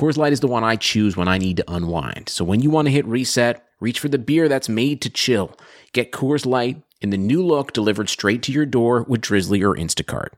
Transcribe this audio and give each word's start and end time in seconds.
Coors 0.00 0.16
Light 0.16 0.32
is 0.32 0.40
the 0.40 0.48
one 0.48 0.64
I 0.64 0.76
choose 0.76 1.14
when 1.14 1.28
I 1.28 1.36
need 1.36 1.58
to 1.58 1.70
unwind. 1.70 2.30
So 2.30 2.42
when 2.42 2.60
you 2.60 2.70
want 2.70 2.86
to 2.86 2.92
hit 2.92 3.04
reset, 3.04 3.62
reach 3.80 4.00
for 4.00 4.08
the 4.08 4.16
beer 4.16 4.48
that's 4.48 4.66
made 4.66 5.02
to 5.02 5.10
chill. 5.10 5.54
Get 5.92 6.10
Coors 6.10 6.46
Light 6.46 6.82
in 7.02 7.10
the 7.10 7.18
new 7.18 7.44
look 7.44 7.74
delivered 7.74 8.08
straight 8.08 8.42
to 8.44 8.52
your 8.52 8.64
door 8.64 9.02
with 9.02 9.20
Drizly 9.20 9.62
or 9.62 9.76
Instacart. 9.76 10.28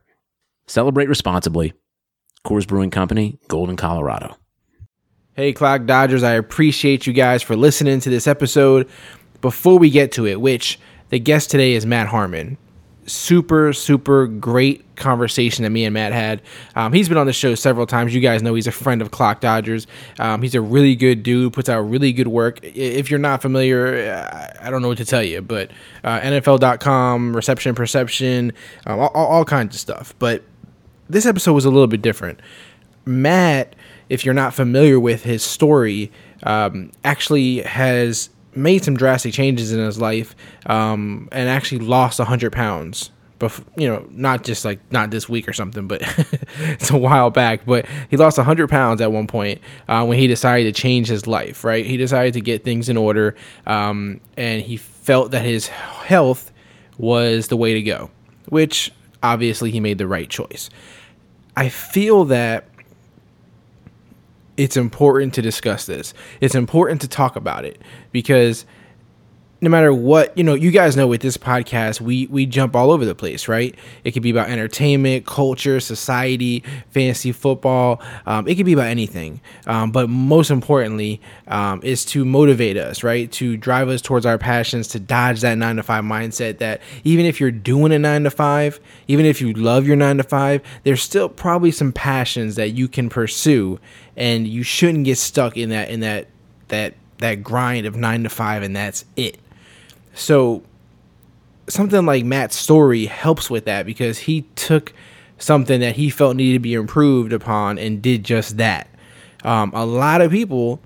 Celebrate 0.67 1.07
responsibly. 1.07 1.71
Coors 2.45 2.67
Brewing 2.67 2.89
Company, 2.89 3.39
Golden, 3.47 3.77
Colorado. 3.77 4.35
Hey, 5.33 5.53
Clock 5.53 5.85
Dodgers, 5.85 6.23
I 6.23 6.33
appreciate 6.33 7.07
you 7.07 7.13
guys 7.13 7.41
for 7.41 7.55
listening 7.55 8.01
to 8.01 8.09
this 8.09 8.27
episode. 8.27 8.89
Before 9.39 9.79
we 9.79 9.89
get 9.89 10.11
to 10.13 10.27
it, 10.27 10.41
which 10.41 10.77
the 11.07 11.19
guest 11.19 11.49
today 11.49 11.71
is 11.71 11.85
Matt 11.85 12.07
Harmon 12.07 12.57
super 13.05 13.73
super 13.73 14.27
great 14.27 14.83
conversation 14.95 15.63
that 15.63 15.69
me 15.69 15.85
and 15.85 15.93
Matt 15.93 16.13
had. 16.13 16.41
Um, 16.75 16.93
he's 16.93 17.09
been 17.09 17.17
on 17.17 17.25
the 17.25 17.33
show 17.33 17.55
several 17.55 17.85
times. 17.85 18.13
You 18.13 18.21
guys 18.21 18.41
know 18.41 18.53
he's 18.53 18.67
a 18.67 18.71
friend 18.71 19.01
of 19.01 19.11
Clock 19.11 19.41
Dodgers. 19.41 19.87
Um, 20.19 20.41
he's 20.41 20.55
a 20.55 20.61
really 20.61 20.95
good 20.95 21.23
dude. 21.23 21.53
Puts 21.53 21.69
out 21.69 21.81
really 21.81 22.13
good 22.13 22.27
work. 22.27 22.59
If 22.63 23.09
you're 23.09 23.19
not 23.19 23.41
familiar, 23.41 24.53
I 24.61 24.69
don't 24.69 24.81
know 24.81 24.87
what 24.87 24.97
to 24.99 25.05
tell 25.05 25.23
you, 25.23 25.41
but 25.41 25.71
uh, 26.03 26.19
NFL.com, 26.21 27.35
reception 27.35 27.75
perception, 27.75 28.53
um, 28.85 28.99
all, 28.99 29.09
all 29.09 29.45
kinds 29.45 29.75
of 29.75 29.81
stuff. 29.81 30.13
But 30.19 30.43
this 31.09 31.25
episode 31.25 31.53
was 31.53 31.65
a 31.65 31.69
little 31.69 31.87
bit 31.87 32.01
different. 32.01 32.39
Matt, 33.05 33.75
if 34.09 34.23
you're 34.23 34.33
not 34.33 34.53
familiar 34.53 34.99
with 34.99 35.23
his 35.23 35.43
story, 35.43 36.11
um, 36.43 36.91
actually 37.03 37.61
has 37.61 38.29
made 38.55 38.83
some 38.83 38.95
drastic 38.95 39.33
changes 39.33 39.71
in 39.71 39.79
his 39.79 39.99
life 39.99 40.35
um, 40.65 41.27
and 41.31 41.49
actually 41.49 41.79
lost 41.79 42.19
100 42.19 42.51
pounds 42.51 43.11
bef- 43.39 43.63
you 43.75 43.87
know 43.87 44.05
not 44.11 44.43
just 44.43 44.65
like 44.65 44.79
not 44.91 45.11
this 45.11 45.27
week 45.27 45.47
or 45.47 45.53
something 45.53 45.87
but 45.87 46.01
it's 46.59 46.89
a 46.91 46.97
while 46.97 47.29
back 47.29 47.65
but 47.65 47.85
he 48.09 48.17
lost 48.17 48.37
100 48.37 48.69
pounds 48.69 49.01
at 49.01 49.11
one 49.11 49.27
point 49.27 49.59
uh, 49.87 50.05
when 50.05 50.17
he 50.17 50.27
decided 50.27 50.73
to 50.73 50.81
change 50.81 51.07
his 51.07 51.27
life 51.27 51.63
right? 51.63 51.85
He 51.85 51.97
decided 51.97 52.33
to 52.33 52.41
get 52.41 52.63
things 52.63 52.89
in 52.89 52.97
order 52.97 53.35
um, 53.65 54.19
and 54.37 54.61
he 54.61 54.77
felt 54.77 55.31
that 55.31 55.43
his 55.43 55.67
health 55.67 56.51
was 56.97 57.47
the 57.47 57.57
way 57.57 57.73
to 57.73 57.81
go 57.81 58.09
which 58.49 58.91
obviously 59.23 59.71
he 59.71 59.79
made 59.79 59.97
the 59.97 60.07
right 60.07 60.29
choice. 60.29 60.69
I 61.55 61.69
feel 61.69 62.25
that 62.25 62.67
it's 64.57 64.77
important 64.77 65.33
to 65.35 65.41
discuss 65.41 65.85
this. 65.85 66.13
It's 66.41 66.55
important 66.55 67.01
to 67.01 67.07
talk 67.07 67.35
about 67.35 67.65
it 67.65 67.81
because 68.11 68.65
no 69.63 69.69
matter 69.69 69.93
what, 69.93 70.37
you 70.37 70.43
know, 70.43 70.55
you 70.55 70.71
guys 70.71 70.97
know 70.97 71.07
with 71.07 71.21
this 71.21 71.37
podcast, 71.37 72.01
we 72.01 72.27
we 72.27 72.45
jump 72.45 72.75
all 72.75 72.91
over 72.91 73.05
the 73.05 73.15
place, 73.15 73.47
right? 73.47 73.73
It 74.03 74.11
could 74.11 74.21
be 74.21 74.29
about 74.29 74.49
entertainment, 74.49 75.25
culture, 75.25 75.79
society, 75.79 76.65
fantasy 76.91 77.31
football. 77.31 78.01
Um, 78.25 78.45
it 78.45 78.55
could 78.55 78.65
be 78.65 78.73
about 78.73 78.87
anything, 78.87 79.39
um, 79.65 79.91
but 79.91 80.09
most 80.09 80.51
importantly, 80.51 81.21
um, 81.47 81.79
is 81.81 82.03
to 82.07 82.25
motivate 82.25 82.75
us, 82.75 83.03
right? 83.03 83.31
To 83.31 83.55
drive 83.55 83.87
us 83.87 84.01
towards 84.01 84.25
our 84.25 84.37
passions, 84.37 84.89
to 84.89 84.99
dodge 84.99 85.39
that 85.41 85.57
nine 85.57 85.77
to 85.77 85.83
five 85.83 86.03
mindset. 86.03 86.57
That 86.57 86.81
even 87.05 87.25
if 87.25 87.39
you're 87.39 87.49
doing 87.49 87.93
a 87.93 87.99
nine 87.99 88.25
to 88.25 88.31
five, 88.31 88.81
even 89.07 89.25
if 89.25 89.39
you 89.39 89.53
love 89.53 89.87
your 89.87 89.95
nine 89.95 90.17
to 90.17 90.23
five, 90.23 90.61
there's 90.83 91.01
still 91.01 91.29
probably 91.29 91.71
some 91.71 91.93
passions 91.93 92.57
that 92.57 92.71
you 92.71 92.89
can 92.89 93.07
pursue, 93.07 93.79
and 94.17 94.45
you 94.45 94.61
shouldn't 94.61 95.05
get 95.05 95.17
stuck 95.17 95.55
in 95.55 95.69
that 95.69 95.89
in 95.89 96.01
that 96.01 96.27
that 96.67 96.95
that 97.19 97.41
grind 97.41 97.85
of 97.85 97.95
nine 97.95 98.23
to 98.23 98.29
five, 98.29 98.61
and 98.61 98.75
that's 98.75 99.05
it 99.15 99.37
so 100.13 100.63
something 101.67 102.05
like 102.05 102.25
Matt's 102.25 102.55
story 102.55 103.05
helps 103.05 103.49
with 103.49 103.65
that 103.65 103.85
because 103.85 104.19
he 104.19 104.41
took 104.55 104.93
something 105.37 105.79
that 105.79 105.95
he 105.95 106.09
felt 106.09 106.35
needed 106.35 106.53
to 106.53 106.59
be 106.59 106.73
improved 106.73 107.33
upon 107.33 107.77
and 107.77 108.01
did 108.01 108.23
just 108.23 108.57
that. 108.57 108.87
Um, 109.43 109.71
a 109.73 109.85
lot 109.85 110.21
of 110.21 110.31
people, 110.31 110.79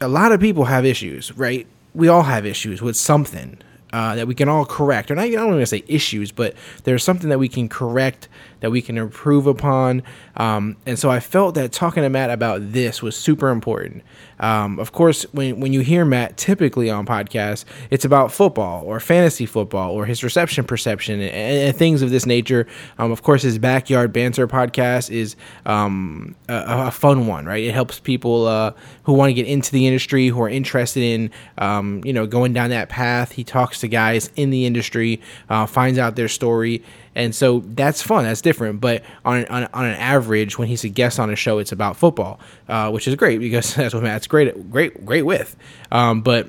a 0.00 0.08
lot 0.08 0.32
of 0.32 0.40
people 0.40 0.64
have 0.64 0.84
issues, 0.84 1.32
right? 1.36 1.66
We 1.94 2.08
all 2.08 2.22
have 2.22 2.44
issues 2.44 2.82
with 2.82 2.96
something 2.96 3.58
uh, 3.92 4.16
that 4.16 4.26
we 4.26 4.34
can 4.34 4.48
all 4.48 4.66
correct. 4.66 5.10
Or 5.10 5.14
not, 5.14 5.24
I 5.24 5.30
don't 5.30 5.50
want 5.50 5.60
to 5.60 5.66
say 5.66 5.84
issues, 5.86 6.32
but 6.32 6.54
there's 6.82 7.04
something 7.04 7.30
that 7.30 7.38
we 7.38 7.48
can 7.48 7.68
correct, 7.68 8.28
that 8.64 8.70
we 8.70 8.80
can 8.80 8.96
improve 8.96 9.46
upon. 9.46 10.02
Um, 10.38 10.78
and 10.86 10.98
so 10.98 11.10
I 11.10 11.20
felt 11.20 11.54
that 11.56 11.70
talking 11.70 12.02
to 12.02 12.08
Matt 12.08 12.30
about 12.30 12.72
this 12.72 13.02
was 13.02 13.14
super 13.14 13.50
important. 13.50 14.02
Um, 14.40 14.78
of 14.78 14.90
course, 14.92 15.24
when, 15.32 15.60
when 15.60 15.74
you 15.74 15.80
hear 15.80 16.06
Matt 16.06 16.38
typically 16.38 16.88
on 16.88 17.04
podcasts, 17.04 17.66
it's 17.90 18.06
about 18.06 18.32
football 18.32 18.82
or 18.86 19.00
fantasy 19.00 19.44
football 19.44 19.90
or 19.90 20.06
his 20.06 20.24
reception 20.24 20.64
perception 20.64 21.20
and, 21.20 21.30
and 21.30 21.76
things 21.76 22.00
of 22.00 22.08
this 22.08 22.24
nature. 22.24 22.66
Um, 22.98 23.12
of 23.12 23.22
course, 23.22 23.42
his 23.42 23.58
backyard 23.58 24.14
banter 24.14 24.48
podcast 24.48 25.10
is 25.10 25.36
um, 25.66 26.34
a, 26.48 26.86
a, 26.86 26.90
fun 26.90 27.26
one, 27.26 27.44
right? 27.44 27.62
It 27.62 27.74
helps 27.74 28.00
people 28.00 28.46
uh, 28.46 28.72
who 29.02 29.12
want 29.12 29.28
to 29.28 29.34
get 29.34 29.46
into 29.46 29.72
the 29.72 29.86
industry, 29.86 30.28
who 30.28 30.40
are 30.40 30.48
interested 30.48 31.02
in, 31.02 31.30
um, 31.58 32.00
you 32.02 32.14
know, 32.14 32.26
going 32.26 32.54
down 32.54 32.70
that 32.70 32.88
path. 32.88 33.32
He 33.32 33.44
talks 33.44 33.80
to 33.80 33.88
guys 33.88 34.30
in 34.36 34.48
the 34.48 34.64
industry, 34.64 35.20
uh, 35.50 35.66
finds 35.66 35.98
out 35.98 36.16
their 36.16 36.28
story 36.28 36.82
and 37.14 37.34
so 37.34 37.60
that's 37.60 38.02
fun. 38.02 38.24
That's 38.24 38.40
different. 38.40 38.80
But 38.80 39.04
on, 39.24 39.44
on, 39.46 39.68
on 39.72 39.84
an 39.84 39.94
average, 39.94 40.58
when 40.58 40.68
he's 40.68 40.84
a 40.84 40.88
guest 40.88 41.20
on 41.20 41.30
a 41.30 41.36
show, 41.36 41.58
it's 41.58 41.72
about 41.72 41.96
football, 41.96 42.40
uh, 42.68 42.90
which 42.90 43.06
is 43.06 43.14
great 43.14 43.38
because 43.38 43.74
that's 43.76 43.94
what 43.94 44.02
Matt's 44.02 44.26
great 44.26 44.70
great 44.70 45.04
great 45.04 45.22
with. 45.22 45.56
Um, 45.92 46.22
but 46.22 46.48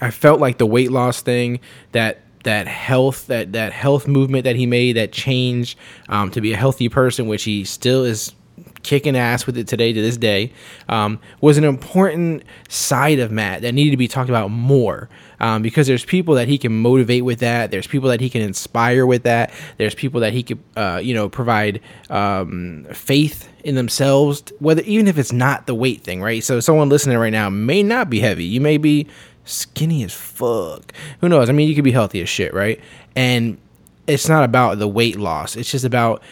I 0.00 0.10
felt 0.10 0.40
like 0.40 0.58
the 0.58 0.66
weight 0.66 0.90
loss 0.90 1.22
thing 1.22 1.60
that 1.92 2.20
that 2.44 2.66
health 2.66 3.28
that 3.28 3.52
that 3.52 3.72
health 3.72 4.06
movement 4.06 4.44
that 4.44 4.56
he 4.56 4.66
made 4.66 4.96
that 4.96 5.12
change 5.12 5.76
um, 6.08 6.30
to 6.32 6.40
be 6.40 6.52
a 6.52 6.56
healthy 6.56 6.88
person, 6.88 7.26
which 7.26 7.44
he 7.44 7.64
still 7.64 8.04
is 8.04 8.34
kicking 8.82 9.16
ass 9.16 9.46
with 9.46 9.56
it 9.56 9.68
today 9.68 9.92
to 9.92 10.00
this 10.00 10.16
day, 10.16 10.52
um, 10.88 11.18
was 11.40 11.56
an 11.58 11.64
important 11.64 12.42
side 12.68 13.18
of 13.18 13.30
Matt 13.30 13.62
that 13.62 13.72
needed 13.72 13.92
to 13.92 13.96
be 13.96 14.08
talked 14.08 14.28
about 14.28 14.50
more 14.50 15.08
um, 15.40 15.62
because 15.62 15.86
there's 15.86 16.04
people 16.04 16.34
that 16.34 16.48
he 16.48 16.58
can 16.58 16.72
motivate 16.72 17.24
with 17.24 17.40
that. 17.40 17.70
There's 17.70 17.86
people 17.86 18.08
that 18.10 18.20
he 18.20 18.30
can 18.30 18.42
inspire 18.42 19.06
with 19.06 19.24
that. 19.24 19.52
There's 19.78 19.94
people 19.94 20.20
that 20.20 20.32
he 20.32 20.42
could, 20.42 20.58
uh, 20.76 21.00
you 21.02 21.14
know, 21.14 21.28
provide 21.28 21.80
um, 22.10 22.86
faith 22.92 23.48
in 23.64 23.74
themselves, 23.74 24.42
whether 24.58 24.82
even 24.82 25.06
if 25.06 25.18
it's 25.18 25.32
not 25.32 25.66
the 25.66 25.74
weight 25.74 26.02
thing, 26.02 26.20
right? 26.20 26.42
So 26.42 26.60
someone 26.60 26.88
listening 26.88 27.18
right 27.18 27.32
now 27.32 27.50
may 27.50 27.82
not 27.82 28.10
be 28.10 28.20
heavy. 28.20 28.44
You 28.44 28.60
may 28.60 28.78
be 28.78 29.06
skinny 29.44 30.04
as 30.04 30.12
fuck. 30.12 30.92
Who 31.20 31.28
knows? 31.28 31.48
I 31.48 31.52
mean, 31.52 31.68
you 31.68 31.74
could 31.74 31.84
be 31.84 31.92
healthy 31.92 32.20
as 32.20 32.28
shit, 32.28 32.54
right? 32.54 32.80
And 33.16 33.58
it's 34.06 34.28
not 34.28 34.44
about 34.44 34.78
the 34.78 34.88
weight 34.88 35.18
loss. 35.18 35.56
It's 35.56 35.70
just 35.70 35.84
about 35.84 36.22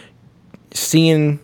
seeing 0.72 1.40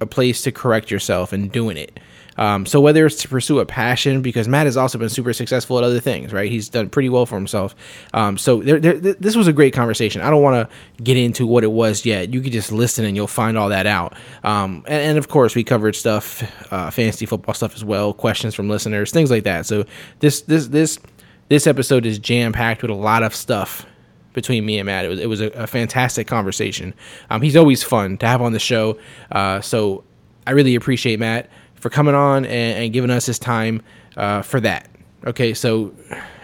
a 0.00 0.06
place 0.06 0.42
to 0.42 0.52
correct 0.52 0.90
yourself 0.90 1.32
and 1.32 1.50
doing 1.50 1.76
it. 1.76 1.98
Um, 2.36 2.66
so 2.66 2.80
whether 2.80 3.06
it's 3.06 3.22
to 3.22 3.28
pursue 3.28 3.60
a 3.60 3.66
passion, 3.66 4.22
because 4.22 4.48
Matt 4.48 4.66
has 4.66 4.76
also 4.76 4.98
been 4.98 5.08
super 5.08 5.32
successful 5.32 5.78
at 5.78 5.84
other 5.84 6.00
things, 6.00 6.32
right? 6.32 6.50
He's 6.50 6.68
done 6.68 6.90
pretty 6.90 7.08
well 7.08 7.26
for 7.26 7.36
himself. 7.36 7.74
Um, 8.12 8.36
so 8.38 8.60
there, 8.60 8.80
there, 8.80 8.94
this 8.94 9.36
was 9.36 9.46
a 9.46 9.52
great 9.52 9.72
conversation. 9.72 10.20
I 10.20 10.30
don't 10.30 10.42
want 10.42 10.68
to 10.68 11.02
get 11.02 11.16
into 11.16 11.46
what 11.46 11.64
it 11.64 11.70
was 11.70 12.04
yet. 12.04 12.32
You 12.32 12.40
could 12.40 12.52
just 12.52 12.72
listen 12.72 13.04
and 13.04 13.14
you'll 13.16 13.26
find 13.26 13.56
all 13.56 13.68
that 13.68 13.86
out. 13.86 14.16
Um, 14.42 14.84
and, 14.86 15.02
and, 15.02 15.18
of 15.18 15.28
course, 15.28 15.54
we 15.54 15.62
covered 15.62 15.94
stuff, 15.94 16.42
uh, 16.72 16.90
fantasy 16.90 17.26
football 17.26 17.54
stuff 17.54 17.74
as 17.74 17.84
well, 17.84 18.12
questions 18.12 18.54
from 18.54 18.68
listeners, 18.68 19.12
things 19.12 19.30
like 19.30 19.44
that. 19.44 19.66
So 19.66 19.84
this 20.20 20.42
this 20.42 20.68
this 20.68 20.98
this 21.48 21.66
episode 21.66 22.06
is 22.06 22.18
jam 22.18 22.52
packed 22.52 22.82
with 22.82 22.90
a 22.90 22.94
lot 22.94 23.22
of 23.22 23.34
stuff 23.34 23.86
between 24.34 24.66
me 24.66 24.78
and 24.78 24.86
Matt. 24.86 25.06
It 25.06 25.08
was 25.08 25.20
it 25.20 25.28
was 25.28 25.40
a, 25.40 25.46
a 25.52 25.66
fantastic 25.66 26.26
conversation. 26.26 26.92
Um, 27.30 27.40
he's 27.40 27.56
always 27.56 27.82
fun 27.82 28.18
to 28.18 28.26
have 28.26 28.42
on 28.42 28.52
the 28.52 28.58
show. 28.58 28.98
Uh, 29.32 29.62
so 29.62 30.04
I 30.46 30.50
really 30.50 30.74
appreciate 30.74 31.18
Matt 31.18 31.48
for 31.74 31.88
coming 31.88 32.14
on 32.14 32.44
and, 32.44 32.84
and 32.84 32.92
giving 32.92 33.10
us 33.10 33.24
his 33.24 33.38
time 33.38 33.80
uh, 34.16 34.42
for 34.42 34.60
that. 34.60 34.90
Okay, 35.26 35.54
so 35.54 35.94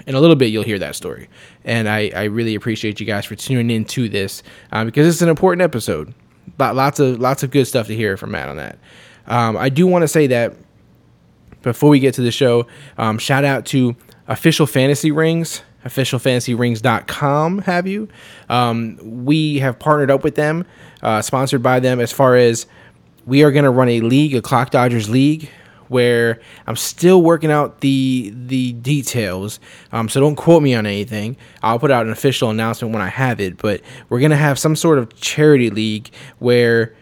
in 0.07 0.15
a 0.15 0.21
little 0.21 0.37
bit 0.37 0.47
you'll 0.47 0.65
hear 0.65 0.79
that 0.79 0.97
story, 0.97 1.29
and 1.65 1.87
I, 1.87 2.11
I 2.17 2.25
really 2.25 2.55
appreciate 2.55 2.99
you 2.99 3.05
guys 3.05 3.27
for 3.27 3.35
tuning 3.35 3.71
in 3.71 3.85
to 3.87 4.09
this 4.09 4.43
uh, 4.73 4.85
because 4.87 5.07
it's 5.07 5.21
an 5.21 5.29
important 5.29 5.61
episode. 5.61 6.15
Lots 6.59 6.99
of 6.99 7.21
lots 7.21 7.43
of 7.43 7.51
good 7.51 7.67
stuff 7.67 7.87
to 7.89 7.95
hear 7.95 8.17
from 8.17 8.31
Matt 8.31 8.49
on 8.49 8.57
that. 8.57 8.79
Um, 9.27 9.57
I 9.57 9.69
do 9.69 9.87
want 9.87 10.03
to 10.03 10.09
say 10.09 10.27
that 10.29 10.55
before 11.63 11.91
we 11.91 12.01
get 12.01 12.15
to 12.15 12.23
the 12.23 12.31
show, 12.31 12.67
um, 12.97 13.19
shout 13.19 13.45
out 13.45 13.67
to 13.67 13.95
official 14.29 14.67
fantasy 14.67 15.11
rings 15.11 15.63
officialfantasyrings.com 15.85 17.59
have 17.61 17.87
you 17.87 18.09
um, 18.49 18.99
we 19.25 19.59
have 19.59 19.79
partnered 19.79 20.11
up 20.11 20.25
with 20.25 20.35
them 20.35 20.67
uh, 21.03 21.23
sponsored 21.23 21.63
by 21.63 21.81
them 21.81 22.01
as 22.01 22.13
far 22.13 22.37
as 22.37 22.67
we 23.27 23.43
are 23.43 23.51
going 23.51 23.65
to 23.65 23.71
run 23.71 23.89
a 23.89 24.01
league 24.01 24.35
a 24.35 24.43
clock 24.43 24.71
dodgers 24.71 25.09
league 25.09 25.51
where 25.91 26.39
I'm 26.69 26.77
still 26.77 27.21
working 27.21 27.51
out 27.51 27.81
the 27.81 28.33
the 28.33 28.73
details. 28.75 29.59
Um, 29.91 30.09
so 30.09 30.21
don't 30.21 30.37
quote 30.37 30.63
me 30.63 30.73
on 30.73 30.87
anything. 30.87 31.37
I'll 31.65 31.81
put 31.81 31.91
out 31.91 32.07
an 32.07 32.13
official 32.13 32.49
announcement 32.49 32.95
when 32.95 33.03
I 33.03 33.09
have 33.09 33.41
it. 33.41 33.59
But 33.59 33.81
we're 34.09 34.21
gonna 34.21 34.37
have 34.37 34.57
some 34.57 34.77
sort 34.77 34.99
of 34.99 35.15
charity 35.21 35.69
league 35.69 36.11
where 36.39 36.95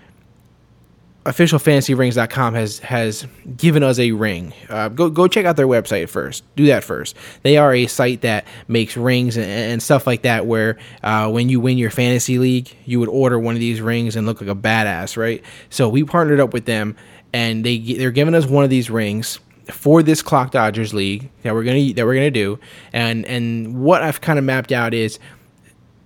officialfantasyrings.com 1.29 2.55
has 2.55 2.79
has 2.79 3.27
given 3.57 3.83
us 3.83 3.99
a 3.99 4.13
ring. 4.13 4.55
Uh, 4.71 4.89
go 4.89 5.11
go 5.11 5.29
check 5.29 5.45
out 5.45 5.57
their 5.57 5.67
website 5.67 6.09
first. 6.09 6.43
Do 6.57 6.67
that 6.67 6.83
first. 6.83 7.17
They 7.43 7.59
are 7.59 7.75
a 7.75 7.87
site 7.87 8.23
that 8.23 8.47
makes 8.67 8.97
rings 8.97 9.37
and, 9.37 9.47
and 9.47 9.83
stuff 9.83 10.07
like 10.07 10.23
that. 10.23 10.47
Where 10.47 10.79
uh, 11.03 11.31
when 11.31 11.49
you 11.49 11.61
win 11.61 11.77
your 11.77 11.91
fantasy 11.91 12.39
league, 12.39 12.75
you 12.87 12.99
would 12.99 13.11
order 13.11 13.39
one 13.39 13.55
of 13.55 13.61
these 13.61 13.81
rings 13.81 14.17
and 14.17 14.27
look 14.27 14.41
like 14.41 14.51
a 14.51 14.55
badass, 14.55 15.17
right? 15.17 15.45
So 15.69 15.89
we 15.89 16.03
partnered 16.03 16.41
up 16.41 16.55
with 16.55 16.65
them, 16.65 16.97
and 17.33 17.65
they 17.65 17.79
they're 17.79 18.11
giving 18.11 18.35
us 18.35 18.47
one 18.47 18.65
of 18.65 18.71
these 18.71 18.89
rings 18.89 19.39
for 19.67 20.03
this 20.03 20.23
clock 20.23 20.51
dodgers 20.51 20.95
league 20.95 21.31
that 21.43 21.53
we're 21.55 21.65
gonna 21.65 21.93
that 21.93 22.07
we're 22.07 22.15
gonna 22.15 22.31
do. 22.31 22.59
And 22.93 23.27
and 23.27 23.83
what 23.83 24.03
I've 24.03 24.23
kind 24.23 24.39
of 24.39 24.45
mapped 24.47 24.73
out 24.73 24.95
is 24.95 25.19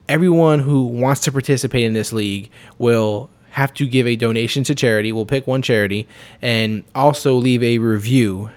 everyone 0.08 0.58
who 0.58 0.84
wants 0.86 1.20
to 1.22 1.32
participate 1.32 1.84
in 1.84 1.92
this 1.92 2.12
league 2.12 2.50
will 2.78 3.30
have 3.52 3.72
to 3.74 3.86
give 3.86 4.06
a 4.06 4.16
donation 4.16 4.64
to 4.64 4.74
charity. 4.74 5.12
We'll 5.12 5.26
pick 5.26 5.46
one 5.46 5.62
charity 5.62 6.08
and 6.40 6.84
also 6.94 7.34
leave 7.34 7.62
a 7.62 7.78
review 7.78 8.50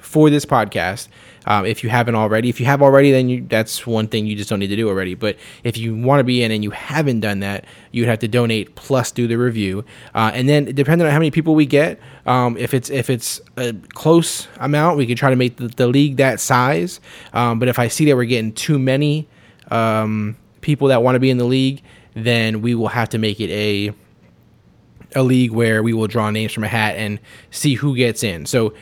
for 0.00 0.28
this 0.28 0.44
podcast. 0.44 1.06
Um, 1.46 1.64
if 1.64 1.82
you 1.84 1.88
haven't 1.88 2.16
already, 2.16 2.48
if 2.48 2.58
you 2.58 2.66
have 2.66 2.82
already, 2.82 3.12
then 3.12 3.28
you, 3.28 3.46
that's 3.48 3.86
one 3.86 4.08
thing 4.08 4.26
you 4.26 4.36
just 4.36 4.50
don't 4.50 4.58
need 4.58 4.66
to 4.68 4.76
do 4.76 4.88
already. 4.88 5.14
But 5.14 5.36
if 5.62 5.78
you 5.78 5.94
want 5.94 6.18
to 6.18 6.24
be 6.24 6.42
in 6.42 6.50
and 6.50 6.64
you 6.64 6.70
haven't 6.70 7.20
done 7.20 7.40
that, 7.40 7.64
you'd 7.92 8.08
have 8.08 8.18
to 8.18 8.28
donate 8.28 8.74
plus 8.74 9.12
do 9.12 9.28
the 9.28 9.36
review. 9.36 9.84
Uh, 10.14 10.32
and 10.34 10.48
then 10.48 10.64
depending 10.64 11.06
on 11.06 11.12
how 11.12 11.18
many 11.18 11.30
people 11.30 11.54
we 11.54 11.64
get, 11.64 12.00
um, 12.26 12.56
if 12.56 12.74
it's 12.74 12.90
if 12.90 13.08
it's 13.08 13.40
a 13.56 13.72
close 13.94 14.48
amount, 14.58 14.98
we 14.98 15.06
can 15.06 15.16
try 15.16 15.30
to 15.30 15.36
make 15.36 15.56
the, 15.56 15.68
the 15.68 15.86
league 15.86 16.16
that 16.16 16.40
size. 16.40 17.00
Um, 17.32 17.60
but 17.60 17.68
if 17.68 17.78
I 17.78 17.86
see 17.86 18.04
that 18.06 18.16
we're 18.16 18.24
getting 18.24 18.52
too 18.52 18.78
many 18.78 19.28
um, 19.70 20.36
people 20.60 20.88
that 20.88 21.02
want 21.04 21.14
to 21.14 21.20
be 21.20 21.30
in 21.30 21.38
the 21.38 21.44
league, 21.44 21.82
then 22.14 22.62
we 22.62 22.74
will 22.74 22.88
have 22.88 23.08
to 23.10 23.18
make 23.18 23.40
it 23.40 23.50
a 23.50 23.94
a 25.14 25.22
league 25.22 25.50
where 25.50 25.82
we 25.82 25.92
will 25.92 26.06
draw 26.06 26.30
names 26.30 26.52
from 26.52 26.64
a 26.64 26.68
hat 26.68 26.96
and 26.96 27.18
see 27.50 27.74
who 27.74 27.96
gets 27.96 28.22
in. 28.22 28.46
So 28.46 28.74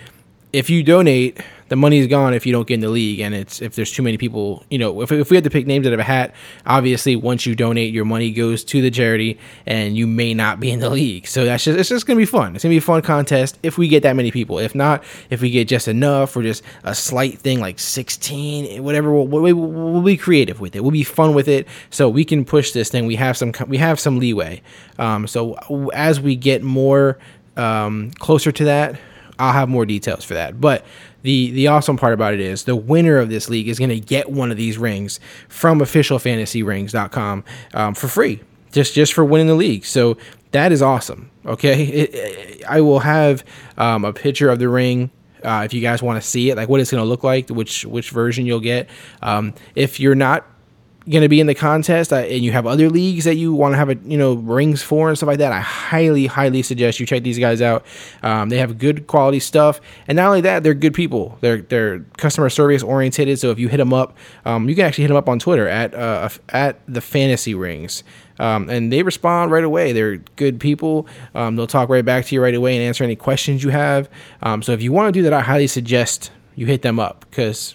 if 0.53 0.71
you 0.71 0.83
donate, 0.83 1.41
the 1.69 1.77
money 1.77 1.99
is 1.99 2.07
gone 2.07 2.35
if 2.35 2.47
you 2.47 2.53
don't 2.53 2.67
get 2.67 2.75
in 2.75 2.81
the 2.81 2.89
league, 2.89 3.21
and 3.21 3.35
it's 3.35 3.61
if 3.61 3.75
there's 3.75 3.93
too 3.93 4.03
many 4.03 4.17
people. 4.17 4.65
You 4.71 4.79
know, 4.79 5.03
if, 5.03 5.13
if 5.13 5.31
we 5.31 5.37
had 5.37 5.45
to 5.45 5.51
pick 5.51 5.67
names 5.67 5.87
out 5.87 5.93
of 5.93 6.01
a 6.01 6.05
hat, 6.05 6.35
obviously 6.67 7.17
once 7.17 7.47
you 7.47 7.55
donate, 7.55 7.93
your 7.93 8.05
money 8.05 8.31
goes 8.31 8.65
to 8.65 8.81
the 8.81 8.91
charity, 8.91 9.39
and 9.67 9.97
you 9.97 10.07
may 10.07 10.35
not 10.35 10.61
be 10.61 10.71
in 10.71 10.81
the 10.81 10.91
league. 10.91 11.27
So 11.27 11.45
that's 11.45 11.65
just 11.65 11.79
it's 11.79 11.89
just 11.89 12.07
gonna 12.07 12.19
be 12.19 12.25
fun. 12.25 12.55
It's 12.55 12.65
gonna 12.65 12.73
be 12.73 12.79
a 12.79 12.83
fun 12.83 13.03
contest 13.03 13.59
if 13.63 13.79
we 13.79 13.89
get 13.89 14.03
that 14.03 14.17
many 14.17 14.31
people. 14.31 14.59
If 14.59 14.75
not, 14.75 15.05
if 15.31 15.41
we 15.41 15.51
get 15.51 15.69
just 15.69 15.89
enough 15.89 16.37
or 16.37 16.43
just 16.43 16.63
a 16.85 16.95
slight 16.95 17.39
thing 17.39 17.61
like 17.61 17.79
16, 17.79 18.83
whatever, 18.83 19.13
we'll, 19.13 19.27
we'll, 19.27 19.55
we'll 19.55 20.03
be 20.03 20.17
creative 20.17 20.61
with 20.61 20.75
it. 20.75 20.81
We'll 20.81 20.91
be 20.91 21.05
fun 21.05 21.35
with 21.35 21.49
it, 21.49 21.69
so 21.91 22.09
we 22.09 22.25
can 22.25 22.45
push 22.45 22.73
this 22.73 22.89
thing. 22.89 23.07
We 23.07 23.17
have 23.17 23.37
some 23.37 23.53
we 23.67 23.77
have 23.79 24.01
some 24.01 24.19
leeway. 24.19 24.63
Um, 24.99 25.27
so 25.27 25.55
as 25.93 26.21
we 26.21 26.35
get 26.35 26.63
more 26.63 27.19
um, 27.57 28.11
closer 28.13 28.53
to 28.53 28.65
that 28.65 28.99
I'll 29.39 29.53
have 29.53 29.69
more 29.69 29.87
details 29.87 30.25
for 30.25 30.35
that. 30.35 30.61
But 30.61 30.85
the 31.23 31.51
the 31.51 31.67
awesome 31.67 31.97
part 31.97 32.13
about 32.13 32.35
it 32.35 32.41
is 32.41 32.65
the 32.65 32.77
winner 32.77 33.19
of 33.19 33.29
this 33.29 33.49
league 33.49 33.69
is 33.69 33.79
going 33.79 33.91
to 33.91 34.01
get 34.01 34.31
one 34.31 34.51
of 34.51 34.57
these 34.57 34.79
rings 34.79 35.21
from 35.49 35.81
officialfantasyrings.com 35.81 37.45
um, 37.75 37.95
for 37.95 38.09
free, 38.09 38.41
just 38.73 38.95
just 38.95 39.13
for 39.13 39.25
winning 39.25 39.49
the 39.49 39.55
league. 39.55 39.85
So 39.85 40.17
that 40.53 40.73
is 40.73 40.83
awesome. 40.83 41.31
Okay, 41.45 41.83
it, 41.85 42.15
it, 42.15 42.65
I 42.69 42.81
will 42.81 43.01
have 43.01 43.45
um, 43.77 44.05
a 44.05 44.13
picture 44.13 44.49
of 44.51 44.59
the 44.59 44.69
ring. 44.69 45.11
Uh, 45.45 45.63
if 45.65 45.73
you 45.73 45.81
guys 45.81 46.03
want 46.03 46.21
to 46.21 46.29
see 46.29 46.51
it, 46.51 46.57
like 46.57 46.69
what 46.69 46.81
it's 46.81 46.91
going 46.91 47.03
to 47.03 47.09
look 47.09 47.23
like, 47.23 47.49
which 47.49 47.85
which 47.85 48.11
version 48.11 48.45
you'll 48.47 48.61
get. 48.61 48.89
Um, 49.23 49.55
if 49.75 50.01
you're 50.01 50.17
not 50.17 50.47
going 51.11 51.23
to 51.23 51.29
be 51.29 51.41
in 51.41 51.47
the 51.47 51.55
contest 51.55 52.13
uh, 52.13 52.17
and 52.17 52.45
you 52.45 52.53
have 52.53 52.67
other 52.67 52.91
leagues 52.91 53.25
that 53.25 53.37
you 53.37 53.53
want 53.53 53.73
to 53.73 53.77
have 53.77 53.89
a 53.89 53.97
you 54.05 54.17
know 54.17 54.35
rings 54.35 54.83
for 54.83 55.09
and 55.09 55.17
stuff 55.17 55.27
like 55.27 55.39
that 55.39 55.53
i 55.53 55.61
highly 55.61 56.27
highly 56.27 56.63
suggest 56.63 57.01
you 57.01 57.07
check 57.07 57.23
these 57.23 57.39
guys 57.39 57.63
out 57.63 57.85
um, 58.23 58.49
they 58.49 58.59
have 58.59 58.79
good 58.79 59.07
quality 59.07 59.41
stuff 59.41 59.81
and 60.07 60.17
not 60.17 60.29
only 60.29 60.41
that 60.41 60.63
they're 60.63 60.75
good 60.75 60.95
people 60.95 61.39
they're 61.41 61.63
they're 61.63 62.01
customer 62.17 62.51
service 62.51 62.83
oriented 62.83 63.39
so 63.39 63.51
if 63.51 63.59
you 63.59 63.69
hit 63.69 63.79
them 63.79 63.93
up 63.93 64.17
um, 64.45 64.69
you 64.69 64.75
can 64.75 64.85
actually 64.85 65.03
hit 65.03 65.09
them 65.09 65.17
up 65.17 65.29
on 65.29 65.39
twitter 65.39 65.69
at 65.69 65.95
uh, 65.95 66.29
at 66.51 66.81
the 66.87 67.01
fantasy 67.01 67.55
rings 67.55 68.03
um, 68.39 68.69
and 68.71 68.93
they 68.93 69.03
respond 69.03 69.51
right 69.51 69.65
away. 69.65 69.93
They're 69.93 70.19
good 70.37 70.61
people. 70.61 71.07
Um, 71.35 71.57
they'll 71.57 71.67
talk 71.67 71.89
right 71.89 72.05
back 72.05 72.25
to 72.27 72.35
you 72.35 72.43
right 72.43 72.55
away 72.55 72.77
and 72.77 72.85
answer 72.85 73.05
any 73.05 73.17
questions 73.17 73.65
you 73.65 73.71
have. 73.71 74.09
Um, 74.43 74.63
so 74.63 74.73
if 74.73 74.83
you 74.83 74.93
want 74.93 75.13
to 75.13 75.19
do 75.19 75.23
that, 75.25 75.33
I 75.33 75.41
highly 75.41 75.67
suggest 75.67 76.31
you 76.55 76.67
hit 76.67 76.83
them 76.83 76.99
up 76.99 77.25
because 77.31 77.75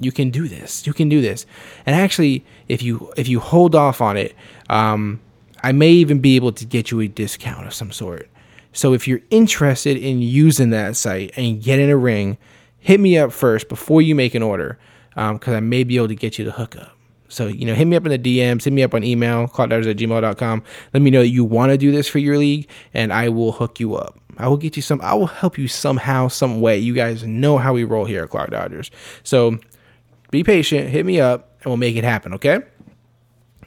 you 0.00 0.12
can 0.12 0.30
do 0.30 0.48
this. 0.48 0.86
You 0.86 0.92
can 0.92 1.08
do 1.08 1.20
this. 1.20 1.46
And 1.86 1.94
actually, 1.94 2.44
if 2.68 2.82
you 2.82 3.12
if 3.16 3.28
you 3.28 3.40
hold 3.40 3.74
off 3.74 4.00
on 4.00 4.16
it, 4.16 4.34
um, 4.68 5.20
I 5.62 5.72
may 5.72 5.90
even 5.90 6.20
be 6.20 6.36
able 6.36 6.52
to 6.52 6.64
get 6.64 6.90
you 6.90 7.00
a 7.00 7.08
discount 7.08 7.66
of 7.66 7.74
some 7.74 7.92
sort. 7.92 8.28
So 8.72 8.94
if 8.94 9.08
you're 9.08 9.20
interested 9.30 9.96
in 9.96 10.22
using 10.22 10.70
that 10.70 10.96
site 10.96 11.32
and 11.36 11.62
getting 11.62 11.90
a 11.90 11.96
ring, 11.96 12.38
hit 12.78 13.00
me 13.00 13.18
up 13.18 13.32
first 13.32 13.68
before 13.68 14.00
you 14.00 14.14
make 14.14 14.34
an 14.34 14.42
order, 14.42 14.78
because 15.10 15.48
um, 15.48 15.54
I 15.54 15.60
may 15.60 15.84
be 15.84 15.96
able 15.96 16.08
to 16.08 16.14
get 16.14 16.38
you 16.38 16.44
the 16.44 16.52
hookup. 16.52 16.96
So, 17.28 17.46
you 17.46 17.64
know, 17.64 17.74
hit 17.74 17.84
me 17.86 17.96
up 17.96 18.04
in 18.06 18.10
the 18.10 18.18
DMs, 18.18 18.64
hit 18.64 18.72
me 18.72 18.82
up 18.82 18.92
on 18.92 19.04
email, 19.04 19.46
clockdodgers 19.46 19.88
at 19.88 19.96
gmail.com. 19.96 20.62
Let 20.92 21.02
me 21.02 21.10
know 21.10 21.20
that 21.20 21.28
you 21.28 21.44
want 21.44 21.70
to 21.70 21.78
do 21.78 21.92
this 21.92 22.08
for 22.08 22.18
your 22.18 22.36
league, 22.36 22.68
and 22.92 23.12
I 23.12 23.28
will 23.28 23.52
hook 23.52 23.78
you 23.78 23.94
up. 23.94 24.18
I 24.36 24.48
will 24.48 24.56
get 24.56 24.74
you 24.74 24.82
some, 24.82 25.00
I 25.00 25.14
will 25.14 25.26
help 25.26 25.58
you 25.58 25.68
somehow, 25.68 26.28
some 26.28 26.60
way. 26.60 26.78
You 26.78 26.94
guys 26.94 27.24
know 27.24 27.58
how 27.58 27.72
we 27.72 27.84
roll 27.84 28.04
here 28.04 28.24
at 28.24 28.30
Clock 28.30 28.50
Dodgers. 28.50 28.90
So 29.22 29.58
be 30.30 30.44
patient, 30.44 30.88
hit 30.88 31.06
me 31.06 31.20
up, 31.20 31.56
and 31.62 31.66
we'll 31.66 31.76
make 31.76 31.96
it 31.96 32.04
happen, 32.04 32.34
okay? 32.34 32.60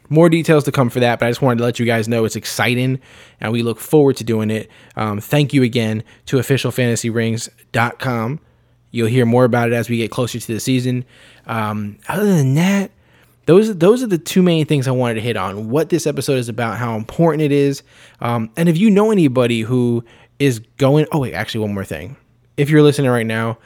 More 0.10 0.30
details 0.30 0.63
to 0.65 0.71
come 0.71 0.89
for 0.89 1.00
that, 1.00 1.19
but 1.19 1.27
I 1.27 1.31
just 1.31 1.42
wanted 1.42 1.60
to 1.60 1.63
let 1.63 1.80
you 1.80 1.86
guys 1.86 2.07
know 2.07 2.25
it's 2.25 2.36
exciting 2.36 3.00
and 3.39 3.51
we 3.51 3.63
look 3.63 3.80
forward 3.80 4.18
to 4.18 4.24
doing 4.24 4.51
it. 4.51 4.69
Um, 4.95 5.19
thank 5.19 5.54
you 5.54 5.63
again 5.63 6.04
to 6.27 6.38
officialfantasyrings.com. 6.38 8.39
You'll 8.92 9.07
hear 9.07 9.25
more 9.25 9.44
about 9.44 9.69
it 9.69 9.74
as 9.74 9.89
we 9.89 9.98
get 9.98 10.12
closer 10.12 10.39
to 10.39 10.54
the 10.54 10.60
season. 10.60 11.04
Um, 11.48 11.98
other 12.07 12.25
than 12.25 12.54
that, 12.56 12.92
those 13.45 13.75
those 13.77 14.04
are 14.04 14.07
the 14.07 14.18
two 14.18 14.42
main 14.42 14.65
things 14.65 14.88
I 14.88 14.92
wanted 14.92 15.15
to 15.15 15.21
hit 15.21 15.36
on. 15.36 15.69
What 15.69 15.89
this 15.89 16.07
episode 16.07 16.38
is 16.38 16.48
about, 16.48 16.77
how 16.77 16.95
important 16.95 17.42
it 17.42 17.51
is, 17.51 17.83
um, 18.21 18.50
and 18.56 18.69
if 18.69 18.77
you 18.77 18.89
know 18.89 19.12
anybody 19.12 19.62
who 19.62 20.06
is 20.39 20.60
going. 20.77 21.07
Oh 21.12 21.19
wait, 21.19 21.33
actually, 21.33 21.62
one 21.62 21.74
more 21.74 21.83
thing. 21.83 22.15
If 22.56 22.69
you're 22.69 22.83
listening 22.83 23.10
right 23.10 23.25
now, 23.25 23.57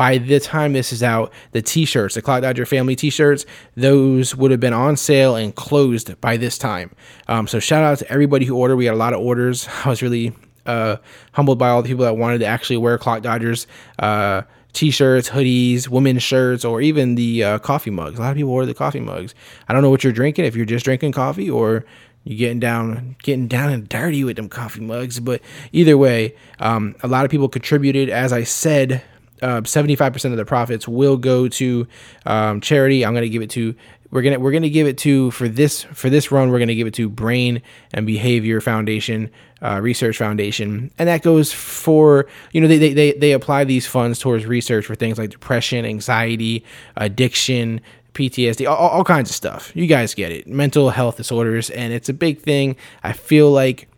by 0.00 0.16
the 0.16 0.40
time 0.40 0.72
this 0.72 0.94
is 0.94 1.02
out, 1.02 1.30
the 1.52 1.60
t-shirts, 1.60 2.14
the 2.14 2.22
Clock 2.22 2.40
Dodger 2.40 2.64
family 2.64 2.96
t-shirts, 2.96 3.44
those 3.74 4.34
would 4.34 4.50
have 4.50 4.58
been 4.58 4.72
on 4.72 4.96
sale 4.96 5.36
and 5.36 5.54
closed 5.54 6.18
by 6.22 6.38
this 6.38 6.56
time. 6.56 6.90
Um, 7.28 7.46
so 7.46 7.58
shout 7.58 7.84
out 7.84 7.98
to 7.98 8.10
everybody 8.10 8.46
who 8.46 8.56
ordered. 8.56 8.76
We 8.76 8.86
had 8.86 8.94
a 8.94 8.96
lot 8.96 9.12
of 9.12 9.20
orders. 9.20 9.68
I 9.84 9.90
was 9.90 10.00
really 10.00 10.34
uh, 10.64 10.96
humbled 11.32 11.58
by 11.58 11.68
all 11.68 11.82
the 11.82 11.88
people 11.90 12.06
that 12.06 12.16
wanted 12.16 12.38
to 12.38 12.46
actually 12.46 12.78
wear 12.78 12.96
Clock 12.96 13.20
Dodgers 13.20 13.66
uh, 13.98 14.40
t-shirts, 14.72 15.28
hoodies, 15.28 15.86
women's 15.86 16.22
shirts, 16.22 16.64
or 16.64 16.80
even 16.80 17.16
the 17.16 17.44
uh, 17.44 17.58
coffee 17.58 17.90
mugs. 17.90 18.18
A 18.18 18.22
lot 18.22 18.30
of 18.30 18.38
people 18.38 18.52
order 18.52 18.64
the 18.64 18.72
coffee 18.72 19.00
mugs. 19.00 19.34
I 19.68 19.74
don't 19.74 19.82
know 19.82 19.90
what 19.90 20.02
you're 20.02 20.14
drinking. 20.14 20.46
If 20.46 20.56
you're 20.56 20.64
just 20.64 20.86
drinking 20.86 21.12
coffee 21.12 21.50
or 21.50 21.84
you're 22.24 22.38
getting 22.38 22.60
down 22.60 23.16
getting 23.22 23.48
down 23.48 23.70
and 23.70 23.86
dirty 23.86 24.24
with 24.24 24.36
them 24.36 24.48
coffee 24.48 24.80
mugs 24.80 25.20
but 25.20 25.40
either 25.72 25.96
way 25.96 26.34
um, 26.58 26.94
a 27.02 27.08
lot 27.08 27.24
of 27.24 27.30
people 27.30 27.48
contributed 27.48 28.10
as 28.10 28.30
i 28.30 28.44
said 28.44 29.02
uh, 29.42 29.60
75% 29.62 30.30
of 30.30 30.36
the 30.36 30.44
profits 30.44 30.86
will 30.86 31.16
go 31.16 31.48
to 31.48 31.86
um, 32.26 32.60
charity. 32.60 33.04
I'm 33.04 33.12
going 33.12 33.22
to 33.22 33.28
give 33.28 33.42
it 33.42 33.50
to 33.50 33.74
we're 34.10 34.22
gonna 34.22 34.40
we're 34.40 34.50
gonna 34.50 34.68
give 34.68 34.86
it 34.86 34.98
to 34.98 35.30
for 35.30 35.48
this 35.48 35.84
for 35.84 36.10
this 36.10 36.32
run 36.32 36.50
we're 36.50 36.58
gonna 36.58 36.74
give 36.74 36.86
it 36.86 36.94
to 36.94 37.08
Brain 37.08 37.62
and 37.92 38.06
Behavior 38.06 38.60
Foundation 38.60 39.30
uh, 39.62 39.78
Research 39.80 40.16
Foundation, 40.16 40.90
and 40.98 41.08
that 41.08 41.22
goes 41.22 41.52
for 41.52 42.26
you 42.52 42.60
know 42.60 42.68
they, 42.68 42.78
they 42.78 42.92
they 42.92 43.12
they 43.12 43.32
apply 43.32 43.64
these 43.64 43.86
funds 43.86 44.18
towards 44.18 44.46
research 44.46 44.86
for 44.86 44.94
things 44.94 45.18
like 45.18 45.30
depression, 45.30 45.84
anxiety, 45.84 46.64
addiction, 46.96 47.80
PTSD, 48.14 48.68
all, 48.68 48.76
all 48.76 49.04
kinds 49.04 49.30
of 49.30 49.36
stuff. 49.36 49.70
You 49.74 49.86
guys 49.86 50.14
get 50.14 50.32
it, 50.32 50.46
mental 50.46 50.90
health 50.90 51.16
disorders, 51.16 51.70
and 51.70 51.92
it's 51.92 52.08
a 52.08 52.14
big 52.14 52.40
thing. 52.40 52.76
I 53.02 53.12
feel 53.12 53.50
like 53.50 53.88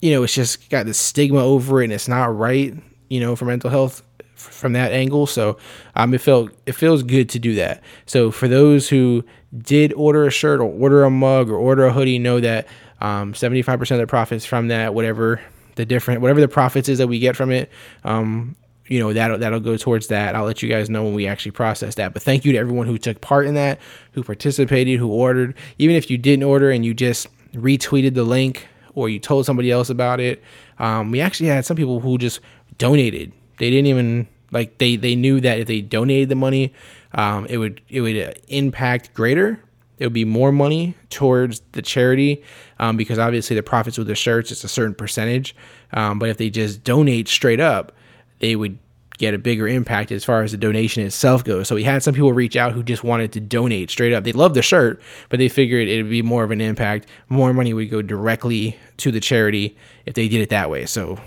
you 0.00 0.10
know 0.10 0.22
it's 0.24 0.34
just 0.34 0.68
got 0.70 0.86
this 0.86 0.98
stigma 0.98 1.42
over 1.42 1.80
it, 1.80 1.84
and 1.84 1.92
it's 1.92 2.08
not 2.08 2.36
right. 2.36 2.74
You 3.08 3.20
know, 3.20 3.36
for 3.36 3.44
mental 3.44 3.70
health 3.70 4.02
from 4.50 4.72
that 4.74 4.92
angle. 4.92 5.26
So 5.26 5.58
um, 5.96 6.14
it 6.14 6.20
felt 6.20 6.50
it 6.66 6.72
feels 6.72 7.02
good 7.02 7.28
to 7.30 7.38
do 7.38 7.54
that. 7.56 7.82
So 8.06 8.30
for 8.30 8.48
those 8.48 8.88
who 8.88 9.24
did 9.56 9.92
order 9.94 10.26
a 10.26 10.30
shirt 10.30 10.60
or 10.60 10.64
order 10.64 11.04
a 11.04 11.10
mug 11.10 11.48
or 11.48 11.56
order 11.56 11.86
a 11.86 11.92
hoodie, 11.92 12.18
know 12.18 12.40
that 12.40 12.66
um, 13.00 13.32
75% 13.32 13.90
of 13.90 13.98
the 13.98 14.06
profits 14.06 14.44
from 14.44 14.68
that, 14.68 14.94
whatever 14.94 15.40
the 15.74 15.84
different, 15.84 16.20
whatever 16.20 16.40
the 16.40 16.48
profits 16.48 16.88
is 16.88 16.98
that 16.98 17.08
we 17.08 17.18
get 17.18 17.36
from 17.36 17.50
it, 17.50 17.70
um, 18.04 18.56
you 18.86 18.98
know 18.98 19.12
that'll 19.12 19.38
that'll 19.38 19.60
go 19.60 19.76
towards 19.76 20.08
that. 20.08 20.34
I'll 20.34 20.44
let 20.44 20.62
you 20.62 20.68
guys 20.68 20.90
know 20.90 21.04
when 21.04 21.14
we 21.14 21.26
actually 21.26 21.52
process 21.52 21.94
that. 21.94 22.12
But 22.12 22.22
thank 22.22 22.44
you 22.44 22.52
to 22.52 22.58
everyone 22.58 22.86
who 22.86 22.98
took 22.98 23.20
part 23.20 23.46
in 23.46 23.54
that, 23.54 23.80
who 24.12 24.22
participated, 24.22 24.98
who 24.98 25.08
ordered. 25.08 25.54
Even 25.78 25.96
if 25.96 26.10
you 26.10 26.18
didn't 26.18 26.44
order 26.44 26.70
and 26.70 26.84
you 26.84 26.92
just 26.92 27.28
retweeted 27.54 28.14
the 28.14 28.24
link 28.24 28.66
or 28.94 29.08
you 29.08 29.18
told 29.18 29.46
somebody 29.46 29.70
else 29.70 29.88
about 29.88 30.20
it, 30.20 30.42
um, 30.78 31.10
we 31.10 31.20
actually 31.20 31.48
had 31.48 31.64
some 31.64 31.76
people 31.76 32.00
who 32.00 32.18
just 32.18 32.40
donated 32.78 33.32
they 33.62 33.70
didn't 33.70 33.86
even 33.86 34.26
Like 34.52 34.78
they 34.78 34.96
they 34.96 35.16
knew 35.16 35.40
that 35.40 35.58
if 35.58 35.66
they 35.66 35.80
donated 35.80 36.28
the 36.28 36.36
money, 36.36 36.72
um, 37.14 37.46
it 37.46 37.58
would 37.58 37.80
it 37.88 38.02
would 38.02 38.40
impact 38.48 39.14
greater. 39.14 39.60
It 39.98 40.06
would 40.06 40.12
be 40.12 40.24
more 40.24 40.52
money 40.52 40.94
towards 41.10 41.62
the 41.72 41.82
charity 41.82 42.42
um, 42.78 42.96
because 42.96 43.18
obviously 43.18 43.54
the 43.54 43.62
profits 43.62 43.98
with 43.98 44.08
the 44.08 44.14
shirts 44.14 44.50
it's 44.50 44.64
a 44.64 44.68
certain 44.68 44.94
percentage. 44.94 45.54
Um, 45.92 46.18
but 46.18 46.28
if 46.28 46.36
they 46.36 46.50
just 46.50 46.84
donate 46.84 47.28
straight 47.28 47.60
up, 47.60 47.92
they 48.40 48.56
would 48.56 48.78
get 49.18 49.34
a 49.34 49.38
bigger 49.38 49.68
impact 49.68 50.10
as 50.10 50.24
far 50.24 50.42
as 50.42 50.50
the 50.50 50.58
donation 50.58 51.04
itself 51.04 51.44
goes. 51.44 51.68
So 51.68 51.76
we 51.76 51.84
had 51.84 52.02
some 52.02 52.14
people 52.14 52.32
reach 52.32 52.56
out 52.56 52.72
who 52.72 52.82
just 52.82 53.04
wanted 53.04 53.32
to 53.32 53.40
donate 53.40 53.90
straight 53.90 54.12
up. 54.12 54.24
They 54.24 54.32
love 54.32 54.54
the 54.54 54.62
shirt, 54.62 55.00
but 55.28 55.38
they 55.38 55.48
figured 55.48 55.86
it 55.86 56.02
would 56.02 56.10
be 56.10 56.22
more 56.22 56.42
of 56.42 56.50
an 56.50 56.60
impact. 56.60 57.06
More 57.28 57.54
money 57.54 57.72
would 57.72 57.88
go 57.88 58.02
directly 58.02 58.76
to 58.96 59.12
the 59.12 59.20
charity 59.20 59.76
if 60.06 60.14
they 60.14 60.26
did 60.26 60.40
it 60.40 60.48
that 60.48 60.70
way. 60.70 60.86
So 60.86 61.20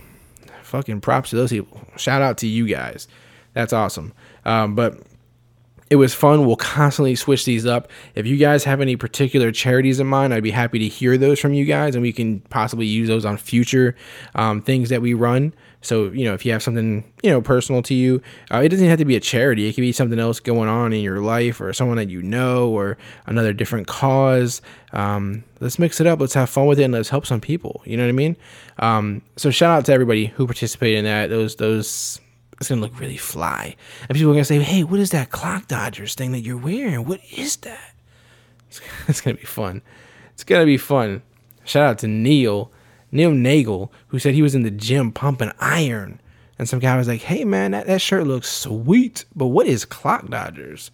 fucking 0.76 1.02
props 1.02 1.30
to 1.30 1.38
those 1.38 1.52
people. 1.52 1.80
Shout 1.96 2.22
out 2.22 2.38
to 2.40 2.48
you 2.48 2.68
guys. 2.68 3.08
That's 3.54 3.72
awesome. 3.72 4.14
Um, 4.44 4.76
but 4.76 5.00
it 5.90 5.96
was 5.96 6.14
fun. 6.14 6.46
We'll 6.46 6.58
constantly 6.58 7.16
switch 7.16 7.46
these 7.46 7.66
up. 7.66 7.90
If 8.16 8.26
you 8.26 8.38
guys 8.38 8.66
have 8.66 8.82
any 8.82 8.96
particular 8.96 9.52
charities 9.52 10.00
in 10.00 10.08
mind, 10.08 10.34
I'd 10.34 10.44
be 10.44 10.52
happy 10.52 10.80
to 10.80 10.88
hear 10.88 11.18
those 11.18 11.40
from 11.40 11.54
you 11.54 11.64
guys, 11.64 11.96
and 11.96 12.02
we 12.02 12.12
can 12.12 12.42
possibly 12.42 12.86
use 12.86 13.08
those 13.08 13.24
on 13.24 13.38
future 13.38 13.96
um, 14.34 14.62
things 14.62 14.90
that 14.90 15.02
we 15.02 15.14
run. 15.14 15.54
So, 15.86 16.06
you 16.10 16.26
know, 16.26 16.34
if 16.34 16.46
you 16.46 16.52
have 16.52 16.64
something, 16.64 17.04
you 17.22 17.30
know, 17.30 17.42
personal 17.42 17.82
to 17.84 17.94
you, 17.94 18.22
uh, 18.52 18.58
it 18.58 18.70
doesn't 18.70 18.88
have 18.88 19.00
to 19.00 19.06
be 19.06 19.16
a 19.16 19.20
charity. 19.20 19.68
It 19.68 19.74
could 19.74 19.82
be 19.82 19.92
something 19.92 20.20
else 20.20 20.40
going 20.40 20.68
on 20.68 20.94
in 20.94 21.02
your 21.02 21.20
life 21.20 21.62
or 21.62 21.72
someone 21.74 21.98
that 21.98 22.10
you 22.10 22.22
know 22.22 22.70
or 22.70 22.98
another 23.28 23.54
different 23.54 23.88
cause. 23.88 24.62
Um, 24.94 25.44
let's 25.60 25.78
mix 25.78 26.02
it 26.02 26.08
up. 26.08 26.20
Let's 26.20 26.34
have 26.34 26.50
fun 26.50 26.66
with 26.66 26.80
it 26.80 26.84
and 26.84 26.94
let's 26.94 27.10
help 27.10 27.26
some 27.26 27.42
people. 27.42 27.82
You 27.86 27.98
know 27.98 28.04
what 28.04 28.10
I 28.10 28.14
mean? 28.14 28.38
Um, 28.80 29.22
so 29.38 29.52
shout 29.52 29.78
out 29.78 29.86
to 29.86 29.94
everybody 29.94 30.28
who 30.28 30.48
participated 30.48 31.00
in 31.00 31.06
that. 31.06 31.30
Those, 31.30 31.56
those, 31.58 32.20
it's 32.60 32.70
gonna 32.70 32.82
look 32.82 33.00
really 33.00 33.18
fly. 33.18 33.76
And 34.10 34.16
people 34.16 34.32
are 34.32 34.34
gonna 34.34 34.46
say, 34.46 34.60
"Hey, 34.60 34.84
what 34.84 35.00
is 35.00 35.12
that 35.12 35.30
clock 35.30 35.68
Dodgers 35.68 36.16
thing 36.16 36.32
that 36.32 36.42
you're 36.42 36.58
wearing? 36.58 37.06
What 37.06 37.22
is 37.36 37.58
that?" 37.58 37.94
It's, 38.70 38.82
it's 39.08 39.22
gonna 39.22 39.38
be 39.38 39.44
fun. 39.44 39.82
It's 40.34 40.44
gonna 40.44 40.66
be 40.66 40.78
fun. 40.78 41.22
Shout 41.64 41.84
out 41.84 41.98
to 42.00 42.08
Neil, 42.08 42.72
Neil 43.16 43.32
Nagel, 43.32 43.92
who 44.08 44.20
said 44.20 44.34
he 44.34 44.42
was 44.42 44.56
in 44.56 44.64
the 44.64 44.72
gym 44.72 45.12
pumping 45.12 45.52
iron. 45.60 46.22
And 46.60 46.70
some 46.70 46.80
guy 46.80 46.96
was 46.98 47.08
like, 47.08 47.22
"Hey, 47.22 47.44
man, 47.44 47.72
that, 47.72 47.88
that 47.88 48.02
shirt 48.02 48.28
looks 48.28 48.50
sweet, 48.50 49.26
but 49.36 49.48
what 49.48 49.68
is 49.68 49.86
clock 49.86 50.30
Dodgers?" 50.30 50.92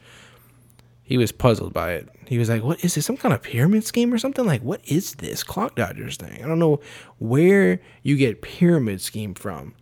He 1.03 1.17
was 1.17 1.31
puzzled 1.31 1.73
by 1.73 1.93
it. 1.93 2.07
He 2.27 2.37
was 2.37 2.49
like, 2.49 2.63
"What 2.63 2.83
is 2.83 2.95
this? 2.95 3.05
Some 3.05 3.17
kind 3.17 3.33
of 3.33 3.43
pyramid 3.43 3.83
scheme 3.85 4.13
or 4.13 4.17
something? 4.17 4.45
Like, 4.45 4.61
what 4.61 4.81
is 4.85 5.15
this 5.15 5.43
clock 5.43 5.75
Dodgers 5.75 6.17
thing? 6.17 6.43
I 6.43 6.47
don't 6.47 6.59
know 6.59 6.79
where 7.19 7.81
you 8.03 8.15
get 8.17 8.41
pyramid 8.41 9.01
scheme 9.01 9.33
from." 9.33 9.73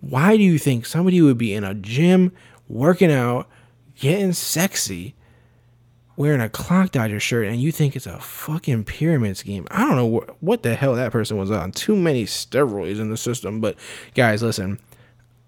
Why 0.00 0.36
do 0.36 0.42
you 0.42 0.58
think 0.58 0.86
somebody 0.86 1.20
would 1.20 1.38
be 1.38 1.52
in 1.52 1.62
a 1.62 1.74
gym 1.74 2.32
working 2.68 3.12
out, 3.12 3.48
getting 3.96 4.32
sexy, 4.32 5.14
wearing 6.20 6.42
a 6.42 6.50
clock 6.50 6.92
dodger 6.92 7.18
shirt, 7.18 7.46
and 7.46 7.62
you 7.62 7.72
think 7.72 7.96
it's 7.96 8.06
a 8.06 8.20
fucking 8.20 8.84
pyramid 8.84 9.38
scheme? 9.38 9.66
I 9.70 9.86
don't 9.86 9.96
know 9.96 10.18
wh- 10.20 10.42
what 10.42 10.62
the 10.62 10.74
hell 10.74 10.94
that 10.94 11.12
person 11.12 11.38
was 11.38 11.50
on. 11.50 11.72
Too 11.72 11.96
many 11.96 12.26
steroids 12.26 13.00
in 13.00 13.08
the 13.08 13.16
system. 13.16 13.62
But 13.62 13.76
guys, 14.14 14.42
listen, 14.42 14.78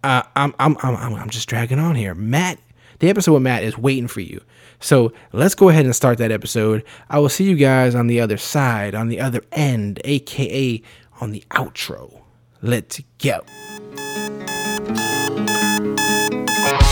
uh, 0.02 0.22
I'm, 0.34 0.54
I'm 0.58 0.78
I'm 0.80 1.14
I'm 1.14 1.28
just 1.28 1.46
dragging 1.46 1.78
on 1.78 1.94
here. 1.94 2.14
Matt, 2.14 2.58
the 3.00 3.10
episode 3.10 3.34
with 3.34 3.42
Matt 3.42 3.64
is 3.64 3.76
waiting 3.76 4.08
for 4.08 4.22
you. 4.22 4.40
So 4.80 5.12
let's 5.32 5.54
go 5.54 5.68
ahead 5.68 5.84
and 5.84 5.94
start 5.94 6.16
that 6.18 6.32
episode. 6.32 6.84
I 7.10 7.18
will 7.18 7.28
see 7.28 7.44
you 7.44 7.54
guys 7.56 7.94
on 7.94 8.06
the 8.06 8.18
other 8.18 8.38
side, 8.38 8.94
on 8.94 9.08
the 9.08 9.20
other 9.20 9.42
end, 9.52 10.00
aka 10.04 10.82
on 11.20 11.32
the 11.32 11.44
outro. 11.50 12.22
Let's 12.62 12.98
go. 13.18 13.44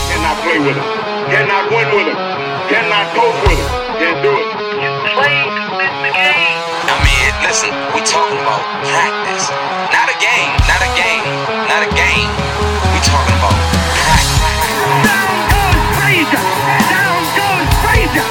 Cannot 0.05 0.37
play 0.43 0.59
with 0.59 0.75
him. 0.75 0.83
Cannot 1.33 1.71
win 1.71 1.95
with 1.95 2.15
him. 2.15 2.30
Cannot 2.71 3.11
cope 3.11 3.35
with 3.43 3.59
him. 3.59 3.67
Can't 3.99 4.23
do 4.23 4.31
it. 4.31 4.47
You 4.79 4.91
play 5.11 5.43
to 5.43 5.91
the 6.07 6.11
game. 6.15 6.55
I 6.87 6.95
mean, 7.03 7.31
listen, 7.43 7.67
we 7.91 7.99
talking 8.07 8.39
about 8.39 8.63
practice. 8.87 9.51
Not 9.91 10.07
a 10.07 10.15
game, 10.23 10.55
not 10.71 10.79
a 10.79 10.87
game, 10.95 11.23
not 11.67 11.83
a 11.83 11.91
game. 11.91 12.31
We 12.95 12.99
talking 13.03 13.35
about 13.43 13.59
practice. 14.07 14.39
Down 15.03 15.35
goes 15.51 15.83
Frazier. 15.99 16.43
Down 16.87 17.19
goes 17.35 17.67
Frazier. 17.83 18.23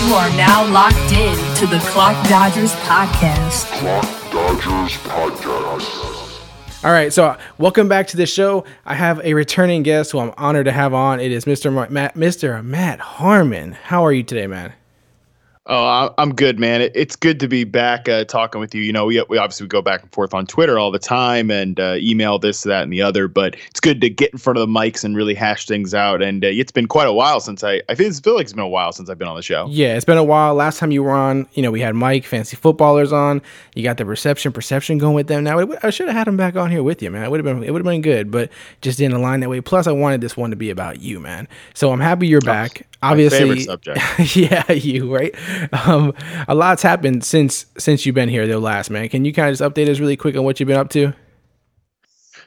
You 0.00 0.14
are 0.16 0.32
now 0.40 0.64
locked 0.72 1.12
in 1.12 1.36
to 1.60 1.66
the 1.66 1.84
Clock 1.92 2.16
Dodgers 2.32 2.72
podcast. 2.88 3.68
Clock 3.76 4.08
Dodgers 4.32 4.96
Podcast. 5.04 6.23
All 6.84 6.92
right, 6.92 7.10
so 7.10 7.38
welcome 7.56 7.88
back 7.88 8.08
to 8.08 8.18
the 8.18 8.26
show. 8.26 8.64
I 8.84 8.94
have 8.94 9.18
a 9.24 9.32
returning 9.32 9.82
guest 9.82 10.12
who 10.12 10.18
I'm 10.18 10.34
honored 10.36 10.66
to 10.66 10.72
have 10.72 10.92
on. 10.92 11.18
It 11.18 11.32
is 11.32 11.46
Mr. 11.46 11.72
Ma- 11.72 11.86
Matt, 11.88 12.14
Mr. 12.14 12.62
Matt 12.62 13.00
Harmon. 13.00 13.72
How 13.72 14.04
are 14.04 14.12
you 14.12 14.22
today, 14.22 14.46
man? 14.46 14.74
Oh, 15.66 15.82
I- 15.82 16.10
I'm 16.18 16.34
good, 16.34 16.58
man. 16.58 16.82
It's 16.94 17.16
good 17.16 17.40
to 17.40 17.48
be 17.48 17.64
back 17.64 18.06
uh, 18.06 18.24
talking 18.24 18.60
with 18.60 18.74
you. 18.74 18.82
You 18.82 18.92
know, 18.92 19.06
we, 19.06 19.24
we 19.30 19.38
obviously 19.38 19.66
go 19.66 19.80
back 19.80 20.02
and 20.02 20.12
forth 20.12 20.34
on 20.34 20.46
Twitter 20.46 20.78
all 20.78 20.90
the 20.90 20.98
time 20.98 21.50
and 21.50 21.80
uh, 21.80 21.94
email 21.96 22.38
this, 22.38 22.64
that, 22.64 22.82
and 22.82 22.92
the 22.92 23.00
other. 23.00 23.28
But 23.28 23.56
it's 23.70 23.80
good 23.80 24.02
to 24.02 24.10
get 24.10 24.30
in 24.32 24.38
front 24.38 24.58
of 24.58 24.60
the 24.60 24.72
mics 24.72 25.04
and 25.04 25.16
really 25.16 25.32
hash 25.32 25.64
things 25.66 25.94
out. 25.94 26.20
And 26.22 26.44
uh, 26.44 26.48
it's 26.48 26.70
been 26.70 26.86
quite 26.86 27.06
a 27.08 27.14
while 27.14 27.40
since 27.40 27.64
I. 27.64 27.80
I 27.88 27.94
feel, 27.94 28.08
like 28.34 28.42
it's 28.42 28.52
been 28.52 28.60
a 28.60 28.68
while 28.68 28.92
since 28.92 29.08
I've 29.08 29.16
been 29.16 29.28
on 29.28 29.36
the 29.36 29.42
show. 29.42 29.66
Yeah, 29.70 29.96
it's 29.96 30.04
been 30.04 30.18
a 30.18 30.24
while. 30.24 30.54
Last 30.54 30.78
time 30.78 30.90
you 30.90 31.02
were 31.02 31.12
on, 31.12 31.46
you 31.54 31.62
know, 31.62 31.70
we 31.70 31.80
had 31.80 31.94
Mike, 31.94 32.26
fantasy 32.26 32.56
footballers 32.56 33.10
on. 33.10 33.40
You 33.74 33.82
got 33.82 33.96
the 33.96 34.04
reception, 34.04 34.52
perception 34.52 34.98
going 34.98 35.14
with 35.14 35.28
them. 35.28 35.44
Now 35.44 35.60
it, 35.60 35.78
I 35.82 35.88
should 35.88 36.08
have 36.08 36.16
had 36.16 36.28
him 36.28 36.36
back 36.36 36.56
on 36.56 36.70
here 36.70 36.82
with 36.82 37.02
you, 37.02 37.10
man. 37.10 37.24
It 37.24 37.30
would 37.30 37.42
have 37.42 37.44
been, 37.44 37.64
it 37.64 37.70
would 37.70 37.80
have 37.80 37.90
been 37.90 38.02
good, 38.02 38.30
but 38.30 38.50
just 38.82 38.98
didn't 38.98 39.14
align 39.14 39.40
that 39.40 39.48
way. 39.48 39.62
Plus, 39.62 39.86
I 39.86 39.92
wanted 39.92 40.20
this 40.20 40.36
one 40.36 40.50
to 40.50 40.56
be 40.56 40.68
about 40.68 41.00
you, 41.00 41.20
man. 41.20 41.48
So 41.72 41.90
I'm 41.90 42.00
happy 42.00 42.26
you're 42.26 42.42
back. 42.42 42.86
Obviously, 43.02 43.38
favorite 43.38 43.60
subject. 43.62 44.00
yeah, 44.36 44.72
you 44.72 45.14
right. 45.14 45.34
Um, 45.86 46.14
a 46.48 46.54
lot's 46.54 46.82
happened 46.82 47.24
since 47.24 47.66
since 47.78 48.06
you've 48.06 48.14
been 48.14 48.28
here, 48.28 48.46
though. 48.46 48.58
Last 48.58 48.90
man, 48.90 49.08
can 49.08 49.24
you 49.24 49.32
kind 49.32 49.48
of 49.50 49.58
just 49.58 49.62
update 49.74 49.88
us 49.88 49.98
really 50.00 50.16
quick 50.16 50.36
on 50.36 50.44
what 50.44 50.58
you've 50.60 50.66
been 50.66 50.76
up 50.78 50.88
to? 50.90 51.12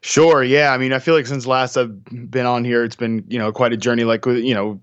Sure. 0.02 0.44
Yeah. 0.44 0.72
I 0.74 0.78
mean, 0.78 0.94
I 0.94 1.00
feel 1.00 1.14
like 1.16 1.28
since 1.28 1.46
last 1.46 1.76
I've 1.78 2.04
been 2.06 2.46
on 2.46 2.64
here, 2.64 2.84
it's 2.84 2.96
been 2.96 3.24
you 3.28 3.38
know 3.40 3.52
quite 3.52 3.74
a 3.74 3.78
journey. 3.78 4.04
Like 4.04 4.26
you 4.26 4.54
know, 4.54 4.80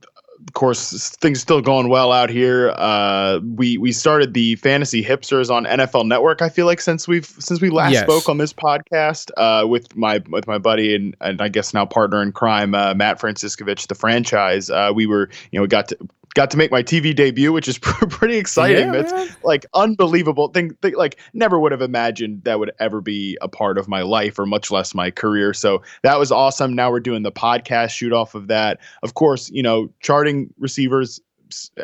of 0.46 0.52
course, 0.54 1.10
things 1.16 1.40
still 1.40 1.60
going 1.60 1.88
well 1.88 2.12
out 2.12 2.28
here. 2.30 2.70
Uh, 2.76 3.40
we 3.54 3.78
we 3.78 3.92
started 3.92 4.34
the 4.34 4.56
fantasy 4.56 5.02
hipsters 5.04 5.50
on 5.50 5.64
NFL 5.64 6.06
Network. 6.06 6.42
I 6.42 6.48
feel 6.48 6.66
like 6.66 6.80
since 6.80 7.08
we've 7.08 7.26
since 7.26 7.60
we 7.60 7.70
last 7.70 7.92
Yes. 7.92 8.02
spoke 8.04 8.28
on 8.28 8.38
this 8.38 8.52
podcast 8.52 9.30
uh, 9.36 9.66
with 9.66 9.94
my 9.96 10.20
with 10.28 10.46
my 10.46 10.58
buddy 10.58 10.94
and 10.94 11.16
and 11.20 11.40
I 11.40 11.48
guess 11.48 11.72
now 11.72 11.86
partner 11.86 12.20
in 12.22 12.32
crime, 12.32 12.74
uh, 12.74 12.94
Matt 12.94 13.20
Franciscovich, 13.20 13.86
the 13.86 13.94
franchise. 13.94 14.68
Uh, 14.68 14.90
we 14.94 15.06
were 15.06 15.30
you 15.50 15.58
know 15.58 15.62
we 15.62 15.68
got 15.68 15.88
to. 15.88 15.98
Got 16.34 16.50
to 16.50 16.56
make 16.56 16.70
my 16.72 16.82
TV 16.82 17.14
debut, 17.14 17.52
which 17.52 17.68
is 17.68 17.78
pretty 17.80 18.36
exciting. 18.36 18.92
Yeah, 18.92 19.00
It's 19.00 19.12
man. 19.12 19.28
like 19.44 19.66
unbelievable 19.74 20.48
thing, 20.48 20.74
thing 20.82 20.94
like 20.96 21.18
never 21.32 21.58
would 21.60 21.70
have 21.72 21.80
imagined 21.82 22.42
that 22.44 22.58
would 22.58 22.72
ever 22.80 23.00
be 23.00 23.38
a 23.40 23.48
part 23.48 23.78
of 23.78 23.86
my 23.88 24.02
life 24.02 24.38
or 24.38 24.44
much 24.46 24.70
less 24.70 24.94
my 24.94 25.10
career 25.10 25.54
so 25.54 25.80
that 26.02 26.18
was 26.18 26.32
awesome 26.32 26.74
now 26.74 26.90
we're 26.90 27.00
doing 27.00 27.22
the 27.22 27.32
podcast 27.32 27.90
shoot 27.90 28.12
off 28.12 28.34
of 28.34 28.48
that 28.48 28.80
of 29.02 29.14
course 29.14 29.48
you 29.50 29.62
know 29.62 29.88
charting 30.00 30.52
receivers 30.58 31.20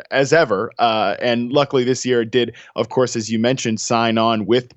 as 0.09 0.33
ever 0.33 0.71
uh, 0.79 1.15
and 1.21 1.51
luckily 1.51 1.83
this 1.83 2.05
year 2.05 2.21
it 2.21 2.31
did 2.31 2.53
of 2.75 2.89
course 2.89 3.15
as 3.15 3.31
you 3.31 3.39
mentioned 3.39 3.79
sign 3.79 4.17
on 4.17 4.45
with 4.45 4.73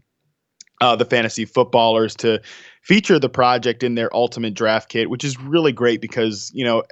uh, 0.80 0.94
the 0.94 1.04
fantasy 1.04 1.44
footballers 1.44 2.14
to 2.14 2.40
feature 2.82 3.18
the 3.18 3.28
project 3.28 3.82
in 3.82 3.94
their 3.94 4.14
ultimate 4.14 4.54
draft 4.54 4.88
kit 4.88 5.10
which 5.10 5.24
is 5.24 5.38
really 5.40 5.72
great 5.72 6.00
because 6.00 6.50
you 6.54 6.64
know 6.64 6.82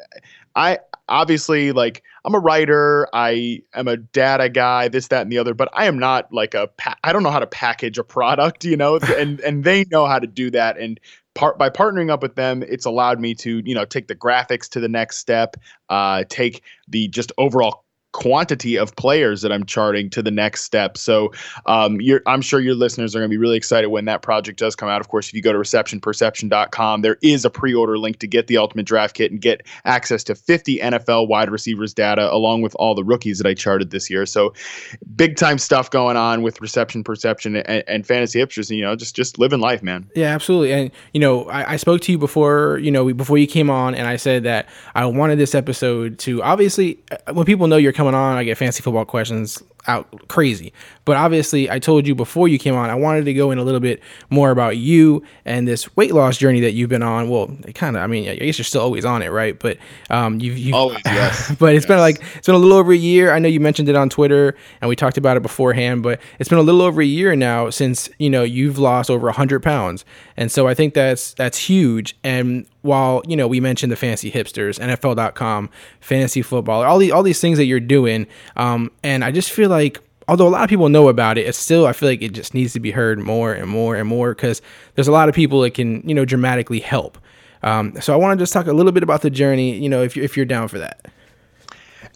i 0.56 0.78
obviously 1.08 1.70
like 1.72 2.02
i'm 2.24 2.34
a 2.34 2.38
writer 2.38 3.06
i 3.12 3.60
am 3.74 3.88
a 3.88 3.96
data 3.96 4.48
guy 4.48 4.88
this 4.88 5.08
that 5.08 5.22
and 5.22 5.32
the 5.32 5.38
other 5.38 5.54
but 5.54 5.68
i 5.72 5.86
am 5.86 5.98
not 5.98 6.32
like 6.32 6.54
a 6.54 6.68
pa- 6.76 6.96
i 7.04 7.12
don't 7.12 7.22
know 7.22 7.30
how 7.30 7.38
to 7.38 7.46
package 7.46 7.98
a 7.98 8.04
product 8.12 8.64
you 8.64 8.76
know? 8.76 8.98
And 9.22 9.40
and 9.40 9.64
they 9.64 9.84
know 9.90 10.06
how 10.06 10.18
to 10.18 10.26
do 10.26 10.50
that 10.50 10.78
and 10.78 10.98
part 11.34 11.58
by 11.58 11.70
partnering 11.70 12.10
up 12.10 12.22
with 12.22 12.34
them 12.34 12.62
it's 12.62 12.84
allowed 12.86 13.20
me 13.20 13.34
to 13.36 13.62
you 13.64 13.74
know 13.74 13.84
take 13.84 14.08
the 14.08 14.14
graphics 14.14 14.68
to 14.70 14.80
the 14.80 14.88
next 14.88 15.18
step 15.18 15.56
uh 15.88 16.24
take 16.28 16.62
the 16.88 17.08
just 17.08 17.32
overall 17.38 17.84
quantity 18.12 18.76
of 18.76 18.94
players 18.96 19.42
that 19.42 19.52
I'm 19.52 19.64
charting 19.64 20.10
to 20.10 20.22
the 20.22 20.30
next 20.30 20.64
step. 20.64 20.96
So 20.96 21.32
um, 21.66 21.98
I'm 22.26 22.42
sure 22.42 22.60
your 22.60 22.74
listeners 22.74 23.14
are 23.16 23.18
going 23.18 23.30
to 23.30 23.34
be 23.34 23.38
really 23.38 23.56
excited 23.56 23.88
when 23.88 24.04
that 24.04 24.22
project 24.22 24.58
does 24.58 24.76
come 24.76 24.88
out. 24.88 25.00
Of 25.00 25.08
course, 25.08 25.28
if 25.28 25.34
you 25.34 25.42
go 25.42 25.52
to 25.52 25.58
receptionperception.com, 25.58 27.02
there 27.02 27.18
is 27.22 27.44
a 27.44 27.50
pre-order 27.50 27.98
link 27.98 28.18
to 28.20 28.26
get 28.26 28.46
the 28.46 28.58
Ultimate 28.58 28.86
Draft 28.86 29.16
Kit 29.16 29.30
and 29.30 29.40
get 29.40 29.66
access 29.84 30.22
to 30.24 30.34
50 30.34 30.78
NFL 30.78 31.28
wide 31.28 31.50
receivers 31.50 31.94
data 31.94 32.32
along 32.32 32.62
with 32.62 32.74
all 32.76 32.94
the 32.94 33.04
rookies 33.04 33.38
that 33.38 33.46
I 33.46 33.54
charted 33.54 33.90
this 33.90 34.10
year. 34.10 34.26
So 34.26 34.52
big 35.16 35.36
time 35.36 35.58
stuff 35.58 35.90
going 35.90 36.16
on 36.16 36.42
with 36.42 36.60
reception, 36.60 37.04
perception, 37.04 37.56
and, 37.56 37.84
and 37.86 38.06
fantasy 38.06 38.38
hipsters. 38.38 38.70
You 38.70 38.82
know, 38.82 38.96
just 38.96 39.16
just 39.16 39.38
living 39.38 39.60
life, 39.60 39.82
man. 39.82 40.10
Yeah, 40.14 40.34
absolutely. 40.34 40.72
And 40.72 40.90
you 41.12 41.20
know, 41.20 41.44
I, 41.44 41.72
I 41.72 41.76
spoke 41.76 42.00
to 42.02 42.12
you 42.12 42.18
before, 42.18 42.78
you 42.78 42.90
know, 42.90 43.12
before 43.12 43.38
you 43.38 43.46
came 43.46 43.70
on, 43.70 43.94
and 43.94 44.06
I 44.06 44.16
said 44.16 44.42
that 44.44 44.68
I 44.94 45.06
wanted 45.06 45.38
this 45.38 45.54
episode 45.54 46.18
to 46.20 46.42
obviously, 46.42 46.98
uh, 47.10 47.32
when 47.32 47.46
people 47.46 47.66
know 47.66 47.76
you're 47.76 47.92
coming 47.92 48.01
coming 48.02 48.14
on. 48.14 48.36
I 48.36 48.42
get 48.42 48.58
fancy 48.58 48.82
football 48.82 49.04
questions 49.04 49.62
out 49.86 50.28
crazy. 50.28 50.72
But 51.04 51.16
obviously, 51.16 51.70
I 51.70 51.78
told 51.78 52.06
you 52.06 52.14
before 52.14 52.48
you 52.48 52.58
came 52.58 52.74
on, 52.74 52.90
I 52.90 52.94
wanted 52.96 53.24
to 53.26 53.34
go 53.34 53.52
in 53.52 53.58
a 53.58 53.64
little 53.64 53.80
bit 53.80 54.00
more 54.28 54.50
about 54.50 54.76
you 54.76 55.22
and 55.44 55.66
this 55.66 55.94
weight 55.96 56.12
loss 56.12 56.36
journey 56.36 56.60
that 56.60 56.72
you've 56.72 56.88
been 56.88 57.02
on. 57.02 57.28
Well, 57.28 57.56
kind 57.74 57.96
of. 57.96 58.02
I 58.02 58.08
mean, 58.08 58.28
I 58.28 58.36
guess 58.36 58.58
you're 58.58 58.64
still 58.64 58.82
always 58.82 59.04
on 59.04 59.22
it, 59.22 59.30
right? 59.30 59.58
But 59.58 59.78
um, 60.10 60.40
you've, 60.40 60.58
you've 60.58 60.74
Always, 60.74 61.00
yes. 61.06 61.54
but 61.60 61.74
it's 61.74 61.86
been 61.86 61.98
like 61.98 62.20
it's 62.36 62.46
been 62.46 62.56
a 62.56 62.58
little 62.58 62.76
over 62.76 62.92
a 62.92 62.96
year. 62.96 63.32
I 63.32 63.38
know 63.38 63.48
you 63.48 63.60
mentioned 63.60 63.88
it 63.88 63.96
on 63.96 64.08
Twitter 64.08 64.56
and 64.80 64.88
we 64.88 64.96
talked 64.96 65.16
about 65.16 65.36
it 65.36 65.42
beforehand, 65.42 66.02
but 66.02 66.20
it's 66.40 66.48
been 66.48 66.58
a 66.58 66.62
little 66.62 66.82
over 66.82 67.00
a 67.00 67.06
year 67.06 67.36
now 67.36 67.70
since 67.70 68.10
you 68.18 68.30
know 68.30 68.42
you've 68.42 68.78
lost 68.78 69.10
over 69.10 69.30
hundred 69.30 69.62
pounds, 69.62 70.04
and 70.36 70.50
so 70.50 70.66
I 70.66 70.74
think 70.74 70.94
that's 70.94 71.34
that's 71.34 71.58
huge. 71.58 72.16
And 72.24 72.66
while 72.82 73.22
you 73.26 73.36
know 73.36 73.48
we 73.48 73.60
mentioned 73.60 73.90
the 73.90 73.96
fantasy 73.96 74.30
hipsters, 74.30 74.78
NFL.com, 74.78 75.70
fantasy 76.00 76.42
football, 76.42 76.82
all 76.82 76.98
these 76.98 77.12
all 77.12 77.22
these 77.22 77.40
things 77.40 77.58
that 77.58 77.64
you're 77.64 77.80
doing, 77.80 78.26
um, 78.56 78.90
and 79.02 79.24
I 79.24 79.30
just 79.30 79.50
feel 79.50 79.70
like 79.70 80.00
although 80.28 80.46
a 80.46 80.50
lot 80.50 80.62
of 80.62 80.70
people 80.70 80.88
know 80.88 81.08
about 81.08 81.38
it, 81.38 81.46
it's 81.46 81.58
still 81.58 81.86
I 81.86 81.92
feel 81.92 82.08
like 82.08 82.22
it 82.22 82.32
just 82.32 82.54
needs 82.54 82.72
to 82.74 82.80
be 82.80 82.90
heard 82.90 83.18
more 83.18 83.52
and 83.52 83.68
more 83.68 83.96
and 83.96 84.08
more 84.08 84.34
because 84.34 84.62
there's 84.94 85.08
a 85.08 85.12
lot 85.12 85.28
of 85.28 85.34
people 85.34 85.60
that 85.62 85.74
can 85.74 86.06
you 86.08 86.14
know 86.14 86.24
dramatically 86.24 86.80
help. 86.80 87.18
Um, 87.62 88.00
so 88.00 88.12
I 88.12 88.16
want 88.16 88.38
to 88.38 88.42
just 88.42 88.52
talk 88.52 88.66
a 88.66 88.72
little 88.72 88.92
bit 88.92 89.04
about 89.04 89.22
the 89.22 89.30
journey, 89.30 89.76
you 89.76 89.88
know, 89.88 90.02
if 90.02 90.16
if 90.16 90.36
you're 90.36 90.46
down 90.46 90.68
for 90.68 90.78
that. 90.78 91.06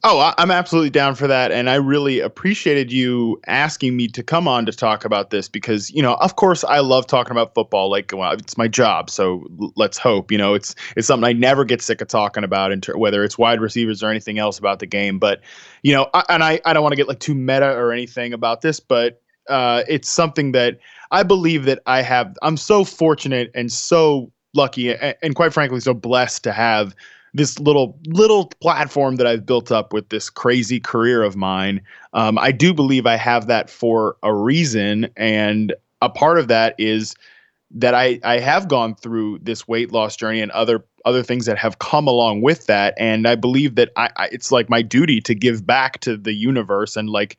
Oh, 0.08 0.32
I'm 0.38 0.52
absolutely 0.52 0.90
down 0.90 1.16
for 1.16 1.26
that. 1.26 1.50
And 1.50 1.68
I 1.68 1.75
really 1.75 2.20
appreciated 2.20 2.92
you 2.92 3.40
asking 3.48 3.96
me 3.96 4.06
to 4.06 4.22
come 4.22 4.46
on 4.46 4.64
to 4.66 4.70
talk 4.70 5.04
about 5.04 5.30
this 5.30 5.48
because, 5.48 5.90
you 5.90 6.00
know, 6.00 6.14
of 6.14 6.36
course 6.36 6.62
I 6.62 6.78
love 6.78 7.08
talking 7.08 7.32
about 7.32 7.54
football. 7.54 7.90
Like, 7.90 8.12
well, 8.14 8.30
it's 8.30 8.56
my 8.56 8.68
job. 8.68 9.10
So 9.10 9.44
let's 9.75 9.98
hope, 9.98 10.30
you 10.30 10.38
know, 10.38 10.54
it's, 10.54 10.76
it's 10.96 11.08
something 11.08 11.28
I 11.28 11.32
never 11.32 11.64
get 11.64 11.82
sick 11.82 12.00
of 12.00 12.06
talking 12.06 12.44
about, 12.44 12.70
in 12.70 12.80
ter- 12.82 12.96
whether 12.96 13.25
it's 13.25 13.36
wide 13.36 13.60
receivers 13.60 14.00
or 14.00 14.08
anything 14.08 14.38
else 14.38 14.60
about 14.60 14.78
the 14.78 14.86
game. 14.86 15.18
But, 15.18 15.40
you 15.82 15.92
know, 15.92 16.08
I, 16.14 16.22
and 16.28 16.44
I, 16.44 16.60
I 16.64 16.72
don't 16.72 16.84
want 16.84 16.92
to 16.92 16.96
get 16.96 17.08
like 17.08 17.18
too 17.18 17.34
meta 17.34 17.72
or 17.72 17.90
anything 17.90 18.32
about 18.32 18.60
this, 18.60 18.78
but 18.78 19.20
uh, 19.48 19.82
it's 19.88 20.08
something 20.08 20.52
that 20.52 20.78
I 21.10 21.25
believe 21.25 21.64
that 21.64 21.80
I 21.86 22.02
have. 22.02 22.36
I'm 22.42 22.56
so 22.56 22.84
fortunate 22.84 23.50
and 23.56 23.72
so 23.72 24.30
lucky 24.54 24.94
and, 24.94 25.16
and 25.20 25.34
quite 25.34 25.52
frankly, 25.52 25.80
so 25.80 25.94
blessed 25.94 26.44
to 26.44 26.52
have 26.52 26.94
this 27.37 27.59
little 27.59 27.99
little 28.07 28.47
platform 28.61 29.16
that 29.16 29.26
I've 29.26 29.45
built 29.45 29.71
up 29.71 29.93
with 29.93 30.09
this 30.09 30.31
crazy 30.31 30.81
career 30.81 31.23
of 31.23 31.37
mine. 31.37 31.83
Um, 32.14 32.38
I 32.38 32.50
do 32.50 32.73
believe 32.73 33.07
I 33.07 33.16
have 33.16 33.47
that 33.47 33.69
for 33.69 34.16
a 34.23 34.35
reason, 34.35 35.11
and 35.16 35.75
a 36.00 36.09
part 36.09 36.38
of 36.38 36.49
that 36.49 36.75
is 36.78 37.14
that 37.73 37.95
I 37.95 38.19
I 38.25 38.38
have 38.38 38.69
gone 38.69 38.95
through 38.95 39.40
this 39.43 39.69
weight 39.69 39.93
loss 39.93 40.16
journey 40.16 40.40
and 40.40 40.50
other 40.52 40.83
other 41.05 41.23
things 41.23 41.45
that 41.45 41.59
have 41.59 41.78
come 41.78 42.09
along 42.09 42.40
with 42.40 42.66
that, 42.66 42.95
and 42.97 43.28
I 43.28 43.35
believe 43.35 43.75
that 43.75 43.90
I, 43.97 44.09
I 44.16 44.28
it's 44.33 44.50
like 44.50 44.71
my 44.71 44.81
duty 44.81 45.21
to 45.21 45.35
give 45.35 45.66
back 45.66 46.00
to 46.00 46.16
the 46.16 46.33
universe 46.33 46.97
and 46.97 47.11
like 47.11 47.37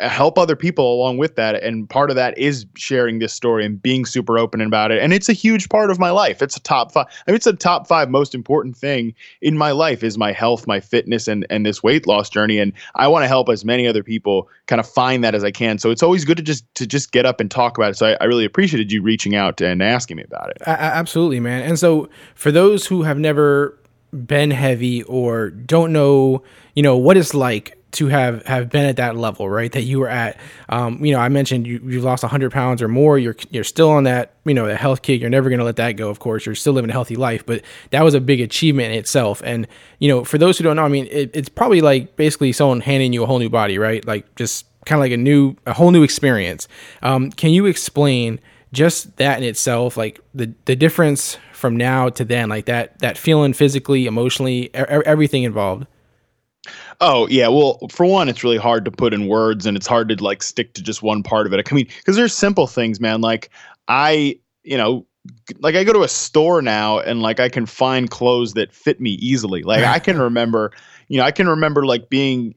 help 0.00 0.38
other 0.38 0.56
people 0.56 0.94
along 0.94 1.16
with 1.16 1.36
that 1.36 1.62
and 1.62 1.88
part 1.88 2.10
of 2.10 2.16
that 2.16 2.36
is 2.36 2.66
sharing 2.76 3.18
this 3.18 3.32
story 3.32 3.64
and 3.64 3.80
being 3.80 4.04
super 4.04 4.38
open 4.38 4.60
about 4.60 4.90
it. 4.90 5.02
And 5.02 5.12
it's 5.14 5.28
a 5.28 5.32
huge 5.32 5.70
part 5.70 5.90
of 5.90 5.98
my 5.98 6.10
life. 6.10 6.42
It's 6.42 6.56
a 6.56 6.60
top 6.60 6.92
five 6.92 7.06
I 7.26 7.30
mean, 7.30 7.36
it's 7.36 7.46
a 7.46 7.54
top 7.54 7.86
five 7.86 8.10
most 8.10 8.34
important 8.34 8.76
thing 8.76 9.14
in 9.40 9.56
my 9.56 9.70
life 9.70 10.04
is 10.04 10.18
my 10.18 10.32
health 10.32 10.66
my 10.66 10.80
fitness 10.80 11.28
and 11.28 11.46
and 11.48 11.64
this 11.64 11.82
weight 11.82 12.06
loss 12.06 12.28
journey. 12.28 12.58
And 12.58 12.74
i 12.94 13.08
want 13.08 13.24
to 13.24 13.28
help 13.28 13.48
as 13.48 13.64
many 13.64 13.86
other 13.86 14.02
people 14.02 14.48
kind 14.66 14.80
of 14.80 14.88
find 14.88 15.24
that 15.24 15.34
as 15.34 15.44
i 15.44 15.50
can. 15.50 15.78
So 15.78 15.90
it's 15.90 16.02
always 16.02 16.26
good 16.26 16.36
to 16.36 16.42
just 16.42 16.64
to 16.74 16.86
just 16.86 17.12
get 17.12 17.24
up 17.24 17.40
and 17.40 17.50
talk 17.50 17.78
about 17.78 17.90
it. 17.90 17.96
So 17.96 18.06
i, 18.08 18.16
I 18.20 18.24
really 18.24 18.44
appreciated 18.44 18.92
you 18.92 19.00
reaching 19.00 19.34
out 19.34 19.62
and 19.62 19.82
asking 19.82 20.18
me 20.18 20.24
about 20.24 20.50
it. 20.50 20.58
A- 20.62 20.68
absolutely, 20.68 21.40
man. 21.40 21.62
And 21.62 21.78
so 21.78 22.10
for 22.34 22.52
those 22.52 22.86
who 22.86 23.04
have 23.04 23.18
never 23.18 23.78
been 24.12 24.50
heavy 24.50 25.02
or 25.04 25.50
don't 25.50 25.92
know, 25.92 26.42
you 26.74 26.82
know, 26.82 26.96
what 26.96 27.16
it's 27.16 27.34
like 27.34 27.75
to 27.96 28.06
have 28.08 28.44
have 28.46 28.70
been 28.70 28.84
at 28.84 28.96
that 28.96 29.16
level, 29.16 29.48
right? 29.48 29.72
That 29.72 29.82
you 29.82 29.98
were 29.98 30.08
at. 30.08 30.38
Um, 30.68 31.04
you 31.04 31.12
know, 31.12 31.18
I 31.18 31.28
mentioned 31.28 31.66
you 31.66 31.80
you 31.84 32.00
lost 32.00 32.22
100 32.22 32.52
pounds 32.52 32.82
or 32.82 32.88
more. 32.88 33.18
You're 33.18 33.36
you're 33.50 33.64
still 33.64 33.90
on 33.90 34.04
that, 34.04 34.34
you 34.44 34.54
know, 34.54 34.66
the 34.66 34.76
health 34.76 35.02
kick. 35.02 35.20
You're 35.20 35.30
never 35.30 35.48
going 35.48 35.58
to 35.58 35.64
let 35.64 35.76
that 35.76 35.92
go. 35.92 36.10
Of 36.10 36.18
course, 36.18 36.46
you're 36.46 36.54
still 36.54 36.72
living 36.72 36.90
a 36.90 36.92
healthy 36.92 37.16
life, 37.16 37.44
but 37.44 37.62
that 37.90 38.02
was 38.02 38.14
a 38.14 38.20
big 38.20 38.40
achievement 38.40 38.92
in 38.92 38.98
itself. 38.98 39.42
And 39.44 39.66
you 39.98 40.08
know, 40.08 40.24
for 40.24 40.38
those 40.38 40.58
who 40.58 40.64
don't 40.64 40.76
know, 40.76 40.84
I 40.84 40.88
mean, 40.88 41.08
it, 41.10 41.30
it's 41.34 41.48
probably 41.48 41.80
like 41.80 42.16
basically 42.16 42.52
someone 42.52 42.80
handing 42.80 43.12
you 43.12 43.22
a 43.22 43.26
whole 43.26 43.38
new 43.38 43.50
body, 43.50 43.78
right? 43.78 44.06
Like 44.06 44.34
just 44.36 44.66
kind 44.84 44.98
of 44.98 45.00
like 45.00 45.12
a 45.12 45.16
new, 45.16 45.56
a 45.66 45.72
whole 45.72 45.90
new 45.90 46.02
experience. 46.02 46.68
Um, 47.02 47.30
can 47.30 47.50
you 47.50 47.66
explain? 47.66 48.40
just 48.72 49.16
that 49.16 49.38
in 49.38 49.44
itself 49.44 49.96
like 49.96 50.20
the 50.34 50.52
the 50.64 50.74
difference 50.74 51.38
from 51.52 51.76
now 51.76 52.08
to 52.08 52.24
then 52.24 52.48
like 52.48 52.66
that 52.66 52.98
that 52.98 53.16
feeling 53.16 53.52
physically 53.52 54.06
emotionally 54.06 54.64
e- 54.64 54.70
e- 54.74 55.06
everything 55.06 55.44
involved 55.44 55.86
Oh 57.00 57.26
yeah, 57.28 57.48
well, 57.48 57.78
for 57.90 58.06
one, 58.06 58.28
it's 58.28 58.42
really 58.42 58.56
hard 58.56 58.84
to 58.84 58.90
put 58.90 59.12
in 59.12 59.26
words, 59.28 59.66
and 59.66 59.76
it's 59.76 59.86
hard 59.86 60.08
to 60.08 60.22
like 60.22 60.42
stick 60.42 60.74
to 60.74 60.82
just 60.82 61.02
one 61.02 61.22
part 61.22 61.46
of 61.46 61.52
it. 61.52 61.66
I 61.70 61.74
mean, 61.74 61.86
because 61.98 62.16
there's 62.16 62.34
simple 62.34 62.66
things, 62.66 63.00
man. 63.00 63.20
Like 63.20 63.50
I, 63.88 64.38
you 64.62 64.76
know, 64.76 65.06
like 65.58 65.74
I 65.74 65.84
go 65.84 65.92
to 65.92 66.02
a 66.02 66.08
store 66.08 66.62
now, 66.62 66.98
and 67.00 67.20
like 67.22 67.40
I 67.40 67.48
can 67.48 67.66
find 67.66 68.10
clothes 68.10 68.54
that 68.54 68.72
fit 68.72 69.00
me 69.00 69.10
easily. 69.12 69.62
Like 69.62 69.84
I 69.84 69.98
can 69.98 70.18
remember, 70.20 70.72
you 71.08 71.18
know, 71.18 71.24
I 71.24 71.32
can 71.32 71.48
remember 71.48 71.84
like 71.84 72.08
being, 72.08 72.54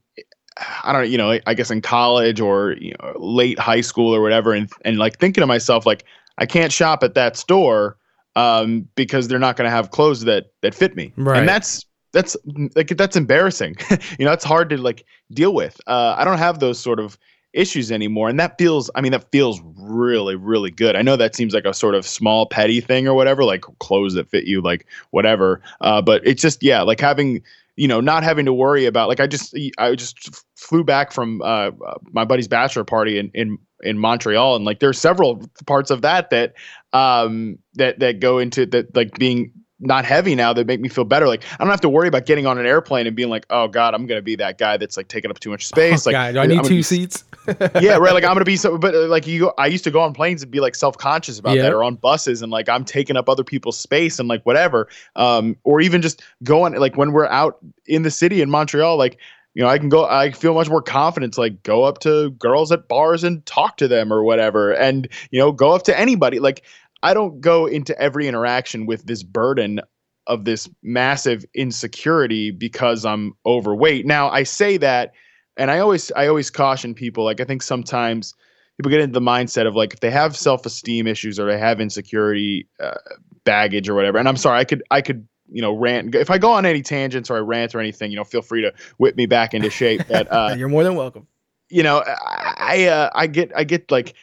I 0.83 0.93
don't, 0.93 1.01
know, 1.01 1.07
you 1.07 1.17
know, 1.17 1.39
I 1.45 1.53
guess 1.53 1.71
in 1.71 1.81
college 1.81 2.39
or 2.39 2.73
you 2.79 2.95
know, 3.01 3.13
late 3.17 3.59
high 3.59 3.81
school 3.81 4.13
or 4.13 4.21
whatever, 4.21 4.53
and 4.53 4.69
and 4.85 4.97
like 4.97 5.19
thinking 5.19 5.41
to 5.41 5.47
myself, 5.47 5.85
like 5.85 6.05
I 6.37 6.45
can't 6.45 6.71
shop 6.71 7.03
at 7.03 7.13
that 7.15 7.35
store 7.35 7.97
um, 8.35 8.87
because 8.95 9.27
they're 9.27 9.39
not 9.39 9.57
going 9.57 9.65
to 9.65 9.71
have 9.71 9.91
clothes 9.91 10.21
that 10.21 10.51
that 10.61 10.73
fit 10.73 10.95
me, 10.95 11.13
Right. 11.17 11.39
and 11.39 11.49
that's 11.49 11.85
that's 12.11 12.35
like 12.75 12.89
that's 12.89 13.15
embarrassing. 13.15 13.75
you 14.19 14.25
know, 14.25 14.31
it's 14.31 14.43
hard 14.43 14.69
to 14.69 14.77
like 14.77 15.05
deal 15.31 15.53
with. 15.53 15.79
Uh, 15.87 16.15
I 16.17 16.23
don't 16.23 16.37
have 16.37 16.59
those 16.59 16.79
sort 16.79 16.99
of 16.99 17.17
issues 17.53 17.91
anymore, 17.91 18.29
and 18.29 18.39
that 18.39 18.57
feels. 18.57 18.89
I 18.95 19.01
mean, 19.01 19.11
that 19.11 19.29
feels 19.31 19.61
really, 19.77 20.35
really 20.35 20.71
good. 20.71 20.95
I 20.95 21.01
know 21.01 21.15
that 21.15 21.35
seems 21.35 21.53
like 21.53 21.65
a 21.65 21.73
sort 21.73 21.95
of 21.95 22.05
small, 22.05 22.45
petty 22.45 22.81
thing 22.81 23.07
or 23.07 23.13
whatever, 23.13 23.43
like 23.43 23.61
clothes 23.79 24.13
that 24.15 24.29
fit 24.29 24.45
you, 24.45 24.61
like 24.61 24.85
whatever. 25.11 25.61
Uh, 25.81 26.01
but 26.01 26.25
it's 26.25 26.41
just 26.41 26.63
yeah, 26.63 26.81
like 26.81 26.99
having 26.99 27.41
you 27.75 27.87
know 27.87 28.01
not 28.01 28.23
having 28.23 28.45
to 28.45 28.53
worry 28.53 28.85
about 28.85 29.07
like 29.07 29.19
I 29.19 29.27
just 29.27 29.55
I 29.77 29.95
just 29.95 30.43
flew 30.55 30.83
back 30.83 31.11
from 31.11 31.41
uh, 31.43 31.71
my 32.11 32.25
buddy's 32.25 32.47
bachelor 32.47 32.83
party 32.83 33.17
in 33.17 33.31
in 33.33 33.57
in 33.81 33.97
Montreal, 33.97 34.55
and 34.55 34.65
like 34.65 34.79
there's 34.79 34.99
several 34.99 35.43
parts 35.65 35.91
of 35.91 36.01
that 36.01 36.29
that 36.31 36.53
um 36.91 37.57
that 37.75 37.99
that 37.99 38.19
go 38.19 38.39
into 38.39 38.65
that 38.67 38.95
like 38.95 39.17
being 39.17 39.51
not 39.79 40.05
heavy 40.05 40.35
now 40.35 40.53
that 40.53 40.67
make 40.67 40.79
me 40.79 40.89
feel 40.89 41.05
better. 41.05 41.27
Like 41.27 41.43
I 41.53 41.63
don't 41.63 41.71
have 41.71 41.81
to 41.81 41.89
worry 41.89 42.07
about 42.07 42.25
getting 42.25 42.45
on 42.45 42.57
an 42.57 42.65
airplane 42.65 43.07
and 43.07 43.15
being 43.15 43.29
like, 43.29 43.45
oh 43.49 43.67
god, 43.67 43.93
I'm 43.93 44.05
gonna 44.05 44.21
be 44.21 44.35
that 44.37 44.57
guy 44.57 44.77
that's 44.77 44.97
like 44.97 45.07
taking 45.07 45.31
up 45.31 45.39
too 45.39 45.49
much 45.49 45.67
space. 45.67 46.05
oh, 46.07 46.09
like, 46.09 46.13
God, 46.13 46.33
do 46.33 46.39
i 46.39 46.43
I'm 46.43 46.49
need 46.49 46.63
two 46.63 46.77
be- 46.77 46.83
seats 46.83 47.23
yeah, 47.81 47.97
right. 47.97 48.13
Like 48.13 48.23
I'm 48.23 48.33
gonna 48.33 48.45
be 48.45 48.57
so, 48.57 48.77
but 48.77 48.93
like 48.93 49.25
you, 49.25 49.51
I 49.57 49.67
used 49.67 49.83
to 49.85 49.91
go 49.91 50.01
on 50.01 50.13
planes 50.13 50.43
and 50.43 50.51
be 50.51 50.59
like 50.59 50.75
self 50.75 50.97
conscious 50.97 51.39
about 51.39 51.55
Yeah. 51.55 51.63
that, 51.63 51.73
or 51.73 51.83
on 51.83 51.95
buses 51.95 52.41
and 52.41 52.51
like 52.51 52.69
I'm 52.69 52.85
taking 52.85 53.17
up 53.17 53.29
other 53.29 53.43
people's 53.43 53.77
space 53.77 54.19
and 54.19 54.27
like 54.27 54.45
whatever. 54.45 54.87
Um, 55.15 55.55
or 55.63 55.81
even 55.81 56.01
just 56.01 56.21
going 56.43 56.73
like 56.73 56.97
when 56.97 57.11
we're 57.11 57.27
out 57.27 57.57
in 57.87 58.03
the 58.03 58.11
city 58.11 58.41
in 58.41 58.49
Montreal, 58.49 58.97
like 58.97 59.17
you 59.55 59.63
know, 59.63 59.69
I 59.69 59.79
can 59.79 59.89
go. 59.89 60.05
I 60.05 60.31
feel 60.31 60.53
much 60.53 60.69
more 60.69 60.81
confident 60.81 61.33
to 61.33 61.41
like 61.41 61.63
go 61.63 61.83
up 61.83 61.99
to 61.99 62.29
girls 62.31 62.71
at 62.71 62.87
bars 62.87 63.23
and 63.23 63.43
talk 63.45 63.77
to 63.77 63.87
them 63.87 64.13
or 64.13 64.23
whatever, 64.23 64.71
and 64.71 65.07
you 65.31 65.39
know, 65.39 65.51
go 65.51 65.71
up 65.71 65.83
to 65.83 65.99
anybody. 65.99 66.39
Like 66.39 66.63
I 67.03 67.13
don't 67.13 67.41
go 67.41 67.65
into 67.65 67.99
every 67.99 68.27
interaction 68.27 68.85
with 68.85 69.05
this 69.05 69.23
burden 69.23 69.79
of 70.27 70.45
this 70.45 70.69
massive 70.83 71.45
insecurity 71.53 72.51
because 72.51 73.05
I'm 73.05 73.33
overweight. 73.45 74.05
Now 74.05 74.29
I 74.29 74.43
say 74.43 74.77
that 74.77 75.13
and 75.57 75.71
I 75.71 75.79
always 75.79 76.11
I 76.15 76.27
always 76.27 76.49
caution 76.49 76.93
people 76.93 77.23
like 77.23 77.41
I 77.41 77.45
think 77.45 77.61
sometimes 77.61 78.35
people 78.77 78.89
get 78.89 79.01
into 79.01 79.13
the 79.13 79.25
mindset 79.25 79.67
of 79.67 79.75
like 79.75 79.93
if 79.93 79.99
they 80.01 80.11
have 80.11 80.35
self-esteem 80.37 81.07
issues 81.07 81.39
or 81.39 81.45
they 81.45 81.57
have 81.57 81.81
insecurity 81.81 82.67
uh, 82.79 82.95
baggage 83.43 83.89
or 83.89 83.95
whatever. 83.95 84.17
And 84.17 84.27
I'm 84.27 84.37
sorry, 84.37 84.59
I 84.59 84.63
could 84.65 84.83
I 84.91 85.01
could 85.01 85.27
you 85.51 85.61
know 85.61 85.73
rant 85.73 86.13
if 86.13 86.29
I 86.29 86.37
go 86.37 86.51
on 86.51 86.65
any 86.65 86.81
tangents 86.81 87.29
or 87.29 87.37
I 87.37 87.39
rant 87.39 87.73
or 87.73 87.79
anything, 87.79 88.11
you 88.11 88.17
know, 88.17 88.23
feel 88.23 88.41
free 88.41 88.61
to 88.61 88.73
whip 88.97 89.15
me 89.15 89.25
back 89.25 89.53
into 89.53 89.69
shape. 89.69 90.01
But 90.07 90.31
uh, 90.31 90.53
you're 90.57 90.69
more 90.69 90.83
than 90.83 90.95
welcome 90.95 91.27
you 91.69 91.83
know, 91.83 92.03
I 92.05 92.53
I, 92.57 92.85
uh, 92.85 93.09
I 93.13 93.27
get 93.27 93.51
I 93.55 93.63
get 93.63 93.89
like 93.91 94.15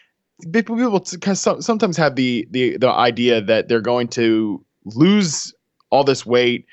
people 0.53 1.05
sometimes 1.05 1.97
have 1.97 2.17
the 2.17 2.47
the 2.51 2.77
the 2.77 2.91
idea 2.91 3.41
that 3.41 3.69
they're 3.69 3.81
going 3.81 4.09
to 4.09 4.65
lose 4.85 5.55
all 5.91 6.05
this 6.05 6.27
weight 6.27 6.67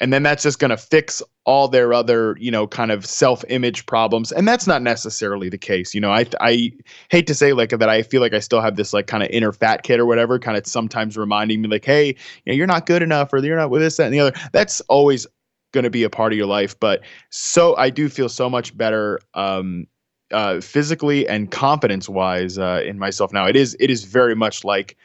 and 0.00 0.12
then 0.12 0.22
that's 0.22 0.44
just 0.44 0.60
going 0.60 0.70
to 0.70 0.76
fix 0.76 1.22
all 1.44 1.66
their 1.66 1.92
other 1.92 2.36
you 2.38 2.50
know 2.50 2.66
kind 2.66 2.92
of 2.92 3.04
self-image 3.04 3.86
problems 3.86 4.30
and 4.30 4.46
that's 4.46 4.66
not 4.66 4.82
necessarily 4.82 5.48
the 5.48 5.58
case 5.58 5.94
you 5.94 6.00
know 6.00 6.10
i 6.10 6.24
i 6.40 6.70
hate 7.10 7.26
to 7.26 7.34
say 7.34 7.52
like 7.52 7.70
that 7.70 7.88
i 7.88 8.02
feel 8.02 8.20
like 8.20 8.34
i 8.34 8.38
still 8.38 8.60
have 8.60 8.76
this 8.76 8.92
like 8.92 9.06
kind 9.06 9.22
of 9.22 9.28
inner 9.30 9.52
fat 9.52 9.82
kid 9.82 9.98
or 9.98 10.06
whatever 10.06 10.38
kind 10.38 10.56
of 10.56 10.66
sometimes 10.66 11.16
reminding 11.16 11.60
me 11.60 11.68
like 11.68 11.84
hey 11.84 12.08
you 12.08 12.14
know, 12.46 12.52
you're 12.52 12.66
not 12.66 12.86
good 12.86 13.02
enough 13.02 13.32
or 13.32 13.38
you're 13.38 13.56
not 13.56 13.70
with 13.70 13.82
this 13.82 13.96
that 13.96 14.04
and 14.04 14.14
the 14.14 14.20
other. 14.20 14.38
That's 14.52 14.80
always 14.82 15.26
going 15.72 15.84
to 15.84 15.90
be 15.90 16.02
a 16.02 16.10
part 16.10 16.32
of 16.32 16.38
your 16.38 16.46
life 16.46 16.78
but 16.80 17.02
so 17.30 17.76
i 17.76 17.90
do 17.90 18.08
feel 18.08 18.28
so 18.28 18.48
much 18.48 18.76
better 18.76 19.20
um 19.34 19.86
uh, 20.32 20.60
physically 20.60 21.26
and 21.28 21.50
confidence 21.50 22.08
wise 22.08 22.58
uh, 22.58 22.82
in 22.84 22.98
myself 22.98 23.32
now. 23.32 23.46
It 23.46 23.56
is 23.56 23.76
it 23.80 23.90
is 23.90 24.04
very 24.04 24.34
much 24.34 24.64
like 24.64 24.96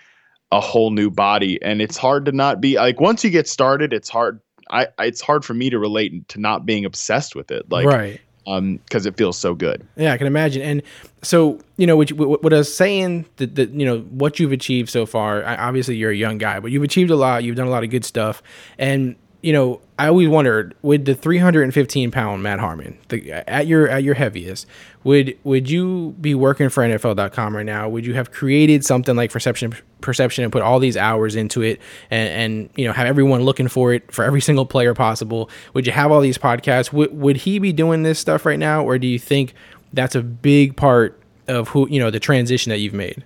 a 0.51 0.59
whole 0.59 0.91
new 0.91 1.09
body, 1.09 1.61
and 1.61 1.81
it's 1.81 1.97
hard 1.97 2.25
to 2.25 2.31
not 2.31 2.61
be 2.61 2.75
like 2.75 2.99
once 2.99 3.23
you 3.23 3.29
get 3.29 3.47
started. 3.47 3.93
It's 3.93 4.09
hard. 4.09 4.39
I 4.69 4.87
I- 4.97 5.05
it's 5.05 5.21
hard 5.21 5.43
for 5.45 5.53
me 5.53 5.69
to 5.69 5.79
relate 5.79 6.27
to 6.29 6.39
not 6.39 6.65
being 6.65 6.85
obsessed 6.85 7.35
with 7.35 7.51
it. 7.51 7.71
Like 7.71 7.85
right 7.87 8.21
um 8.45 8.75
because 8.77 9.05
it 9.05 9.15
feels 9.15 9.37
so 9.37 9.55
good. 9.55 9.87
Yeah, 9.95 10.11
I 10.11 10.17
can 10.17 10.27
imagine. 10.27 10.61
And 10.61 10.83
so, 11.21 11.61
you 11.77 11.87
know, 11.87 11.95
what, 11.95 12.11
what, 12.11 12.43
what 12.43 12.53
I 12.53 12.57
was 12.57 12.75
saying 12.75 13.25
that, 13.37 13.55
that, 13.55 13.69
you 13.69 13.85
know, 13.85 13.99
what 13.99 14.37
you've 14.37 14.51
achieved 14.51 14.89
so 14.89 15.05
far, 15.05 15.45
I, 15.45 15.55
obviously 15.55 15.95
you're 15.95 16.11
a 16.11 16.15
young 16.15 16.37
guy, 16.39 16.59
but 16.59 16.69
you've 16.69 16.83
achieved 16.83 17.09
a 17.09 17.15
lot. 17.15 17.45
You've 17.45 17.55
done 17.55 17.67
a 17.67 17.69
lot 17.69 17.85
of 17.85 17.89
good 17.89 18.03
stuff. 18.03 18.43
And, 18.77 19.15
you 19.43 19.53
know, 19.53 19.81
I 19.99 20.07
always 20.07 20.27
wondered 20.27 20.73
with 20.81 21.05
the 21.05 21.13
315 21.13 22.09
pound 22.09 22.41
Matt 22.41 22.59
Harmon, 22.59 22.97
the, 23.09 23.31
at 23.31 23.67
your, 23.67 23.87
at 23.87 24.01
your 24.01 24.15
heaviest, 24.15 24.65
would, 25.03 25.37
would 25.43 25.69
you 25.69 26.15
be 26.19 26.33
working 26.33 26.69
for 26.69 26.81
NFL.com 26.83 27.55
right 27.55 27.65
now? 27.65 27.87
Would 27.87 28.05
you 28.05 28.15
have 28.15 28.31
created 28.31 28.83
something 28.83 29.15
like 29.15 29.33
reception 29.35 29.75
perception 30.01 30.43
and 30.43 30.51
put 30.51 30.61
all 30.61 30.79
these 30.79 30.97
hours 30.97 31.35
into 31.35 31.61
it 31.61 31.79
and, 32.09 32.29
and, 32.29 32.69
you 32.75 32.85
know, 32.85 32.93
have 32.93 33.05
everyone 33.05 33.43
looking 33.43 33.67
for 33.67 33.93
it 33.93 34.11
for 34.11 34.25
every 34.25 34.41
single 34.49 34.65
player 34.65 34.95
possible? 34.95 35.49
Would 35.75 35.85
you 35.85 35.93
have 35.93 36.11
all 36.11 36.21
these 36.21 36.37
podcasts? 36.39 36.91
Would, 36.91 37.15
would 37.15 37.37
he 37.37 37.59
be 37.59 37.71
doing 37.71 38.01
this 38.01 38.17
stuff 38.17 38.45
right 38.45 38.59
now? 38.59 38.83
Or 38.83 38.97
do 38.97 39.05
you 39.05 39.19
think 39.19 39.53
that's 39.93 40.15
a 40.15 40.23
big 40.23 40.75
part 40.75 41.19
of 41.47 41.69
who 41.69 41.87
you 41.89 41.99
know 41.99 42.09
the 42.09 42.19
transition 42.19 42.69
that 42.69 42.79
you've 42.79 42.93
made. 42.93 43.23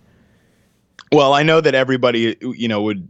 Well, 1.12 1.34
I 1.34 1.44
know 1.44 1.62
that 1.62 1.74
everybody, 1.74 2.36
you 2.42 2.68
know, 2.68 2.82
would 2.82 3.08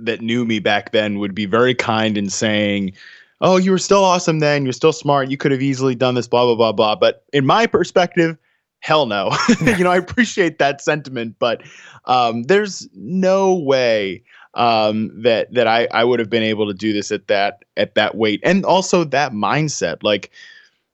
that 0.00 0.20
knew 0.20 0.44
me 0.44 0.58
back 0.58 0.92
then 0.92 1.18
would 1.18 1.34
be 1.34 1.46
very 1.46 1.74
kind 1.74 2.16
in 2.16 2.28
saying, 2.28 2.92
"Oh, 3.40 3.56
you 3.56 3.70
were 3.70 3.78
still 3.78 4.04
awesome 4.04 4.40
then. 4.40 4.64
You're 4.64 4.72
still 4.72 4.92
smart. 4.92 5.30
You 5.30 5.36
could 5.36 5.52
have 5.52 5.62
easily 5.62 5.94
done 5.94 6.14
this." 6.14 6.28
Blah 6.28 6.44
blah 6.46 6.54
blah 6.54 6.72
blah. 6.72 6.96
But 6.96 7.24
in 7.32 7.46
my 7.46 7.66
perspective, 7.66 8.36
hell 8.80 9.06
no. 9.06 9.30
you 9.60 9.84
know, 9.84 9.90
I 9.90 9.96
appreciate 9.96 10.58
that 10.58 10.80
sentiment, 10.80 11.36
but 11.38 11.62
um, 12.06 12.44
there's 12.44 12.88
no 12.94 13.54
way 13.54 14.22
um, 14.54 15.10
that 15.22 15.52
that 15.54 15.66
I 15.66 15.86
I 15.92 16.04
would 16.04 16.18
have 16.18 16.30
been 16.30 16.42
able 16.42 16.66
to 16.66 16.74
do 16.74 16.92
this 16.92 17.12
at 17.12 17.28
that 17.28 17.64
at 17.76 17.94
that 17.94 18.16
weight, 18.16 18.40
and 18.42 18.64
also 18.64 19.04
that 19.04 19.32
mindset, 19.32 19.98
like 20.02 20.30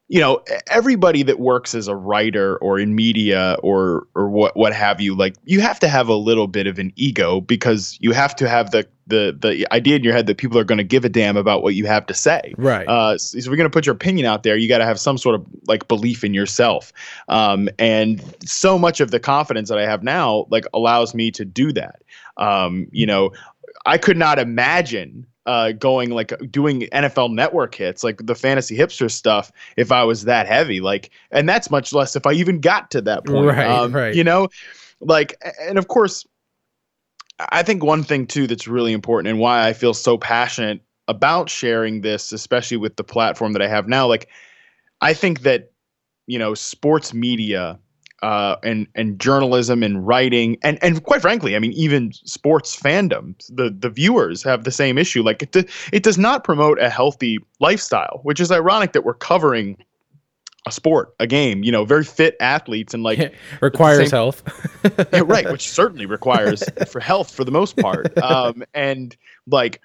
you 0.08 0.20
know 0.20 0.42
everybody 0.68 1.22
that 1.22 1.40
works 1.40 1.74
as 1.74 1.88
a 1.88 1.96
writer 1.96 2.56
or 2.58 2.78
in 2.78 2.94
media 2.94 3.56
or 3.62 4.06
or 4.14 4.28
what 4.28 4.56
what 4.56 4.72
have 4.72 5.00
you 5.00 5.16
like 5.16 5.34
you 5.44 5.60
have 5.60 5.80
to 5.80 5.88
have 5.88 6.08
a 6.08 6.14
little 6.14 6.46
bit 6.46 6.66
of 6.66 6.78
an 6.78 6.92
ego 6.96 7.40
because 7.40 7.98
you 8.00 8.12
have 8.12 8.34
to 8.36 8.48
have 8.48 8.70
the 8.70 8.86
the 9.08 9.36
the 9.40 9.72
idea 9.72 9.96
in 9.96 10.04
your 10.04 10.12
head 10.12 10.26
that 10.26 10.36
people 10.36 10.58
are 10.58 10.64
going 10.64 10.78
to 10.78 10.84
give 10.84 11.04
a 11.04 11.08
damn 11.08 11.36
about 11.36 11.62
what 11.62 11.74
you 11.74 11.86
have 11.86 12.06
to 12.06 12.14
say. 12.14 12.54
Right. 12.56 12.86
uh 12.88 13.18
so 13.18 13.38
if 13.38 13.46
you're 13.46 13.56
going 13.56 13.68
to 13.68 13.72
put 13.72 13.86
your 13.86 13.94
opinion 13.94 14.26
out 14.26 14.42
there. 14.42 14.56
You 14.56 14.68
got 14.68 14.78
to 14.78 14.84
have 14.84 14.98
some 14.98 15.18
sort 15.18 15.36
of 15.36 15.46
like 15.66 15.88
belief 15.88 16.24
in 16.24 16.34
yourself. 16.34 16.92
Um 17.28 17.68
and 17.78 18.22
so 18.44 18.78
much 18.78 19.00
of 19.00 19.10
the 19.10 19.20
confidence 19.20 19.68
that 19.68 19.78
i 19.78 19.86
have 19.86 20.02
now 20.02 20.46
like 20.50 20.64
allows 20.72 21.14
me 21.14 21.30
to 21.32 21.44
do 21.44 21.72
that. 21.72 22.02
Um 22.36 22.86
you 22.92 23.06
know 23.06 23.32
I 23.84 23.98
could 23.98 24.16
not 24.16 24.38
imagine 24.38 25.26
uh, 25.46 25.72
going 25.72 26.10
like 26.10 26.32
doing 26.50 26.82
NFL 26.92 27.32
network 27.32 27.74
hits, 27.74 28.04
like 28.04 28.26
the 28.26 28.34
fantasy 28.34 28.76
hipster 28.76 29.10
stuff, 29.10 29.50
if 29.76 29.92
I 29.92 30.04
was 30.04 30.24
that 30.24 30.46
heavy. 30.46 30.80
Like, 30.80 31.10
and 31.30 31.48
that's 31.48 31.70
much 31.70 31.92
less 31.92 32.16
if 32.16 32.26
I 32.26 32.32
even 32.32 32.60
got 32.60 32.90
to 32.92 33.00
that 33.02 33.24
point. 33.24 33.46
Right, 33.46 33.86
right. 33.86 34.14
You 34.14 34.24
know, 34.24 34.48
like, 35.00 35.34
and 35.62 35.78
of 35.78 35.88
course, 35.88 36.26
I 37.38 37.62
think 37.62 37.82
one 37.82 38.02
thing 38.02 38.26
too 38.26 38.46
that's 38.46 38.68
really 38.68 38.92
important 38.92 39.30
and 39.30 39.38
why 39.38 39.66
I 39.66 39.72
feel 39.72 39.94
so 39.94 40.18
passionate 40.18 40.80
about 41.08 41.48
sharing 41.48 42.00
this, 42.00 42.32
especially 42.32 42.76
with 42.76 42.96
the 42.96 43.04
platform 43.04 43.52
that 43.52 43.62
I 43.62 43.68
have 43.68 43.88
now, 43.88 44.06
like, 44.06 44.28
I 45.00 45.14
think 45.14 45.42
that 45.42 45.70
you 46.26 46.38
know, 46.38 46.54
sports 46.54 47.14
media 47.14 47.78
uh, 48.22 48.56
and 48.62 48.86
and 48.94 49.20
journalism 49.20 49.82
and 49.82 50.06
writing 50.06 50.56
and 50.62 50.82
and 50.82 51.02
quite 51.04 51.20
frankly, 51.20 51.54
I 51.54 51.58
mean, 51.58 51.72
even 51.72 52.12
sports 52.12 52.74
fandom, 52.74 53.34
the 53.54 53.70
the 53.70 53.90
viewers 53.90 54.42
have 54.42 54.64
the 54.64 54.70
same 54.70 54.98
issue. 54.98 55.22
Like 55.22 55.42
it, 55.42 55.52
do- 55.52 55.64
it 55.92 56.02
does 56.02 56.18
not 56.18 56.42
promote 56.44 56.78
a 56.80 56.88
healthy 56.88 57.38
lifestyle, 57.60 58.20
which 58.22 58.40
is 58.40 58.50
ironic 58.50 58.92
that 58.92 59.04
we're 59.04 59.14
covering 59.14 59.76
a 60.66 60.72
sport, 60.72 61.14
a 61.20 61.26
game. 61.26 61.62
You 61.62 61.70
know, 61.72 61.84
very 61.84 62.04
fit 62.04 62.36
athletes 62.40 62.94
and 62.94 63.02
like 63.02 63.34
Requires 63.60 64.10
same- 64.10 64.16
health. 64.16 64.42
yeah, 65.12 65.22
right, 65.24 65.50
which 65.50 65.70
certainly 65.72 66.06
requires 66.06 66.64
for 66.88 67.00
health 67.00 67.30
for 67.30 67.44
the 67.44 67.52
most 67.52 67.76
part. 67.76 68.16
Um, 68.18 68.64
and 68.74 69.16
like, 69.46 69.80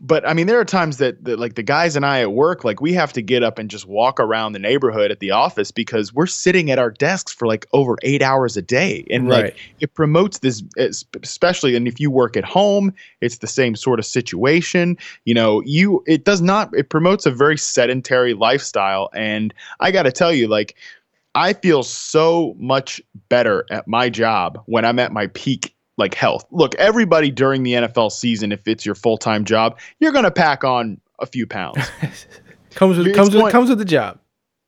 but 0.00 0.26
I 0.28 0.34
mean, 0.34 0.46
there 0.46 0.60
are 0.60 0.64
times 0.64 0.98
that, 0.98 1.24
that 1.24 1.38
like 1.38 1.54
the 1.54 1.62
guys 1.62 1.96
and 1.96 2.04
I 2.04 2.20
at 2.20 2.32
work, 2.32 2.64
like 2.64 2.80
we 2.80 2.92
have 2.94 3.12
to 3.14 3.22
get 3.22 3.42
up 3.42 3.58
and 3.58 3.70
just 3.70 3.86
walk 3.86 4.20
around 4.20 4.52
the 4.52 4.58
neighborhood 4.58 5.10
at 5.10 5.20
the 5.20 5.30
office 5.30 5.70
because 5.70 6.12
we're 6.12 6.26
sitting 6.26 6.70
at 6.70 6.78
our 6.78 6.90
desks 6.90 7.32
for 7.32 7.46
like 7.46 7.66
over 7.72 7.96
eight 8.02 8.22
hours 8.22 8.56
a 8.56 8.62
day, 8.62 9.04
and 9.10 9.28
Right. 9.28 9.44
like 9.44 9.56
it 9.80 9.94
promotes 9.94 10.38
this, 10.38 10.62
eh, 10.78 10.90
especially. 11.22 11.76
And 11.76 11.86
if 11.86 12.00
you 12.00 12.10
work 12.10 12.36
at 12.36 12.44
home, 12.44 12.92
it's 13.20 13.38
the 13.38 13.46
same 13.46 13.76
sort 13.76 13.98
of 13.98 14.06
situation. 14.06 14.96
You 15.24 15.34
know, 15.34 15.62
you 15.62 16.02
it 16.06 16.24
does 16.24 16.40
not. 16.40 16.70
It 16.74 16.88
promotes 16.90 17.26
a 17.26 17.30
very 17.30 17.58
sedentary 17.58 18.34
lifestyle, 18.34 19.10
and 19.14 19.52
I 19.80 19.90
got 19.90 20.04
to 20.04 20.12
tell 20.12 20.32
you, 20.32 20.48
like. 20.48 20.76
I 21.38 21.52
feel 21.52 21.82
so 21.82 22.54
much 22.58 22.98
better 23.28 23.66
at 23.70 23.86
my 23.86 24.08
job 24.08 24.62
when 24.64 24.86
I'm 24.86 24.98
at 24.98 25.12
my 25.12 25.26
peak 25.26 25.75
like 25.96 26.14
health. 26.14 26.44
Look, 26.50 26.74
everybody 26.76 27.30
during 27.30 27.62
the 27.62 27.72
NFL 27.72 28.12
season, 28.12 28.52
if 28.52 28.66
it's 28.68 28.84
your 28.84 28.94
full 28.94 29.18
time 29.18 29.44
job, 29.44 29.78
you're 30.00 30.12
gonna 30.12 30.30
pack 30.30 30.64
on 30.64 31.00
a 31.18 31.26
few 31.26 31.46
pounds. 31.46 31.78
comes 32.74 32.98
with 32.98 33.06
It's 33.08 33.16
comes 33.16 33.34
with 33.34 33.50
comes 33.52 33.68
with 33.70 33.78
the 33.78 33.84
job. 33.84 34.18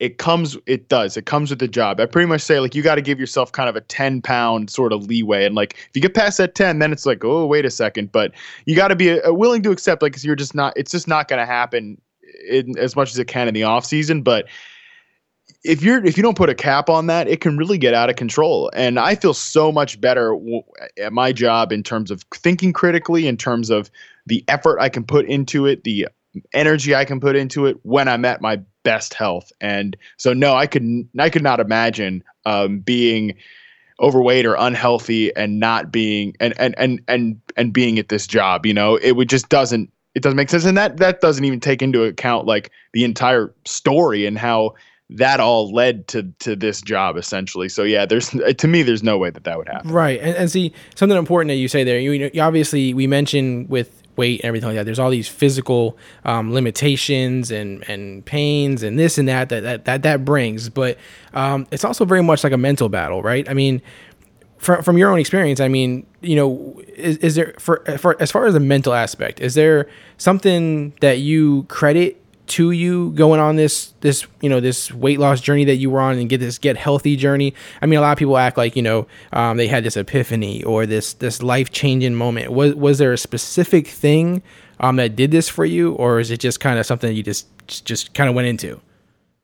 it 0.01 0.17
comes, 0.19 0.57
it 0.67 0.89
does, 0.89 1.17
it 1.17 1.27
comes 1.27 1.51
with 1.51 1.59
the 1.59 1.69
job. 1.69 2.01
I 2.01 2.07
pretty 2.07 2.27
much 2.29 2.41
say 2.41 2.61
like 2.61 2.75
you 2.75 2.83
got 2.83 2.95
to 2.95 3.03
give 3.03 3.19
yourself 3.21 3.51
kind 3.53 3.69
of 3.69 3.77
a 3.77 3.81
10 3.83 4.23
pound 4.23 4.71
sort 4.71 4.93
of 4.93 5.05
leeway, 5.07 5.45
and 5.45 5.55
like 5.55 5.75
if 5.75 5.91
you 5.95 6.01
get 6.01 6.15
past 6.15 6.39
that 6.39 6.55
10, 6.55 6.79
then 6.79 6.93
it's 6.93 7.05
like 7.05 7.25
oh 7.25 7.45
wait 7.47 7.65
a 7.67 7.71
second, 7.71 8.13
but 8.13 8.33
you 8.65 8.75
got 8.77 8.89
to 8.89 8.97
be 8.97 9.21
uh, 9.21 9.33
willing 9.33 9.63
to 9.65 9.71
accept 9.71 10.01
like 10.03 10.13
'cause 10.15 10.25
you're 10.25 10.37
just 10.37 10.55
not, 10.55 10.73
it's 10.77 10.91
just 10.93 11.09
not 11.09 11.29
gonna 11.29 11.45
happen 11.47 12.01
in, 12.49 12.79
as 12.79 12.95
much 12.97 13.11
as 13.11 13.19
it 13.19 13.27
can 13.27 13.49
in 13.49 13.55
the 13.55 13.65
off 13.65 13.85
season, 13.85 14.23
but 14.23 14.47
if 15.65 15.83
you're 15.83 16.05
if 16.05 16.17
you 16.17 16.23
don't 16.23 16.37
put 16.37 16.49
a 16.49 16.55
cap 16.55 16.89
on 16.89 17.07
that, 17.07 17.29
it 17.29 17.41
can 17.41 17.57
really 17.57 17.79
get 17.79 17.95
out 17.95 18.11
of 18.11 18.17
control. 18.17 18.71
And 18.75 18.99
I 18.99 19.15
feel 19.15 19.35
so 19.35 19.73
much 19.73 20.01
better 20.01 20.31
w- 20.31 20.63
at 20.99 21.13
my 21.13 21.33
job 21.33 21.73
in 21.73 21.83
terms 21.83 22.11
of 22.11 22.23
thinking 22.35 22.73
critically, 22.73 23.27
in 23.27 23.37
terms 23.37 23.71
of 23.71 23.91
the 24.27 24.45
effort 24.49 24.79
I 24.81 24.89
can 24.89 25.05
put 25.05 25.27
into 25.27 25.67
it, 25.67 25.85
the 25.85 26.09
energy 26.53 26.95
I 26.95 27.05
can 27.05 27.21
put 27.21 27.37
into 27.37 27.67
it 27.67 27.79
when 27.83 28.09
I'm 28.09 28.25
at 28.25 28.41
my 28.41 28.61
best 28.85 29.15
health. 29.15 29.51
And 29.61 29.97
so, 30.17 30.33
no, 30.33 30.55
I 30.55 30.67
could 30.67 31.09
I 31.19 31.31
could 31.31 31.43
not 31.43 31.61
imagine 31.61 32.23
um, 32.47 32.79
being 32.81 33.35
overweight 34.01 34.47
or 34.47 34.55
unhealthy 34.55 35.35
and 35.35 35.59
not 35.59 35.91
being 35.91 36.37
and 36.39 36.55
and 36.59 36.75
and 36.79 37.01
and 37.09 37.41
and 37.57 37.73
being 37.73 37.99
at 37.99 38.09
this 38.09 38.27
job. 38.27 38.65
You 38.65 38.75
know, 38.75 38.97
it 38.97 39.13
would 39.13 39.29
just 39.29 39.49
doesn't 39.49 39.93
it 40.15 40.23
doesn't 40.23 40.37
make 40.37 40.51
sense, 40.51 40.65
and 40.65 40.79
that 40.79 40.99
that 40.99 41.21
doesn't 41.21 41.45
even 41.45 41.61
take 41.61 41.83
into 41.83 42.05
account 42.05 42.47
like 42.47 42.71
the 42.93 43.05
entire 43.05 43.53
story 43.65 44.25
and 44.25 44.39
how 44.39 44.75
that 45.11 45.41
all 45.41 45.73
led 45.73 46.07
to 46.09 46.23
to 46.39 46.55
this 46.55 46.83
job 46.83 47.17
essentially. 47.17 47.69
So 47.69 47.83
yeah, 47.83 48.05
there's 48.05 48.29
to 48.31 48.69
me 48.69 48.83
there's 48.83 49.03
no 49.03 49.17
way 49.17 49.31
that 49.31 49.45
that 49.45 49.57
would 49.57 49.69
happen. 49.69 49.91
Right. 49.91 50.21
And, 50.21 50.37
and 50.37 50.51
see 50.51 50.73
something 50.97 51.17
important 51.17 51.49
that 51.49 51.57
you 51.57 51.69
say 51.69 51.83
there. 51.83 51.99
You, 51.99 52.13
you 52.13 52.43
obviously 52.43 52.93
we 52.93 53.07
mentioned 53.07 53.71
with 53.71 54.03
weight 54.17 54.41
and 54.41 54.49
everything 54.49 54.69
like 54.69 54.77
that. 54.77 54.85
There's 54.85 54.99
all 54.99 55.11
these 55.11 55.29
physical 55.29 55.97
um, 56.25 56.53
limitations 56.53 57.51
and 57.51 57.89
and 57.89 58.25
pains 58.27 58.83
and 58.83 58.99
this 58.99 59.17
and 59.17 59.27
that 59.29 59.49
that 59.49 59.61
that 59.63 59.85
that, 59.87 60.03
that 60.03 60.25
brings. 60.27 60.69
But 60.69 60.99
um, 61.33 61.67
it's 61.71 61.85
also 61.85 62.05
very 62.05 62.23
much 62.23 62.45
like 62.45 62.53
a 62.53 62.59
mental 62.59 62.89
battle, 62.89 63.23
right? 63.23 63.49
I 63.49 63.55
mean. 63.55 63.81
From, 64.59 64.83
from 64.83 64.99
your 64.99 65.13
own 65.13 65.21
experience, 65.21 65.61
I 65.61 65.69
mean, 65.69 66.05
you 66.21 66.35
know, 66.35 66.83
is, 66.97 67.17
is 67.19 67.37
there 67.37 67.55
for, 67.61 67.85
for 67.97 68.21
as 68.21 68.33
far 68.33 68.45
as 68.45 68.55
the 68.55 68.59
mental 68.59 68.93
aspect, 68.93 69.41
is 69.41 69.55
there 69.55 69.89
something 70.17 70.93
that 71.01 71.19
you 71.19 71.63
credit 71.69 72.21
to 72.49 72.71
you 72.71 73.11
going 73.11 73.41
on 73.41 73.57
this 73.57 73.95
this 74.01 74.27
you 74.41 74.49
know 74.49 74.61
this 74.61 74.93
weight 74.93 75.19
loss 75.19 75.41
journey 75.41 75.65
that 75.65 75.77
you 75.77 75.91
were 75.91 76.01
on 76.01 76.19
and 76.19 76.29
get 76.29 76.39
this 76.39 76.59
get 76.59 76.77
healthy 76.77 77.17
journey 77.17 77.55
i 77.83 77.87
mean 77.87 77.99
a 77.99 78.03
lot 78.03 78.13
of 78.13 78.19
people 78.19 78.37
act 78.37 78.57
like 78.57 78.77
you 78.77 78.83
know 78.83 79.07
um, 79.33 79.57
they 79.57 79.67
had 79.67 79.85
this 79.85 79.97
epiphany 79.97 80.63
or 80.65 80.87
this 80.87 81.15
this 81.15 81.43
life 81.43 81.71
changing 81.71 82.15
moment 82.15 82.53
was 82.53 82.75
was 82.75 82.99
there 82.99 83.13
a 83.13 83.19
specific 83.19 83.87
thing 83.87 84.43
um, 84.81 84.97
that 84.97 85.17
did 85.17 85.31
this 85.31 85.49
for 85.49 85.65
you 85.65 85.93
or 85.95 86.21
is 86.21 86.31
it 86.31 86.39
just 86.39 86.61
kind 86.61 86.79
of 86.79 86.87
something 86.87 87.15
you 87.15 87.23
just 87.23 87.47
just 87.85 88.15
kind 88.15 88.29
of 88.29 88.35
went 88.35 88.49
into 88.49 88.81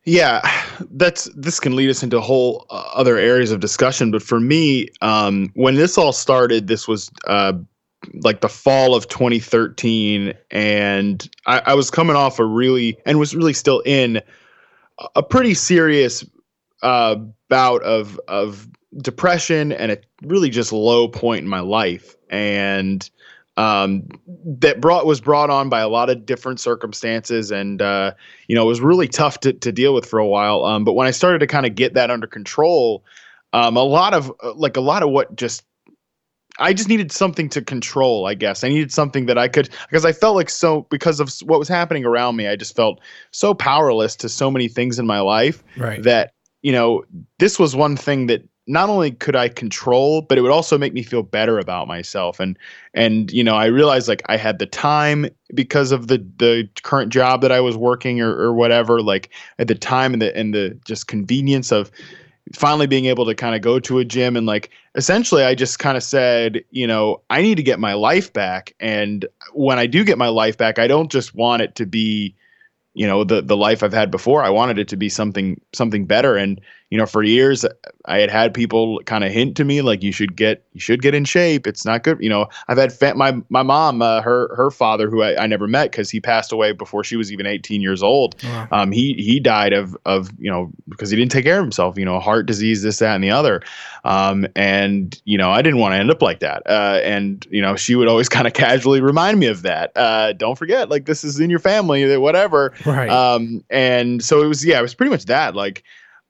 Yeah, 0.07 0.43
that's 0.91 1.31
this 1.35 1.59
can 1.59 1.77
lead 1.77 1.89
us 1.89 2.03
into 2.03 2.21
whole 2.21 2.67
uh, 2.69 2.91
other 2.95 3.17
areas 3.17 3.51
of 3.51 3.61
discussion. 3.61 4.11
But 4.11 4.23
for 4.23 4.39
me, 4.39 4.89
um, 5.01 5.51
when 5.55 5.77
this 5.77 5.97
all 5.97 6.13
started, 6.13 6.67
this 6.67 6.87
was 6.87 7.11
uh, 7.27 7.55
like 8.15 8.41
the 8.41 8.49
fall 8.49 8.95
of 8.95 9.09
2013, 9.09 10.35
and 10.51 11.29
I, 11.47 11.63
I 11.67 11.75
was 11.75 11.91
coming 11.91 12.17
off 12.17 12.39
a 12.39 12.45
really 12.45 12.97
and 13.07 13.19
was 13.19 13.35
really 13.35 13.53
still 13.53 13.81
in 13.81 14.21
a 15.15 15.23
pretty 15.23 15.55
serious 15.55 16.25
uh, 16.83 17.17
bout 17.49 17.83
of 17.83 18.21
of 18.29 18.69
depression 18.99 19.73
and 19.73 19.93
a 19.93 19.99
really 20.23 20.51
just 20.51 20.73
low 20.73 21.09
point 21.09 21.43
in 21.43 21.49
my 21.49 21.61
life, 21.61 22.17
and 22.31 23.09
um, 23.57 24.09
that 24.45 24.81
brought 24.81 25.07
was 25.07 25.21
brought 25.21 25.51
on 25.51 25.69
by 25.69 25.81
a 25.81 25.89
lot 25.89 26.11
of 26.11 26.27
different 26.27 26.61
circumstances, 26.61 27.51
and 27.51 27.81
uh, 27.81 28.13
you 28.49 28.55
know 28.55 28.63
it 28.65 28.69
was 28.69 28.81
really 28.81 29.09
tough 29.09 29.41
to 29.41 29.53
to 29.53 29.73
deal 29.73 29.95
with 29.95 30.07
for 30.07 30.19
a 30.19 30.27
while. 30.27 30.65
Um, 30.65 30.85
but 30.85 30.95
when 30.95 31.07
I 31.07 31.13
started 31.13 31.39
to 31.41 31.47
kind 31.47 31.67
of 31.67 31.75
get 31.75 31.95
that 31.95 32.11
under 32.11 32.27
control, 32.27 33.05
um, 33.53 33.77
a 33.77 33.83
lot 33.83 34.15
of 34.15 34.33
uh, 34.43 34.55
like 34.55 34.77
a 34.77 34.81
lot 34.81 35.03
of 35.03 35.11
what 35.11 35.37
just 35.37 35.65
I 36.59 36.73
just 36.73 36.89
needed 36.89 37.11
something 37.11 37.49
to 37.51 37.63
control, 37.63 38.27
I 38.27 38.35
guess. 38.35 38.63
I 38.63 38.69
needed 38.69 38.93
something 38.93 39.27
that 39.27 39.39
I 39.39 39.49
could 39.49 39.69
because 39.89 40.05
I 40.05 40.13
felt 40.13 40.37
like 40.37 40.51
so 40.51 40.83
because 40.91 41.21
of 41.21 41.33
what 41.49 41.59
was 41.59 41.69
happening 41.69 42.05
around 42.05 42.37
me, 42.37 42.47
I 42.47 42.57
just 42.57 42.77
felt 42.77 43.01
so 43.33 43.55
powerless 43.55 44.15
to 44.17 44.29
so 44.29 44.51
many 44.51 44.69
things 44.69 44.99
in 44.99 45.07
my 45.07 45.21
life 45.21 45.65
Right. 45.77 46.03
that, 46.03 46.33
you 46.63 46.73
know, 46.73 47.05
this 47.39 47.59
was 47.59 47.75
one 47.75 47.97
thing 47.97 48.27
that 48.29 48.43
not 48.67 48.89
only 48.89 49.11
could 49.11 49.37
I 49.37 49.49
control, 49.49 50.23
but 50.23 50.39
it 50.39 50.41
would 50.41 50.51
also 50.51 50.79
make 50.79 50.95
me 50.95 51.03
feel 51.03 51.23
better 51.23 51.59
about 51.59 51.87
myself. 51.87 52.41
And 52.41 52.59
and 52.95 53.31
you 53.31 53.45
know, 53.45 53.57
I 53.57 53.67
realized 53.67 54.09
like 54.09 54.23
I 54.27 54.37
had 54.37 54.59
the 54.59 54.67
time 54.67 55.27
because 55.55 55.93
of 55.93 56.07
the 56.07 56.19
the 56.39 56.69
current 56.83 57.13
job 57.13 57.43
that 57.43 57.53
I 57.53 57.61
was 57.61 57.77
working 57.77 58.21
or, 58.21 58.31
or 58.31 58.55
whatever, 58.55 59.03
like 59.03 59.31
at 59.59 59.69
the 59.69 59.75
time 59.75 60.15
and 60.15 60.23
the 60.23 60.35
and 60.37 60.55
the 60.55 60.79
just 60.87 61.09
convenience 61.09 61.73
of 61.73 61.91
finally 62.53 62.87
being 62.87 63.07
able 63.07 63.25
to 63.25 63.35
kind 63.35 63.55
of 63.55 63.63
go 63.63 63.79
to 63.81 63.99
a 63.99 64.05
gym 64.05 64.37
and 64.37 64.47
like 64.47 64.71
essentially 64.95 65.45
I 65.45 65.55
just 65.55 65.79
kind 65.79 65.97
of 65.97 66.03
said, 66.03 66.63
you 66.71 66.87
know, 66.87 67.23
I 67.31 67.41
need 67.41 67.57
to 67.57 67.63
get 67.63 67.81
my 67.81 67.95
life 67.95 68.33
back 68.33 68.75
and 68.81 69.27
when 69.53 69.79
I 69.79 69.87
do 69.87 70.05
get 70.05 70.19
my 70.19 70.29
life 70.29 70.59
back, 70.59 70.79
I 70.79 70.87
don't 70.87 71.11
just 71.11 71.35
want 71.35 71.63
it 71.63 71.75
to 71.77 71.87
be 71.87 72.35
you 72.95 73.07
know 73.07 73.25
the 73.25 73.43
the 73.43 73.57
life 73.57 73.83
I've 73.83 73.93
had 73.93 74.11
before. 74.11 74.43
I 74.43 74.51
wanted 74.51 74.79
it 74.79 74.89
to 74.89 74.97
be 74.97 75.09
something 75.09 75.61
something 75.73 76.07
better 76.07 76.37
and 76.37 76.61
you 76.95 76.99
know 76.99 77.07
for 77.07 77.25
years 77.25 77.67
I 78.05 78.19
had 78.19 78.31
had 78.31 78.55
people 78.55 79.01
kind 79.05 79.25
of 79.25 79.33
hint 79.33 79.57
to 79.57 79.65
me 79.65 79.83
like 79.83 80.05
you 80.05 80.13
should 80.13 80.37
get 80.37 80.65
you 80.75 80.81
should 80.81 81.03
get 81.03 81.13
in 81.13 81.25
shape. 81.25 81.67
It's 81.67 81.85
not 81.85 82.05
good, 82.05 82.19
you 82.21 82.29
know. 82.29 82.47
I've 82.69 82.79
had 82.79 82.93
fa- 82.93 83.17
my 83.17 83.43
my 83.49 83.65
mom 83.65 84.01
uh, 84.01 84.21
her 84.21 84.55
her 84.55 84.71
father 84.71 85.11
who 85.11 85.21
I, 85.21 85.43
I 85.43 85.49
never 85.49 85.67
met 85.67 85.91
cuz 85.91 86.09
he 86.09 86.21
passed 86.21 86.53
away 86.53 86.71
before 86.71 87.03
she 87.03 87.17
was 87.17 87.33
even 87.33 87.47
18 87.47 87.81
years 87.81 88.01
old. 88.01 88.41
Wow. 88.45 88.69
Um, 88.71 88.93
he 88.93 89.15
he 89.15 89.41
died 89.41 89.73
of 89.73 89.97
of 90.05 90.31
you 90.39 90.49
know 90.49 90.71
because 90.89 91.11
he 91.11 91.17
didn't 91.17 91.33
take 91.33 91.45
care 91.45 91.59
of 91.59 91.65
himself. 91.65 91.99
You 91.99 92.05
know, 92.05 92.21
heart 92.21 92.47
disease, 92.47 92.85
this, 92.85 93.01
that, 93.01 93.17
and 93.17 93.25
the 93.25 93.33
other. 93.33 93.61
Um, 94.05 94.47
and 94.55 95.21
you 95.25 95.37
know, 95.37 95.51
I 95.51 95.63
didn't 95.63 95.81
want 95.81 95.95
to 95.95 95.99
end 95.99 96.13
up 96.13 96.23
like 96.23 96.39
that. 96.39 96.63
Uh, 96.65 97.01
and 97.03 97.45
you 97.51 97.61
know, 97.61 97.75
she 97.75 97.97
would 97.97 98.07
always 98.07 98.29
kind 98.37 98.47
of 98.47 98.53
casually 98.53 99.01
remind 99.01 99.41
me 99.41 99.47
of 99.47 99.63
that. 99.63 99.91
Uh, 99.97 100.33
don't 100.33 100.57
forget, 100.57 100.91
like 100.91 101.07
this 101.07 101.25
is 101.25 101.41
in 101.41 101.51
your 101.51 101.59
family, 101.59 102.17
whatever. 102.19 102.73
Right. 102.87 103.11
Um, 103.11 103.65
and 103.69 104.23
so 104.23 104.45
it 104.45 104.47
was. 104.47 104.65
Yeah, 104.65 104.79
it 104.79 104.83
was 104.83 104.95
pretty 104.95 105.11
much 105.11 105.25
that. 105.25 105.57
Like 105.57 105.83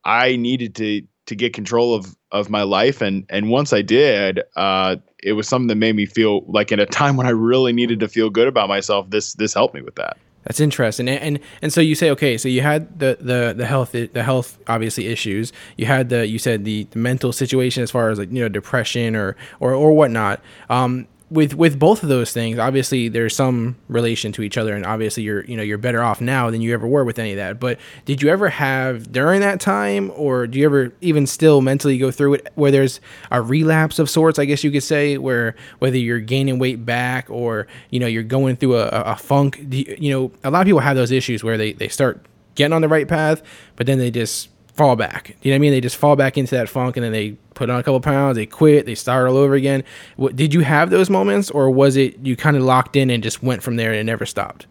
I 0.05 0.35
needed 0.35 0.75
to 0.75 1.01
to 1.25 1.35
get 1.35 1.53
control 1.53 1.95
of 1.95 2.15
of 2.31 2.49
my 2.49 2.63
life, 2.63 3.01
and 3.01 3.25
and 3.29 3.49
once 3.49 3.73
I 3.73 3.81
did, 3.81 4.41
uh, 4.55 4.97
it 5.23 5.33
was 5.33 5.47
something 5.47 5.67
that 5.67 5.75
made 5.75 5.95
me 5.95 6.05
feel 6.05 6.43
like 6.47 6.71
in 6.71 6.79
a 6.79 6.85
time 6.85 7.17
when 7.17 7.25
I 7.25 7.31
really 7.31 7.73
needed 7.73 7.99
to 8.01 8.07
feel 8.07 8.29
good 8.29 8.47
about 8.47 8.69
myself. 8.69 9.09
This 9.09 9.33
this 9.33 9.53
helped 9.53 9.73
me 9.73 9.81
with 9.81 9.95
that. 9.95 10.17
That's 10.45 10.59
interesting. 10.59 11.09
And, 11.09 11.19
and 11.19 11.39
and 11.63 11.73
so 11.73 11.81
you 11.81 11.95
say 11.95 12.11
okay, 12.11 12.37
so 12.37 12.47
you 12.47 12.61
had 12.61 12.99
the 12.99 13.17
the 13.19 13.53
the 13.57 13.65
health 13.65 13.93
the 13.93 14.23
health 14.23 14.59
obviously 14.67 15.07
issues. 15.07 15.51
You 15.75 15.87
had 15.87 16.09
the 16.09 16.27
you 16.27 16.37
said 16.37 16.65
the, 16.65 16.83
the 16.91 16.99
mental 16.99 17.33
situation 17.33 17.81
as 17.81 17.89
far 17.89 18.09
as 18.09 18.19
like 18.19 18.31
you 18.31 18.41
know 18.41 18.49
depression 18.49 19.15
or 19.15 19.35
or 19.59 19.73
or 19.73 19.91
whatnot. 19.93 20.41
Um, 20.69 21.07
with 21.29 21.55
with 21.55 21.79
both 21.79 22.03
of 22.03 22.09
those 22.09 22.31
things, 22.31 22.59
obviously 22.59 23.07
there's 23.09 23.35
some 23.35 23.75
relation 23.87 24.31
to 24.33 24.43
each 24.43 24.57
other, 24.57 24.75
and 24.75 24.85
obviously 24.85 25.23
you're 25.23 25.43
you 25.45 25.57
know 25.57 25.63
you're 25.63 25.77
better 25.77 26.03
off 26.03 26.21
now 26.21 26.51
than 26.51 26.61
you 26.61 26.73
ever 26.73 26.87
were 26.87 27.03
with 27.03 27.17
any 27.17 27.31
of 27.31 27.37
that. 27.37 27.59
But 27.59 27.79
did 28.05 28.21
you 28.21 28.29
ever 28.29 28.49
have 28.49 29.11
during 29.11 29.41
that 29.41 29.59
time, 29.59 30.11
or 30.15 30.45
do 30.45 30.59
you 30.59 30.65
ever 30.65 30.93
even 31.01 31.25
still 31.25 31.61
mentally 31.61 31.97
go 31.97 32.11
through 32.11 32.35
it 32.35 32.49
where 32.55 32.71
there's 32.71 33.01
a 33.31 33.41
relapse 33.41 33.97
of 33.97 34.09
sorts? 34.09 34.37
I 34.37 34.45
guess 34.45 34.63
you 34.63 34.71
could 34.71 34.83
say 34.83 35.17
where 35.17 35.55
whether 35.79 35.97
you're 35.97 36.19
gaining 36.19 36.59
weight 36.59 36.85
back 36.85 37.29
or 37.29 37.65
you 37.89 37.99
know 37.99 38.07
you're 38.07 38.23
going 38.23 38.55
through 38.55 38.77
a, 38.77 38.87
a 38.87 39.15
funk. 39.15 39.65
You, 39.71 39.95
you 39.97 40.11
know 40.11 40.31
a 40.43 40.51
lot 40.51 40.61
of 40.61 40.65
people 40.65 40.81
have 40.81 40.95
those 40.95 41.11
issues 41.11 41.43
where 41.43 41.57
they 41.57 41.73
they 41.73 41.87
start 41.87 42.23
getting 42.53 42.73
on 42.73 42.81
the 42.81 42.87
right 42.87 43.07
path, 43.07 43.41
but 43.75 43.87
then 43.87 43.97
they 43.97 44.11
just 44.11 44.49
fall 44.75 44.95
back. 44.95 45.35
You 45.41 45.51
know 45.51 45.55
what 45.55 45.55
I 45.55 45.59
mean? 45.59 45.71
They 45.71 45.81
just 45.81 45.95
fall 45.95 46.15
back 46.15 46.37
into 46.37 46.55
that 46.55 46.69
funk 46.69 46.97
and 46.97 47.03
then 47.03 47.11
they 47.11 47.31
put 47.53 47.69
on 47.69 47.79
a 47.79 47.83
couple 47.83 47.99
pounds, 48.01 48.35
they 48.35 48.45
quit, 48.45 48.85
they 48.85 48.95
start 48.95 49.27
all 49.27 49.37
over 49.37 49.53
again. 49.53 49.83
What, 50.17 50.35
did 50.35 50.53
you 50.53 50.61
have 50.61 50.89
those 50.89 51.09
moments 51.09 51.49
or 51.49 51.71
was 51.71 51.95
it 51.95 52.17
you 52.19 52.35
kind 52.35 52.57
of 52.57 52.63
locked 52.63 52.95
in 52.95 53.09
and 53.09 53.23
just 53.23 53.41
went 53.41 53.63
from 53.63 53.77
there 53.77 53.91
and 53.91 53.99
it 53.99 54.03
never 54.03 54.25
stopped? 54.25 54.67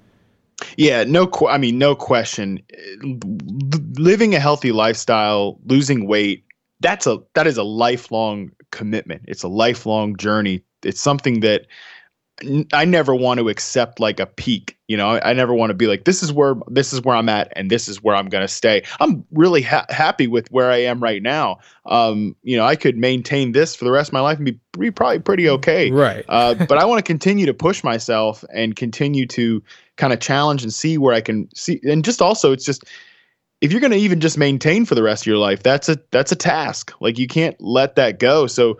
Yeah, 0.76 1.04
no. 1.04 1.26
Qu- 1.26 1.48
I 1.48 1.58
mean, 1.58 1.78
no 1.78 1.94
question. 1.94 2.60
Living 3.98 4.34
a 4.34 4.40
healthy 4.40 4.72
lifestyle, 4.72 5.58
losing 5.66 6.06
weight, 6.06 6.44
that's 6.80 7.06
a 7.06 7.18
that 7.34 7.46
is 7.46 7.56
a 7.56 7.64
lifelong 7.64 8.50
commitment. 8.70 9.22
It's 9.26 9.42
a 9.42 9.48
lifelong 9.48 10.16
journey. 10.16 10.62
It's 10.84 11.00
something 11.00 11.40
that 11.40 11.66
I 12.72 12.84
never 12.84 13.14
want 13.14 13.38
to 13.38 13.48
accept 13.48 14.00
like 14.00 14.18
a 14.18 14.26
peak. 14.26 14.76
You 14.88 14.96
know, 14.96 15.08
I, 15.08 15.30
I 15.30 15.32
never 15.34 15.54
want 15.54 15.70
to 15.70 15.74
be 15.74 15.86
like 15.86 16.04
this 16.04 16.20
is 16.20 16.32
where 16.32 16.56
this 16.66 16.92
is 16.92 17.00
where 17.02 17.14
I'm 17.14 17.28
at 17.28 17.52
and 17.54 17.70
this 17.70 17.88
is 17.88 18.02
where 18.02 18.16
I'm 18.16 18.28
going 18.28 18.42
to 18.42 18.48
stay. 18.48 18.82
I'm 18.98 19.24
really 19.30 19.62
ha- 19.62 19.86
happy 19.88 20.26
with 20.26 20.50
where 20.50 20.70
I 20.70 20.78
am 20.78 21.00
right 21.00 21.22
now. 21.22 21.58
Um, 21.86 22.34
you 22.42 22.56
know, 22.56 22.64
I 22.64 22.74
could 22.74 22.96
maintain 22.96 23.52
this 23.52 23.76
for 23.76 23.84
the 23.84 23.92
rest 23.92 24.08
of 24.08 24.14
my 24.14 24.20
life 24.20 24.38
and 24.38 24.46
be, 24.46 24.58
be 24.76 24.90
probably 24.90 25.20
pretty 25.20 25.48
okay. 25.48 25.92
Right. 25.92 26.24
Uh, 26.28 26.54
but 26.54 26.76
I 26.76 26.84
want 26.84 26.98
to 26.98 27.04
continue 27.04 27.46
to 27.46 27.54
push 27.54 27.84
myself 27.84 28.44
and 28.52 28.74
continue 28.74 29.26
to 29.28 29.62
kind 29.96 30.12
of 30.12 30.18
challenge 30.18 30.64
and 30.64 30.74
see 30.74 30.98
where 30.98 31.14
I 31.14 31.20
can 31.20 31.48
see. 31.54 31.80
And 31.84 32.04
just 32.04 32.20
also, 32.20 32.50
it's 32.50 32.64
just 32.64 32.84
if 33.60 33.70
you're 33.70 33.80
going 33.80 33.92
to 33.92 33.98
even 33.98 34.20
just 34.20 34.38
maintain 34.38 34.84
for 34.86 34.96
the 34.96 35.04
rest 35.04 35.22
of 35.22 35.26
your 35.28 35.38
life, 35.38 35.62
that's 35.62 35.88
a 35.88 35.98
that's 36.10 36.32
a 36.32 36.36
task. 36.36 36.92
Like 37.00 37.16
you 37.16 37.28
can't 37.28 37.56
let 37.60 37.94
that 37.94 38.18
go. 38.18 38.48
So. 38.48 38.78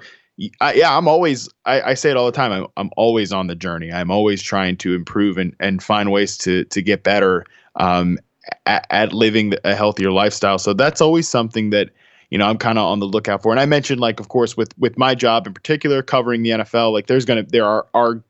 I, 0.60 0.74
yeah, 0.74 0.96
I'm 0.96 1.06
always. 1.06 1.48
I, 1.64 1.80
I 1.82 1.94
say 1.94 2.10
it 2.10 2.16
all 2.16 2.26
the 2.26 2.32
time. 2.32 2.50
I'm, 2.50 2.66
I'm 2.76 2.90
always 2.96 3.32
on 3.32 3.46
the 3.46 3.54
journey. 3.54 3.92
I'm 3.92 4.10
always 4.10 4.42
trying 4.42 4.76
to 4.78 4.94
improve 4.94 5.38
and, 5.38 5.54
and 5.60 5.82
find 5.82 6.10
ways 6.10 6.36
to 6.38 6.64
to 6.64 6.82
get 6.82 7.04
better 7.04 7.44
um, 7.76 8.18
at, 8.66 8.86
at 8.90 9.12
living 9.12 9.54
a 9.64 9.74
healthier 9.74 10.10
lifestyle. 10.10 10.58
So 10.58 10.74
that's 10.74 11.00
always 11.00 11.28
something 11.28 11.70
that 11.70 11.90
you 12.30 12.38
know 12.38 12.46
I'm 12.46 12.58
kind 12.58 12.78
of 12.78 12.84
on 12.84 12.98
the 12.98 13.06
lookout 13.06 13.42
for. 13.42 13.52
And 13.52 13.60
I 13.60 13.66
mentioned 13.66 14.00
like, 14.00 14.18
of 14.18 14.28
course, 14.28 14.56
with 14.56 14.76
with 14.76 14.98
my 14.98 15.14
job 15.14 15.46
in 15.46 15.54
particular, 15.54 16.02
covering 16.02 16.42
the 16.42 16.50
NFL, 16.50 16.92
like 16.92 17.06
there's 17.06 17.24
gonna 17.24 17.44
there 17.44 17.64
are 17.64 17.86
are 17.94 18.20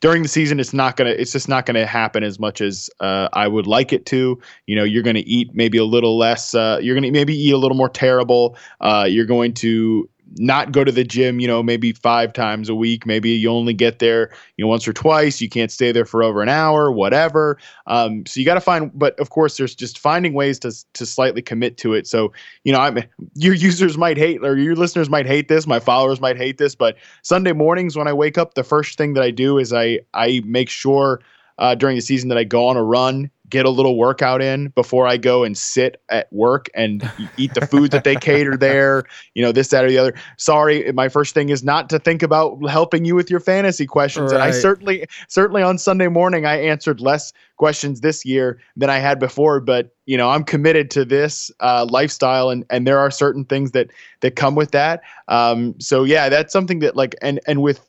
during 0.00 0.22
the 0.22 0.28
season 0.28 0.60
it's 0.60 0.74
not 0.74 0.98
gonna 0.98 1.10
it's 1.10 1.32
just 1.32 1.48
not 1.48 1.64
gonna 1.64 1.86
happen 1.86 2.22
as 2.22 2.38
much 2.38 2.60
as 2.60 2.90
uh, 3.00 3.30
I 3.32 3.48
would 3.48 3.66
like 3.66 3.94
it 3.94 4.04
to. 4.06 4.38
You 4.66 4.76
know, 4.76 4.84
you're 4.84 5.02
gonna 5.02 5.22
eat 5.24 5.54
maybe 5.54 5.78
a 5.78 5.86
little 5.86 6.18
less. 6.18 6.54
Uh, 6.54 6.80
you're 6.82 6.94
gonna 6.94 7.10
maybe 7.12 7.34
eat 7.34 7.52
a 7.52 7.58
little 7.58 7.78
more 7.78 7.88
terrible. 7.88 8.58
Uh, 8.82 9.06
you're 9.08 9.24
going 9.24 9.54
to 9.54 10.06
not 10.36 10.72
go 10.72 10.84
to 10.84 10.92
the 10.92 11.04
gym, 11.04 11.40
you 11.40 11.46
know, 11.46 11.62
maybe 11.62 11.92
five 11.92 12.32
times 12.32 12.68
a 12.68 12.74
week. 12.74 13.06
Maybe 13.06 13.30
you 13.30 13.50
only 13.50 13.74
get 13.74 13.98
there, 13.98 14.30
you 14.56 14.64
know, 14.64 14.68
once 14.68 14.86
or 14.86 14.92
twice. 14.92 15.40
You 15.40 15.48
can't 15.48 15.72
stay 15.72 15.92
there 15.92 16.04
for 16.04 16.22
over 16.22 16.42
an 16.42 16.48
hour, 16.48 16.92
whatever. 16.92 17.58
Um, 17.86 18.24
so 18.26 18.38
you 18.38 18.46
got 18.46 18.54
to 18.54 18.60
find, 18.60 18.90
but 18.94 19.18
of 19.18 19.30
course, 19.30 19.56
there's 19.56 19.74
just 19.74 19.98
finding 19.98 20.32
ways 20.32 20.58
to 20.60 20.72
to 20.94 21.06
slightly 21.06 21.42
commit 21.42 21.76
to 21.78 21.94
it. 21.94 22.06
So 22.06 22.32
you 22.64 22.72
know, 22.72 22.80
I'm 22.80 22.98
your 23.34 23.54
users 23.54 23.98
might 23.98 24.16
hate 24.16 24.44
or 24.44 24.56
your 24.56 24.76
listeners 24.76 25.10
might 25.10 25.26
hate 25.26 25.48
this, 25.48 25.66
my 25.66 25.80
followers 25.80 26.20
might 26.20 26.36
hate 26.36 26.58
this, 26.58 26.74
but 26.74 26.96
Sunday 27.22 27.52
mornings 27.52 27.96
when 27.96 28.08
I 28.08 28.12
wake 28.12 28.38
up, 28.38 28.54
the 28.54 28.64
first 28.64 28.98
thing 28.98 29.14
that 29.14 29.22
I 29.22 29.30
do 29.30 29.58
is 29.58 29.72
I 29.72 30.00
I 30.14 30.42
make 30.44 30.68
sure 30.68 31.20
uh, 31.58 31.74
during 31.74 31.96
the 31.96 32.02
season 32.02 32.28
that 32.30 32.38
I 32.38 32.44
go 32.44 32.66
on 32.66 32.76
a 32.76 32.82
run, 32.82 33.30
get 33.50 33.66
a 33.66 33.70
little 33.70 33.96
workout 33.96 34.40
in 34.40 34.68
before 34.68 35.06
I 35.06 35.16
go 35.16 35.44
and 35.44 35.58
sit 35.58 36.00
at 36.08 36.32
work 36.32 36.70
and 36.74 37.08
eat 37.36 37.52
the 37.54 37.66
food 37.66 37.90
that 37.90 38.04
they 38.04 38.16
cater 38.20 38.56
there. 38.56 39.04
You 39.34 39.42
know, 39.42 39.52
this, 39.52 39.68
that, 39.68 39.84
or 39.84 39.88
the 39.88 39.98
other. 39.98 40.14
Sorry, 40.36 40.90
my 40.92 41.08
first 41.08 41.34
thing 41.34 41.48
is 41.48 41.62
not 41.62 41.90
to 41.90 41.98
think 41.98 42.22
about 42.22 42.58
helping 42.68 43.04
you 43.04 43.14
with 43.14 43.30
your 43.30 43.40
fantasy 43.40 43.86
questions. 43.86 44.32
And 44.32 44.42
I 44.42 44.52
certainly, 44.52 45.06
certainly 45.28 45.62
on 45.62 45.78
Sunday 45.78 46.08
morning, 46.08 46.46
I 46.46 46.56
answered 46.56 47.00
less 47.00 47.32
questions 47.56 48.00
this 48.00 48.24
year 48.24 48.60
than 48.76 48.88
I 48.88 48.98
had 48.98 49.18
before. 49.18 49.60
But 49.60 49.94
you 50.06 50.16
know, 50.16 50.30
I'm 50.30 50.44
committed 50.44 50.90
to 50.92 51.04
this 51.04 51.50
uh, 51.60 51.86
lifestyle, 51.88 52.50
and 52.50 52.64
and 52.70 52.86
there 52.86 52.98
are 52.98 53.10
certain 53.10 53.44
things 53.44 53.72
that 53.72 53.90
that 54.20 54.36
come 54.36 54.54
with 54.54 54.70
that. 54.70 55.02
Um, 55.28 55.78
so 55.80 56.04
yeah, 56.04 56.28
that's 56.28 56.52
something 56.52 56.78
that 56.80 56.96
like, 56.96 57.14
and 57.20 57.40
and 57.46 57.62
with 57.62 57.86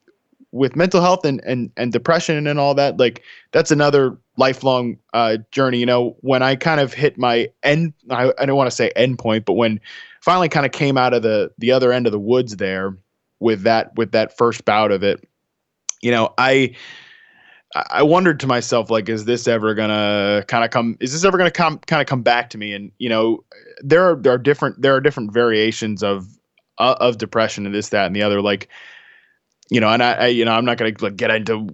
with 0.52 0.76
mental 0.76 1.02
health 1.02 1.26
and 1.26 1.42
and 1.46 1.72
and 1.78 1.92
depression 1.92 2.46
and 2.48 2.60
all 2.60 2.74
that 2.74 2.98
like 2.98 3.24
that's 3.52 3.72
another 3.72 4.18
lifelong 4.38 4.98
uh 5.14 5.38
journey 5.52 5.80
you 5.80 5.86
know 5.86 6.16
when 6.22 6.44
i 6.44 6.56
kind 6.56 6.82
of 6.82 6.94
hit 6.94 7.18
my 7.18 7.48
end 7.64 7.94
i, 8.10 8.32
I 8.38 8.46
don't 8.46 8.58
want 8.58 8.70
to 8.70 8.76
say 8.76 8.92
end 8.96 9.20
point 9.20 9.46
but 9.46 9.54
when 9.54 9.80
finally 10.22 10.50
kind 10.50 10.66
of 10.66 10.72
came 10.72 10.98
out 10.98 11.14
of 11.14 11.24
the 11.24 11.52
the 11.58 11.72
other 11.72 11.92
end 11.94 12.06
of 12.06 12.12
the 12.12 12.20
woods 12.20 12.58
there 12.58 12.98
with 13.40 13.64
that 13.64 13.96
with 13.96 14.12
that 14.12 14.38
first 14.38 14.66
bout 14.66 14.92
of 14.92 15.04
it 15.04 15.26
you 16.02 16.12
know 16.12 16.34
i 16.38 16.76
I 17.74 18.04
wondered 18.04 18.40
to 18.42 18.48
myself, 18.48 18.90
like, 18.90 19.08
is 19.08 19.26
this 19.26 19.48
ever 19.48 19.74
gonna 19.74 20.44
kind 20.48 20.66
of 20.66 20.72
come? 20.72 20.98
Is 21.00 21.14
this 21.14 21.24
ever 21.24 21.38
gonna 21.38 21.52
come 21.52 21.78
kind 21.80 22.02
of 22.02 22.08
come 22.08 22.22
back 22.22 22.50
to 22.50 22.58
me? 22.58 22.74
And 22.74 22.92
you 22.98 23.08
know, 23.08 23.44
there 23.82 24.04
are 24.04 24.16
there 24.16 24.34
are 24.34 24.38
different 24.38 24.82
there 24.82 24.94
are 24.94 25.00
different 25.00 25.32
variations 25.32 26.04
of 26.04 26.28
uh, 26.80 26.96
of 27.00 27.18
depression 27.18 27.66
and 27.66 27.74
this, 27.74 27.90
that, 27.90 28.08
and 28.08 28.16
the 28.16 28.24
other. 28.24 28.42
Like, 28.42 28.68
you 29.72 29.80
know, 29.80 29.88
and 29.88 30.04
I, 30.04 30.12
I 30.12 30.28
you 30.28 30.44
know, 30.44 30.52
I'm 30.52 30.66
not 30.66 30.78
gonna 30.78 30.92
like, 31.00 31.16
get 31.16 31.32
into 31.32 31.68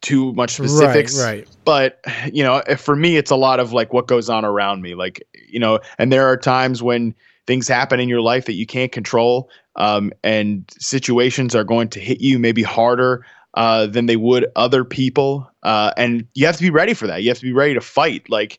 too 0.00 0.32
much 0.32 0.54
specifics, 0.54 1.16
Right, 1.16 1.46
right. 1.46 1.48
but 1.64 2.00
you 2.32 2.42
know, 2.42 2.62
for 2.78 2.96
me, 2.96 3.18
it's 3.18 3.30
a 3.30 3.36
lot 3.36 3.60
of 3.60 3.72
like 3.72 3.92
what 3.92 4.08
goes 4.08 4.30
on 4.30 4.46
around 4.46 4.80
me, 4.80 4.94
like 4.94 5.22
you 5.46 5.60
know, 5.60 5.78
and 5.98 6.10
there 6.10 6.26
are 6.26 6.38
times 6.38 6.82
when 6.82 7.14
things 7.46 7.68
happen 7.68 8.00
in 8.00 8.08
your 8.08 8.22
life 8.22 8.46
that 8.46 8.54
you 8.54 8.64
can't 8.66 8.90
control, 8.92 9.50
um, 9.76 10.10
and 10.24 10.64
situations 10.78 11.54
are 11.54 11.64
going 11.64 11.88
to 11.90 12.00
hit 12.00 12.22
you 12.22 12.38
maybe 12.38 12.62
harder 12.62 13.26
uh, 13.52 13.86
than 13.86 14.06
they 14.06 14.16
would 14.16 14.46
other 14.56 14.82
people, 14.82 15.46
uh, 15.64 15.92
and 15.98 16.26
you 16.32 16.46
have 16.46 16.56
to 16.56 16.62
be 16.62 16.70
ready 16.70 16.94
for 16.94 17.06
that. 17.06 17.22
You 17.22 17.28
have 17.28 17.38
to 17.38 17.44
be 17.44 17.52
ready 17.52 17.74
to 17.74 17.82
fight. 17.82 18.28
Like, 18.30 18.58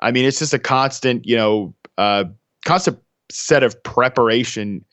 I 0.00 0.10
mean, 0.10 0.24
it's 0.24 0.40
just 0.40 0.52
a 0.52 0.58
constant, 0.58 1.24
you 1.24 1.36
know, 1.36 1.72
uh, 1.98 2.24
constant 2.64 2.98
set 3.30 3.62
of 3.62 3.80
preparation 3.84 4.84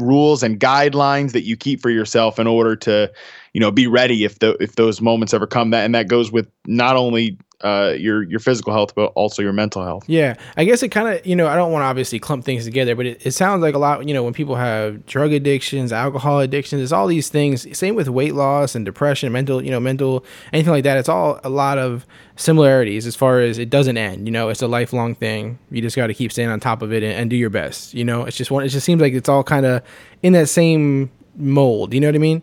rules 0.00 0.42
and 0.42 0.58
guidelines 0.58 1.32
that 1.32 1.42
you 1.42 1.56
keep 1.56 1.80
for 1.80 1.90
yourself 1.90 2.38
in 2.38 2.46
order 2.46 2.76
to, 2.76 3.10
you 3.52 3.60
know, 3.60 3.70
be 3.70 3.86
ready 3.86 4.24
if 4.24 4.38
the 4.38 4.56
if 4.60 4.76
those 4.76 5.00
moments 5.00 5.34
ever 5.34 5.46
come. 5.46 5.70
That 5.70 5.84
and 5.84 5.94
that 5.94 6.08
goes 6.08 6.32
with 6.32 6.48
not 6.66 6.96
only 6.96 7.38
uh, 7.62 7.94
your 7.98 8.22
your 8.22 8.40
physical 8.40 8.72
health, 8.72 8.94
but 8.94 9.12
also 9.14 9.42
your 9.42 9.52
mental 9.52 9.84
health. 9.84 10.04
Yeah, 10.06 10.34
I 10.56 10.64
guess 10.64 10.82
it 10.82 10.88
kind 10.88 11.08
of 11.08 11.26
you 11.26 11.36
know 11.36 11.46
I 11.46 11.56
don't 11.56 11.72
want 11.72 11.82
to 11.82 11.86
obviously 11.86 12.18
clump 12.18 12.44
things 12.44 12.64
together, 12.64 12.94
but 12.94 13.06
it, 13.06 13.26
it 13.26 13.32
sounds 13.32 13.62
like 13.62 13.74
a 13.74 13.78
lot. 13.78 14.06
You 14.06 14.14
know, 14.14 14.22
when 14.22 14.32
people 14.32 14.56
have 14.56 15.04
drug 15.06 15.32
addictions, 15.32 15.92
alcohol 15.92 16.40
addictions, 16.40 16.82
it's 16.82 16.92
all 16.92 17.06
these 17.06 17.28
things. 17.28 17.66
Same 17.76 17.94
with 17.94 18.08
weight 18.08 18.34
loss 18.34 18.74
and 18.74 18.84
depression, 18.84 19.32
mental 19.32 19.62
you 19.62 19.70
know 19.70 19.80
mental 19.80 20.24
anything 20.52 20.72
like 20.72 20.84
that. 20.84 20.98
It's 20.98 21.08
all 21.08 21.40
a 21.44 21.50
lot 21.50 21.78
of 21.78 22.06
similarities 22.36 23.06
as 23.06 23.14
far 23.14 23.40
as 23.40 23.58
it 23.58 23.68
doesn't 23.68 23.98
end. 23.98 24.26
You 24.26 24.32
know, 24.32 24.48
it's 24.48 24.62
a 24.62 24.68
lifelong 24.68 25.14
thing. 25.14 25.58
You 25.70 25.82
just 25.82 25.96
got 25.96 26.06
to 26.06 26.14
keep 26.14 26.32
staying 26.32 26.48
on 26.48 26.60
top 26.60 26.82
of 26.82 26.92
it 26.92 27.02
and, 27.02 27.12
and 27.12 27.30
do 27.30 27.36
your 27.36 27.50
best. 27.50 27.94
You 27.94 28.04
know, 28.04 28.24
it's 28.24 28.36
just 28.36 28.50
one. 28.50 28.64
It 28.64 28.68
just 28.68 28.86
seems 28.86 29.00
like 29.00 29.12
it's 29.12 29.28
all 29.28 29.44
kind 29.44 29.66
of 29.66 29.82
in 30.22 30.32
that 30.32 30.48
same 30.48 31.10
mold. 31.36 31.92
You 31.92 32.00
know 32.00 32.08
what 32.08 32.14
I 32.14 32.18
mean? 32.18 32.42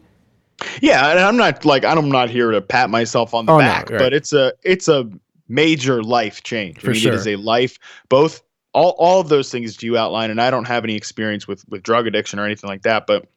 Yeah, 0.82 1.12
and 1.12 1.20
I'm 1.20 1.38
not 1.38 1.66
like 1.66 1.86
I'm 1.86 2.10
not 2.10 2.30
here 2.30 2.52
to 2.52 2.62
pat 2.62 2.90
myself 2.90 3.34
on 3.34 3.46
the 3.46 3.52
Oh, 3.52 3.58
no, 3.58 3.64
back, 3.64 3.90
right. 3.90 4.00
but 4.00 4.14
it's 4.14 4.34
a 4.34 4.54
it's 4.64 4.88
a 4.88 5.10
major 5.48 6.04
life 6.04 6.44
change. 6.44 6.80
For 6.80 6.90
I 6.90 6.94
mean, 6.94 7.02
sure. 7.02 7.14
it 7.14 7.16
is 7.16 7.28
a 7.28 7.36
life 7.36 7.78
both 8.10 8.42
all 8.74 8.96
all 8.98 9.20
of 9.20 9.30
those 9.30 9.52
things 9.52 9.82
you 9.84 9.98
outline, 9.98 10.32
and 10.32 10.42
I 10.42 10.50
don't 10.50 10.66
have 10.66 10.84
any 10.84 10.96
experience 10.96 11.48
with 11.48 11.68
with 11.70 11.84
drug 11.84 12.08
addiction 12.08 12.40
or 12.40 12.46
anything 12.46 12.70
like 12.70 12.84
that, 12.84 13.06
but 13.08 13.28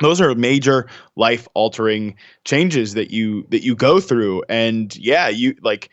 those 0.00 0.20
are 0.20 0.34
major 0.34 0.88
life 1.16 1.46
altering 1.54 2.14
changes 2.44 2.94
that 2.94 3.10
you 3.10 3.46
that 3.50 3.62
you 3.62 3.76
go 3.76 4.00
through 4.00 4.42
and 4.48 4.96
yeah 4.96 5.28
you 5.28 5.54
like 5.62 5.90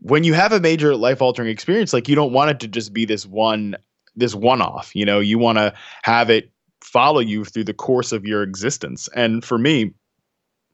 when 0.00 0.24
you 0.24 0.32
have 0.32 0.52
a 0.52 0.60
major 0.60 0.96
life 0.96 1.20
altering 1.20 1.48
experience 1.48 1.92
like 1.92 2.08
you 2.08 2.14
don't 2.14 2.32
want 2.32 2.50
it 2.50 2.60
to 2.60 2.66
just 2.66 2.92
be 2.92 3.04
this 3.04 3.26
one 3.26 3.76
this 4.16 4.34
one 4.34 4.62
off 4.62 4.94
you 4.94 5.04
know 5.04 5.20
you 5.20 5.38
want 5.38 5.58
to 5.58 5.72
have 6.02 6.30
it 6.30 6.50
follow 6.82 7.20
you 7.20 7.44
through 7.44 7.64
the 7.64 7.74
course 7.74 8.12
of 8.12 8.24
your 8.24 8.42
existence 8.42 9.08
and 9.14 9.44
for 9.44 9.58
me 9.58 9.92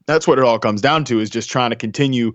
that's 0.07 0.27
what 0.27 0.37
it 0.37 0.43
all 0.43 0.59
comes 0.59 0.81
down 0.81 1.03
to 1.03 1.19
is 1.19 1.29
just 1.29 1.49
trying 1.49 1.71
to 1.71 1.75
continue 1.75 2.33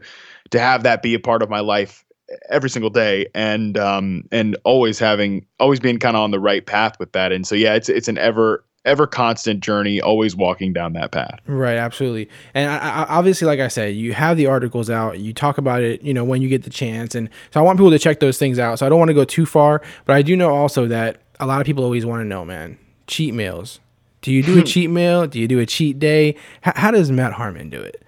to 0.51 0.59
have 0.59 0.83
that 0.83 1.03
be 1.03 1.15
a 1.15 1.21
part 1.21 1.43
of 1.43 1.49
my 1.49 1.61
life 1.61 2.05
every 2.49 2.71
single 2.71 2.91
day 2.91 3.27
and 3.35 3.77
um 3.79 4.25
and 4.31 4.57
always 4.65 4.99
having 4.99 5.45
always 5.59 5.81
being 5.81 5.99
kind 5.99 6.17
of 6.17 6.23
on 6.23 6.31
the 6.31 6.41
right 6.41 6.67
path 6.67 6.99
with 6.99 7.13
that 7.13 7.33
and 7.33 7.47
so 7.47 7.55
yeah 7.55 7.75
it's 7.75 7.89
it's 7.89 8.09
an 8.09 8.19
ever 8.19 8.65
ever 8.85 9.07
constant 9.07 9.61
journey 9.61 10.01
always 10.01 10.35
walking 10.35 10.73
down 10.73 10.93
that 10.95 11.13
path 11.13 11.39
Right, 11.47 11.77
absolutely. 11.77 12.31
And 12.55 12.71
I, 12.71 12.77
I, 12.77 13.07
obviously, 13.09 13.47
like 13.47 13.61
I 13.61 13.69
said, 13.69 13.95
you 13.95 14.15
have 14.15 14.37
the 14.39 14.47
articles 14.47 14.89
out. 14.89 15.19
You 15.19 15.35
talk 15.35 15.59
about 15.59 15.83
it, 15.83 16.01
you 16.03 16.15
know, 16.15 16.25
when 16.25 16.41
you 16.41 16.49
get 16.49 16.63
the 16.63 16.71
chance. 16.71 17.15
And 17.15 17.29
so 17.53 17.61
I 17.61 17.63
want 17.63 17.79
people 17.79 17.91
to 17.91 17.99
check 17.99 18.21
those 18.21 18.39
things 18.39 18.59
out. 18.59 18.79
So 18.79 18.87
I 18.87 18.89
don't 18.89 18.99
want 18.99 19.11
to 19.11 19.15
go 19.15 19.25
too 19.25 19.45
far, 19.45 19.83
but 20.07 20.17
I 20.17 20.23
do 20.23 20.35
know 20.37 20.55
also 20.55 20.87
that 20.87 21.21
a 21.41 21.47
lot 21.47 21.61
of 21.61 21.67
people 21.67 21.85
always 21.85 22.07
want 22.07 22.21
to 22.21 22.25
know, 22.25 22.45
man, 22.45 22.79
cheat 23.11 23.35
meals. 23.35 23.81
Do 24.23 24.33
you 24.33 24.43
do 24.43 24.59
a 24.59 24.63
cheat 24.63 24.91
meal? 24.91 25.27
Do 25.27 25.39
you 25.39 25.49
do 25.49 25.59
a 25.59 25.67
cheat 25.67 25.99
day? 25.99 26.29
H- 26.67 26.77
how 26.77 26.91
does 26.91 27.11
Matt 27.11 27.33
Harmon 27.33 27.71
do 27.71 27.81
it? 27.81 28.03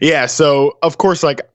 Yeah, 0.00 0.26
so 0.26 0.78
of 0.82 0.98
course, 0.98 1.22
like, 1.22 1.48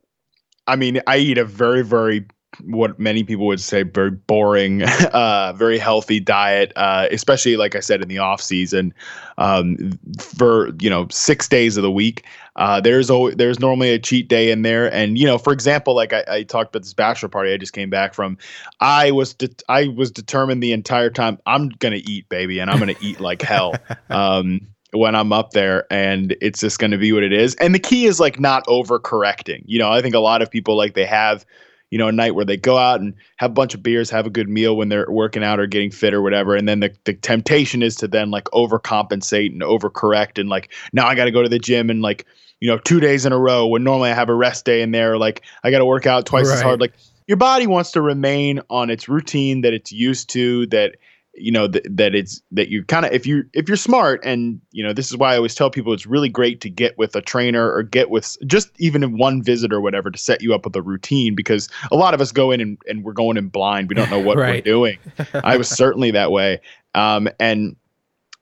I 0.67 0.75
mean, 0.75 1.01
I 1.07 1.17
eat 1.17 1.37
a 1.37 1.45
very, 1.45 1.83
very 1.83 2.25
what 2.63 2.97
many 2.99 3.23
people 3.23 3.45
would 3.47 3.59
say 3.59 3.83
very 3.83 4.11
boring, 4.11 4.83
uh, 5.13 5.53
very 5.55 5.77
healthy 5.77 6.19
diet, 6.19 6.71
uh, 6.75 7.07
especially 7.11 7.57
like 7.57 7.75
I 7.75 7.79
said 7.79 8.01
in 8.01 8.07
the 8.07 8.17
off 8.17 8.41
season, 8.41 8.93
um, 9.37 9.97
for 10.19 10.69
you 10.79 10.89
know 10.89 11.07
six 11.09 11.47
days 11.47 11.77
of 11.77 11.83
the 11.83 11.91
week. 11.91 12.25
Uh, 12.55 12.79
there's 12.79 13.09
always 13.09 13.35
there's 13.35 13.59
normally 13.59 13.91
a 13.91 13.99
cheat 13.99 14.29
day 14.29 14.51
in 14.51 14.61
there, 14.61 14.91
and 14.93 15.17
you 15.17 15.25
know, 15.25 15.37
for 15.37 15.51
example, 15.51 15.95
like 15.95 16.13
I, 16.13 16.23
I 16.27 16.43
talked 16.43 16.73
about 16.73 16.83
this 16.83 16.93
bachelor 16.93 17.29
party 17.29 17.53
I 17.53 17.57
just 17.57 17.73
came 17.73 17.89
back 17.89 18.13
from. 18.13 18.37
I 18.79 19.11
was 19.11 19.33
de- 19.33 19.63
I 19.67 19.87
was 19.87 20.11
determined 20.11 20.63
the 20.63 20.71
entire 20.71 21.09
time 21.09 21.37
I'm 21.45 21.69
gonna 21.69 22.01
eat, 22.05 22.29
baby, 22.29 22.59
and 22.59 22.69
I'm 22.69 22.79
gonna 22.79 22.95
eat 23.01 23.19
like 23.19 23.41
hell. 23.41 23.75
Um, 24.09 24.61
when 24.95 25.15
I'm 25.15 25.33
up 25.33 25.51
there 25.51 25.85
and 25.91 26.35
it's 26.41 26.59
just 26.59 26.79
going 26.79 26.91
to 26.91 26.97
be 26.97 27.11
what 27.11 27.23
it 27.23 27.33
is. 27.33 27.55
And 27.55 27.75
the 27.75 27.79
key 27.79 28.05
is 28.05 28.19
like 28.19 28.39
not 28.39 28.65
overcorrecting. 28.67 29.63
You 29.65 29.79
know, 29.79 29.91
I 29.91 30.01
think 30.01 30.15
a 30.15 30.19
lot 30.19 30.41
of 30.41 30.49
people 30.49 30.77
like 30.77 30.93
they 30.93 31.05
have, 31.05 31.45
you 31.91 31.97
know, 31.97 32.07
a 32.07 32.11
night 32.11 32.35
where 32.35 32.45
they 32.45 32.57
go 32.57 32.77
out 32.77 33.01
and 33.01 33.13
have 33.37 33.51
a 33.51 33.53
bunch 33.53 33.73
of 33.73 33.83
beers, 33.83 34.09
have 34.09 34.25
a 34.25 34.29
good 34.29 34.49
meal 34.49 34.77
when 34.77 34.89
they're 34.89 35.09
working 35.09 35.43
out 35.43 35.59
or 35.59 35.67
getting 35.67 35.91
fit 35.91 36.13
or 36.13 36.21
whatever. 36.21 36.55
And 36.55 36.67
then 36.67 36.79
the, 36.79 36.95
the 37.03 37.13
temptation 37.13 37.83
is 37.83 37.95
to 37.97 38.07
then 38.07 38.31
like 38.31 38.45
overcompensate 38.45 39.51
and 39.51 39.61
overcorrect 39.61 40.39
and 40.39 40.49
like, 40.49 40.71
now 40.93 41.07
I 41.07 41.15
got 41.15 41.25
to 41.25 41.31
go 41.31 41.43
to 41.43 41.49
the 41.49 41.59
gym 41.59 41.89
and 41.89 42.01
like, 42.01 42.25
you 42.65 42.71
know, 42.71 42.79
two 42.79 42.99
days 42.99 43.27
in 43.27 43.31
a 43.31 43.37
row 43.37 43.67
when 43.67 43.83
normally 43.83 44.09
I 44.09 44.15
have 44.15 44.27
a 44.27 44.33
rest 44.33 44.65
day 44.65 44.81
in 44.81 44.89
there. 44.89 45.19
Like 45.19 45.43
I 45.63 45.69
got 45.69 45.77
to 45.77 45.85
work 45.85 46.07
out 46.07 46.25
twice 46.25 46.49
as 46.49 46.63
hard. 46.63 46.81
Like 46.81 46.93
your 47.27 47.37
body 47.37 47.67
wants 47.67 47.91
to 47.91 48.01
remain 48.01 48.59
on 48.71 48.89
its 48.89 49.07
routine 49.07 49.61
that 49.61 49.71
it's 49.71 49.91
used 49.91 50.31
to 50.31 50.65
that 50.67 50.95
you 51.35 51.51
know 51.51 51.67
that 51.67 51.85
that 51.95 52.15
it's 52.15 52.41
that 52.49 52.69
you 52.69 52.83
kind 52.83 53.05
of 53.05 53.11
if 53.11 53.27
you 53.27 53.43
if 53.53 53.67
you're 53.67 53.77
smart 53.77 54.19
and 54.23 54.59
you 54.71 54.83
know 54.83 54.93
this 54.93 55.11
is 55.11 55.17
why 55.17 55.33
I 55.33 55.35
always 55.35 55.53
tell 55.53 55.69
people 55.69 55.93
it's 55.93 56.07
really 56.07 56.27
great 56.27 56.59
to 56.61 56.69
get 56.71 56.97
with 56.97 57.15
a 57.15 57.21
trainer 57.21 57.71
or 57.71 57.83
get 57.83 58.09
with 58.09 58.35
just 58.47 58.71
even 58.79 59.03
in 59.03 59.15
one 59.15 59.43
visit 59.43 59.71
or 59.71 59.79
whatever 59.79 60.09
to 60.09 60.17
set 60.17 60.41
you 60.41 60.55
up 60.55 60.65
with 60.65 60.75
a 60.75 60.81
routine 60.81 61.35
because 61.35 61.69
a 61.91 61.95
lot 61.95 62.15
of 62.15 62.21
us 62.21 62.31
go 62.31 62.49
in 62.49 62.61
and, 62.61 62.79
and 62.87 63.03
we're 63.03 63.13
going 63.13 63.37
in 63.37 63.49
blind 63.49 63.89
we 63.89 63.95
don't 63.95 64.09
know 64.09 64.19
what 64.19 64.37
we're 64.55 64.61
doing 64.61 64.97
I 65.35 65.55
was 65.55 65.69
certainly 65.83 66.09
that 66.09 66.31
way 66.31 66.61
um 66.95 67.29
and 67.39 67.75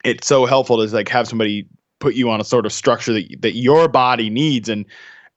it's 0.06 0.28
so 0.28 0.46
helpful 0.46 0.78
to 0.78 0.96
like 0.96 1.10
have 1.10 1.28
somebody 1.28 1.68
put 2.04 2.16
you 2.16 2.30
on 2.30 2.42
a 2.42 2.44
sort 2.44 2.66
of 2.66 2.74
structure 2.74 3.14
that 3.14 3.42
that 3.42 3.56
your 3.56 3.88
body 3.88 4.30
needs 4.30 4.68
and 4.68 4.86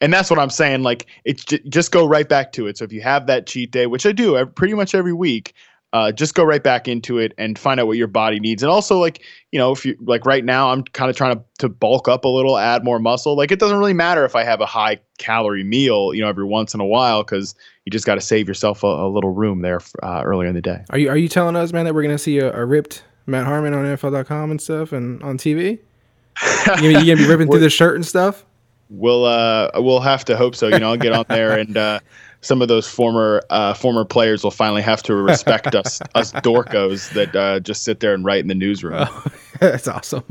and 0.00 0.12
that's 0.12 0.28
what 0.28 0.38
I'm 0.38 0.50
saying 0.50 0.82
like 0.82 1.06
it's 1.24 1.44
j- 1.44 1.62
just 1.68 1.92
go 1.92 2.06
right 2.06 2.28
back 2.28 2.52
to 2.52 2.66
it 2.66 2.76
so 2.76 2.84
if 2.84 2.92
you 2.92 3.00
have 3.02 3.26
that 3.28 3.46
cheat 3.46 3.70
day 3.70 3.86
which 3.86 4.04
I 4.04 4.12
do 4.12 4.44
pretty 4.46 4.74
much 4.74 4.94
every 4.94 5.12
week 5.12 5.54
uh, 5.92 6.12
just 6.12 6.34
go 6.34 6.44
right 6.44 6.62
back 6.62 6.88
into 6.88 7.18
it 7.18 7.32
and 7.38 7.58
find 7.58 7.80
out 7.80 7.86
what 7.86 7.96
your 7.96 8.08
body 8.08 8.38
needs. 8.38 8.62
And 8.62 8.70
also, 8.70 8.98
like, 8.98 9.22
you 9.50 9.58
know, 9.58 9.72
if 9.72 9.86
you 9.86 9.96
like 10.02 10.26
right 10.26 10.44
now, 10.44 10.70
I'm 10.70 10.82
kind 10.82 11.08
of 11.08 11.16
trying 11.16 11.36
to, 11.36 11.44
to 11.60 11.68
bulk 11.70 12.06
up 12.06 12.24
a 12.24 12.28
little, 12.28 12.58
add 12.58 12.84
more 12.84 12.98
muscle. 12.98 13.34
Like, 13.34 13.50
it 13.50 13.58
doesn't 13.58 13.78
really 13.78 13.94
matter 13.94 14.24
if 14.24 14.36
I 14.36 14.44
have 14.44 14.60
a 14.60 14.66
high 14.66 15.00
calorie 15.16 15.64
meal, 15.64 16.12
you 16.12 16.20
know, 16.20 16.28
every 16.28 16.44
once 16.44 16.74
in 16.74 16.80
a 16.80 16.84
while, 16.84 17.22
because 17.22 17.54
you 17.86 17.90
just 17.90 18.04
got 18.04 18.16
to 18.16 18.20
save 18.20 18.46
yourself 18.46 18.82
a, 18.82 18.88
a 18.88 19.08
little 19.08 19.30
room 19.30 19.62
there 19.62 19.80
uh, 20.02 20.22
earlier 20.22 20.48
in 20.48 20.54
the 20.54 20.60
day. 20.60 20.84
Are 20.90 20.98
you 20.98 21.08
are 21.08 21.16
you 21.16 21.28
telling 21.28 21.56
us, 21.56 21.72
man, 21.72 21.86
that 21.86 21.94
we're 21.94 22.02
gonna 22.02 22.18
see 22.18 22.40
a, 22.40 22.52
a 22.52 22.66
ripped 22.66 23.04
Matt 23.24 23.46
Harmon 23.46 23.72
on 23.72 23.84
NFL.com 23.84 24.50
and 24.50 24.60
stuff 24.60 24.92
and 24.92 25.22
on 25.22 25.38
TV? 25.38 25.78
You 26.82 26.92
gonna, 26.92 27.04
you 27.04 27.14
gonna 27.14 27.26
be 27.26 27.28
ripping 27.28 27.48
through 27.48 27.60
the 27.60 27.70
shirt 27.70 27.96
and 27.96 28.04
stuff? 28.04 28.44
We'll 28.90 29.24
uh, 29.24 29.70
we'll 29.76 30.00
have 30.00 30.24
to 30.26 30.36
hope 30.36 30.54
so. 30.54 30.68
You 30.68 30.78
know, 30.78 30.90
I'll 30.90 30.96
get 30.96 31.12
on 31.12 31.24
there 31.28 31.58
and 31.58 31.76
uh, 31.76 32.00
some 32.46 32.62
of 32.62 32.68
those 32.68 32.88
former 32.88 33.42
uh, 33.50 33.74
former 33.74 34.04
players 34.04 34.44
will 34.44 34.50
finally 34.50 34.82
have 34.82 35.02
to 35.02 35.14
respect 35.14 35.74
us 35.74 36.00
us 36.14 36.32
dorkos 36.32 37.10
that 37.14 37.34
uh, 37.34 37.60
just 37.60 37.82
sit 37.82 38.00
there 38.00 38.14
and 38.14 38.24
write 38.24 38.40
in 38.40 38.46
the 38.46 38.54
newsroom. 38.54 39.06
That's 39.60 39.88
awesome. 39.88 40.24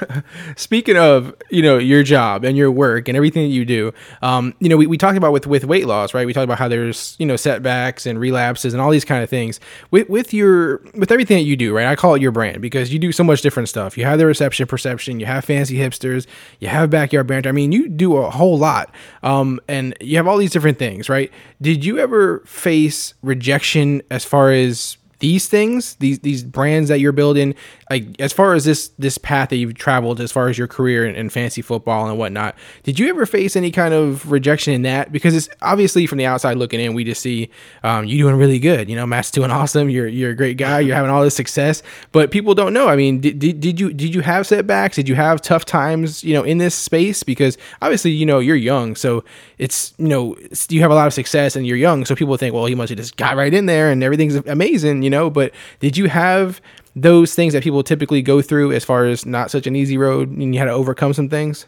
Speaking 0.56 0.96
of, 0.96 1.32
you 1.50 1.62
know, 1.62 1.78
your 1.78 2.02
job 2.02 2.44
and 2.44 2.56
your 2.56 2.72
work 2.72 3.08
and 3.08 3.16
everything 3.16 3.44
that 3.44 3.54
you 3.54 3.64
do, 3.64 3.92
um, 4.20 4.52
you 4.58 4.68
know, 4.68 4.76
we, 4.76 4.86
we 4.88 4.98
talked 4.98 5.16
about 5.16 5.32
with, 5.32 5.46
with 5.46 5.64
weight 5.64 5.86
loss, 5.86 6.12
right? 6.12 6.26
We 6.26 6.32
talked 6.32 6.44
about 6.44 6.58
how 6.58 6.66
there's, 6.66 7.14
you 7.20 7.26
know, 7.26 7.36
setbacks 7.36 8.04
and 8.04 8.18
relapses 8.18 8.74
and 8.74 8.82
all 8.82 8.90
these 8.90 9.04
kind 9.04 9.22
of 9.22 9.30
things. 9.30 9.60
With 9.90 10.08
with 10.08 10.34
your 10.34 10.78
with 10.94 11.12
everything 11.12 11.38
that 11.38 11.44
you 11.44 11.56
do, 11.56 11.74
right? 11.74 11.86
I 11.86 11.96
call 11.96 12.14
it 12.14 12.22
your 12.22 12.32
brand 12.32 12.60
because 12.60 12.92
you 12.92 12.98
do 12.98 13.12
so 13.12 13.24
much 13.24 13.42
different 13.42 13.68
stuff. 13.68 13.96
You 13.96 14.04
have 14.04 14.18
the 14.18 14.26
reception 14.26 14.66
perception, 14.66 15.20
you 15.20 15.26
have 15.26 15.44
fantasy 15.44 15.76
hipsters, 15.76 16.26
you 16.60 16.68
have 16.68 16.90
backyard 16.90 17.26
banter. 17.26 17.48
I 17.48 17.52
mean, 17.52 17.72
you 17.72 17.88
do 17.88 18.16
a 18.16 18.30
whole 18.30 18.58
lot. 18.58 18.92
Um, 19.22 19.60
and 19.68 19.96
you 20.00 20.16
have 20.16 20.26
all 20.26 20.36
these 20.36 20.50
different 20.50 20.78
things, 20.78 21.08
right? 21.08 21.32
Did 21.60 21.84
you 21.84 21.98
ever 21.98 22.40
face 22.40 23.14
rejection 23.22 24.02
as 24.10 24.24
far 24.24 24.50
as 24.52 24.96
these 25.24 25.48
things 25.48 25.94
these 25.96 26.18
these 26.20 26.44
brands 26.44 26.90
that 26.90 27.00
you're 27.00 27.12
building 27.12 27.54
like 27.90 28.04
as 28.20 28.32
far 28.32 28.52
as 28.52 28.66
this 28.66 28.88
this 28.98 29.16
path 29.16 29.48
that 29.48 29.56
you've 29.56 29.74
traveled 29.74 30.20
as 30.20 30.30
far 30.30 30.48
as 30.48 30.58
your 30.58 30.68
career 30.68 31.06
in, 31.06 31.14
in 31.14 31.30
fantasy 31.30 31.62
football 31.62 32.06
and 32.06 32.18
whatnot 32.18 32.54
did 32.82 32.98
you 32.98 33.08
ever 33.08 33.24
face 33.24 33.56
any 33.56 33.70
kind 33.70 33.94
of 33.94 34.30
rejection 34.30 34.74
in 34.74 34.82
that? 34.82 35.12
Because 35.12 35.34
it's 35.34 35.48
obviously 35.62 36.06
from 36.06 36.18
the 36.18 36.26
outside 36.26 36.56
looking 36.56 36.80
in 36.80 36.94
we 36.94 37.04
just 37.04 37.22
see 37.22 37.50
um, 37.82 38.04
you 38.04 38.18
doing 38.18 38.36
really 38.36 38.58
good. 38.58 38.88
You 38.88 38.96
know 38.96 39.06
matt's 39.06 39.30
doing 39.30 39.50
awesome. 39.60 39.88
You're 39.90 40.08
you're 40.08 40.30
a 40.30 40.36
great 40.36 40.56
guy. 40.56 40.80
You're 40.80 40.94
having 40.94 41.10
all 41.10 41.22
this 41.22 41.34
success. 41.34 41.82
But 42.12 42.30
people 42.30 42.54
don't 42.54 42.72
know. 42.72 42.88
I 42.88 42.96
mean 42.96 43.20
did, 43.20 43.38
did, 43.38 43.60
did 43.60 43.80
you 43.80 43.92
did 43.92 44.14
you 44.14 44.20
have 44.20 44.46
setbacks? 44.46 44.96
Did 44.96 45.08
you 45.08 45.14
have 45.14 45.40
tough 45.40 45.64
times 45.64 46.22
you 46.22 46.34
know 46.34 46.42
in 46.42 46.58
this 46.58 46.74
space? 46.74 47.22
Because 47.22 47.56
obviously 47.80 48.10
you 48.10 48.26
know 48.26 48.38
you're 48.38 48.56
young. 48.56 48.96
So 48.96 49.24
it's 49.58 49.94
you 49.98 50.08
know 50.08 50.36
you 50.68 50.80
have 50.82 50.90
a 50.90 50.94
lot 50.94 51.06
of 51.06 51.14
success 51.14 51.56
and 51.56 51.66
you're 51.66 51.76
young. 51.76 52.04
So 52.04 52.14
people 52.14 52.36
think 52.36 52.54
well 52.54 52.66
he 52.66 52.74
must 52.74 52.90
have 52.90 52.98
just 52.98 53.16
got 53.16 53.36
right 53.36 53.52
in 53.52 53.66
there 53.66 53.90
and 53.90 54.02
everything's 54.02 54.34
amazing 54.34 55.02
you 55.02 55.10
know 55.10 55.13
but 55.30 55.52
did 55.80 55.96
you 55.96 56.08
have 56.08 56.60
those 56.96 57.34
things 57.34 57.52
that 57.52 57.62
people 57.62 57.82
typically 57.82 58.22
go 58.22 58.40
through 58.40 58.72
as 58.72 58.84
far 58.84 59.06
as 59.06 59.26
not 59.26 59.50
such 59.50 59.66
an 59.66 59.74
easy 59.74 59.98
road 59.98 60.28
and 60.28 60.54
you 60.54 60.58
had 60.58 60.66
to 60.66 60.72
overcome 60.72 61.12
some 61.12 61.28
things 61.28 61.66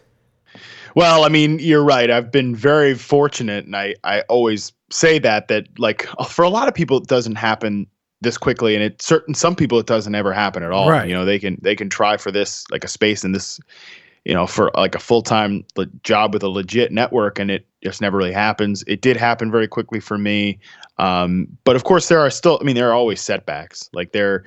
Well, 0.94 1.24
I 1.24 1.28
mean, 1.28 1.58
you're 1.58 1.84
right. 1.84 2.10
I've 2.10 2.32
been 2.32 2.56
very 2.56 2.94
fortunate, 2.94 3.66
and 3.66 3.76
I, 3.76 3.94
I 4.02 4.22
always 4.30 4.72
say 4.90 5.18
that 5.18 5.48
that 5.48 5.66
like 5.78 6.06
for 6.30 6.42
a 6.42 6.48
lot 6.48 6.68
of 6.68 6.74
people, 6.74 6.96
it 6.96 7.06
doesn't 7.06 7.34
happen 7.36 7.86
this 8.22 8.38
quickly, 8.38 8.74
and 8.74 8.82
it 8.82 9.02
certain 9.02 9.34
some 9.34 9.54
people 9.54 9.78
it 9.78 9.86
doesn't 9.86 10.14
ever 10.14 10.32
happen 10.32 10.62
at 10.62 10.72
all. 10.72 10.88
Right. 10.88 11.06
You 11.06 11.14
know, 11.14 11.26
they 11.26 11.38
can 11.38 11.58
they 11.60 11.76
can 11.76 11.90
try 11.90 12.16
for 12.16 12.30
this 12.32 12.64
like 12.70 12.82
a 12.82 12.88
space 12.88 13.24
in 13.24 13.32
this, 13.32 13.60
you 14.24 14.32
know, 14.32 14.46
for 14.46 14.70
like 14.74 14.94
a 14.94 14.98
full 14.98 15.20
time 15.20 15.66
le- 15.76 15.84
job 16.02 16.32
with 16.32 16.42
a 16.42 16.48
legit 16.48 16.90
network, 16.92 17.38
and 17.38 17.50
it 17.50 17.66
just 17.84 18.00
never 18.00 18.16
really 18.16 18.32
happens. 18.32 18.82
It 18.86 19.02
did 19.02 19.18
happen 19.18 19.50
very 19.50 19.68
quickly 19.68 20.00
for 20.00 20.16
me, 20.16 20.58
um, 20.98 21.46
but 21.64 21.76
of 21.76 21.84
course 21.84 22.08
there 22.08 22.20
are 22.20 22.30
still. 22.30 22.58
I 22.60 22.64
mean, 22.64 22.74
there 22.74 22.88
are 22.88 22.94
always 22.94 23.20
setbacks. 23.20 23.88
Like 23.92 24.12
there, 24.12 24.44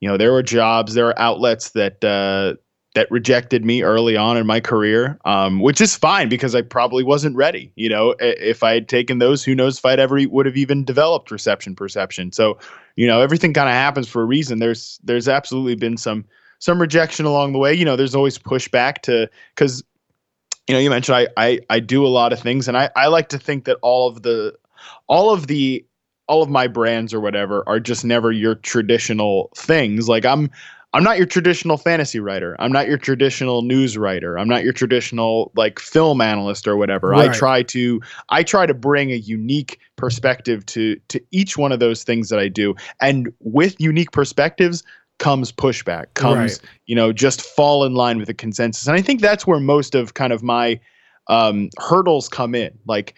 you 0.00 0.08
know 0.08 0.16
there 0.16 0.32
were 0.32 0.42
jobs, 0.42 0.94
there 0.94 1.06
were 1.06 1.18
outlets 1.18 1.70
that 1.70 2.04
uh, 2.04 2.60
that 2.96 3.10
rejected 3.10 3.62
me 3.62 3.82
early 3.82 4.16
on 4.16 4.38
in 4.38 4.46
my 4.46 4.58
career, 4.58 5.18
um, 5.26 5.60
which 5.60 5.82
is 5.82 5.94
fine 5.94 6.30
because 6.30 6.54
I 6.54 6.62
probably 6.62 7.04
wasn't 7.04 7.36
ready. 7.36 7.70
You 7.76 7.90
know, 7.90 8.14
if 8.18 8.62
I 8.62 8.72
had 8.72 8.88
taken 8.88 9.18
those, 9.18 9.44
who 9.44 9.54
knows 9.54 9.76
if 9.76 9.84
I'd 9.84 10.00
ever 10.00 10.18
would 10.30 10.46
have 10.46 10.56
even 10.56 10.82
developed 10.82 11.30
reception 11.30 11.76
perception. 11.76 12.32
So, 12.32 12.58
you 12.96 13.06
know, 13.06 13.20
everything 13.20 13.52
kind 13.52 13.68
of 13.68 13.74
happens 13.74 14.08
for 14.08 14.22
a 14.22 14.24
reason. 14.24 14.60
There's 14.60 14.98
there's 15.04 15.28
absolutely 15.28 15.74
been 15.74 15.98
some 15.98 16.24
some 16.58 16.80
rejection 16.80 17.26
along 17.26 17.52
the 17.52 17.58
way. 17.58 17.74
You 17.74 17.84
know, 17.84 17.96
there's 17.96 18.14
always 18.14 18.38
pushback 18.38 19.02
to 19.02 19.28
because 19.54 19.84
you 20.66 20.74
know 20.74 20.80
you 20.80 20.88
mentioned 20.88 21.16
I, 21.16 21.28
I 21.36 21.60
I 21.68 21.80
do 21.80 22.04
a 22.04 22.08
lot 22.08 22.32
of 22.32 22.40
things, 22.40 22.66
and 22.66 22.78
I 22.78 22.88
I 22.96 23.08
like 23.08 23.28
to 23.28 23.38
think 23.38 23.66
that 23.66 23.76
all 23.82 24.08
of 24.08 24.22
the 24.22 24.56
all 25.08 25.30
of 25.32 25.46
the 25.46 25.84
all 26.28 26.42
of 26.42 26.48
my 26.50 26.66
brands 26.66 27.14
or 27.14 27.20
whatever 27.20 27.62
are 27.68 27.78
just 27.78 28.04
never 28.04 28.32
your 28.32 28.56
traditional 28.56 29.50
things. 29.56 30.08
Like 30.08 30.24
I'm 30.24 30.50
I'm 30.92 31.04
not 31.04 31.18
your 31.18 31.26
traditional 31.26 31.76
fantasy 31.76 32.20
writer. 32.20 32.56
I'm 32.58 32.72
not 32.72 32.88
your 32.88 32.96
traditional 32.96 33.60
news 33.62 33.98
writer. 33.98 34.38
I'm 34.38 34.48
not 34.48 34.64
your 34.64 34.72
traditional 34.72 35.52
like 35.54 35.78
film 35.78 36.20
analyst 36.20 36.66
or 36.66 36.76
whatever. 36.76 37.14
I 37.14 37.28
try 37.28 37.62
to 37.64 38.00
I 38.30 38.42
try 38.42 38.66
to 38.66 38.74
bring 38.74 39.10
a 39.12 39.16
unique 39.16 39.78
perspective 39.96 40.64
to 40.66 40.96
to 41.08 41.20
each 41.32 41.58
one 41.58 41.70
of 41.70 41.80
those 41.80 42.02
things 42.02 42.28
that 42.30 42.38
I 42.38 42.48
do. 42.48 42.74
And 43.00 43.32
with 43.40 43.78
unique 43.78 44.12
perspectives 44.12 44.82
comes 45.18 45.52
pushback, 45.52 46.06
comes, 46.14 46.34
Right. 46.36 46.70
you 46.86 46.94
know, 46.96 47.12
just 47.12 47.42
fall 47.42 47.84
in 47.84 47.94
line 47.94 48.18
with 48.18 48.28
the 48.28 48.34
consensus. 48.34 48.86
And 48.86 48.96
I 48.96 49.02
think 49.02 49.20
that's 49.20 49.46
where 49.46 49.60
most 49.60 49.94
of 49.94 50.14
kind 50.14 50.32
of 50.32 50.42
my 50.42 50.80
um 51.28 51.68
hurdles 51.78 52.28
come 52.28 52.54
in. 52.54 52.78
Like 52.86 53.14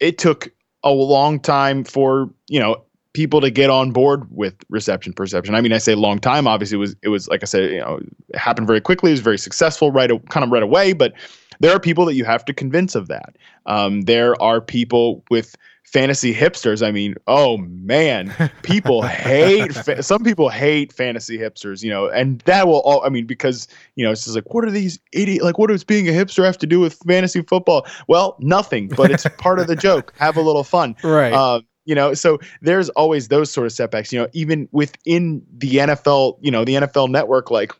it 0.00 0.18
took 0.18 0.50
a 0.82 0.90
long 0.90 1.40
time 1.40 1.84
for 1.84 2.30
you 2.48 2.60
know 2.60 2.82
people 3.12 3.40
to 3.40 3.50
get 3.50 3.70
on 3.70 3.90
board 3.90 4.26
with 4.30 4.54
reception 4.68 5.12
perception. 5.12 5.54
I 5.54 5.60
mean, 5.60 5.72
I 5.72 5.78
say 5.78 5.94
long 5.94 6.18
time. 6.18 6.46
Obviously, 6.46 6.76
it 6.76 6.80
was 6.80 6.96
it 7.02 7.08
was 7.08 7.28
like 7.28 7.42
I 7.42 7.46
said, 7.46 7.70
you 7.70 7.80
know, 7.80 8.00
happened 8.34 8.66
very 8.66 8.80
quickly. 8.80 9.10
It 9.10 9.14
was 9.14 9.20
very 9.20 9.38
successful, 9.38 9.90
right? 9.90 10.10
Kind 10.28 10.44
of 10.44 10.50
right 10.50 10.62
away. 10.62 10.92
But 10.92 11.14
there 11.60 11.74
are 11.74 11.80
people 11.80 12.04
that 12.06 12.14
you 12.14 12.24
have 12.24 12.44
to 12.46 12.54
convince 12.54 12.94
of 12.94 13.08
that. 13.08 13.36
Um, 13.66 14.02
there 14.02 14.40
are 14.42 14.60
people 14.60 15.22
with 15.30 15.56
fantasy 15.92 16.32
hipsters. 16.34 16.86
I 16.86 16.92
mean, 16.92 17.14
oh 17.26 17.58
man, 17.58 18.32
people 18.62 19.02
hate. 19.02 19.74
Fa- 19.74 20.02
some 20.02 20.22
people 20.22 20.48
hate 20.48 20.92
fantasy 20.92 21.38
hipsters. 21.38 21.82
You 21.82 21.90
know, 21.90 22.08
and 22.08 22.40
that 22.42 22.66
will 22.66 22.80
all. 22.80 23.04
I 23.04 23.08
mean, 23.08 23.26
because 23.26 23.68
you 23.96 24.04
know, 24.04 24.12
it's 24.12 24.24
just 24.24 24.34
like, 24.34 24.52
what 24.54 24.64
are 24.64 24.70
these 24.70 24.98
idiot? 25.12 25.42
Like, 25.42 25.58
what 25.58 25.68
does 25.68 25.84
being 25.84 26.08
a 26.08 26.12
hipster 26.12 26.44
have 26.44 26.58
to 26.58 26.66
do 26.66 26.80
with 26.80 26.94
fantasy 27.06 27.42
football? 27.42 27.86
Well, 28.08 28.36
nothing. 28.40 28.88
But 28.88 29.10
it's 29.10 29.26
part 29.38 29.58
of 29.58 29.66
the 29.66 29.76
joke. 29.90 30.12
Have 30.16 30.36
a 30.36 30.42
little 30.42 30.64
fun. 30.64 30.96
Right. 31.02 31.32
Um, 31.32 31.66
you 31.84 31.94
know, 31.94 32.14
so 32.14 32.38
there's 32.60 32.88
always 32.90 33.28
those 33.28 33.50
sort 33.50 33.66
of 33.66 33.72
setbacks. 33.72 34.12
You 34.12 34.20
know, 34.20 34.28
even 34.32 34.68
within 34.70 35.42
the 35.58 35.76
NFL, 35.76 36.38
you 36.40 36.50
know, 36.50 36.64
the 36.64 36.74
NFL 36.74 37.10
network, 37.10 37.50
like 37.50 37.72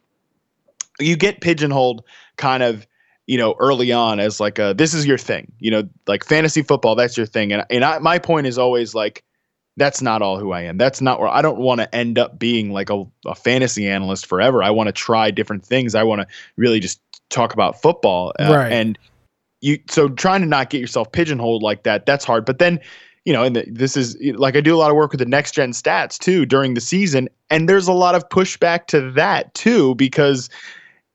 you 0.99 1.17
get 1.17 1.41
pigeonholed 1.41 2.05
kind 2.37 2.63
of, 2.63 2.87
you 3.31 3.39
know, 3.39 3.55
early 3.61 3.93
on 3.93 4.19
as 4.19 4.41
like 4.41 4.59
a 4.59 4.75
this 4.77 4.93
is 4.93 5.07
your 5.07 5.17
thing. 5.17 5.53
You 5.61 5.71
know, 5.71 5.89
like 6.09 6.25
fantasy 6.25 6.63
football, 6.63 6.97
that's 6.97 7.17
your 7.17 7.27
thing. 7.27 7.53
And 7.53 7.65
and 7.71 7.85
I, 7.85 8.01
my 8.01 8.19
point 8.19 8.49
is 8.49 8.59
always 8.59 8.93
like 8.93 9.23
that's 9.77 10.03
not 10.03 10.21
all 10.21 10.37
who 10.37 10.51
I 10.51 10.63
am. 10.63 10.79
That's 10.79 11.01
not 11.01 11.21
where 11.21 11.29
I 11.29 11.41
don't 11.41 11.59
want 11.59 11.81
to 11.81 11.95
end 11.95 12.19
up 12.19 12.41
being 12.41 12.73
like 12.73 12.91
a, 12.91 13.05
a 13.25 13.37
fantasy 13.37 13.89
analyst 13.89 14.27
forever. 14.27 14.65
I 14.65 14.71
want 14.71 14.89
to 14.89 14.93
try 14.93 15.31
different 15.31 15.65
things. 15.65 15.95
I 15.95 16.03
want 16.03 16.23
to 16.23 16.27
really 16.57 16.81
just 16.81 17.01
talk 17.29 17.53
about 17.53 17.81
football. 17.81 18.33
Uh, 18.41 18.53
Right. 18.53 18.73
And 18.73 18.99
you 19.61 19.79
so 19.89 20.09
trying 20.09 20.41
to 20.41 20.49
not 20.49 20.71
get 20.71 20.81
yourself 20.81 21.13
pigeonholed 21.13 21.63
like 21.63 21.85
that, 21.85 22.07
that's 22.07 22.25
hard. 22.25 22.45
But 22.45 22.59
then 22.59 22.81
you 23.25 23.33
know, 23.33 23.45
and 23.45 23.55
the, 23.55 23.65
this 23.69 23.97
is 23.97 24.17
like 24.35 24.57
I 24.57 24.61
do 24.61 24.75
a 24.75 24.79
lot 24.79 24.91
of 24.91 24.97
work 24.97 25.13
with 25.13 25.21
the 25.21 25.25
next 25.25 25.53
gen 25.53 25.71
stats 25.71 26.19
too 26.19 26.47
during 26.47 26.75
the 26.75 26.81
season, 26.81 27.29
and 27.49 27.69
there's 27.69 27.87
a 27.87 27.93
lot 27.93 28.17
of 28.17 28.29
pushback 28.29 28.87
to 28.89 29.13
that 29.13 29.55
too 29.55 29.95
because, 29.95 30.51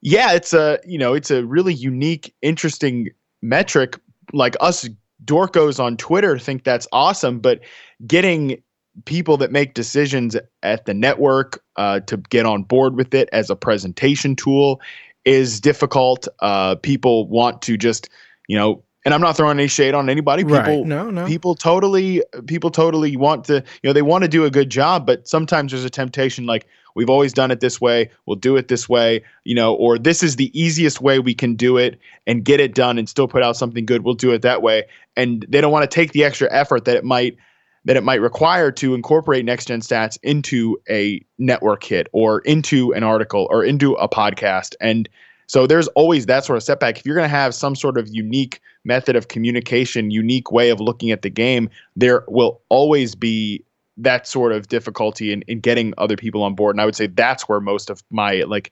yeah, 0.02 0.34
it's 0.34 0.54
a 0.54 0.80
you 0.86 0.98
know 0.98 1.14
it's 1.14 1.32
a 1.32 1.46
really 1.46 1.74
unique, 1.74 2.34
interesting 2.42 3.10
metric. 3.42 4.00
Like 4.34 4.56
us 4.60 4.88
dorkos 5.24 5.80
on 5.80 5.98
Twitter 5.98 6.38
think 6.38 6.64
that's 6.64 6.88
awesome, 6.92 7.40
but 7.40 7.62
getting 8.06 8.62
people 9.06 9.38
that 9.38 9.52
make 9.52 9.74
decisions 9.74 10.36
at 10.64 10.86
the 10.86 10.94
network 10.94 11.62
uh, 11.76 12.00
to 12.02 12.18
get 12.18 12.46
on 12.46 12.64
board 12.64 12.96
with 12.96 13.14
it 13.14 13.30
as 13.34 13.50
a 13.50 13.56
presentation 13.56 14.36
tool 14.36 14.80
is 15.26 15.60
difficult. 15.60 16.28
Uh, 16.40 16.76
people 16.76 17.28
want 17.28 17.62
to 17.64 17.78
just 17.78 18.10
you 18.48 18.58
know. 18.58 18.82
And 19.06 19.14
I'm 19.14 19.22
not 19.22 19.38
throwing 19.38 19.60
any 19.60 19.68
shade 19.68 19.94
on 19.94 20.10
anybody. 20.10 20.44
People, 20.44 20.58
Right. 20.58 20.86
No, 20.86 21.12
no. 21.12 21.28
people 21.28 21.54
totally 21.54 22.24
people 22.48 22.72
totally 22.72 23.16
want 23.16 23.46
to 23.46 23.56
you 23.56 23.90
know 23.90 23.94
they 23.94 24.02
want 24.02 24.24
to 24.24 24.28
do 24.28 24.46
a 24.46 24.50
good 24.50 24.70
job 24.70 25.06
but 25.06 25.28
sometimes 25.28 25.72
there's 25.72 25.86
a 25.86 25.90
temptation 25.90 26.46
like 26.46 26.66
we've 26.96 27.10
always 27.10 27.34
done 27.34 27.52
it 27.52 27.60
this 27.60 27.80
way 27.80 28.10
we'll 28.26 28.36
do 28.36 28.56
it 28.58 28.68
this 28.68 28.90
way 28.90 29.24
you 29.44 29.54
know 29.54 29.76
or 29.76 30.00
this 30.00 30.24
is 30.24 30.38
the 30.38 30.52
easiest 30.60 31.02
way 31.02 31.20
we 31.20 31.34
can 31.34 31.56
do 31.56 31.78
it 31.78 32.00
and 32.26 32.44
get 32.44 32.60
it 32.60 32.74
done 32.74 32.98
and 32.98 33.08
still 33.08 33.28
put 33.28 33.44
out 33.44 33.56
something 33.56 33.86
good 33.86 34.04
we'll 34.04 34.16
do 34.16 34.32
it 34.32 34.42
that 34.42 34.62
way 34.62 34.84
and 35.16 35.46
they 35.50 35.62
don't 35.62 35.72
want 35.72 35.90
to 35.90 35.94
take 35.94 36.12
the 36.14 36.24
extra 36.24 36.52
effort 36.52 36.86
that 36.86 36.96
it 36.96 37.04
might 37.04 37.38
that 37.86 37.96
it 37.96 38.04
might 38.04 38.22
require 38.22 38.72
to 38.72 38.96
incorporate 38.96 39.46
next 39.46 39.66
gen 39.66 39.82
stats 39.82 40.18
into 40.24 40.78
a 40.90 41.24
network 41.38 41.84
hit 41.84 42.08
or 42.12 42.40
into 42.40 42.92
an 42.94 43.04
article 43.04 43.48
or 43.52 43.64
into 43.64 43.94
a 43.94 44.10
podcast 44.10 44.74
and 44.82 45.08
so 45.48 45.68
there's 45.68 45.88
always 45.90 46.26
that 46.26 46.46
sort 46.46 46.58
of 46.58 46.64
setback. 46.64 46.98
If 47.00 47.06
you're 47.06 47.16
going 47.16 47.26
to 47.26 47.36
have 47.36 47.54
some 47.54 47.76
sort 47.76 47.98
of 47.98 48.08
unique 48.10 48.60
method 48.84 49.16
of 49.16 49.28
communication, 49.28 50.12
unique 50.12 50.52
way 50.52 50.70
of 50.70 50.80
looking 50.80 51.12
at 51.12 51.22
the 51.22 51.30
game, 51.30 51.70
there 51.96 52.24
will 52.28 52.62
always 52.70 53.16
be 53.16 53.64
that 53.98 54.28
sort 54.28 54.52
of 54.52 54.68
difficulty 54.68 55.32
in, 55.32 55.42
in 55.44 55.60
getting 55.60 55.94
other 55.98 56.18
people 56.18 56.44
on 56.44 56.54
board. 56.56 56.76
And 56.76 56.82
I 56.82 56.86
would 56.86 56.96
say 56.96 57.08
that's 57.08 57.48
where 57.48 57.62
most 57.62 57.90
of 57.90 58.04
my 58.12 58.44
like 58.48 58.72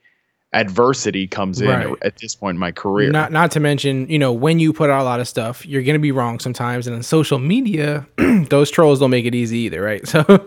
adversity 0.51 1.27
comes 1.27 1.61
in 1.61 1.67
Right. 1.67 1.95
at 2.03 2.17
this 2.17 2.35
point 2.35 2.55
in 2.55 2.59
my 2.59 2.71
career. 2.71 3.09
Not 3.11 3.31
not 3.31 3.49
to 3.51 3.59
mention, 3.59 4.07
you 4.07 4.19
know, 4.19 4.31
when 4.31 4.59
you 4.59 4.71
put 4.71 4.89
out 4.89 5.01
a 5.01 5.03
lot 5.03 5.19
of 5.19 5.27
stuff, 5.27 5.65
you're 5.65 5.81
gonna 5.81 5.97
be 5.99 6.11
wrong 6.11 6.39
sometimes. 6.39 6.85
And 6.87 6.95
on 6.95 7.01
social 7.03 7.39
media, 7.39 8.05
those 8.49 8.69
trolls 8.69 8.99
don't 8.99 9.09
make 9.09 9.25
it 9.25 9.33
easy 9.33 9.59
either, 9.59 9.81
right? 9.81 10.01
So 10.13 10.23
oh, 10.29 10.37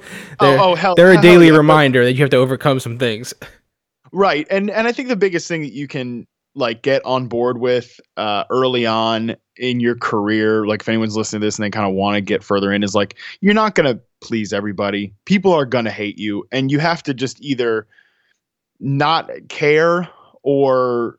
they're, 0.40 0.60
oh, 0.60 0.74
hell- 0.76 0.94
they're 0.94 1.10
a 1.10 1.14
hell 1.14 1.22
daily 1.22 1.48
yeah, 1.48 1.56
reminder 1.56 2.04
that 2.04 2.12
you 2.12 2.20
have 2.20 2.30
to 2.30 2.36
overcome 2.36 2.78
some 2.80 2.98
things. 2.98 3.34
Right. 4.16 4.46
And 4.50 4.70
and 4.70 4.86
I 4.86 4.92
think 4.92 5.08
the 5.08 5.16
biggest 5.16 5.46
thing 5.46 5.60
that 5.60 5.74
you 5.74 5.86
can 5.86 6.26
like 6.54 6.80
get 6.80 7.04
on 7.04 7.26
board 7.28 7.58
with 7.58 8.00
uh 8.16 8.44
early 8.48 8.86
on 8.86 9.36
in 9.58 9.78
your 9.78 9.94
career, 9.94 10.66
like 10.66 10.80
if 10.80 10.88
anyone's 10.88 11.16
listening 11.18 11.40
to 11.42 11.46
this 11.46 11.58
and 11.58 11.64
they 11.66 11.70
kind 11.70 11.86
of 11.86 11.92
want 11.94 12.14
to 12.14 12.22
get 12.22 12.42
further 12.42 12.72
in, 12.72 12.82
is 12.82 12.94
like 12.94 13.16
you're 13.42 13.52
not 13.52 13.74
gonna 13.74 14.00
please 14.22 14.54
everybody. 14.54 15.12
People 15.26 15.52
are 15.52 15.66
gonna 15.66 15.90
hate 15.90 16.18
you. 16.18 16.48
And 16.50 16.70
you 16.70 16.78
have 16.78 17.02
to 17.02 17.12
just 17.12 17.42
either 17.42 17.86
not 18.80 19.30
care 19.50 20.08
or 20.42 21.18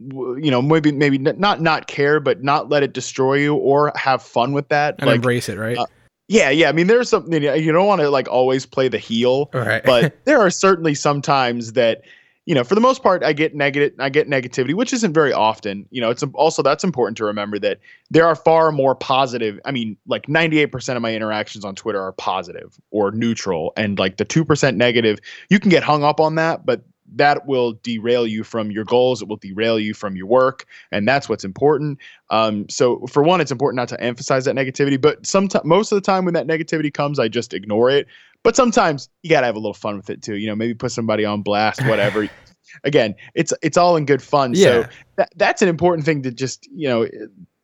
you 0.00 0.48
know 0.48 0.62
maybe 0.62 0.92
maybe 0.92 1.18
not 1.18 1.60
not 1.60 1.88
care 1.88 2.20
but 2.20 2.44
not 2.44 2.68
let 2.68 2.84
it 2.84 2.92
destroy 2.92 3.34
you 3.34 3.56
or 3.56 3.90
have 3.96 4.22
fun 4.22 4.52
with 4.52 4.68
that 4.68 4.94
And 5.00 5.08
like 5.08 5.16
embrace 5.16 5.48
it, 5.48 5.58
right? 5.58 5.76
uh, 5.76 5.86
yeah 6.28 6.50
yeah 6.50 6.68
i 6.68 6.72
mean 6.72 6.86
there's 6.86 7.08
something 7.08 7.42
you 7.42 7.72
don't 7.72 7.86
want 7.88 8.00
to 8.00 8.10
like 8.10 8.28
always 8.28 8.64
play 8.64 8.86
the 8.86 8.98
heel 8.98 9.50
All 9.54 9.60
right. 9.62 9.82
but 9.84 10.16
there 10.24 10.38
are 10.38 10.50
certainly 10.50 10.94
some 10.94 11.20
times 11.20 11.72
that 11.72 12.02
you 12.48 12.54
know 12.54 12.64
for 12.64 12.74
the 12.74 12.80
most 12.80 13.02
part 13.02 13.22
i 13.22 13.32
get 13.34 13.54
negative 13.54 13.92
i 13.98 14.08
get 14.08 14.26
negativity 14.26 14.72
which 14.72 14.94
isn't 14.94 15.12
very 15.12 15.34
often. 15.34 15.86
You 15.90 16.00
know 16.00 16.08
it's 16.08 16.22
also 16.34 16.62
that's 16.62 16.82
important 16.82 17.18
to 17.18 17.24
remember 17.26 17.58
that 17.58 17.78
there 18.10 18.26
are 18.26 18.34
far 18.34 18.72
more 18.72 18.94
positive 18.94 19.60
i 19.66 19.70
mean 19.70 19.98
like 20.06 20.26
98% 20.26 20.96
of 20.96 21.02
my 21.02 21.14
interactions 21.14 21.64
on 21.64 21.74
twitter 21.74 22.00
are 22.00 22.12
positive 22.12 22.80
or 22.90 23.10
neutral 23.10 23.74
and 23.76 23.98
like 23.98 24.16
the 24.16 24.24
2% 24.24 24.76
negative 24.76 25.18
you 25.50 25.60
can 25.60 25.68
get 25.68 25.82
hung 25.82 26.02
up 26.02 26.20
on 26.20 26.36
that 26.36 26.64
but 26.64 26.82
that 27.16 27.46
will 27.46 27.72
derail 27.82 28.26
you 28.26 28.42
from 28.44 28.70
your 28.70 28.84
goals 28.84 29.20
it 29.20 29.28
will 29.28 29.36
derail 29.36 29.78
you 29.78 29.92
from 29.92 30.16
your 30.16 30.26
work 30.26 30.64
and 30.90 31.06
that's 31.06 31.28
what's 31.28 31.44
important. 31.44 31.98
Um, 32.30 32.68
so 32.68 33.06
for 33.06 33.22
one 33.22 33.40
it's 33.40 33.52
important 33.52 33.76
not 33.76 33.88
to 33.88 34.00
emphasize 34.00 34.44
that 34.46 34.54
negativity 34.54 35.00
but 35.00 35.24
sometimes 35.26 35.64
most 35.64 35.92
of 35.92 35.96
the 35.96 36.02
time 36.02 36.24
when 36.24 36.34
that 36.34 36.46
negativity 36.46 36.92
comes 36.92 37.18
i 37.18 37.28
just 37.28 37.54
ignore 37.54 37.90
it 37.90 38.06
but 38.48 38.56
sometimes 38.56 39.10
you 39.22 39.28
gotta 39.28 39.44
have 39.44 39.56
a 39.56 39.58
little 39.58 39.74
fun 39.74 39.98
with 39.98 40.08
it 40.08 40.22
too. 40.22 40.36
You 40.36 40.46
know, 40.46 40.56
maybe 40.56 40.72
put 40.72 40.90
somebody 40.90 41.22
on 41.22 41.42
blast, 41.42 41.84
whatever. 41.84 42.26
Again, 42.84 43.14
it's 43.34 43.52
it's 43.60 43.76
all 43.76 43.94
in 43.94 44.06
good 44.06 44.22
fun. 44.22 44.54
So 44.54 44.80
Yeah. 44.80 44.86
that, 45.18 45.28
that's 45.36 45.60
an 45.60 45.68
important 45.68 46.06
thing 46.06 46.22
to 46.22 46.30
just 46.30 46.66
you 46.74 46.88
know, 46.88 47.06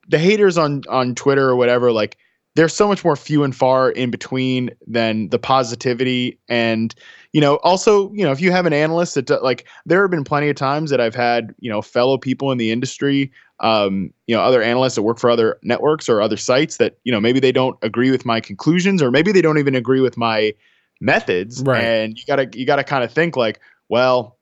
the 0.09 0.19
haters 0.19 0.59
on 0.59 0.83
on 0.91 1.15
Twitter 1.15 1.49
or 1.49 1.57
whatever. 1.57 1.91
Like, 1.91 2.19
there's 2.55 2.75
so 2.75 2.87
much 2.87 3.03
more 3.03 3.17
few 3.17 3.45
and 3.45 3.57
far 3.57 3.93
in 3.93 4.11
between 4.11 4.73
than 4.87 5.31
the 5.31 5.39
positivity. 5.39 6.39
And 6.51 6.95
you 7.33 7.41
know, 7.41 7.57
also 7.63 8.13
you 8.13 8.23
know, 8.23 8.33
if 8.33 8.43
you 8.43 8.53
have 8.53 8.67
an 8.67 8.75
analyst 8.75 9.15
that 9.15 9.31
like, 9.43 9.67
there 9.87 10.03
have 10.03 10.11
been 10.11 10.23
plenty 10.23 10.51
of 10.51 10.57
times 10.57 10.91
that 10.91 11.01
I've 11.01 11.15
had 11.15 11.55
you 11.61 11.71
know 11.71 11.81
fellow 11.81 12.19
people 12.19 12.53
in 12.53 12.59
the 12.59 12.71
industry 12.71 13.33
um, 13.61 14.13
you 14.27 14.35
know, 14.35 14.43
other 14.43 14.63
analysts 14.63 14.97
that 14.97 15.03
work 15.03 15.19
for 15.19 15.31
other 15.31 15.59
networks 15.63 16.09
or 16.09 16.21
other 16.21 16.37
sites 16.37 16.77
that, 16.79 16.99
you 17.05 17.13
know, 17.13 17.21
maybe 17.21 17.39
they 17.39 17.53
don't 17.53 17.79
agree 17.83 18.11
with 18.11 18.27
my 18.27 18.41
conclusions 18.41 19.01
or 19.01 19.13
maybe 19.13 19.33
they 19.33 19.41
don't 19.41 19.59
even 19.59 19.77
agree 19.77 20.01
with 20.01 20.17
my 20.17 20.53
methods. 21.05 21.63
Right. 21.63 21.83
And 21.83 22.19
you 22.19 22.25
gotta 22.27 22.49
you 22.53 22.67
gotta 22.67 22.85
kind 22.85 23.05
of 23.05 23.13
think 23.13 23.37
like, 23.37 23.61
well, 23.89 24.39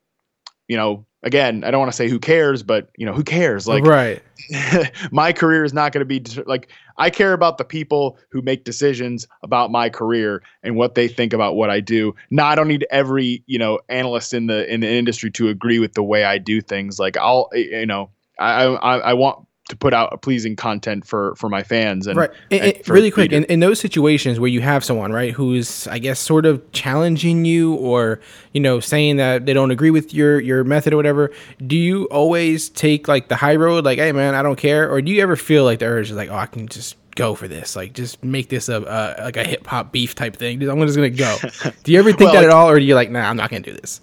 you 0.69 0.77
know, 0.77 1.05
again, 1.23 1.65
I 1.65 1.71
don't 1.71 1.81
want 1.81 1.93
to 1.93 1.97
say 1.97 2.09
who 2.09 2.19
cares, 2.19 2.63
but 2.63 2.91
you 2.97 3.07
know, 3.07 3.13
who 3.13 3.25
cares? 3.25 3.67
Like 3.67 3.85
right. 3.85 4.23
my 5.13 5.33
career 5.33 5.65
is 5.65 5.73
not 5.73 5.93
going 5.93 6.07
to 6.07 6.21
be 6.21 6.23
like 6.47 6.69
I 6.97 7.11
care 7.11 7.33
about 7.33 7.59
the 7.59 7.65
people 7.65 8.19
who 8.31 8.43
make 8.43 8.65
decisions 8.65 9.27
about 9.43 9.71
my 9.71 9.89
career 9.89 10.43
and 10.63 10.77
what 10.77 10.95
they 10.95 11.09
think 11.09 11.33
about 11.33 11.55
what 11.57 11.71
I 11.71 11.81
do. 11.81 12.15
No, 12.31 12.45
I 12.45 12.55
don't 12.55 12.69
need 12.69 12.87
every 12.91 13.43
you 13.47 13.59
know 13.59 13.81
analyst 13.89 14.33
in 14.33 14.47
the 14.47 14.73
in 14.73 14.81
the 14.81 14.91
industry 14.91 15.31
to 15.33 15.49
agree 15.49 15.79
with 15.79 15.95
the 15.95 16.03
way 16.03 16.25
I 16.25 16.39
do 16.39 16.61
things. 16.61 16.99
Like 16.99 17.17
I'll 17.17 17.51
you 17.53 17.87
know 17.87 18.11
I 18.39 18.65
I, 18.65 18.99
I 18.99 19.13
want 19.15 19.47
to 19.69 19.77
put 19.77 19.95
out 19.95 20.13
a 20.13 20.19
pleasing 20.19 20.57
content 20.57 21.07
for 21.07 21.35
for 21.37 21.49
my 21.49 21.63
fans 21.63 22.07
and 22.07 22.19
right. 22.19 22.31
And, 22.51 22.63
and 22.63 22.77
and 22.77 22.89
really 22.89 23.11
quick 23.11 23.31
in, 23.33 23.43
readers. 23.43 23.53
in 23.53 23.61
those 23.61 23.81
situations 23.81 24.41
where 24.41 24.49
you 24.49 24.61
have 24.61 24.85
someone 24.85 25.13
right 25.13 25.33
who's 25.33 25.87
i 25.87 25.99
guess 25.99 26.19
sort 26.19 26.47
of 26.47 26.71
challenging 26.73 27.45
you 27.45 27.75
or 27.75 28.21
you 28.53 28.61
know 28.61 28.81
saying 28.81 29.17
that 29.17 29.47
they 29.47 29.53
don't 29.53 29.71
agree 29.71 29.91
with 29.91 30.13
your 30.13 30.41
your 30.41 30.65
method 30.65 30.93
or 30.93 30.97
whatever 30.97 31.31
do 31.65 31.77
you 31.77 32.05
always 32.07 32.69
take 32.71 33.07
like 33.07 33.29
the 33.29 33.37
high 33.37 33.55
road 33.55 33.85
like 33.85 33.99
hey 33.99 34.11
man 34.13 34.35
i 34.35 34.43
don't 34.43 34.57
care 34.57 34.91
or 34.91 35.01
do 35.01 35.13
you 35.13 35.23
ever 35.23 35.37
feel 35.37 35.65
like 35.65 35.79
the 35.79 35.87
urge 35.87 36.11
is 36.11 36.17
like 36.17 36.29
oh 36.29 36.37
i 36.37 36.47
can 36.47 36.67
just 36.67 36.97
go 37.15 37.35
for 37.35 37.47
this 37.47 37.77
like 37.77 37.93
just 37.93 38.23
make 38.25 38.49
this 38.49 38.69
a, 38.69 38.79
a 38.79 39.25
like 39.25 39.37
a 39.37 39.45
hip-hop 39.45 39.93
beef 39.93 40.15
type 40.15 40.35
thing? 40.35 40.67
I'm 40.67 40.81
just 40.81 40.97
gonna 40.97 41.11
go. 41.11 41.37
Do 41.85 41.93
you 41.93 41.99
ever 41.99 42.09
think 42.11 42.33
Well, 42.33 42.33
that 42.33 42.45
at 42.45 42.51
all 42.51 42.71
or 42.71 42.79
do 42.79 42.85
you 42.85 42.95
like 42.95 43.11
nah 43.11 43.29
i'm 43.29 43.37
not 43.37 43.51
gonna 43.51 43.61
do 43.61 43.75
this 43.75 44.01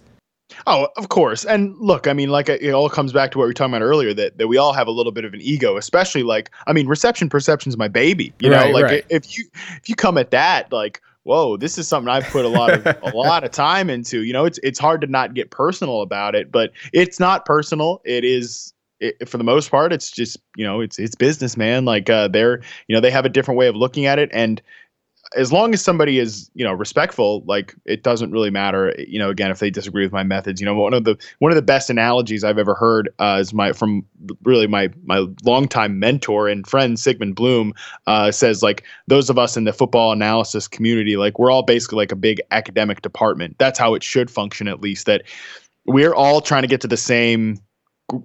Oh, 0.67 0.87
of 0.97 1.09
course. 1.09 1.45
And 1.45 1.75
look, 1.77 2.07
I 2.07 2.13
mean, 2.13 2.29
like 2.29 2.49
it 2.49 2.71
all 2.71 2.89
comes 2.89 3.13
back 3.13 3.31
to 3.31 3.37
what 3.37 3.43
we 3.45 3.49
were 3.49 3.53
talking 3.53 3.73
about 3.73 3.83
earlier 3.83 4.13
that, 4.13 4.37
that 4.37 4.47
we 4.47 4.57
all 4.57 4.73
have 4.73 4.87
a 4.87 4.91
little 4.91 5.11
bit 5.11 5.25
of 5.25 5.33
an 5.33 5.41
ego, 5.41 5.77
especially 5.77 6.23
like, 6.23 6.51
I 6.67 6.73
mean, 6.73 6.87
reception 6.87 7.29
perception's 7.29 7.77
my 7.77 7.87
baby. 7.87 8.33
You 8.39 8.51
Right, 8.51 8.67
know, 8.67 8.71
like 8.71 8.83
right. 8.85 9.05
if 9.09 9.37
you 9.37 9.45
if 9.53 9.87
you 9.89 9.95
come 9.95 10.17
at 10.17 10.31
that 10.31 10.71
like, 10.71 11.01
whoa, 11.23 11.57
this 11.57 11.77
is 11.77 11.87
something 11.87 12.09
I've 12.09 12.29
put 12.29 12.45
a 12.45 12.49
lot 12.49 12.73
of 12.73 12.85
a 13.13 13.15
lot 13.15 13.43
of 13.43 13.51
time 13.51 13.89
into. 13.89 14.23
You 14.23 14.33
know, 14.33 14.45
it's 14.45 14.59
it's 14.63 14.79
hard 14.79 15.01
to 15.01 15.07
not 15.07 15.33
get 15.33 15.51
personal 15.51 16.01
about 16.01 16.35
it, 16.35 16.51
but 16.51 16.71
it's 16.93 17.19
not 17.19 17.45
personal. 17.45 18.01
It 18.05 18.23
is 18.23 18.73
it, 18.99 19.29
for 19.29 19.37
the 19.37 19.43
most 19.43 19.71
part, 19.71 19.93
it's 19.93 20.11
just 20.11 20.37
you 20.55 20.65
know, 20.65 20.81
it's 20.81 20.99
it's 20.99 21.15
business, 21.15 21.55
man. 21.57 21.85
Like 21.85 22.09
uh, 22.09 22.27
they're 22.27 22.61
you 22.87 22.95
know 22.95 22.99
they 23.01 23.11
have 23.11 23.25
a 23.25 23.29
different 23.29 23.57
way 23.57 23.67
of 23.67 23.75
looking 23.75 24.05
at 24.05 24.19
it, 24.19 24.29
and 24.33 24.61
as 25.35 25.51
long 25.51 25.73
as 25.73 25.81
somebody 25.81 26.19
is 26.19 26.49
you 26.55 26.65
know 26.65 26.73
respectful 26.73 27.43
like 27.45 27.75
it 27.85 28.03
doesn't 28.03 28.31
really 28.31 28.49
matter. 28.49 28.95
You 28.97 29.19
know 29.19 29.29
again 29.29 29.51
if 29.51 29.59
they 29.59 29.69
disagree 29.69 30.03
with 30.03 30.11
my 30.11 30.23
methods 30.23 30.59
you 30.59 30.65
know 30.65 30.75
one 30.75 30.93
of 30.93 31.03
the 31.03 31.17
one 31.39 31.51
of 31.51 31.55
the 31.55 31.61
best 31.61 31.89
analogies 31.89 32.43
i've 32.43 32.57
ever 32.57 32.73
heard 32.73 33.09
uh, 33.19 33.37
is 33.39 33.53
my 33.53 33.73
from 33.73 34.05
really 34.43 34.67
my 34.67 34.89
my 35.03 35.25
longtime 35.43 35.99
mentor 35.99 36.47
and 36.47 36.65
friend 36.65 36.99
sigmund 36.99 37.35
bloom 37.35 37.73
uh, 38.07 38.31
says 38.31 38.63
like 38.63 38.83
those 39.07 39.29
of 39.29 39.37
us 39.37 39.55
in 39.55 39.65
the 39.65 39.73
football 39.73 40.11
analysis 40.11 40.67
community 40.67 41.15
like 41.15 41.37
we're 41.37 41.51
all 41.51 41.63
basically 41.63 41.97
like 41.97 42.11
a 42.11 42.15
big 42.15 42.41
academic 42.51 43.01
department. 43.01 43.55
That's 43.59 43.77
how 43.77 43.93
it 43.93 44.03
should 44.03 44.31
function 44.31 44.67
at 44.67 44.81
least 44.81 45.05
that 45.05 45.23
we're 45.85 46.13
all 46.13 46.41
trying 46.41 46.63
to 46.63 46.67
get 46.67 46.81
to 46.81 46.87
the 46.87 46.97
same 46.97 47.59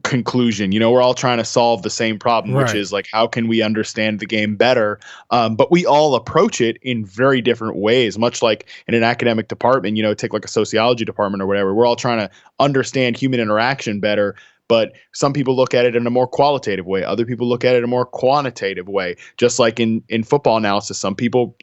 conclusion. 0.03 0.73
You 0.73 0.81
know 0.81 0.91
we're 0.91 1.03
all 1.03 1.15
trying 1.15 1.39
to 1.39 1.45
solve 1.45 1.83
the 1.83 1.91
same 1.91 2.19
problem 2.19 2.55
which 2.55 2.75
is 2.75 2.93
like 2.93 3.07
how 3.13 3.27
can 3.27 3.49
we 3.49 3.63
understand 3.63 4.21
the 4.21 4.27
game 4.27 4.57
better? 4.57 4.99
Um, 5.31 5.57
but 5.57 5.71
we 5.71 5.87
all 5.87 6.15
approach 6.15 6.61
it 6.61 6.79
in 6.83 7.05
very 7.05 7.41
different 7.41 7.77
ways 7.77 8.19
much 8.19 8.43
like 8.43 8.69
in 8.87 8.95
an 8.95 9.03
academic 9.03 9.49
department 9.49 9.97
you 9.97 10.03
know 10.03 10.15
take 10.15 10.33
like 10.33 10.45
a 10.45 10.49
sociology 10.49 11.05
department 11.05 11.43
or 11.43 11.47
whatever. 11.47 11.75
We're 11.75 11.87
all 11.87 11.97
trying 11.97 12.19
to 12.19 12.31
understand 12.59 13.17
human 13.17 13.41
interaction 13.41 14.01
better 14.01 14.35
but 14.67 14.93
some 15.13 15.35
people 15.35 15.55
look 15.55 15.75
at 15.75 15.85
it 15.85 15.95
in 15.95 16.07
a 16.07 16.11
more 16.11 16.27
qualitative 16.27 16.87
way. 16.87 17.05
Other 17.05 17.27
people 17.27 17.47
look 17.47 17.67
at 17.67 17.75
it 17.75 17.79
in 17.79 17.85
a 17.85 17.89
more 17.89 18.07
quantitative 18.07 18.89
way. 18.89 19.17
Just 19.37 19.59
like 19.59 19.79
in 19.79 20.03
in 20.09 20.25
football 20.25 20.57
analysis 20.57 20.99
some 20.99 21.15
people 21.15 21.57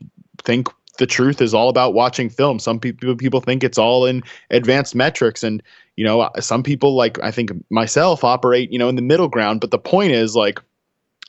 think 0.43 0.67
the 0.97 1.05
truth 1.07 1.41
is 1.41 1.53
all 1.53 1.69
about 1.69 1.93
watching 1.93 2.29
film 2.29 2.59
some 2.59 2.79
people 2.79 3.15
people 3.15 3.39
think 3.41 3.63
it's 3.63 3.77
all 3.77 4.05
in 4.05 4.21
advanced 4.49 4.93
metrics 4.93 5.41
and 5.43 5.63
you 5.95 6.03
know 6.03 6.29
some 6.39 6.63
people 6.63 6.95
like 6.95 7.21
i 7.23 7.31
think 7.31 7.51
myself 7.69 8.23
operate 8.23 8.71
you 8.71 8.77
know 8.79 8.89
in 8.89 8.95
the 8.95 9.01
middle 9.01 9.27
ground. 9.27 9.61
But 9.61 9.71
the 9.71 9.79
point 9.79 10.11
is 10.11 10.35
like 10.35 10.59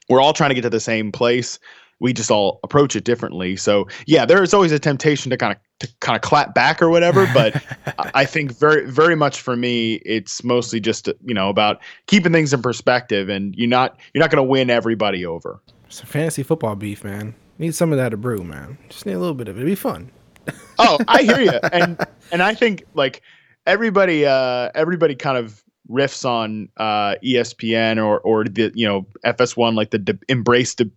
we're 0.09 0.21
all 0.21 0.33
trying 0.33 0.51
to 0.51 0.55
get 0.55 0.63
to 0.63 0.71
the 0.71 0.81
same 0.81 1.13
place. 1.13 1.59
We 2.01 2.13
just 2.13 2.31
all 2.31 2.59
approach 2.65 2.97
it 2.97 3.05
differently. 3.05 3.57
So 3.57 3.87
yeah 4.07 4.25
there 4.27 4.43
is 4.43 4.53
always 4.53 4.73
a 4.73 4.79
temptation 4.79 5.31
to 5.31 5.37
kind 5.37 5.53
of 5.53 5.59
to 5.81 5.95
kind 6.01 6.17
of 6.17 6.23
clap 6.23 6.55
back 6.55 6.83
or 6.83 6.91
whatever. 6.91 7.29
But 7.33 7.63
I- 7.99 8.11
i 8.15 8.25
think 8.25 8.53
very 8.59 8.91
very 8.91 9.15
much 9.17 9.41
for 9.41 9.57
me 9.57 9.95
it's 10.05 10.43
mostly 10.45 10.81
just 10.81 11.07
you 11.25 11.35
know 11.35 11.49
about 11.49 11.81
keeping 12.07 12.33
things 12.33 12.53
in 12.53 12.63
perspective 12.63 13.29
and 13.29 13.55
you're 13.57 13.69
not 13.69 13.97
you're 14.13 14.23
not 14.23 14.31
going 14.31 14.45
to 14.45 14.51
win 14.51 14.71
everybody 14.71 15.25
over. 15.25 15.61
Some 15.89 16.07
fantasy 16.07 16.43
football 16.43 16.75
beef 16.75 17.05
man 17.05 17.35
need 17.59 17.75
some 17.75 17.93
of 17.93 17.99
that 17.99 18.11
to 18.11 18.17
brew 18.17 18.43
man 18.43 18.77
just 18.89 19.07
need 19.07 19.13
a 19.13 19.19
little 19.19 19.35
bit 19.35 19.49
of 19.49 19.57
it 19.57 19.61
it'd 19.61 19.67
be 19.71 19.75
fun 19.75 20.11
oh 20.79 20.99
i 21.09 21.23
hear 21.23 21.41
you 21.41 21.51
and 21.73 22.05
and 22.33 22.43
i 22.43 22.55
think 22.55 22.85
like 22.95 23.23
everybody 23.67 24.25
uh 24.27 24.71
everybody 24.75 25.15
kind 25.15 25.39
of 25.39 25.63
riffs 25.91 26.25
on 26.25 26.69
uh 26.79 27.15
espn 27.25 28.03
or 28.05 28.19
or 28.21 28.45
the 28.45 28.71
you 28.75 28.87
know 28.87 29.07
fs1 29.25 29.75
like 29.75 29.91
the 29.91 29.99
de- 29.99 30.19
embrace 30.29 30.75
de- 30.75 30.91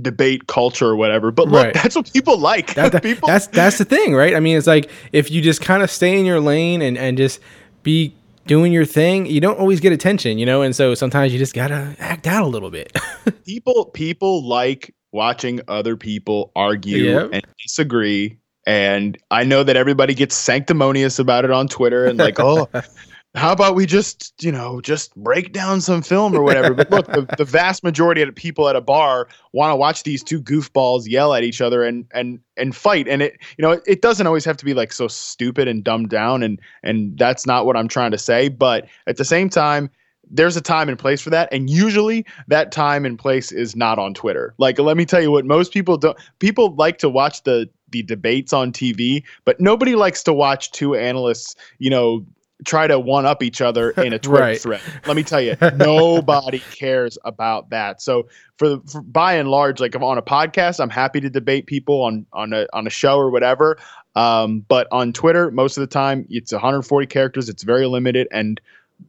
debate 0.00 0.46
culture 0.46 0.86
or 0.86 0.96
whatever 0.96 1.30
but 1.30 1.48
look 1.48 1.64
Right. 1.66 1.74
that's 1.74 1.94
what 1.94 2.10
people 2.12 2.38
like 2.38 2.74
that, 2.74 2.92
that- 2.92 3.02
people 3.02 3.26
that's 3.28 3.46
that's 3.48 3.76
the 3.78 3.84
thing, 3.84 4.14
right? 4.14 4.34
I 4.34 4.40
mean, 4.40 4.56
it's 4.56 4.66
like 4.66 4.90
if 5.12 5.30
you 5.30 5.42
just 5.42 5.60
kind 5.60 5.82
of 5.82 5.90
stay 5.90 6.18
in 6.18 6.24
your 6.24 6.40
lane 6.40 6.80
and 6.80 6.96
and 6.96 7.18
just 7.18 7.40
be 7.82 8.14
doing 8.46 8.72
your 8.72 8.86
thing, 8.86 9.26
you 9.26 9.38
don't 9.38 9.58
always 9.58 9.80
get 9.80 9.92
attention, 9.92 10.38
you 10.38 10.46
know. 10.46 10.62
And 10.62 10.74
so 10.74 10.94
sometimes 10.94 11.30
you 11.34 11.38
just 11.38 11.54
gotta 11.54 11.94
act 11.98 12.26
out 12.26 12.42
a 12.42 12.46
little 12.46 12.70
bit. 12.70 12.96
people 13.44 13.84
people 13.92 14.42
like 14.48 14.94
watching 15.12 15.60
other 15.68 15.96
people 15.96 16.50
argue 16.56 17.04
Yep. 17.04 17.30
and 17.32 17.46
disagree. 17.62 18.38
And 18.64 19.18
i 19.30 19.42
know 19.42 19.64
that 19.64 19.76
everybody 19.76 20.14
gets 20.14 20.36
sanctimonious 20.36 21.18
about 21.18 21.44
it 21.44 21.50
on 21.50 21.66
twitter 21.66 22.04
and 22.04 22.16
like 22.16 22.38
oh 22.38 22.68
how 23.34 23.50
about 23.50 23.74
we 23.74 23.86
just 23.86 24.34
you 24.44 24.52
know 24.52 24.80
just 24.82 25.14
break 25.16 25.52
down 25.52 25.80
some 25.80 26.02
film 26.02 26.34
or 26.34 26.42
whatever? 26.42 26.74
But 26.74 26.90
look 26.90 27.06
the, 27.06 27.26
the 27.38 27.44
vast 27.44 27.82
majority 27.82 28.20
of 28.20 28.34
people 28.34 28.68
at 28.68 28.76
a 28.76 28.80
bar 28.80 29.26
want 29.52 29.72
to 29.72 29.76
watch 29.76 30.02
these 30.02 30.22
two 30.22 30.40
goofballs 30.40 31.08
yell 31.08 31.32
at 31.34 31.42
each 31.42 31.60
other 31.60 31.82
and 31.82 32.06
and 32.12 32.40
and 32.56 32.76
fight. 32.76 33.08
And 33.08 33.22
it 33.22 33.38
you 33.56 33.62
know 33.62 33.72
it, 33.72 33.82
it 33.86 34.02
doesn't 34.02 34.26
always 34.26 34.44
have 34.44 34.58
to 34.58 34.64
be 34.64 34.74
like 34.74 34.92
so 34.92 35.08
stupid 35.08 35.66
and 35.66 35.82
dumbed 35.82 36.10
down 36.10 36.42
and 36.42 36.60
and 36.82 37.16
that's 37.18 37.46
not 37.46 37.64
what 37.64 37.76
i'm 37.76 37.88
trying 37.88 38.10
to 38.10 38.18
say. 38.18 38.48
But 38.48 38.86
at 39.06 39.16
the 39.16 39.24
same 39.24 39.48
time 39.48 39.90
there's 40.30 40.56
a 40.56 40.60
time 40.60 40.88
and 40.88 40.98
place 40.98 41.20
for 41.20 41.30
that. 41.30 41.48
And 41.52 41.68
usually 41.68 42.24
that 42.48 42.72
time 42.72 43.04
and 43.04 43.18
place 43.18 43.52
is 43.52 43.76
not 43.76 43.98
on 43.98 44.14
twitter. 44.14 44.54
Like 44.58 44.78
let 44.78 44.96
me 44.96 45.04
tell 45.04 45.20
you 45.20 45.30
what 45.30 45.44
most 45.44 45.72
people 45.72 45.96
don't 45.98 46.16
people 46.38 46.74
like 46.76 46.98
to 46.98 47.08
watch 47.08 47.42
the 47.42 47.68
the 47.90 48.02
debates 48.02 48.54
on 48.54 48.72
tv 48.72 49.22
but 49.44 49.60
nobody 49.60 49.94
likes 49.94 50.22
to 50.22 50.32
watch 50.32 50.72
two 50.72 50.94
analysts 50.94 51.54
you 51.78 51.90
know 51.90 52.24
try 52.64 52.86
to 52.86 52.98
one 52.98 53.26
up 53.26 53.42
each 53.42 53.60
other 53.60 53.90
in 53.98 54.14
a 54.14 54.18
twitter 54.18 54.42
Right. 54.44 54.60
thread. 54.60 54.80
Let 55.04 55.14
me 55.16 55.22
tell 55.24 55.40
you 55.42 55.56
nobody 55.76 56.60
cares 56.70 57.18
about 57.24 57.68
that. 57.70 58.00
So 58.00 58.28
for, 58.56 58.68
the, 58.70 58.80
for 58.90 59.02
by 59.02 59.34
and 59.34 59.50
large 59.50 59.78
like 59.80 59.94
if 59.94 60.00
on 60.00 60.16
a 60.16 60.22
podcast 60.22 60.80
i'm 60.80 60.88
happy 60.88 61.20
to 61.20 61.28
debate 61.28 61.66
people 61.66 62.02
on 62.02 62.24
on 62.32 62.52
a 62.54 62.66
on 62.72 62.86
a 62.86 62.90
show 62.90 63.18
or 63.18 63.30
whatever. 63.30 63.76
Um, 64.14 64.60
but 64.68 64.86
on 64.92 65.12
twitter 65.12 65.50
most 65.50 65.76
of 65.76 65.82
the 65.82 65.86
time 65.88 66.26
it's 66.30 66.52
140 66.52 67.06
characters. 67.08 67.48
It's 67.50 67.62
very 67.64 67.86
limited. 67.86 68.28
And 68.30 68.60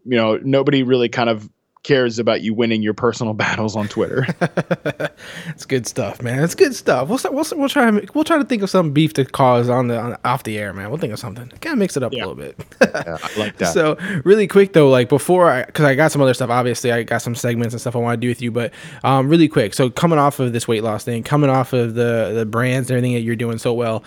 you 0.05 0.17
know 0.17 0.37
nobody 0.43 0.83
really 0.83 1.09
kind 1.09 1.29
of 1.29 1.49
cares 1.83 2.17
about 2.17 2.41
you 2.41 2.53
winning 2.53 2.81
your 2.81 2.93
personal 2.93 3.33
battles 3.43 3.75
on 3.75 3.89
twitter 3.89 4.25
it's 5.49 5.65
good 5.65 5.85
stuff, 5.87 6.21
man. 6.21 6.43
It's 6.43 6.55
good 6.55 6.73
stuff. 6.75 7.09
We'll 7.09 7.19
we'll, 7.31 7.45
we'll 7.55 7.69
try 7.69 7.89
we'll 8.13 8.23
try 8.23 8.37
to 8.37 8.43
think 8.43 8.61
of 8.61 8.69
some 8.69 8.91
beef 8.91 9.13
to 9.13 9.25
cause 9.25 9.69
on 9.69 9.87
the 9.87 9.99
on, 9.99 10.17
off 10.25 10.43
the 10.43 10.57
air, 10.57 10.73
man. 10.73 10.89
We'll 10.89 10.97
think 10.97 11.13
of 11.13 11.19
something. 11.19 11.47
Kind 11.61 11.73
of 11.73 11.77
mix 11.77 11.95
it 11.97 12.03
up 12.03 12.13
Yeah. 12.13 12.25
a 12.25 12.27
little 12.27 12.35
bit. 12.35 12.59
yeah, 12.81 13.17
i 13.21 13.39
like 13.39 13.57
that 13.57 13.73
So 13.73 13.97
really 14.23 14.47
quick 14.47 14.73
though, 14.73 14.89
like 14.89 15.09
before, 15.09 15.49
I 15.49 15.65
because 15.65 15.85
I 15.85 15.95
got 15.95 16.11
some 16.11 16.21
other 16.21 16.33
stuff. 16.33 16.49
Obviously, 16.49 16.91
I 16.91 17.03
got 17.03 17.21
some 17.21 17.35
segments 17.35 17.73
and 17.73 17.81
stuff 17.81 17.95
I 17.95 17.99
want 17.99 18.19
to 18.19 18.21
do 18.25 18.29
with 18.29 18.41
you, 18.41 18.51
but 18.51 18.73
um, 19.03 19.29
really 19.29 19.47
quick. 19.47 19.73
So 19.73 19.89
coming 19.89 20.19
off 20.19 20.39
of 20.39 20.53
this 20.53 20.67
weight 20.67 20.83
loss 20.83 21.03
thing, 21.03 21.23
coming 21.23 21.49
off 21.49 21.73
of 21.73 21.95
the 21.95 22.31
the 22.33 22.45
brands 22.45 22.89
and 22.89 22.97
everything 22.97 23.15
that 23.15 23.21
you're 23.21 23.35
doing 23.35 23.57
so 23.57 23.73
well. 23.73 24.03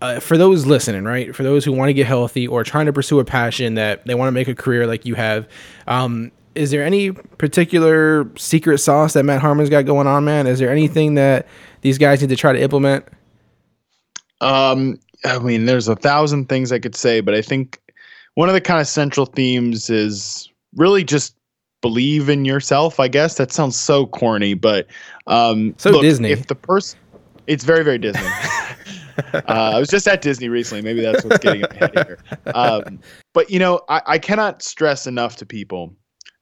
Uh, 0.00 0.20
for 0.20 0.38
those 0.38 0.64
listening, 0.64 1.04
right? 1.04 1.34
For 1.34 1.42
those 1.42 1.64
who 1.64 1.72
want 1.72 1.88
to 1.88 1.92
get 1.92 2.06
healthy 2.06 2.46
or 2.46 2.62
trying 2.62 2.86
to 2.86 2.92
pursue 2.92 3.18
a 3.18 3.24
passion 3.24 3.74
that 3.74 4.06
they 4.06 4.14
want 4.14 4.28
to 4.28 4.32
make 4.32 4.46
a 4.46 4.54
career 4.54 4.86
like 4.86 5.04
you 5.04 5.16
have, 5.16 5.48
um, 5.88 6.30
is 6.54 6.70
there 6.70 6.84
any 6.84 7.10
particular 7.10 8.30
secret 8.36 8.78
sauce 8.78 9.14
that 9.14 9.24
Matt 9.24 9.40
Harmon's 9.40 9.70
got 9.70 9.86
going 9.86 10.06
on, 10.06 10.24
man? 10.24 10.46
Is 10.46 10.58
there 10.58 10.70
anything 10.70 11.14
that 11.14 11.46
these 11.80 11.98
guys 11.98 12.20
need 12.20 12.30
to 12.30 12.36
try 12.36 12.52
to 12.52 12.60
implement? 12.60 13.06
Um, 14.40 15.00
I 15.24 15.38
mean, 15.38 15.66
there's 15.66 15.88
a 15.88 15.96
thousand 15.96 16.48
things 16.48 16.70
I 16.70 16.78
could 16.78 16.94
say, 16.94 17.20
but 17.20 17.34
I 17.34 17.42
think 17.42 17.80
one 18.34 18.48
of 18.48 18.54
the 18.54 18.60
kind 18.60 18.80
of 18.80 18.86
central 18.86 19.26
themes 19.26 19.90
is 19.90 20.48
really 20.76 21.02
just 21.02 21.34
believe 21.80 22.28
in 22.28 22.44
yourself. 22.44 23.00
I 23.00 23.08
guess 23.08 23.34
that 23.36 23.52
sounds 23.52 23.76
so 23.76 24.06
corny, 24.06 24.54
but 24.54 24.86
um, 25.26 25.74
So 25.76 26.00
Disney. 26.00 26.30
If 26.30 26.46
the 26.46 26.54
person, 26.54 26.98
it's 27.46 27.64
very 27.64 27.84
very 27.84 27.98
Disney. 27.98 28.22
uh, 29.34 29.42
I 29.46 29.78
was 29.78 29.88
just 29.88 30.06
at 30.08 30.22
Disney 30.22 30.48
recently. 30.48 30.82
Maybe 30.82 31.00
that's 31.00 31.24
what's 31.24 31.38
getting 31.38 31.62
head 31.76 31.92
here. 31.94 32.18
Um, 32.54 33.00
but 33.34 33.50
you 33.50 33.58
know, 33.58 33.80
I, 33.88 34.02
I 34.06 34.18
cannot 34.18 34.62
stress 34.62 35.06
enough 35.06 35.36
to 35.36 35.46
people 35.46 35.94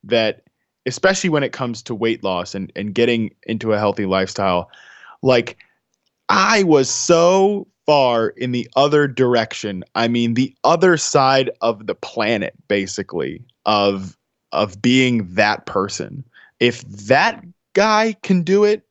that, 0.05 0.43
especially 0.87 1.31
when 1.31 1.43
it 1.43 1.53
comes 1.53 1.83
to 1.83 1.95
weight 1.95 2.23
loss 2.23 2.55
and 2.55 2.73
and 2.77 2.95
getting 2.95 3.35
into 3.45 3.73
a 3.73 3.79
healthy 3.79 4.07
lifestyle, 4.07 4.71
like 5.23 5.59
I 6.29 6.63
was 6.63 6.91
so 6.91 7.67
far 7.87 8.29
in 8.31 8.53
the 8.53 8.69
other 8.77 9.07
direction. 9.07 9.85
I 9.95 10.09
mean, 10.09 10.35
the 10.35 10.55
other 10.65 10.97
side 10.97 11.51
of 11.61 11.87
the 11.87 11.95
planet, 11.95 12.55
basically, 12.69 13.45
of 13.65 14.17
of 14.53 14.81
being 14.81 15.27
that 15.35 15.67
person. 15.67 16.25
If 16.61 16.83
that 16.83 17.45
guy 17.75 18.17
can 18.23 18.43
do 18.43 18.65
it, 18.65 18.86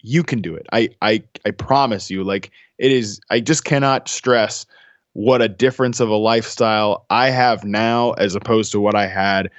you 0.00 0.22
can 0.22 0.40
do 0.40 0.54
it. 0.54 0.66
I 0.72 0.90
I 1.02 1.22
I 1.44 1.50
promise 1.50 2.10
you. 2.10 2.24
Like 2.24 2.50
it 2.78 2.92
is. 2.92 3.20
I 3.30 3.40
just 3.40 3.64
cannot 3.64 4.08
stress 4.08 4.66
what 5.14 5.40
a 5.40 5.48
difference 5.48 5.98
of 5.98 6.10
a 6.10 6.16
lifestyle 6.16 7.06
I 7.08 7.30
have 7.30 7.64
now 7.64 8.12
as 8.12 8.34
opposed 8.34 8.70
to 8.72 8.80
what 8.80 8.94
I 8.94 9.06
had 9.06 9.50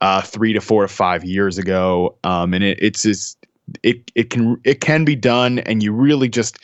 uh, 0.00 0.20
three 0.22 0.52
to 0.52 0.60
four 0.60 0.82
to 0.82 0.88
five 0.88 1.24
years 1.24 1.56
ago. 1.56 2.16
Um, 2.24 2.52
and 2.52 2.64
it, 2.64 2.78
it's 2.82 3.02
just 3.02 3.38
it 3.82 4.10
it 4.14 4.30
can 4.30 4.60
it 4.64 4.80
can 4.80 5.04
be 5.04 5.16
done, 5.16 5.60
and 5.60 5.82
you 5.82 5.92
really 5.92 6.28
just 6.28 6.58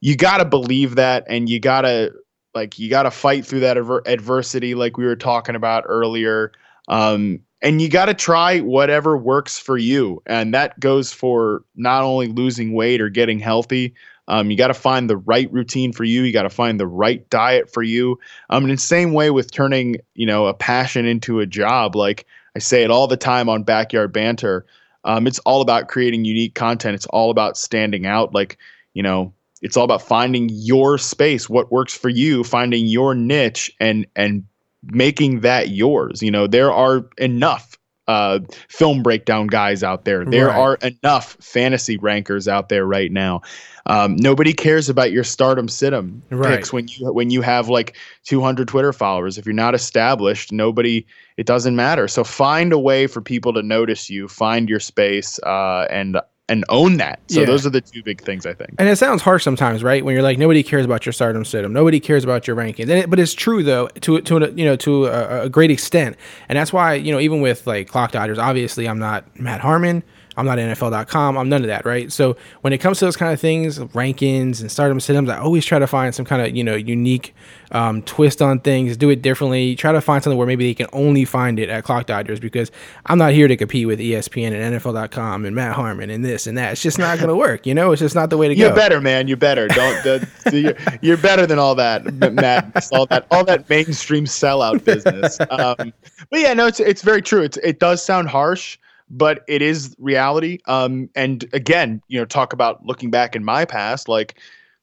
you 0.00 0.16
got 0.16 0.38
to 0.38 0.44
believe 0.44 0.94
that, 0.94 1.24
and 1.28 1.48
you 1.48 1.60
got 1.60 1.82
to 1.82 2.12
like 2.54 2.78
you 2.78 2.90
got 2.90 3.04
to 3.04 3.10
fight 3.10 3.44
through 3.44 3.60
that 3.60 3.76
adver- 3.76 4.02
adversity, 4.06 4.74
like 4.74 4.96
we 4.96 5.04
were 5.04 5.16
talking 5.16 5.54
about 5.54 5.84
earlier. 5.86 6.52
Um, 6.88 7.40
and 7.62 7.82
you 7.82 7.88
got 7.88 8.06
to 8.06 8.14
try 8.14 8.60
whatever 8.60 9.16
works 9.16 9.58
for 9.58 9.76
you, 9.76 10.22
and 10.26 10.54
that 10.54 10.78
goes 10.80 11.12
for 11.12 11.62
not 11.76 12.04
only 12.04 12.28
losing 12.28 12.72
weight 12.72 13.00
or 13.00 13.08
getting 13.08 13.38
healthy. 13.38 13.94
Um, 14.28 14.50
you 14.50 14.58
got 14.58 14.68
to 14.68 14.74
find 14.74 15.08
the 15.08 15.16
right 15.16 15.50
routine 15.50 15.92
for 15.92 16.04
you. 16.04 16.22
You 16.22 16.34
got 16.34 16.42
to 16.42 16.50
find 16.50 16.78
the 16.78 16.86
right 16.86 17.28
diet 17.30 17.72
for 17.72 17.82
you. 17.82 18.18
Um, 18.50 18.64
and 18.64 18.70
in 18.70 18.76
the 18.76 18.82
same 18.82 19.14
way 19.14 19.30
with 19.30 19.50
turning, 19.50 19.96
you 20.14 20.26
know, 20.26 20.46
a 20.46 20.54
passion 20.54 21.06
into 21.06 21.40
a 21.40 21.46
job, 21.46 21.96
like 21.96 22.26
I 22.54 22.58
say 22.58 22.82
it 22.82 22.90
all 22.90 23.06
the 23.06 23.16
time 23.16 23.48
on 23.48 23.62
Backyard 23.62 24.12
Banter. 24.12 24.66
Um, 25.04 25.26
it's 25.26 25.38
all 25.40 25.62
about 25.62 25.88
creating 25.88 26.26
unique 26.26 26.54
content. 26.54 26.94
It's 26.94 27.06
all 27.06 27.30
about 27.30 27.56
standing 27.56 28.04
out. 28.04 28.34
Like, 28.34 28.58
you 28.92 29.02
know, 29.02 29.32
it's 29.62 29.76
all 29.76 29.84
about 29.84 30.02
finding 30.02 30.48
your 30.50 30.98
space, 30.98 31.48
what 31.48 31.72
works 31.72 31.96
for 31.96 32.08
you, 32.08 32.44
finding 32.44 32.86
your 32.86 33.14
niche, 33.14 33.70
and 33.80 34.06
and 34.14 34.44
making 34.84 35.40
that 35.40 35.70
yours. 35.70 36.22
You 36.22 36.30
know, 36.30 36.46
there 36.46 36.72
are 36.72 37.06
enough 37.18 37.76
uh, 38.06 38.40
film 38.70 39.02
breakdown 39.02 39.46
guys 39.48 39.82
out 39.82 40.06
there. 40.06 40.24
There 40.24 40.46
Right. 40.48 40.56
are 40.56 40.78
enough 40.82 41.36
fantasy 41.40 41.98
rankers 41.98 42.48
out 42.48 42.70
there 42.70 42.86
right 42.86 43.12
now. 43.12 43.42
Um, 43.84 44.16
nobody 44.16 44.54
cares 44.54 44.88
about 44.88 45.12
your 45.12 45.24
start 45.24 45.58
'em 45.58 45.68
sit 45.68 45.92
'em 45.92 46.22
Right. 46.30 46.54
picks 46.54 46.72
when 46.72 46.88
you 46.88 47.12
when 47.12 47.30
you 47.30 47.42
have 47.42 47.68
like 47.68 47.96
200 48.24 48.66
Twitter 48.68 48.92
followers. 48.94 49.36
If 49.36 49.44
you're 49.44 49.54
not 49.54 49.74
established, 49.74 50.52
nobody. 50.52 51.04
It 51.36 51.46
doesn't 51.46 51.76
matter. 51.76 52.08
So 52.08 52.24
find 52.24 52.72
a 52.72 52.78
way 52.78 53.06
for 53.06 53.20
people 53.20 53.52
to 53.52 53.62
notice 53.62 54.08
you. 54.10 54.26
Find 54.26 54.68
your 54.70 54.80
space 54.80 55.38
uh, 55.44 55.86
and 55.90 56.18
and 56.48 56.64
own 56.70 56.96
that. 56.96 57.20
So 57.28 57.40
Yeah. 57.40 57.46
those 57.46 57.66
are 57.66 57.70
the 57.70 57.80
two 57.80 58.02
big 58.02 58.22
things 58.22 58.46
I 58.46 58.54
think. 58.54 58.70
And 58.78 58.88
it 58.88 58.96
sounds 58.96 59.20
harsh 59.22 59.44
sometimes, 59.44 59.82
right? 59.84 60.04
When 60.04 60.14
you're 60.14 60.22
like, 60.22 60.38
nobody 60.38 60.62
cares 60.62 60.84
about 60.84 61.04
your 61.04 61.12
start 61.12 61.36
'em 61.36 61.44
sit 61.44 61.64
'em, 61.64 61.72
nobody 61.72 62.00
cares 62.00 62.24
about 62.24 62.46
your 62.46 62.56
rankings. 62.56 62.82
And 62.88 62.92
it, 62.92 63.10
but 63.10 63.18
it's 63.18 63.34
true 63.34 63.62
though, 63.62 63.88
to 64.00 64.20
to 64.22 64.36
a, 64.38 64.50
you 64.52 64.64
know 64.64 64.76
to 64.76 65.06
a, 65.06 65.42
a 65.44 65.48
great 65.48 65.70
extent. 65.70 66.16
And 66.48 66.58
that's 66.58 66.72
why 66.72 66.94
you 66.94 67.12
know 67.12 67.20
even 67.20 67.40
with 67.40 67.66
like 67.66 67.88
clock 67.88 68.12
dodgers, 68.12 68.38
obviously 68.38 68.88
I'm 68.88 68.98
not 68.98 69.24
Matt 69.38 69.60
Harmon. 69.60 70.02
I'm 70.38 70.46
not 70.46 70.58
NFL.com. 70.58 71.36
I'm 71.36 71.48
none 71.48 71.62
of 71.62 71.66
that, 71.68 71.84
right? 71.84 72.10
So 72.12 72.36
when 72.62 72.72
it 72.72 72.78
comes 72.78 72.98
to 73.00 73.04
those 73.04 73.16
kind 73.16 73.32
of 73.32 73.40
things, 73.40 73.78
rankings 73.78 74.60
and 74.60 74.70
start 74.70 74.90
'em 74.90 75.00
sit 75.00 75.16
'ems, 75.16 75.28
I 75.28 75.38
always 75.38 75.64
try 75.66 75.78
to 75.78 75.86
find 75.86 76.14
some 76.14 76.24
kind 76.24 76.40
of 76.42 76.56
you 76.56 76.64
know 76.64 76.74
unique 76.74 77.34
um, 77.72 78.00
twist 78.02 78.40
on 78.40 78.60
things, 78.60 78.96
do 78.96 79.10
it 79.10 79.20
differently. 79.20 79.74
Try 79.76 79.92
to 79.92 80.00
find 80.00 80.22
something 80.24 80.38
where 80.38 80.46
maybe 80.46 80.64
they 80.66 80.74
can 80.74 80.86
only 80.94 81.26
find 81.26 81.58
it 81.58 81.68
at 81.68 81.84
Clock 81.84 82.06
Dodgers 82.06 82.40
because 82.40 82.70
I'm 83.06 83.18
not 83.18 83.32
here 83.32 83.46
to 83.46 83.56
compete 83.56 83.86
with 83.86 83.98
ESPN 84.00 84.54
and 84.54 84.74
NFL.com 84.76 85.44
and 85.44 85.54
Matt 85.54 85.74
Harmon 85.74 86.08
and 86.08 86.24
this 86.24 86.46
and 86.46 86.56
that. 86.56 86.72
It's 86.72 86.82
just 86.82 86.98
not 86.98 87.18
going 87.18 87.28
to 87.34 87.36
work. 87.36 87.66
You 87.66 87.74
know, 87.74 87.92
it's 87.92 88.00
just 88.00 88.14
not 88.14 88.30
the 88.30 88.38
way 88.38 88.48
to 88.48 88.54
go. 88.54 88.66
You're 88.66 88.74
better, 88.74 89.00
man. 89.02 89.28
You're 89.28 89.36
better. 89.36 89.68
Don't. 89.68 90.02
The, 90.02 90.26
you're, 90.52 90.98
you're 91.02 91.16
better 91.18 91.46
than 91.46 91.58
all 91.58 91.74
that, 91.74 92.06
M- 92.06 92.36
madness, 92.36 92.90
all 92.92 93.04
that, 93.06 93.26
all 93.30 93.44
that 93.44 93.68
mainstream 93.68 94.24
sellout 94.24 94.82
business. 94.84 95.38
Um, 95.50 95.92
but 96.30 96.40
yeah, 96.40 96.54
no, 96.54 96.66
it's 96.66 96.80
it's 96.80 97.02
very 97.02 97.20
true. 97.20 97.42
It's 97.42 97.56
it 97.58 97.80
does 97.80 98.02
sound 98.02 98.28
harsh, 98.28 98.78
but 99.10 99.44
it 99.48 99.62
is 99.62 99.94
reality. 99.98 100.58
Um, 100.66 101.08
and 101.14 101.48
again, 101.52 102.02
you 102.08 102.18
know, 102.18 102.24
talk 102.24 102.52
about 102.52 102.84
looking 102.84 103.10
back 103.10 103.34
in 103.34 103.44
my 103.44 103.64
past, 103.64 104.08
like 104.08 104.38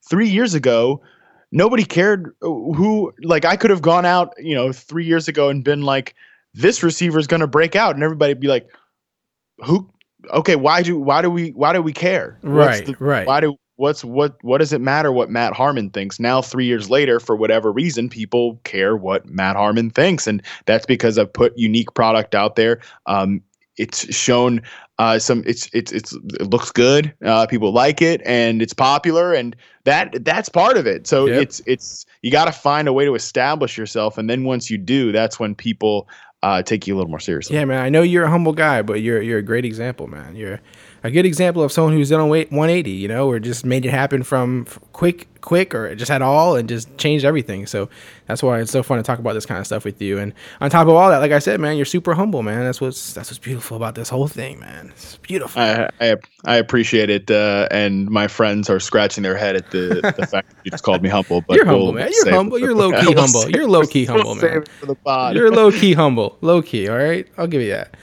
three 0.08 0.30
years 0.30 0.54
ago. 0.54 1.02
Nobody 1.52 1.86
cared 1.86 2.36
who, 2.42 3.14
like, 3.22 3.46
I 3.46 3.56
could 3.56 3.70
have 3.70 3.82
gone 3.82 4.06
out, 4.06 4.34
you 4.38 4.56
know, 4.56 4.74
three 4.74 5.06
years 5.06 5.28
ago 5.30 5.48
and 5.48 5.64
been 5.64 5.84
like, 5.84 6.14
this 6.54 6.84
receiver 6.84 7.18
is 7.18 7.28
going 7.28 7.40
to 7.40 7.48
break 7.48 7.78
out. 7.78 7.96
And 7.96 8.04
everybody 8.04 8.34
be 8.34 8.48
like, 8.48 8.68
who, 9.60 9.90
okay, 10.32 10.58
why 10.58 10.82
do, 10.82 11.00
why 11.00 11.22
do 11.22 11.30
we, 11.30 11.52
why 11.52 11.72
do 11.72 11.82
we 11.82 11.94
care? 11.94 12.40
Right, 12.42 13.00
right. 13.00 13.26
Why 13.26 13.40
do, 13.40 13.56
what's, 13.78 14.04
what, 14.04 14.36
what 14.42 14.58
does 14.58 14.74
it 14.74 14.82
matter 14.82 15.14
what 15.14 15.30
Matt 15.30 15.54
Harmon 15.54 15.92
thinks? 15.92 16.20
Now, 16.20 16.42
three 16.42 16.66
years 16.66 16.90
later, 16.90 17.22
for 17.22 17.38
whatever 17.38 17.72
reason, 17.72 18.10
people 18.10 18.60
care 18.66 18.98
what 18.98 19.26
Matt 19.26 19.56
Harmon 19.56 19.92
thinks. 19.92 20.28
And 20.28 20.42
that's 20.66 20.86
because 20.86 21.18
I've 21.18 21.32
put 21.32 21.58
unique 21.58 21.94
product 21.94 22.36
out 22.36 22.58
there. 22.58 22.82
Um, 23.06 23.42
it's 23.78 24.14
shown 24.16 24.62
uh, 24.98 25.20
some 25.20 25.44
it's 25.46 25.70
it's 25.74 25.92
it's 25.92 26.14
it 26.14 26.50
looks 26.50 26.72
good 26.72 27.14
uh, 27.26 27.46
people 27.48 27.72
like 27.74 28.02
it 28.02 28.22
and 28.26 28.62
it's 28.62 28.74
popular 28.74 29.34
and 29.34 29.56
that 29.84 30.24
that's 30.24 30.48
part 30.48 30.78
of 30.78 30.88
it 30.88 31.06
so 31.06 31.26
Yep. 31.26 31.42
it's 31.42 31.62
it's 31.66 32.06
you 32.22 32.32
got 32.32 32.46
to 32.46 32.52
find 32.54 32.88
a 32.88 32.94
way 32.94 33.04
to 33.06 33.14
establish 33.16 33.78
yourself 33.78 34.18
and 34.18 34.30
then 34.30 34.46
once 34.46 34.70
you 34.72 34.78
do 34.78 35.12
that's 35.12 35.40
when 35.40 35.54
people 35.56 36.08
uh, 36.44 36.62
take 36.62 36.86
you 36.88 36.94
a 36.94 36.98
little 36.98 37.10
more 37.10 37.20
seriously 37.20 37.56
Yeah, 37.56 37.66
man. 37.66 37.82
I 37.82 37.90
know 37.90 38.04
you're 38.04 38.26
a 38.26 38.30
humble 38.30 38.54
guy, 38.54 38.82
but 38.84 39.02
you're 39.02 39.22
you're 39.22 39.40
a 39.40 39.44
great 39.44 39.66
example, 39.66 40.06
man. 40.08 40.36
You're 40.36 40.60
a 41.06 41.12
good 41.12 41.26
example 41.26 41.62
of 41.62 41.72
someone 41.72 41.94
who's 41.94 42.10
done 42.10 42.20
a 42.20 42.26
weight 42.26 42.52
180, 42.52 42.90
you 42.90 43.08
know, 43.08 43.30
or 43.30 43.40
just 43.40 43.64
made 43.64 43.86
it 43.86 43.92
happen 43.92 44.24
from 44.24 44.66
quick, 44.92 45.28
quick, 45.42 45.76
or 45.76 45.94
just 45.94 46.10
had 46.10 46.24
all 46.24 46.56
and 46.56 46.68
just 46.68 46.98
changed 46.98 47.24
everything. 47.24 47.68
So 47.68 47.90
that's 48.26 48.42
why 48.42 48.60
it's 48.60 48.72
so 48.72 48.82
fun 48.82 48.98
to 48.98 49.04
talk 49.04 49.20
about 49.20 49.34
this 49.34 49.46
kind 49.46 49.60
of 49.60 49.68
stuff 49.68 49.86
with 49.86 50.02
you. 50.02 50.18
And 50.18 50.34
on 50.62 50.72
top 50.72 50.88
of 50.88 50.96
all 50.96 51.12
that, 51.12 51.20
like 51.20 51.32
I 51.32 51.38
said, 51.38 51.60
man, 51.60 51.78
you're 51.78 51.86
super 51.86 52.16
humble, 52.16 52.42
man. 52.42 52.64
That's 52.64 52.82
what's 52.82 53.14
that's 53.14 53.30
what's 53.30 53.38
beautiful 53.38 53.78
about 53.78 53.94
this 53.94 54.10
whole 54.10 54.28
thing, 54.28 54.60
man. 54.60 54.90
It's 54.96 55.18
beautiful. 55.18 55.62
I, 55.62 55.90
I 56.02 56.16
I 56.46 56.56
appreciate 56.56 57.12
it, 57.12 57.30
uh, 57.30 57.68
and 57.70 58.10
my 58.10 58.28
friends 58.28 58.68
are 58.72 58.80
scratching 58.80 59.22
their 59.22 59.38
head 59.38 59.56
at 59.56 59.70
the, 59.70 60.12
the 60.18 60.26
fact 60.32 60.56
that 60.56 60.58
you 60.64 60.72
just 60.72 60.84
called 60.84 61.04
me 61.04 61.10
humble. 61.10 61.42
But 61.42 61.58
you're 61.58 61.66
we'll 61.66 61.86
humble, 61.86 61.94
man. 61.94 62.10
You're 62.12 62.34
humble. 62.34 62.58
You're 62.58 62.74
low 62.74 62.90
key 62.90 63.14
humble. 63.16 63.48
You're 63.52 63.68
low 63.68 63.84
key 63.84 64.06
humble, 64.06 64.34
man. 64.34 64.64
it 64.64 64.70
for 64.70 64.88
the 64.88 64.96
pod. 64.96 65.36
You're 65.36 65.52
low 65.52 65.72
key 65.72 65.94
humble, 65.94 66.40
low 66.42 66.64
key. 66.64 66.90
All 66.90 66.98
right, 66.98 67.28
I'll 67.38 67.48
give 67.48 67.62
you 67.62 67.70
that. 67.70 67.96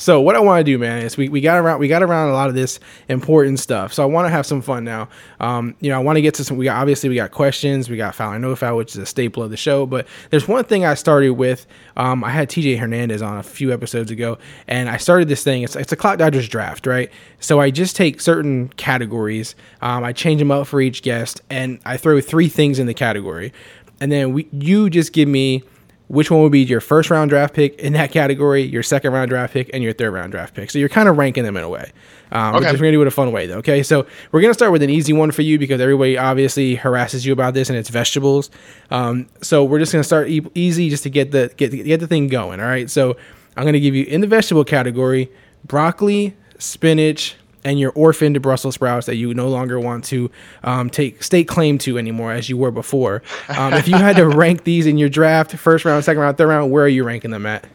So 0.00 0.20
what 0.20 0.36
I 0.36 0.40
want 0.40 0.60
to 0.60 0.64
do, 0.64 0.78
man, 0.78 1.04
is 1.04 1.16
we, 1.16 1.28
we 1.28 1.40
got 1.40 1.58
around 1.58 1.80
we 1.80 1.88
got 1.88 2.04
around 2.04 2.28
a 2.28 2.32
lot 2.32 2.48
of 2.48 2.54
this 2.54 2.78
important 3.08 3.58
stuff. 3.58 3.92
So 3.92 4.04
I 4.04 4.06
want 4.06 4.26
to 4.26 4.30
have 4.30 4.46
some 4.46 4.62
fun 4.62 4.84
now. 4.84 5.08
Um, 5.40 5.74
you 5.80 5.90
know, 5.90 5.96
I 5.96 5.98
want 5.98 6.16
to 6.16 6.22
get 6.22 6.34
to 6.34 6.44
some. 6.44 6.56
We 6.56 6.66
got 6.66 6.80
obviously 6.80 7.08
we 7.08 7.16
got 7.16 7.32
questions. 7.32 7.90
We 7.90 7.96
got 7.96 8.14
foul 8.14 8.34
or 8.34 8.38
no 8.38 8.54
foul, 8.54 8.76
which 8.76 8.92
is 8.92 8.98
a 8.98 9.06
staple 9.06 9.42
of 9.42 9.50
the 9.50 9.56
show. 9.56 9.86
But 9.86 10.06
there's 10.30 10.46
one 10.46 10.62
thing 10.62 10.84
I 10.84 10.94
started 10.94 11.30
with. 11.30 11.66
Um, 11.96 12.22
I 12.22 12.30
had 12.30 12.48
TJ 12.48 12.78
Hernandez 12.78 13.22
on 13.22 13.38
a 13.38 13.42
few 13.42 13.72
episodes 13.72 14.12
ago, 14.12 14.38
and 14.68 14.88
I 14.88 14.98
started 14.98 15.26
this 15.26 15.42
thing. 15.42 15.64
It's 15.64 15.74
it's 15.74 15.90
a 15.90 15.96
Clock 15.96 16.18
Dodgers 16.18 16.48
draft, 16.48 16.86
right? 16.86 17.10
So 17.40 17.60
I 17.60 17.72
just 17.72 17.96
take 17.96 18.20
certain 18.20 18.68
categories. 18.68 19.56
Um, 19.82 20.04
I 20.04 20.12
change 20.12 20.38
them 20.38 20.52
up 20.52 20.68
for 20.68 20.80
each 20.80 21.02
guest, 21.02 21.40
and 21.50 21.80
I 21.84 21.96
throw 21.96 22.20
three 22.20 22.48
things 22.48 22.78
in 22.78 22.86
the 22.86 22.94
category, 22.94 23.52
and 24.00 24.12
then 24.12 24.32
we 24.32 24.46
you 24.52 24.90
just 24.90 25.12
give 25.12 25.28
me 25.28 25.64
which 26.08 26.30
one 26.30 26.42
would 26.42 26.52
be 26.52 26.62
your 26.64 26.80
first 26.80 27.10
round 27.10 27.30
draft 27.30 27.54
pick 27.54 27.78
in 27.78 27.92
that 27.92 28.10
category, 28.10 28.62
your 28.62 28.82
second 28.82 29.12
round 29.12 29.28
draft 29.30 29.52
pick, 29.52 29.70
and 29.72 29.82
your 29.82 29.92
third 29.92 30.12
round 30.12 30.32
draft 30.32 30.54
pick. 30.54 30.70
So 30.70 30.78
you're 30.78 30.88
kind 30.88 31.08
of 31.08 31.16
ranking 31.18 31.44
them 31.44 31.56
in 31.56 31.62
a 31.64 31.68
way. 31.68 31.92
Um, 32.32 32.56
Okay. 32.56 32.66
We're 32.66 32.78
going 32.78 32.82
to 32.84 32.92
do 32.92 33.02
it 33.02 33.08
a 33.08 33.10
fun 33.10 33.30
way, 33.30 33.46
though. 33.46 33.58
Okay. 33.58 33.82
So 33.82 34.06
we're 34.32 34.40
going 34.40 34.50
to 34.50 34.54
start 34.54 34.72
with 34.72 34.82
an 34.82 34.90
easy 34.90 35.12
one 35.12 35.30
for 35.30 35.42
you 35.42 35.58
because 35.58 35.80
everybody 35.80 36.16
obviously 36.18 36.74
harasses 36.76 37.24
you 37.26 37.32
about 37.32 37.54
this 37.54 37.68
and 37.68 37.78
it's 37.78 37.88
vegetables. 37.90 38.50
Um, 38.90 39.28
so 39.42 39.64
we're 39.64 39.78
just 39.78 39.92
going 39.92 40.00
to 40.02 40.06
start 40.06 40.28
e- 40.28 40.46
easy 40.54 40.88
just 40.90 41.02
to 41.04 41.10
get 41.10 41.30
the, 41.30 41.52
get, 41.56 41.68
get 41.70 42.00
the 42.00 42.06
thing 42.06 42.28
going. 42.28 42.58
All 42.60 42.66
right. 42.66 42.88
So 42.90 43.16
I'm 43.56 43.64
going 43.64 43.74
to 43.74 43.80
give 43.80 43.94
you 43.94 44.04
in 44.04 44.20
the 44.20 44.26
vegetable 44.26 44.64
category 44.64 45.30
broccoli, 45.64 46.36
spinach, 46.58 47.36
and 47.68 47.78
your 47.78 47.92
orphaned 47.92 48.32
to 48.34 48.40
Brussels 48.40 48.76
sprouts 48.76 49.04
that 49.06 49.16
you 49.16 49.34
no 49.34 49.46
longer 49.48 49.78
want 49.78 50.02
to 50.04 50.30
um, 50.64 50.88
take 50.88 51.22
state 51.22 51.46
claim 51.46 51.76
to 51.76 51.98
anymore 51.98 52.32
as 52.32 52.48
you 52.48 52.56
were 52.56 52.70
before. 52.70 53.22
Um, 53.50 53.74
if 53.74 53.86
you 53.86 53.94
had 53.94 54.16
to 54.16 54.26
rank 54.36 54.64
these 54.64 54.86
in 54.86 54.96
your 54.96 55.10
draft, 55.10 55.52
first 55.52 55.84
round, 55.84 56.02
second 56.02 56.22
round, 56.22 56.38
third 56.38 56.48
round, 56.48 56.70
where 56.70 56.84
are 56.84 56.88
you 56.88 57.04
ranking 57.04 57.30
them 57.30 57.44
at? 57.44 57.66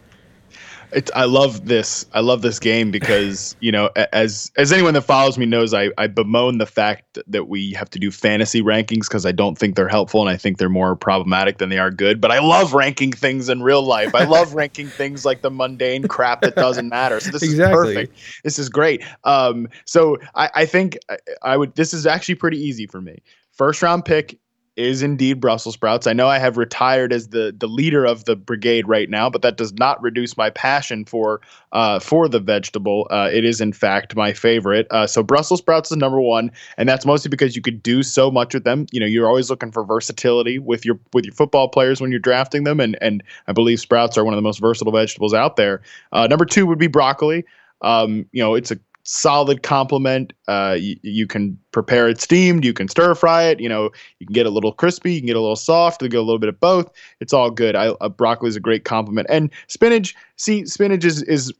It's, 0.96 1.12
I 1.16 1.26
love 1.26 1.66
this. 1.66 2.06
I 2.14 2.20
love 2.20 2.42
this 2.42 2.60
game 2.60 2.92
because 2.92 3.56
you 3.62 3.72
know, 3.72 3.90
as 4.12 4.52
as 4.58 4.72
anyone 4.72 4.94
that 4.94 5.02
follows 5.02 5.38
me 5.38 5.46
knows, 5.46 5.74
I 5.74 5.90
I 5.98 6.08
bemoan 6.08 6.58
the 6.58 6.66
fact 6.66 7.20
that 7.28 7.48
we 7.48 7.74
have 7.74 7.90
to 7.92 8.00
do 8.00 8.12
fantasy 8.12 8.62
rankings 8.62 9.08
because 9.08 9.26
I 9.26 9.32
don't 9.32 9.58
think 9.58 9.76
they're 9.76 9.88
helpful 9.88 10.22
and 10.22 10.30
I 10.30 10.38
think 10.38 10.58
they're 10.58 10.70
more 10.70 10.96
problematic 10.96 11.58
than 11.58 11.70
they 11.70 11.80
are 11.80 11.92
good. 11.92 12.22
But 12.22 12.32
I 12.32 12.40
love 12.40 12.74
ranking 12.74 13.12
things 13.12 13.50
in 13.50 13.64
real 13.64 13.84
life. 13.84 14.16
I 14.16 14.24
love 14.26 14.54
ranking 14.54 14.88
things 15.00 15.26
like 15.26 15.42
the 15.42 15.52
mundane 15.52 16.08
crap 16.08 16.42
that 16.42 16.56
doesn't 16.56 16.90
matter. 16.90 17.20
So 17.20 17.32
this 17.32 17.44
Exactly. 17.44 17.90
is 17.90 17.96
perfect. 17.96 18.18
This 18.44 18.60
is 18.60 18.70
great. 18.70 19.04
Um, 19.24 19.68
so 19.86 20.18
I, 20.36 20.50
I 20.56 20.66
think 20.66 20.98
I, 21.10 21.18
I 21.42 21.58
would. 21.58 21.76
This 21.76 21.94
is 21.94 22.06
actually 22.06 22.36
pretty 22.36 22.58
easy 22.58 22.88
for 22.88 23.02
me. 23.02 23.22
First 23.52 23.82
round 23.82 24.06
pick 24.06 24.40
is 24.76 25.04
indeed 25.04 25.40
Brussels 25.40 25.76
sprouts. 25.76 26.08
I 26.08 26.14
know 26.14 26.28
I 26.28 26.40
have 26.40 26.58
retired 26.58 27.14
as 27.14 27.28
the 27.28 27.54
the 27.56 27.68
leader 27.68 28.06
of 28.06 28.26
the 28.26 28.36
brigade 28.36 28.88
right 28.88 29.10
now, 29.10 29.30
but 29.30 29.42
that 29.44 29.58
does 29.58 29.74
not 29.74 30.02
reduce 30.02 30.36
my 30.36 30.50
passion 30.50 31.06
for 31.06 31.42
uh, 31.72 32.00
for 32.00 32.28
the 32.28 32.40
vegetable. 32.40 33.08
Uh, 33.12 33.30
it 33.32 33.46
is 33.46 33.62
in 33.62 33.72
fact 33.72 34.16
my 34.16 34.34
favorite. 34.34 34.88
Uh, 34.90 35.06
so 35.06 35.22
Brussels 35.22 35.60
sprouts 35.60 35.92
is 35.92 35.98
number 35.98 36.20
one, 36.20 36.52
and 36.78 36.90
that's 36.90 37.06
mostly 37.06 37.30
because 37.30 37.56
you 37.56 37.62
could 37.62 37.84
do 37.84 38.02
so 38.02 38.32
much 38.32 38.54
with 38.54 38.64
them. 38.64 38.88
You 38.92 39.00
know, 39.00 39.06
you're 39.06 39.28
always 39.28 39.50
looking 39.50 39.72
for 39.72 39.84
versatility 39.84 40.58
with 40.58 40.86
your 40.86 41.00
with 41.14 41.26
your 41.26 41.34
football 41.34 41.68
players 41.68 42.02
when 42.02 42.10
you're 42.10 42.20
drafting 42.20 42.64
them, 42.64 42.80
and 42.80 42.98
and 43.02 43.24
I 43.48 43.54
believe 43.54 43.80
sprouts 43.80 44.18
are 44.18 44.26
one 44.26 44.34
of 44.34 44.38
the 44.38 44.42
most 44.42 44.60
versatile 44.60 44.94
vegetables 44.94 45.34
out 45.34 45.56
there. 45.56 45.82
Uh, 46.12 46.28
number 46.28 46.46
two 46.46 46.66
would 46.66 46.80
be 46.80 46.88
broccoli. 46.88 47.46
Um, 47.82 48.26
you 48.32 48.42
know, 48.42 48.56
it's 48.56 48.72
a 48.72 48.80
solid 49.04 49.64
complement. 49.64 50.34
Uh, 50.48 50.78
you, 50.80 50.98
you 51.02 51.28
can 51.28 51.58
prepare 51.72 52.08
it 52.08 52.20
steamed, 52.20 52.66
you 52.66 52.74
can 52.74 52.88
stir 52.88 53.14
fry 53.16 53.44
it. 53.44 53.60
You 53.60 53.70
know, 53.70 53.92
you 54.20 54.28
can 54.28 54.34
get 54.34 54.46
a 54.46 54.50
little 54.50 54.74
crispy, 54.74 55.14
you 55.14 55.20
can 55.20 55.28
get 55.28 55.36
a 55.36 55.42
little 55.42 55.56
soft, 55.56 56.02
you 56.02 56.10
get 56.10 56.18
a 56.18 56.24
little 56.24 56.40
bit 56.40 56.50
of 56.50 56.60
both. 56.60 56.90
It's 57.20 57.34
all 57.34 57.52
good. 57.52 57.76
I, 57.76 57.90
uh, 57.90 58.10
broccoli 58.10 58.50
is 58.50 58.56
a 58.56 58.62
great 58.62 58.86
complement, 58.86 59.28
and 59.30 59.50
spinach. 59.68 60.16
See, 60.38 60.66
spinach 60.66 61.06
is 61.06 61.22
is 61.24 61.50
a 61.50 61.54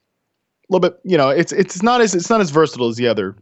little 0.70 0.90
bit. 0.90 1.00
You 1.04 1.18
know, 1.18 1.30
it's 1.30 1.52
it's 1.52 1.84
not 1.84 2.02
as 2.02 2.16
it's 2.16 2.30
not 2.30 2.42
as 2.42 2.50
versatile 2.50 2.88
as 2.88 2.96
the 2.96 3.08
other 3.08 3.36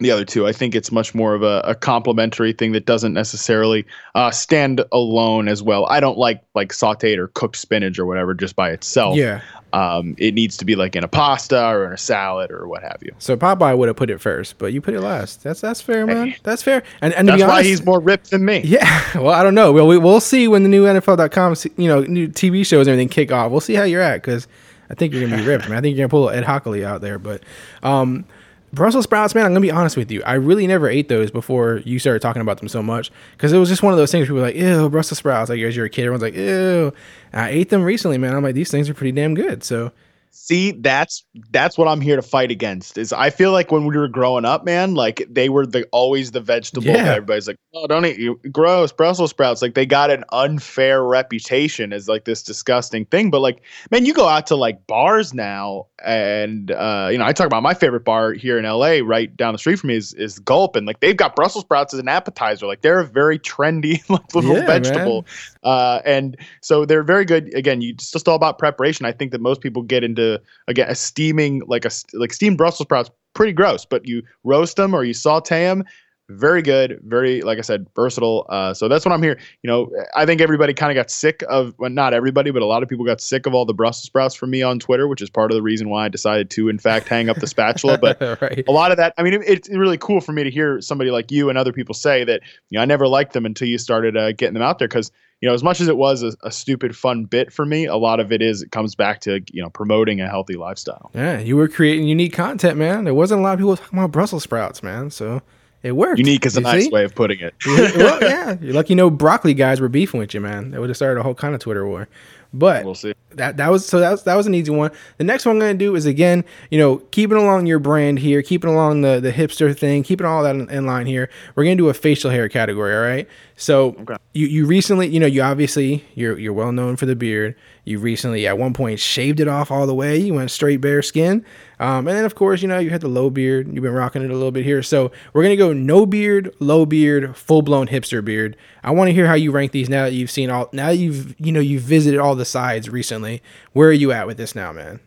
the 0.00 0.10
other 0.10 0.24
two. 0.24 0.46
I 0.46 0.52
think 0.52 0.74
it's 0.74 0.90
much 0.90 1.14
more 1.14 1.34
of 1.34 1.42
a, 1.42 1.60
a 1.64 1.74
complementary 1.74 2.52
thing 2.52 2.72
that 2.72 2.86
doesn't 2.86 3.12
necessarily 3.12 3.86
uh, 4.14 4.30
stand 4.30 4.82
alone 4.92 5.46
as 5.46 5.62
well. 5.62 5.86
I 5.86 6.00
don't 6.00 6.18
like 6.18 6.42
like 6.54 6.70
sautéed 6.70 7.18
or 7.18 7.28
cooked 7.28 7.56
spinach 7.56 7.98
or 7.98 8.06
whatever 8.06 8.34
just 8.34 8.56
by 8.56 8.70
itself. 8.70 9.16
Yeah. 9.16 9.40
Um, 9.72 10.14
it 10.18 10.34
needs 10.34 10.56
to 10.58 10.64
be 10.64 10.76
like 10.76 10.96
in 10.96 11.04
a 11.04 11.08
pasta 11.08 11.68
or 11.68 11.86
in 11.86 11.92
a 11.92 11.98
salad 11.98 12.50
or 12.50 12.66
what 12.66 12.82
have 12.82 12.98
you. 13.02 13.14
So 13.18 13.36
Popeye 13.36 13.76
would 13.76 13.88
have 13.88 13.96
put 13.96 14.10
it 14.10 14.20
first, 14.20 14.58
but 14.58 14.72
you 14.72 14.80
put 14.80 14.94
it 14.94 15.00
last. 15.00 15.42
That's 15.42 15.60
that's 15.60 15.80
fair, 15.80 16.06
man. 16.06 16.34
That's 16.42 16.62
fair. 16.62 16.82
And 17.00 17.14
and 17.14 17.26
to 17.26 17.32
That's 17.32 17.42
be 17.42 17.46
why 17.46 17.54
honest, 17.54 17.68
he's 17.68 17.84
more 17.84 18.00
ripped 18.00 18.30
than 18.30 18.44
me. 18.44 18.62
Yeah, 18.64 19.02
well, 19.14 19.30
I 19.34 19.42
don't 19.42 19.54
know. 19.54 19.72
Well, 19.72 19.86
we, 19.86 19.98
we'll 19.98 20.20
see 20.20 20.48
when 20.48 20.62
the 20.62 20.68
new 20.68 20.84
NFL.com, 20.84 21.54
you 21.76 21.88
know, 21.88 22.00
new 22.02 22.28
TV 22.28 22.66
shows 22.66 22.86
and 22.86 22.92
everything 22.92 23.08
kick 23.08 23.32
off. 23.32 23.50
We'll 23.50 23.60
see 23.60 23.74
how 23.74 23.84
you're 23.84 24.02
at 24.02 24.22
because 24.22 24.48
I 24.90 24.94
think 24.94 25.12
you're 25.12 25.22
gonna 25.28 25.40
be 25.40 25.48
ripped, 25.48 25.68
man. 25.68 25.78
I 25.78 25.80
think 25.80 25.96
you're 25.96 26.08
gonna 26.08 26.10
pull 26.10 26.30
Ed 26.30 26.44
Hockley 26.44 26.84
out 26.84 27.00
there. 27.00 27.18
But 27.18 27.42
um, 27.82 28.24
Brussels 28.72 29.04
sprouts, 29.04 29.34
man, 29.34 29.44
I'm 29.44 29.50
gonna 29.52 29.60
be 29.60 29.70
honest 29.70 29.96
with 29.96 30.10
you. 30.10 30.22
I 30.24 30.34
really 30.34 30.66
never 30.66 30.88
ate 30.88 31.08
those 31.08 31.30
before 31.30 31.78
you 31.84 31.98
started 31.98 32.20
talking 32.22 32.42
about 32.42 32.58
them 32.58 32.68
so 32.68 32.82
much 32.82 33.10
because 33.32 33.52
it 33.52 33.58
was 33.58 33.68
just 33.68 33.82
one 33.82 33.92
of 33.92 33.98
those 33.98 34.12
things. 34.12 34.26
People 34.26 34.36
were 34.36 34.42
like, 34.42 34.54
"Ew, 34.56 34.88
Brussels 34.88 35.18
sprouts." 35.18 35.50
Like 35.50 35.60
as 35.60 35.74
you're 35.76 35.86
a 35.86 35.90
kid, 35.90 36.02
everyone's 36.02 36.22
like, 36.22 36.34
"Ew." 36.34 36.92
And 37.32 37.40
I 37.42 37.48
ate 37.48 37.70
them 37.70 37.82
recently, 37.82 38.18
man. 38.18 38.34
I'm 38.34 38.42
like, 38.42 38.54
these 38.54 38.70
things 38.70 38.88
are 38.88 38.94
pretty 38.94 39.12
damn 39.12 39.34
good. 39.34 39.64
So 39.64 39.92
See, 40.32 40.70
that's 40.70 41.24
that's 41.50 41.76
what 41.76 41.88
I'm 41.88 42.00
here 42.00 42.14
to 42.14 42.22
fight 42.22 42.52
against. 42.52 42.96
Is 42.98 43.12
I 43.12 43.30
feel 43.30 43.50
like 43.50 43.72
when 43.72 43.84
we 43.84 43.96
were 43.96 44.06
growing 44.06 44.44
up, 44.44 44.64
man, 44.64 44.94
like 44.94 45.26
they 45.28 45.48
were 45.48 45.66
the 45.66 45.86
always 45.90 46.30
the 46.30 46.40
vegetable 46.40 46.86
Yeah. 46.86 47.14
everybody's 47.14 47.48
like, 47.48 47.56
oh, 47.74 47.88
don't 47.88 48.06
eat 48.06 48.16
you 48.18 48.40
gross 48.52 48.92
Brussels 48.92 49.30
sprouts. 49.30 49.60
Like 49.60 49.74
they 49.74 49.86
got 49.86 50.08
an 50.10 50.24
unfair 50.32 51.02
reputation 51.04 51.92
as 51.92 52.08
like 52.08 52.26
this 52.26 52.44
disgusting 52.44 53.06
thing. 53.06 53.30
But 53.30 53.40
like, 53.40 53.62
man, 53.90 54.06
you 54.06 54.14
go 54.14 54.28
out 54.28 54.46
to 54.48 54.56
like 54.56 54.86
bars 54.86 55.34
now, 55.34 55.86
and 56.04 56.70
uh, 56.70 57.08
you 57.10 57.18
know, 57.18 57.24
I 57.24 57.32
talk 57.32 57.46
about 57.46 57.62
my 57.62 57.74
favorite 57.74 58.04
bar 58.04 58.32
here 58.32 58.58
in 58.58 58.64
LA, 58.64 59.00
right 59.04 59.34
down 59.36 59.52
the 59.52 59.58
street 59.58 59.76
from 59.76 59.88
me 59.88 59.96
is 59.96 60.14
is 60.14 60.38
Gulp, 60.38 60.76
and 60.76 60.86
like 60.86 61.00
they've 61.00 61.16
got 61.16 61.36
Brussels 61.36 61.64
sprouts 61.64 61.94
as 61.94 62.00
an 62.00 62.08
appetizer. 62.08 62.66
Like 62.66 62.82
they're 62.82 63.00
a 63.00 63.06
very 63.06 63.38
trendy 63.38 64.02
like 64.08 64.34
little 64.34 64.56
Yeah, 64.56 64.66
vegetable. 64.66 65.26
Uh, 65.62 66.00
and 66.04 66.36
so 66.60 66.84
they're 66.84 67.02
very 67.02 67.24
good. 67.24 67.52
Again, 67.54 67.80
you 67.80 67.90
it's 67.92 68.10
just 68.10 68.28
all 68.28 68.36
about 68.36 68.58
preparation. 68.58 69.06
I 69.06 69.12
think 69.12 69.32
that 69.32 69.40
most 69.40 69.60
people 69.60 69.82
get 69.82 70.04
into 70.04 70.40
again 70.68 70.88
a 70.88 70.94
steaming 70.94 71.62
like 71.66 71.84
a 71.84 71.90
like 72.14 72.32
steamed 72.32 72.58
Brussels 72.58 72.86
sprouts 72.86 73.10
pretty 73.34 73.52
gross, 73.52 73.84
but 73.84 74.06
you 74.06 74.22
roast 74.44 74.76
them 74.76 74.94
or 74.94 75.04
you 75.04 75.14
saute 75.14 75.64
them. 75.64 75.84
Very 76.30 76.62
good, 76.62 77.00
very 77.04 77.42
like 77.42 77.58
I 77.58 77.62
said, 77.62 77.86
versatile. 77.94 78.46
Uh, 78.48 78.72
so 78.72 78.88
that's 78.88 79.04
what 79.04 79.12
I'm 79.12 79.22
here. 79.22 79.38
You 79.62 79.68
know, 79.68 79.90
I 80.14 80.26
think 80.26 80.40
everybody 80.40 80.72
kind 80.72 80.90
of 80.90 80.94
got 80.94 81.10
sick 81.10 81.42
of, 81.48 81.74
well, 81.78 81.90
not 81.90 82.14
everybody, 82.14 82.50
but 82.50 82.62
a 82.62 82.66
lot 82.66 82.82
of 82.82 82.88
people 82.88 83.04
got 83.04 83.20
sick 83.20 83.46
of 83.46 83.54
all 83.54 83.64
the 83.64 83.74
Brussels 83.74 84.04
sprouts 84.04 84.34
from 84.34 84.50
me 84.50 84.62
on 84.62 84.78
Twitter, 84.78 85.08
which 85.08 85.20
is 85.20 85.30
part 85.30 85.50
of 85.50 85.56
the 85.56 85.62
reason 85.62 85.88
why 85.88 86.04
I 86.04 86.08
decided 86.08 86.50
to, 86.50 86.68
in 86.68 86.78
fact, 86.78 87.08
hang 87.08 87.28
up 87.28 87.38
the 87.38 87.46
spatula. 87.46 87.98
But 87.98 88.20
right. 88.40 88.64
a 88.68 88.72
lot 88.72 88.92
of 88.92 89.00
that 89.00 89.14
i 89.18 89.22
mean 89.22 89.34
it, 89.34 89.42
it's 89.46 89.68
really 89.70 89.98
cool 89.98 90.20
for 90.20 90.32
me 90.32 90.44
to 90.44 90.50
hear 90.50 90.80
somebody 90.80 91.10
like 91.10 91.30
you 91.30 91.48
and 91.48 91.58
other 91.58 91.72
people 91.72 91.94
say 91.94 92.24
that 92.24 92.40
you 92.68 92.76
know 92.76 92.82
i 92.82 92.84
never 92.84 93.08
liked 93.08 93.32
them 93.32 93.46
until 93.46 93.66
you 93.66 93.78
started 93.78 94.16
uh, 94.16 94.32
getting 94.32 94.54
them 94.54 94.62
out 94.62 94.78
there 94.78 94.88
because 94.88 95.10
you 95.40 95.48
know 95.48 95.54
as 95.54 95.62
much 95.62 95.80
as 95.80 95.88
it 95.88 95.96
was 95.96 96.22
a, 96.22 96.32
a 96.42 96.50
stupid 96.50 96.96
fun 96.96 97.24
bit 97.24 97.52
for 97.52 97.64
me 97.64 97.86
a 97.86 97.96
lot 97.96 98.20
of 98.20 98.30
it 98.30 98.42
is 98.42 98.62
it 98.62 98.70
comes 98.70 98.94
back 98.94 99.20
to 99.20 99.40
you 99.52 99.62
know 99.62 99.70
promoting 99.70 100.20
a 100.20 100.28
healthy 100.28 100.54
lifestyle 100.54 101.10
Yeah, 101.14 101.38
you 101.38 101.56
were 101.56 101.68
creating 101.68 102.06
unique 102.06 102.32
content, 102.32 102.78
man. 102.78 103.04
There 103.04 103.14
wasn't 103.14 103.40
a 103.40 103.42
lot 103.42 103.54
of 103.54 103.58
people 103.58 103.76
talking 103.76 103.98
about 103.98 104.12
Brussels 104.12 104.42
sprouts, 104.42 104.82
man. 104.82 105.10
So 105.10 105.42
it 105.82 105.92
worked. 105.92 106.18
unique 106.18 106.44
is 106.46 106.56
a 106.56 106.60
You 106.60 106.64
nice 106.64 106.84
see? 106.84 106.90
way 106.90 107.04
of 107.04 107.14
putting 107.14 107.40
it 107.40 107.54
well, 107.66 108.18
yeah, 108.22 108.56
you're 108.60 108.74
lucky 108.74 108.94
no 108.94 109.08
broccoli 109.10 109.54
guys 109.54 109.80
were 109.80 109.88
beefing 109.88 110.20
with 110.20 110.34
you, 110.34 110.40
man. 110.40 110.70
That 110.72 110.80
would 110.80 110.90
have 110.90 110.96
started 110.96 111.20
a 111.20 111.22
whole 111.22 111.34
kind 111.34 111.54
of 111.54 111.60
Twitter 111.60 111.86
war. 111.86 112.08
But 112.52 112.84
we'll 112.84 112.96
see 112.96 113.14
that 113.36 113.58
that 113.58 113.70
was 113.70 113.86
so 113.86 114.00
that 114.00 114.10
was 114.10 114.24
that 114.24 114.34
was 114.34 114.48
an 114.48 114.54
easy 114.56 114.72
one. 114.72 114.90
The 115.18 115.24
next 115.24 115.46
one 115.46 115.54
I'm 115.56 115.60
gonna 115.60 115.74
do 115.74 115.94
is 115.94 116.04
again, 116.04 116.44
you 116.72 116.78
know, 116.80 116.96
keeping 117.12 117.36
along 117.36 117.66
your 117.66 117.78
brand 117.78 118.18
here, 118.18 118.42
keeping 118.42 118.68
along 118.68 119.02
the 119.02 119.20
the 119.20 119.30
hipster 119.30 119.76
thing, 119.78 120.02
keeping 120.02 120.26
all 120.26 120.42
that 120.42 120.56
in, 120.56 120.68
in 120.68 120.84
line 120.84 121.06
here. 121.06 121.30
We're 121.54 121.62
gonna 121.62 121.76
do 121.76 121.88
a 121.90 121.94
facial 121.94 122.28
hair 122.30 122.48
category, 122.48 122.92
all 122.94 123.02
right? 123.02 123.28
So 123.54 123.94
you 124.34 124.48
you 124.48 124.66
recently, 124.66 125.06
you 125.06 125.20
know, 125.20 125.28
you 125.28 125.42
obviously 125.42 126.04
you're 126.16 126.36
you're 126.40 126.52
well 126.52 126.72
known 126.72 126.96
for 126.96 127.06
the 127.06 127.14
beard. 127.14 127.54
You 127.84 127.98
recently 127.98 128.46
at 128.46 128.58
one 128.58 128.72
point 128.72 129.00
shaved 129.00 129.40
it 129.40 129.48
off 129.48 129.70
all 129.70 129.86
the 129.86 129.94
way. 129.94 130.18
You 130.18 130.34
went 130.34 130.50
straight 130.50 130.80
bare 130.80 131.02
skin, 131.02 131.44
um, 131.78 132.06
and 132.06 132.16
then 132.16 132.24
of 132.24 132.34
course 132.34 132.62
you 132.62 132.68
know 132.68 132.78
you 132.78 132.90
had 132.90 133.00
the 133.00 133.08
low 133.08 133.30
beard. 133.30 133.68
You've 133.72 133.82
been 133.82 133.92
rocking 133.92 134.22
it 134.22 134.30
a 134.30 134.34
little 134.34 134.50
bit 134.50 134.64
here. 134.64 134.82
So 134.82 135.10
we're 135.32 135.42
gonna 135.42 135.56
go 135.56 135.72
no 135.72 136.06
beard, 136.06 136.54
low 136.60 136.86
beard, 136.86 137.36
full 137.36 137.62
blown 137.62 137.88
hipster 137.88 138.24
beard. 138.24 138.56
I 138.82 138.90
want 138.90 139.08
to 139.08 139.12
hear 139.12 139.26
how 139.26 139.34
you 139.34 139.50
rank 139.50 139.72
these 139.72 139.88
now 139.88 140.04
that 140.04 140.12
you've 140.12 140.30
seen 140.30 140.50
all. 140.50 140.68
Now 140.72 140.88
that 140.88 140.96
you've 140.96 141.34
you 141.40 141.52
know 141.52 141.60
you've 141.60 141.82
visited 141.82 142.20
all 142.20 142.34
the 142.34 142.44
sides 142.44 142.88
recently. 142.88 143.42
Where 143.72 143.88
are 143.88 143.92
you 143.92 144.12
at 144.12 144.26
with 144.26 144.36
this 144.36 144.54
now, 144.54 144.72
man? 144.72 145.00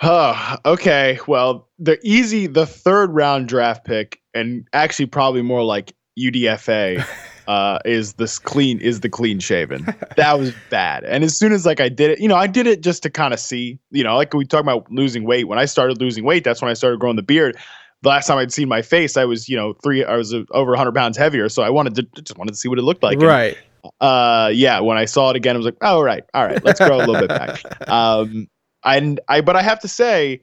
Huh. 0.00 0.56
Okay. 0.64 1.18
Well, 1.26 1.68
the 1.78 1.98
easy, 2.02 2.46
the 2.46 2.64
third 2.64 3.10
round 3.14 3.48
draft 3.48 3.84
pick, 3.84 4.18
and 4.32 4.66
actually 4.72 5.06
probably 5.06 5.42
more 5.42 5.62
like 5.62 5.92
UDFA, 6.18 7.06
uh, 7.50 7.80
is 7.84 8.12
this 8.12 8.38
clean 8.38 8.80
is 8.80 9.00
the 9.00 9.08
clean 9.08 9.40
shaven. 9.40 9.84
That 10.16 10.38
was 10.38 10.54
bad. 10.70 11.02
And 11.02 11.24
as 11.24 11.36
soon 11.36 11.52
as 11.52 11.66
like 11.66 11.80
I 11.80 11.88
did 11.88 12.12
it, 12.12 12.20
you 12.20 12.28
know, 12.28 12.36
I 12.36 12.46
did 12.46 12.68
it 12.68 12.80
just 12.80 13.02
to 13.02 13.10
kind 13.10 13.34
of 13.34 13.40
see, 13.40 13.76
you 13.90 14.04
know, 14.04 14.14
like 14.14 14.32
we 14.32 14.44
talk 14.44 14.60
about 14.60 14.88
losing 14.92 15.24
weight. 15.24 15.48
When 15.48 15.58
I 15.58 15.64
started 15.64 16.00
losing 16.00 16.24
weight, 16.24 16.44
that's 16.44 16.62
when 16.62 16.70
I 16.70 16.74
started 16.74 17.00
growing 17.00 17.16
the 17.16 17.24
beard. 17.24 17.56
The 18.02 18.08
last 18.08 18.28
time 18.28 18.38
I'd 18.38 18.52
seen 18.52 18.68
my 18.68 18.82
face, 18.82 19.16
I 19.16 19.24
was, 19.24 19.48
you 19.48 19.56
know, 19.56 19.72
three, 19.72 20.04
I 20.04 20.16
was 20.16 20.32
uh, 20.32 20.44
over 20.52 20.70
100 20.70 20.94
pounds 20.94 21.16
heavier. 21.16 21.48
So 21.48 21.64
I 21.64 21.70
wanted 21.70 21.96
to 21.96 22.22
just 22.22 22.38
wanted 22.38 22.52
to 22.52 22.56
see 22.56 22.68
what 22.68 22.78
it 22.78 22.82
looked 22.82 23.02
like. 23.02 23.14
And, 23.14 23.22
right. 23.24 23.58
uh 24.00 24.50
yeah 24.52 24.78
when 24.78 24.98
i 24.98 25.06
saw 25.06 25.30
it 25.30 25.36
again 25.36 25.56
i 25.56 25.58
was 25.58 25.64
like 25.64 25.78
oh, 25.80 25.96
all 25.96 26.04
right 26.04 26.22
all 26.34 26.44
right 26.44 26.62
let's 26.62 26.78
grow 26.78 26.98
a 26.98 27.00
little 27.00 27.16
bit 27.18 27.30
back 27.30 27.62
um 27.88 28.46
and 28.84 29.20
i 29.28 29.40
but 29.40 29.56
i 29.56 29.62
have 29.62 29.80
to 29.80 29.88
say 29.88 30.38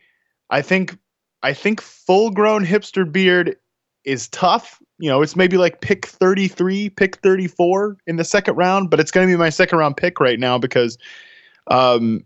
i 0.49 0.60
think 0.60 0.97
i 1.43 1.53
think 1.53 1.80
full 1.80 2.32
grown 2.32 2.66
hipster 2.66 3.10
beard 3.10 3.55
is 4.05 4.28
tough 4.30 4.82
you 4.99 5.09
know 5.09 5.21
it's 5.21 5.35
maybe 5.35 5.57
like 5.57 5.81
pick 5.81 6.05
33 6.07 6.89
pick 6.89 7.17
34 7.17 7.97
in 8.07 8.15
the 8.15 8.23
second 8.23 8.55
round 8.55 8.89
but 8.89 8.99
it's 8.99 9.11
going 9.11 9.27
to 9.27 9.31
be 9.31 9.37
my 9.37 9.49
second 9.49 9.77
round 9.79 9.95
pick 9.97 10.19
right 10.19 10.39
now 10.39 10.57
because 10.57 10.97
um 11.69 12.23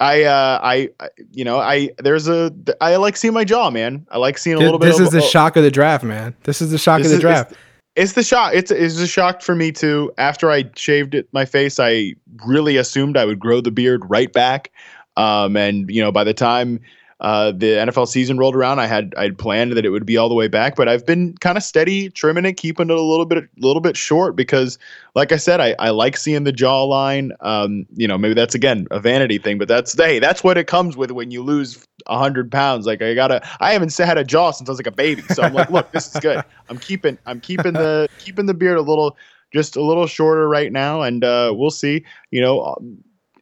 I, 0.00 0.24
uh, 0.24 0.58
I, 0.60 0.88
I- 0.98 1.08
you 1.30 1.44
know, 1.44 1.60
I, 1.60 1.90
there's 1.98 2.26
a, 2.26 2.52
I 2.80 2.96
like 2.96 3.16
seeing 3.16 3.34
my 3.34 3.44
jaw, 3.44 3.70
man. 3.70 4.04
I 4.10 4.18
like 4.18 4.36
seeing 4.36 4.56
a 4.56 4.58
This, 4.58 4.64
little 4.64 4.80
bit. 4.80 4.86
this 4.86 4.98
of, 4.98 5.06
is 5.06 5.10
the 5.12 5.18
oh, 5.22 5.28
shock 5.28 5.54
of 5.56 5.62
the 5.62 5.70
draft, 5.70 6.02
man. 6.02 6.34
This 6.42 6.60
is 6.60 6.72
the 6.72 6.78
shock 6.78 6.98
this 7.02 7.06
of 7.06 7.10
the 7.12 7.16
is- 7.18 7.20
draft. 7.20 7.52
it's 7.94 8.12
the 8.14 8.24
shock. 8.24 8.52
It's 8.52 8.72
it's 8.72 8.98
a 8.98 9.06
shock 9.06 9.42
for 9.42 9.54
me 9.54 9.70
too. 9.70 10.12
After 10.18 10.50
I 10.50 10.64
shaved 10.74 11.14
it, 11.14 11.28
my 11.32 11.44
face, 11.44 11.78
I 11.78 12.14
really 12.44 12.78
assumed 12.78 13.16
I 13.16 13.24
would 13.24 13.38
grow 13.38 13.60
the 13.60 13.70
beard 13.70 14.02
right 14.10 14.32
back. 14.32 14.72
Um, 15.16 15.56
and 15.56 15.88
you 15.88 16.02
know, 16.02 16.10
by 16.10 16.24
the 16.24 16.34
time 16.34 16.80
uh, 17.22 17.52
the 17.52 17.66
NFL 17.66 18.08
season 18.08 18.36
rolled 18.36 18.56
around, 18.56 18.80
I 18.80 18.86
had 18.86 19.14
I'd 19.16 19.38
planned 19.38 19.72
that 19.72 19.86
it 19.86 19.90
would 19.90 20.04
be 20.04 20.16
all 20.16 20.28
the 20.28 20.34
way 20.34 20.48
back. 20.48 20.74
But 20.74 20.88
I've 20.88 21.06
been 21.06 21.36
kind 21.38 21.56
of 21.56 21.62
steady 21.62 22.10
trimming 22.10 22.44
it, 22.44 22.54
keeping 22.54 22.90
it 22.90 22.96
a 22.96 23.00
little 23.00 23.26
bit 23.26 23.38
a 23.38 23.48
little 23.58 23.80
bit 23.80 23.96
short 23.96 24.34
because, 24.34 24.76
like 25.14 25.30
I 25.30 25.36
said, 25.36 25.60
I, 25.60 25.76
I 25.78 25.90
like 25.90 26.16
seeing 26.16 26.42
the 26.42 26.52
jawline. 26.52 27.30
Um, 27.40 27.86
you 27.94 28.08
know, 28.08 28.18
maybe 28.18 28.34
that's 28.34 28.56
again 28.56 28.88
a 28.90 28.98
vanity 28.98 29.38
thing, 29.38 29.56
but 29.56 29.68
that's 29.68 29.96
hey, 29.96 30.18
that's 30.18 30.42
what 30.42 30.58
it 30.58 30.66
comes 30.66 30.96
with 30.96 31.12
when 31.12 31.30
you 31.30 31.44
lose 31.44 31.86
hundred 32.08 32.50
pounds. 32.50 32.86
Like 32.86 33.00
I 33.02 33.14
gotta, 33.14 33.40
I 33.60 33.72
haven't 33.72 33.96
had 33.96 34.18
a 34.18 34.24
jaw 34.24 34.50
since 34.50 34.68
I 34.68 34.72
was 34.72 34.80
like 34.80 34.88
a 34.88 34.90
baby, 34.90 35.22
so 35.22 35.44
I'm 35.44 35.54
like, 35.54 35.70
look, 35.70 35.92
this 35.92 36.12
is 36.12 36.20
good. 36.20 36.42
I'm 36.68 36.78
keeping, 36.78 37.18
I'm 37.26 37.40
keeping 37.40 37.74
the 37.74 38.08
keeping 38.18 38.46
the 38.46 38.54
beard 38.54 38.78
a 38.78 38.82
little, 38.82 39.16
just 39.52 39.76
a 39.76 39.82
little 39.82 40.08
shorter 40.08 40.48
right 40.48 40.72
now, 40.72 41.02
and 41.02 41.22
uh, 41.22 41.52
we'll 41.54 41.70
see. 41.70 42.04
You 42.32 42.40
know, 42.40 42.76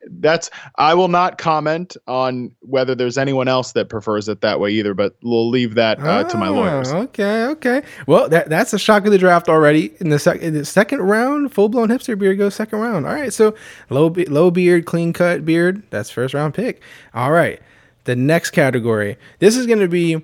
that's 0.08 0.50
I 0.76 0.94
will 0.94 1.08
not 1.08 1.36
comment 1.38 1.96
on 2.06 2.52
whether 2.60 2.94
there's 2.94 3.18
anyone 3.18 3.48
else 3.48 3.72
that 3.72 3.88
prefers 3.88 4.28
it 4.28 4.40
that 4.40 4.58
way 4.60 4.70
either, 4.70 4.94
but 4.94 5.14
we'll 5.22 5.48
leave 5.50 5.74
that 5.74 6.00
uh, 6.00 6.24
to 6.24 6.36
my 6.38 6.48
Ah, 6.48 6.50
lawyers. 6.50 6.92
Okay, 6.92 7.44
okay. 7.46 7.82
Well, 8.06 8.28
that 8.30 8.48
that's 8.48 8.72
a 8.72 8.78
shock 8.78 9.04
of 9.04 9.12
the 9.12 9.18
draft 9.18 9.48
already. 9.48 9.92
In 10.00 10.08
the, 10.08 10.18
sec- 10.18 10.40
in 10.40 10.54
the 10.54 10.64
second 10.64 11.00
round, 11.02 11.52
full 11.52 11.68
blown 11.68 11.88
hipster 11.88 12.18
beard 12.18 12.38
goes 12.38 12.54
second 12.54 12.80
round. 12.80 13.06
All 13.06 13.12
right, 13.14 13.32
so 13.32 13.54
low 13.90 14.08
be- 14.10 14.24
low 14.26 14.50
beard, 14.50 14.86
clean 14.86 15.12
cut 15.12 15.44
beard. 15.44 15.82
That's 15.90 16.10
first 16.10 16.32
round 16.34 16.54
pick. 16.54 16.80
All 17.14 17.30
right, 17.32 17.60
the 18.04 18.16
next 18.16 18.50
category. 18.50 19.18
This 19.38 19.56
is 19.56 19.66
going 19.66 19.80
to 19.80 19.88
be 19.88 20.22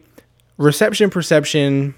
reception 0.57 1.11
perception 1.11 1.95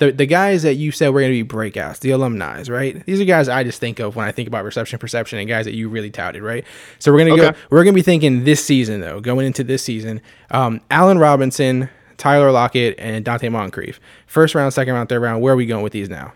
the 0.00 0.10
the 0.10 0.26
guys 0.26 0.62
that 0.64 0.74
you 0.74 0.90
said 0.90 1.10
were 1.10 1.20
going 1.20 1.32
to 1.32 1.44
be 1.44 1.48
breakouts, 1.48 2.00
the 2.00 2.10
alumni, 2.10 2.62
right? 2.68 3.06
These 3.06 3.20
are 3.20 3.24
guys 3.24 3.48
I 3.48 3.62
just 3.62 3.78
think 3.80 4.00
of 4.00 4.16
when 4.16 4.26
I 4.26 4.32
think 4.32 4.48
about 4.48 4.64
reception 4.64 4.98
perception 4.98 5.38
and 5.38 5.46
guys 5.48 5.66
that 5.66 5.74
you 5.74 5.88
really 5.88 6.10
touted, 6.10 6.42
right? 6.42 6.64
So 6.98 7.12
we're 7.12 7.18
gonna 7.18 7.34
Okay. 7.34 7.50
go. 7.52 7.56
We're 7.70 7.84
gonna 7.84 7.94
be 7.94 8.02
thinking 8.02 8.42
this 8.44 8.64
season 8.64 9.00
though, 9.00 9.20
going 9.20 9.46
into 9.46 9.62
this 9.62 9.84
season. 9.84 10.20
Um, 10.50 10.80
Allen 10.90 11.18
Robinson, 11.18 11.88
Tyler 12.16 12.50
Lockett, 12.50 12.96
and 12.98 13.24
Donte 13.24 13.50
Moncrief. 13.52 14.00
First 14.26 14.54
round, 14.56 14.72
second 14.74 14.94
round, 14.94 15.08
third 15.08 15.22
round. 15.22 15.40
Where 15.42 15.52
are 15.54 15.56
we 15.56 15.66
going 15.66 15.84
with 15.84 15.92
these 15.92 16.08
now? 16.10 16.32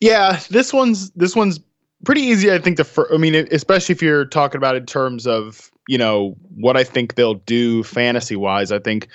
Yeah, 0.00 0.40
this 0.50 0.72
one's 0.72 1.10
this 1.10 1.36
one's 1.36 1.60
pretty 2.04 2.22
easy. 2.22 2.50
I 2.52 2.58
think 2.58 2.76
the 2.76 2.84
fir- 2.84 3.08
I 3.14 3.18
mean, 3.18 3.34
especially 3.52 3.92
if 3.94 4.02
you're 4.02 4.24
talking 4.24 4.56
about 4.56 4.74
in 4.74 4.86
terms 4.86 5.26
of 5.26 5.70
you 5.88 5.98
know 5.98 6.36
what 6.56 6.76
I 6.76 6.84
think 6.84 7.14
they'll 7.14 7.34
do 7.34 7.82
fantasy 7.84 8.36
wise. 8.36 8.72
I 8.72 8.78
think 8.78 9.08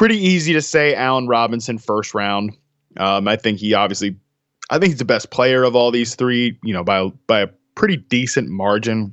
pretty 0.00 0.16
easy 0.16 0.54
to 0.54 0.62
say 0.62 0.94
Allen 0.94 1.26
Robinson 1.26 1.76
first 1.76 2.14
round. 2.14 2.56
Um, 2.96 3.28
I 3.28 3.36
think 3.36 3.58
he 3.58 3.74
obviously, 3.74 4.16
I 4.70 4.78
think 4.78 4.92
he's 4.92 4.98
the 4.98 5.04
best 5.04 5.30
player 5.30 5.62
of 5.62 5.76
all 5.76 5.90
these 5.90 6.14
three. 6.14 6.58
You 6.64 6.72
know, 6.72 6.82
by 6.82 7.10
by 7.26 7.40
a 7.40 7.48
pretty 7.74 7.98
decent 7.98 8.48
margin. 8.48 9.12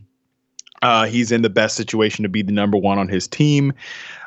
Uh, 0.84 1.06
he's 1.06 1.32
in 1.32 1.42
the 1.42 1.50
best 1.50 1.76
situation 1.76 2.24
to 2.24 2.30
be 2.30 2.42
the 2.42 2.54
number 2.54 2.78
one 2.78 3.00
on 3.00 3.10
his 3.10 3.28
team. 3.28 3.74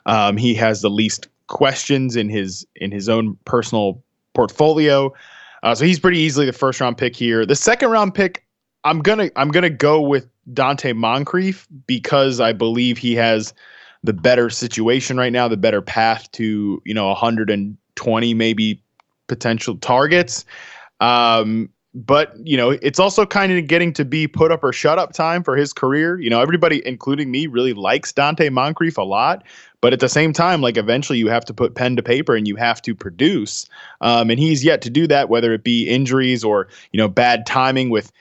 Um, 0.05 0.37
he 0.37 0.53
has 0.55 0.83
the 0.83 0.91
least 0.91 1.29
questions 1.47 2.15
in 2.15 2.29
his 2.29 2.67
in 2.77 2.93
his 2.93 3.09
own 3.09 3.39
personal 3.47 4.05
portfolio. 4.35 5.15
Uh, 5.63 5.75
so 5.75 5.87
he's 5.87 5.99
pretty 5.99 6.19
easily 6.19 6.45
the 6.45 6.53
first 6.53 6.79
round 6.79 6.99
pick 6.99 7.17
here. 7.17 7.47
The 7.47 7.57
second 7.57 7.89
round 7.89 8.15
pick, 8.15 8.45
I'm 8.85 9.01
gonna 9.01 9.31
I'm 9.37 9.49
gonna 9.49 9.71
go 9.71 9.99
with 9.99 10.29
Donte 10.53 10.95
Moncrief 10.95 11.67
because 11.87 12.39
I 12.39 12.53
believe 12.53 12.99
he 12.99 13.15
has 13.15 13.55
the 14.03 14.13
better 14.13 14.51
situation 14.51 15.17
right 15.17 15.33
now, 15.33 15.49
the 15.49 15.57
better 15.57 15.83
path 15.83 16.31
to 16.33 16.83
you 16.85 16.95
know 16.95 17.09
120 17.09 18.35
maybe 18.35 18.83
potential 19.29 19.77
targets. 19.77 20.45
Um, 21.01 21.71
but 21.93 22.35
you 22.45 22.57
know 22.57 22.71
it's 22.71 23.01
also 23.01 23.27
kind 23.27 23.53
of 23.53 23.67
getting 23.67 23.93
to 23.93 24.05
be 24.05 24.29
put 24.29 24.53
up 24.53 24.63
or 24.63 24.73
shut 24.73 24.99
up 24.99 25.13
time 25.13 25.43
for 25.43 25.57
his 25.57 25.73
career. 25.73 26.21
You 26.21 26.31
know 26.31 26.41
everybody, 26.41 26.87
including 26.87 27.31
me, 27.31 27.47
really 27.47 27.73
likes 27.73 28.13
Donte 28.13 28.51
Moncrief 28.53 28.97
a 28.97 29.03
lot. 29.03 29.45
But 29.81 29.93
at 29.93 30.01
the 30.01 30.09
same 30.09 30.33
time, 30.33 30.61
like 30.61 30.77
eventually 30.77 31.19
you 31.19 31.29
have 31.29 31.45
to 31.47 31.55
put 31.55 31.75
pen 31.75 31.97
to 31.97 32.03
paper 32.03 32.37
and 32.37 32.47
you 32.47 32.55
have 32.57 32.83
to 32.83 32.95
produce. 32.95 33.67
Um, 34.03 34.31
and 34.31 34.39
he's 34.39 34.63
yet 34.63 34.83
to 34.83 34.91
do 34.91 35.07
that, 35.07 35.31
whether 35.31 35.55
it 35.55 35.65
be 35.65 35.89
injuries 35.89 36.45
or 36.45 36.69
you 36.93 36.99
know 36.99 37.09
bad 37.09 37.47
timing 37.47 37.91
with 37.91 38.13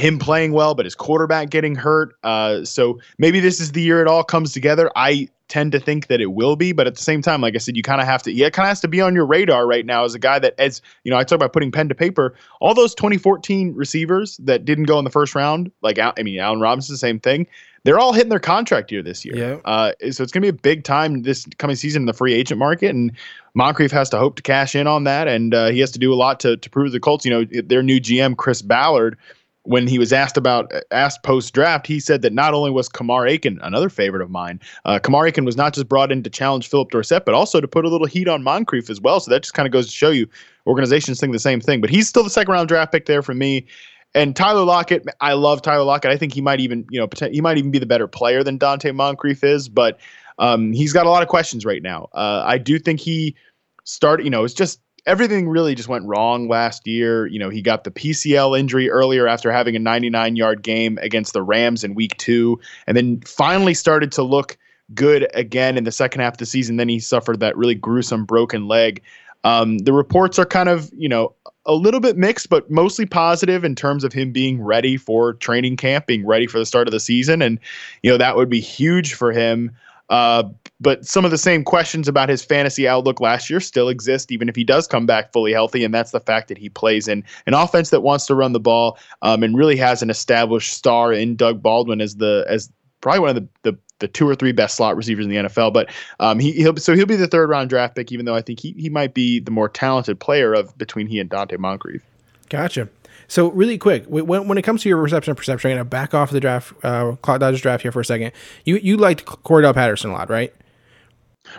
him 0.00 0.18
playing 0.18 0.52
well, 0.52 0.74
but 0.74 0.86
his 0.86 0.94
quarterback 0.94 1.50
getting 1.50 1.74
hurt. 1.74 2.14
Uh, 2.24 2.64
so 2.64 2.98
maybe 3.18 3.38
this 3.38 3.60
is 3.60 3.72
the 3.72 3.82
year 3.82 4.00
it 4.00 4.08
all 4.08 4.24
comes 4.24 4.52
together. 4.52 4.90
I 4.96 5.28
tend 5.48 5.72
to 5.72 5.80
think 5.80 6.06
that 6.06 6.20
it 6.20 6.32
will 6.32 6.56
be, 6.56 6.72
but 6.72 6.86
at 6.86 6.94
the 6.94 7.02
same 7.02 7.20
time, 7.20 7.40
like 7.42 7.54
I 7.54 7.58
said, 7.58 7.76
you 7.76 7.82
kind 7.82 8.00
of 8.00 8.06
have 8.06 8.22
to. 8.22 8.32
Yeah, 8.32 8.48
kind 8.50 8.64
of 8.64 8.70
has 8.70 8.80
to 8.80 8.88
be 8.88 9.00
on 9.00 9.14
your 9.14 9.26
radar 9.26 9.66
right 9.66 9.84
now 9.84 10.04
as 10.04 10.14
a 10.14 10.18
guy 10.18 10.38
that, 10.38 10.54
as 10.58 10.80
you 11.04 11.10
know, 11.10 11.18
I 11.18 11.24
talk 11.24 11.36
about 11.36 11.52
putting 11.52 11.70
pen 11.70 11.88
to 11.88 11.94
paper. 11.94 12.34
All 12.60 12.72
those 12.72 12.94
2014 12.94 13.74
receivers 13.74 14.38
that 14.38 14.64
didn't 14.64 14.84
go 14.84 14.98
in 14.98 15.04
the 15.04 15.10
first 15.10 15.34
round, 15.34 15.70
like 15.82 15.98
I 15.98 16.14
mean, 16.22 16.38
Allen 16.38 16.60
Robinson, 16.60 16.96
same 16.96 17.20
thing. 17.20 17.46
They're 17.82 17.98
all 17.98 18.12
hitting 18.12 18.28
their 18.28 18.38
contract 18.38 18.92
year 18.92 19.02
this 19.02 19.24
year. 19.24 19.36
Yeah. 19.36 19.58
Uh, 19.64 19.92
so 20.10 20.22
it's 20.22 20.32
going 20.32 20.42
to 20.42 20.42
be 20.42 20.48
a 20.48 20.52
big 20.52 20.84
time 20.84 21.22
this 21.22 21.46
coming 21.56 21.76
season 21.76 22.02
in 22.02 22.06
the 22.06 22.12
free 22.12 22.34
agent 22.34 22.58
market, 22.58 22.90
and 22.90 23.10
Moncrief 23.54 23.90
has 23.90 24.10
to 24.10 24.18
hope 24.18 24.36
to 24.36 24.42
cash 24.42 24.74
in 24.74 24.86
on 24.86 25.04
that, 25.04 25.28
and 25.28 25.54
uh, 25.54 25.68
he 25.70 25.80
has 25.80 25.90
to 25.92 25.98
do 25.98 26.12
a 26.12 26.16
lot 26.16 26.40
to 26.40 26.56
to 26.56 26.70
prove 26.70 26.92
the 26.92 27.00
Colts. 27.00 27.24
You 27.24 27.30
know, 27.30 27.62
their 27.62 27.82
new 27.82 28.00
GM 28.00 28.36
Chris 28.36 28.62
Ballard 28.62 29.18
when 29.64 29.86
he 29.86 29.98
was 29.98 30.12
asked 30.12 30.36
about 30.36 30.72
asked 30.90 31.22
post 31.22 31.52
draft, 31.52 31.86
he 31.86 32.00
said 32.00 32.22
that 32.22 32.32
not 32.32 32.54
only 32.54 32.70
was 32.70 32.88
Kamar 32.88 33.26
Aiken 33.26 33.58
another 33.62 33.88
favorite 33.88 34.22
of 34.22 34.30
mine, 34.30 34.58
uh, 34.84 34.98
Kamar 34.98 35.26
Aiken 35.26 35.44
was 35.44 35.56
not 35.56 35.74
just 35.74 35.88
brought 35.88 36.10
in 36.10 36.22
to 36.22 36.30
challenge 36.30 36.68
Phillip 36.68 36.90
Dorsett, 36.90 37.24
but 37.24 37.34
also 37.34 37.60
to 37.60 37.68
put 37.68 37.84
a 37.84 37.88
little 37.88 38.06
heat 38.06 38.28
on 38.28 38.42
Moncrief 38.42 38.88
as 38.88 39.00
well. 39.00 39.20
So 39.20 39.30
that 39.30 39.42
just 39.42 39.54
kind 39.54 39.66
of 39.66 39.72
goes 39.72 39.86
to 39.86 39.92
show 39.92 40.10
you 40.10 40.26
organizations 40.66 41.20
think 41.20 41.32
the 41.32 41.38
same 41.38 41.60
thing. 41.60 41.80
But 41.80 41.90
he's 41.90 42.08
still 42.08 42.24
the 42.24 42.30
second 42.30 42.52
round 42.52 42.68
draft 42.68 42.92
pick 42.92 43.06
there 43.06 43.22
for 43.22 43.34
me. 43.34 43.66
And 44.14 44.34
Tyler 44.34 44.64
Lockett, 44.64 45.04
I 45.20 45.34
love 45.34 45.62
Tyler 45.62 45.84
Lockett. 45.84 46.10
I 46.10 46.16
think 46.16 46.34
he 46.34 46.40
might 46.40 46.58
even, 46.58 46.84
you 46.90 46.98
know, 46.98 47.08
he 47.30 47.40
might 47.40 47.58
even 47.58 47.70
be 47.70 47.78
the 47.78 47.86
better 47.86 48.08
player 48.08 48.42
than 48.42 48.58
Donte 48.58 48.92
Moncrief 48.94 49.44
is, 49.44 49.68
but 49.68 50.00
um, 50.38 50.72
he's 50.72 50.92
got 50.92 51.06
a 51.06 51.10
lot 51.10 51.22
of 51.22 51.28
questions 51.28 51.64
right 51.64 51.82
now. 51.82 52.08
Uh, 52.12 52.42
I 52.44 52.58
do 52.58 52.78
think 52.78 52.98
he 52.98 53.36
started, 53.84 54.24
you 54.24 54.30
know, 54.30 54.42
it's 54.42 54.54
just 54.54 54.80
everything 55.06 55.48
really 55.48 55.74
just 55.74 55.88
went 55.88 56.04
wrong 56.04 56.48
last 56.48 56.86
year. 56.86 57.26
You 57.26 57.38
know, 57.38 57.50
he 57.50 57.62
got 57.62 57.84
the 57.84 57.90
PCL 57.90 58.58
injury 58.58 58.90
earlier 58.90 59.26
after 59.26 59.50
having 59.52 59.76
a 59.76 59.78
99 59.78 60.36
yard 60.36 60.62
game 60.62 60.98
against 61.02 61.32
the 61.32 61.42
Rams 61.42 61.84
in 61.84 61.94
week 61.94 62.16
two, 62.16 62.60
and 62.86 62.96
then 62.96 63.20
finally 63.22 63.74
started 63.74 64.12
to 64.12 64.22
look 64.22 64.56
good 64.94 65.28
again 65.34 65.76
in 65.76 65.84
the 65.84 65.92
second 65.92 66.20
half 66.20 66.34
of 66.34 66.38
the 66.38 66.46
season. 66.46 66.76
Then 66.76 66.88
he 66.88 66.98
suffered 66.98 67.40
that 67.40 67.56
really 67.56 67.74
gruesome 67.74 68.24
broken 68.24 68.68
leg. 68.68 69.02
Um, 69.44 69.78
the 69.78 69.92
reports 69.92 70.38
are 70.38 70.44
kind 70.44 70.68
of, 70.68 70.90
you 70.96 71.08
know, 71.08 71.34
a 71.66 71.74
little 71.74 72.00
bit 72.00 72.16
mixed, 72.16 72.50
but 72.50 72.70
mostly 72.70 73.06
positive 73.06 73.64
in 73.64 73.74
terms 73.74 74.04
of 74.04 74.12
him 74.12 74.32
being 74.32 74.62
ready 74.62 74.96
for 74.96 75.34
training 75.34 75.76
camp, 75.76 76.06
being 76.06 76.26
ready 76.26 76.46
for 76.46 76.58
the 76.58 76.66
start 76.66 76.88
of 76.88 76.92
the 76.92 77.00
season. 77.00 77.40
And, 77.40 77.58
you 78.02 78.10
know, 78.10 78.18
that 78.18 78.36
would 78.36 78.50
be 78.50 78.60
huge 78.60 79.14
for 79.14 79.32
him. 79.32 79.70
Uh, 80.10 80.44
but 80.80 81.06
some 81.06 81.24
of 81.24 81.30
the 81.30 81.38
same 81.38 81.62
questions 81.62 82.08
about 82.08 82.28
his 82.28 82.42
fantasy 82.42 82.88
outlook 82.88 83.20
last 83.20 83.50
year 83.50 83.60
still 83.60 83.88
exist, 83.88 84.32
even 84.32 84.48
if 84.48 84.56
he 84.56 84.64
does 84.64 84.86
come 84.86 85.06
back 85.06 85.32
fully 85.32 85.52
healthy. 85.52 85.84
And 85.84 85.92
that's 85.92 86.10
the 86.10 86.20
fact 86.20 86.48
that 86.48 86.58
he 86.58 86.68
plays 86.68 87.06
in 87.06 87.22
an 87.46 87.54
offense 87.54 87.90
that 87.90 88.00
wants 88.00 88.26
to 88.26 88.34
run 88.34 88.52
the 88.52 88.60
ball 88.60 88.98
um, 89.22 89.42
and 89.42 89.56
really 89.56 89.76
has 89.76 90.02
an 90.02 90.10
established 90.10 90.72
star 90.72 91.12
in 91.12 91.36
Doug 91.36 91.62
Baldwin 91.62 92.00
as 92.00 92.16
the 92.16 92.46
as 92.48 92.70
probably 93.00 93.20
one 93.20 93.28
of 93.30 93.34
the, 93.36 93.70
the 93.70 93.78
the 93.98 94.08
two 94.08 94.26
or 94.26 94.34
three 94.34 94.52
best 94.52 94.76
slot 94.76 94.96
receivers 94.96 95.26
in 95.26 95.30
the 95.30 95.36
NFL. 95.36 95.72
But 95.72 95.90
um, 96.18 96.38
he, 96.38 96.52
he'll 96.52 96.76
so 96.76 96.94
he'll 96.94 97.06
be 97.06 97.16
the 97.16 97.28
third 97.28 97.50
round 97.50 97.68
draft 97.68 97.94
pick, 97.94 98.10
even 98.10 98.24
though 98.24 98.34
I 98.34 98.42
think 98.42 98.60
he 98.60 98.72
he 98.72 98.88
might 98.88 99.14
be 99.14 99.40
the 99.40 99.50
more 99.50 99.68
talented 99.68 100.18
player 100.18 100.54
of 100.54 100.76
between 100.78 101.06
he 101.06 101.20
and 101.20 101.30
Donte 101.30 101.58
Moncrief. 101.58 102.02
Gotcha. 102.48 102.88
So 103.28 103.52
really 103.52 103.78
quick, 103.78 104.06
when, 104.06 104.48
when 104.48 104.58
it 104.58 104.62
comes 104.62 104.82
to 104.82 104.88
your 104.88 104.98
reception 104.98 105.36
perception, 105.36 105.70
I'm 105.70 105.76
gonna 105.76 105.84
back 105.84 106.14
off 106.14 106.32
the 106.32 106.40
draft, 106.40 106.72
uh, 106.82 107.14
Dodgers 107.22 107.60
draft 107.60 107.82
here 107.82 107.92
for 107.92 108.00
a 108.00 108.04
second. 108.04 108.32
You 108.64 108.76
you 108.78 108.96
liked 108.96 109.24
Cordarrelle 109.24 109.74
Patterson 109.74 110.10
a 110.10 110.14
lot, 110.14 110.28
right? 110.28 110.52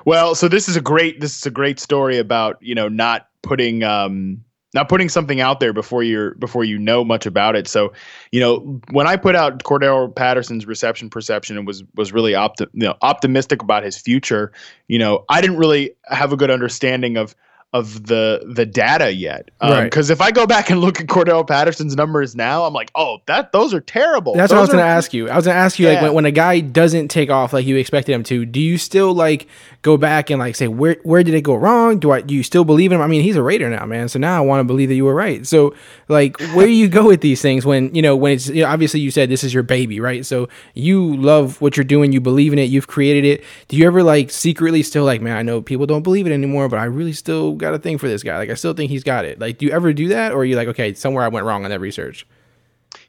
Well, 0.06 0.36
so 0.36 0.48
this 0.48 0.68
is 0.68 0.76
a 0.76 0.82
great 0.82 1.20
this 1.20 1.38
is 1.38 1.46
a 1.46 1.52
great 1.52 1.80
story 1.80 2.18
about 2.18 2.58
you 2.62 2.76
know 2.76 2.88
not 2.88 3.28
putting 3.42 3.84
um 3.84 4.44
not 4.74 4.88
putting 4.88 5.10
something 5.10 5.42
out 5.42 5.60
there 5.60 5.74
before 5.74 6.02
you're 6.04 6.36
before 6.36 6.64
you 6.64 6.78
know 6.78 7.04
much 7.04 7.26
about 7.26 7.56
it. 7.56 7.68
So, 7.68 7.92
you 8.32 8.40
know, 8.40 8.80
when 8.92 9.06
I 9.06 9.18
put 9.18 9.36
out 9.36 9.64
Cordarrelle 9.64 10.16
Patterson's 10.16 10.66
reception 10.66 11.10
perception 11.10 11.58
and 11.58 11.68
was 11.68 11.84
was 11.96 12.14
really 12.14 12.32
opti- 12.32 12.70
you 12.74 12.88
know, 12.88 12.96
optimistic 13.02 13.62
about 13.62 13.84
his 13.84 13.98
future, 13.98 14.52
you 14.88 14.98
know, 14.98 15.26
I 15.30 15.42
didn't 15.42 15.58
really 15.58 15.96
have 16.06 16.32
a 16.32 16.38
good 16.38 16.52
understanding 16.52 17.18
of 17.18 17.36
of 17.74 18.08
the 18.08 18.42
the 18.46 18.66
data 18.66 19.14
yet. 19.14 19.50
Right. 19.62 19.86
Because 19.86 20.10
if 20.10 20.20
I 20.20 20.32
go 20.32 20.46
back 20.46 20.70
and 20.70 20.82
look 20.82 21.00
at 21.00 21.08
Cordarrelle 21.08 21.48
Patterson's 21.48 21.96
numbers 21.96 22.36
now, 22.36 22.66
I'm 22.66 22.74
like, 22.74 22.92
oh, 22.96 23.20
that 23.28 23.54
those 23.54 23.74
are 23.74 23.80
terrible. 23.80 24.36
That's 24.36 24.52
what 24.52 24.58
I 24.58 24.62
was 24.62 24.70
going 24.70 24.84
to 24.84 24.90
ask 24.90 25.14
you. 25.14 25.30
I 25.30 25.36
was 25.36 25.46
going 25.46 25.56
to 25.56 25.60
ask 25.60 25.80
you 25.80 25.88
like 25.88 26.02
when, 26.02 26.14
when 26.14 26.26
a 26.26 26.32
guy 26.32 26.60
doesn't 26.60 27.08
take 27.08 27.30
off 27.30 27.54
like 27.54 27.66
you 27.66 27.78
expected 27.78 28.14
him 28.14 28.24
to, 28.24 28.46
do 28.46 28.60
you 28.60 28.78
still 28.78 29.14
like 29.14 29.48
go 29.82 29.98
back 29.98 30.30
and 30.30 30.40
like 30.40 30.56
say 30.56 30.68
where 30.68 30.98
where 31.04 31.24
did 31.24 31.34
it 31.34 31.42
go 31.42 31.56
wrong? 31.56 32.00
Do 32.00 32.12
I 32.12 32.22
do 32.22 32.36
you 32.36 32.44
still 32.44 32.64
believe 32.64 32.92
in 32.92 32.98
him? 32.98 33.02
I 33.02 33.08
mean, 33.08 33.22
he's 33.22 33.36
a 33.36 33.42
Raider 33.42 33.70
now, 33.70 33.86
man. 33.86 34.10
So 34.10 34.20
now 34.20 34.38
I 34.38 34.46
want 34.46 34.60
to 34.60 34.64
believe 34.64 34.90
that 34.90 34.96
you 34.96 35.06
were 35.06 35.16
right. 35.16 35.46
So 35.46 35.76
like 36.08 36.40
where 36.54 36.68
do 36.68 36.72
you 36.72 36.88
go 36.88 37.08
with 37.08 37.22
these 37.22 37.42
things 37.42 37.66
when 37.66 37.94
you 37.96 38.02
know 38.02 38.16
when 38.16 38.34
it's 38.34 38.48
you 38.48 38.64
know, 38.64 38.70
obviously 38.70 39.00
you 39.00 39.12
said 39.12 39.30
this 39.30 39.44
is 39.44 39.54
your 39.54 39.64
baby, 39.64 40.00
right? 40.00 40.26
So 40.26 40.50
you 40.74 41.16
love 41.16 41.60
what 41.62 41.78
you're 41.78 41.84
doing, 41.84 42.12
you 42.12 42.22
believe 42.22 42.54
in 42.54 42.60
it, 42.60 42.70
you've 42.70 42.88
created 42.88 43.26
it. 43.26 43.44
Do 43.68 43.78
you 43.78 43.88
ever 43.88 44.04
like 44.04 44.32
secretly 44.32 44.84
still 44.84 45.04
like, 45.04 45.22
man, 45.22 45.38
I 45.38 45.42
know 45.42 45.62
people 45.62 45.86
don't 45.86 46.04
believe 46.04 46.28
it 46.28 46.32
anymore, 46.32 46.70
but 46.70 46.80
I 46.80 46.86
really 46.86 47.14
still 47.14 47.54
got 47.54 47.74
a 47.74 47.80
thing 47.80 47.98
for 47.98 48.08
this 48.08 48.24
guy. 48.24 48.38
Like 48.38 48.50
I 48.50 48.56
still 48.56 48.74
think 48.74 48.92
he's 48.92 49.04
got 49.04 49.26
it. 49.26 49.40
Like 49.40 49.58
do 49.58 49.66
you 49.66 49.72
ever 49.72 49.94
do 49.94 50.10
that, 50.10 50.32
or 50.32 50.40
are 50.40 50.46
you 50.46 50.56
like, 50.56 50.68
okay, 50.70 50.94
somewhere 50.94 51.24
I 51.24 51.28
went 51.28 51.46
wrong 51.46 51.64
on 51.64 51.72
that 51.72 51.80
research? 51.80 52.26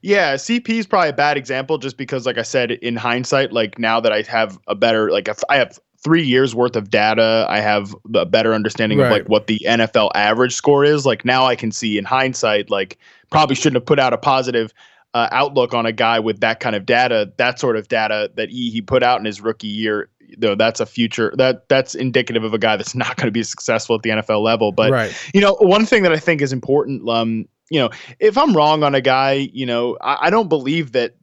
Yeah, 0.00 0.34
CP 0.34 0.68
is 0.68 0.86
probably 0.86 1.10
a 1.10 1.14
bad 1.14 1.36
example 1.36 1.78
just 1.78 1.96
because, 1.96 2.26
like 2.26 2.38
I 2.38 2.42
said, 2.42 2.70
in 2.70 2.96
hindsight, 2.96 3.52
like 3.52 3.78
now 3.78 4.00
that 4.00 4.12
I 4.12 4.22
have 4.22 4.58
a 4.66 4.74
better, 4.74 5.10
like 5.10 5.28
I 5.48 5.56
have 5.56 5.78
three 6.02 6.22
years 6.22 6.54
worth 6.54 6.76
of 6.76 6.90
data, 6.90 7.46
I 7.48 7.60
have 7.60 7.94
a 8.14 8.26
better 8.26 8.54
understanding 8.54 8.98
Right. 8.98 9.06
of 9.06 9.12
like 9.12 9.28
what 9.28 9.46
the 9.46 9.60
NFL 9.64 10.10
average 10.14 10.54
score 10.54 10.84
is. 10.84 11.06
Like 11.06 11.24
now 11.24 11.46
I 11.46 11.56
can 11.56 11.70
see 11.70 11.96
in 11.98 12.04
hindsight, 12.04 12.70
like 12.70 12.98
probably 13.30 13.54
shouldn't 13.54 13.76
have 13.76 13.86
put 13.86 13.98
out 13.98 14.12
a 14.12 14.18
positive 14.18 14.72
uh, 15.14 15.28
outlook 15.30 15.74
on 15.74 15.86
a 15.86 15.92
guy 15.92 16.18
with 16.18 16.40
that 16.40 16.60
kind 16.60 16.74
of 16.74 16.86
data, 16.86 17.32
that 17.36 17.58
sort 17.58 17.76
of 17.76 17.88
data 17.88 18.30
that 18.34 18.48
he, 18.50 18.70
he 18.70 18.80
put 18.80 19.02
out 19.02 19.18
in 19.18 19.24
his 19.24 19.40
rookie 19.40 19.68
year. 19.68 20.08
Though 20.38 20.54
that's 20.54 20.80
a 20.80 20.86
future 20.86 21.34
that 21.36 21.68
that's 21.68 21.94
indicative 21.94 22.42
of 22.42 22.54
a 22.54 22.58
guy 22.58 22.76
that's 22.76 22.94
not 23.04 23.16
going 23.16 23.26
to 23.26 23.32
be 23.32 23.42
successful 23.42 23.96
at 23.96 24.02
the 24.02 24.10
NFL 24.10 24.42
level. 24.42 24.72
But 24.72 24.90
right. 24.90 25.30
you 25.34 25.42
know, 25.42 25.54
one 25.60 25.84
thing 25.84 26.02
that 26.04 26.12
I 26.12 26.18
think 26.18 26.40
is 26.40 26.54
important, 26.54 27.06
um, 27.06 27.46
you 27.68 27.78
know, 27.78 27.90
if 28.18 28.38
I'm 28.38 28.56
wrong 28.56 28.82
on 28.82 28.94
a 28.94 29.02
guy, 29.02 29.50
you 29.52 29.66
know, 29.66 29.98
I, 30.00 30.26
I 30.26 30.30
don't 30.30 30.48
believe 30.48 30.92
that 30.92 31.16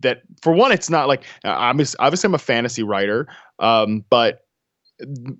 that 0.00 0.22
for 0.42 0.52
one, 0.52 0.72
it's 0.72 0.88
not 0.90 1.08
like 1.08 1.24
uh, 1.44 1.48
I'm 1.48 1.78
obviously 1.98 2.28
I'm 2.28 2.34
a 2.34 2.38
fantasy 2.38 2.82
writer, 2.82 3.28
um, 3.58 4.04
but 4.10 4.44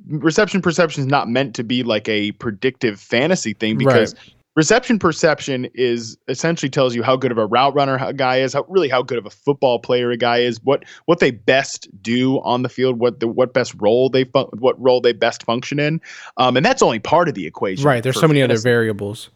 reception 0.09 0.63
perception 0.63 1.03
is 1.03 1.07
not 1.07 1.29
meant 1.29 1.55
to 1.57 1.65
be 1.65 1.83
like 1.83 2.09
a 2.09 2.33
predictive 2.33 3.01
fantasy 3.01 3.53
thing 3.55 3.77
because 3.77 4.15
reception 4.55 4.99
perception 4.99 5.69
is 5.75 6.17
essentially 6.29 6.71
tells 6.71 6.95
you 6.95 7.03
how 7.03 7.17
good 7.17 7.33
of 7.33 7.39
a 7.39 7.47
route 7.47 7.75
runner 7.75 7.97
a 8.01 8.13
guy 8.13 8.39
is, 8.39 8.53
how 8.53 8.65
really 8.69 8.89
how 8.89 9.03
good 9.03 9.19
of 9.19 9.27
a 9.27 9.31
football 9.31 9.79
player 9.79 10.11
a 10.11 10.17
guy 10.17 10.39
is, 10.39 10.61
what 10.63 10.85
what 11.07 11.19
they 11.21 11.31
best 11.33 11.89
do 12.03 12.41
on 12.43 12.63
the 12.63 12.69
field, 12.69 12.99
what 12.99 13.21
the 13.21 13.27
what 13.29 13.53
best 13.53 13.75
role 13.81 14.09
they 14.09 14.25
fun- 14.25 14.49
what 14.59 14.81
role 14.81 15.01
they 15.01 15.13
best 15.13 15.43
function 15.43 15.79
in, 15.81 16.01
um, 16.37 16.57
and 16.57 16.65
that's 16.65 16.83
only 16.83 16.99
part 16.99 17.29
of 17.29 17.35
the 17.35 17.47
equation. 17.47 17.85
Right. 17.85 18.03
There's 18.03 18.21
so 18.21 18.29
many 18.29 18.43
other 18.43 18.59
variables. 18.59 19.31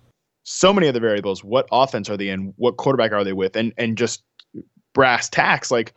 so 0.45 0.73
many 0.73 0.89
other 0.89 1.01
variables. 1.01 1.43
What 1.45 1.69
offense 1.73 2.11
are 2.11 2.17
they 2.17 2.29
in? 2.29 2.53
What 2.57 2.77
quarterback 2.77 3.13
are 3.13 3.25
they 3.25 3.33
with? 3.33 3.57
And 3.57 3.73
and 3.77 3.99
just 3.99 4.23
brass 4.93 5.29
tacks 5.29 5.71
like 5.71 5.95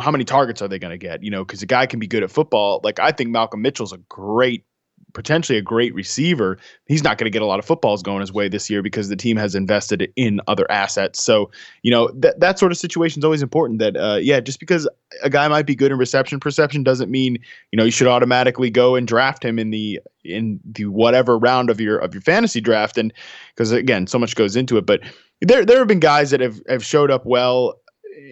how 0.00 0.10
many 0.10 0.24
targets 0.24 0.60
are 0.62 0.68
they 0.68 0.78
going 0.78 0.92
to 0.92 0.98
get? 0.98 1.22
You 1.22 1.30
know, 1.30 1.44
because 1.44 1.62
a 1.62 1.66
guy 1.66 1.86
can 1.86 2.00
be 2.00 2.06
good 2.06 2.22
at 2.22 2.30
football. 2.30 2.80
Like 2.82 2.98
I 2.98 3.12
think 3.12 3.30
Malcolm 3.30 3.62
Mitchell's 3.62 3.92
a 3.92 3.98
great, 4.08 4.64
potentially 5.12 5.56
a 5.56 5.62
great 5.62 5.94
receiver. 5.94 6.58
He's 6.86 7.04
not 7.04 7.18
going 7.18 7.26
to 7.26 7.30
get 7.30 7.40
a 7.40 7.46
lot 7.46 7.58
of 7.58 7.64
footballs 7.64 8.02
going 8.02 8.20
his 8.20 8.32
way 8.32 8.48
this 8.48 8.68
year 8.68 8.82
because 8.82 9.08
the 9.08 9.16
team 9.16 9.36
has 9.36 9.54
invested 9.54 10.12
in 10.16 10.40
other 10.48 10.70
assets. 10.70 11.22
So 11.22 11.50
you 11.82 11.90
know 11.90 12.10
that 12.14 12.40
that 12.40 12.58
sort 12.58 12.72
of 12.72 12.78
situation 12.78 13.20
is 13.20 13.24
always 13.24 13.42
important. 13.42 13.78
That 13.78 13.96
uh, 13.96 14.18
yeah, 14.20 14.40
just 14.40 14.60
because 14.60 14.88
a 15.22 15.30
guy 15.30 15.46
might 15.48 15.66
be 15.66 15.76
good 15.76 15.92
in 15.92 15.98
reception 15.98 16.40
perception 16.40 16.82
doesn't 16.82 17.10
mean 17.10 17.38
you 17.70 17.76
know 17.76 17.84
you 17.84 17.92
should 17.92 18.08
automatically 18.08 18.70
go 18.70 18.96
and 18.96 19.06
draft 19.06 19.44
him 19.44 19.58
in 19.58 19.70
the 19.70 20.00
in 20.24 20.58
the 20.64 20.86
whatever 20.86 21.38
round 21.38 21.70
of 21.70 21.80
your 21.80 21.98
of 21.98 22.12
your 22.12 22.22
fantasy 22.22 22.60
draft. 22.60 22.98
And 22.98 23.12
because 23.54 23.70
again, 23.70 24.06
so 24.06 24.18
much 24.18 24.34
goes 24.34 24.56
into 24.56 24.76
it, 24.76 24.84
but 24.84 25.00
there 25.40 25.64
there 25.64 25.78
have 25.78 25.88
been 25.88 26.00
guys 26.00 26.30
that 26.30 26.40
have 26.40 26.60
have 26.68 26.84
showed 26.84 27.10
up 27.10 27.24
well 27.24 27.78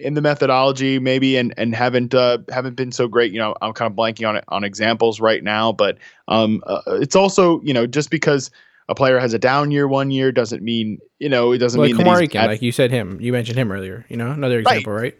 in 0.01 0.13
the 0.13 0.21
methodology 0.21 0.99
maybe 0.99 1.37
and 1.37 1.53
and 1.57 1.75
haven't 1.75 2.13
uh, 2.13 2.37
haven't 2.49 2.75
been 2.75 2.91
so 2.91 3.07
great 3.07 3.31
you 3.31 3.39
know 3.39 3.55
i'm 3.61 3.73
kind 3.73 3.91
of 3.91 3.97
blanking 3.97 4.27
on 4.27 4.35
it 4.35 4.43
on 4.47 4.63
examples 4.63 5.19
right 5.19 5.43
now 5.43 5.71
but 5.71 5.97
um 6.27 6.61
uh, 6.67 6.81
it's 6.87 7.15
also 7.15 7.61
you 7.61 7.73
know 7.73 7.85
just 7.85 8.09
because 8.09 8.49
a 8.89 8.95
player 8.95 9.19
has 9.19 9.33
a 9.33 9.39
down 9.39 9.71
year 9.71 9.87
one 9.87 10.11
year 10.11 10.31
doesn't 10.31 10.63
mean 10.63 10.97
you 11.19 11.29
know 11.29 11.51
it 11.51 11.57
doesn't 11.57 11.79
Like 11.79 11.87
mean 11.87 11.97
that 11.97 12.29
Kamar 12.29 12.47
like 12.47 12.61
you 12.61 12.71
said 12.71 12.91
him. 12.91 13.17
You 13.21 13.31
mentioned 13.31 13.57
him 13.57 13.71
earlier. 13.71 14.05
You 14.09 14.17
know, 14.17 14.31
another 14.31 14.59
example, 14.59 14.93
right? 14.93 15.15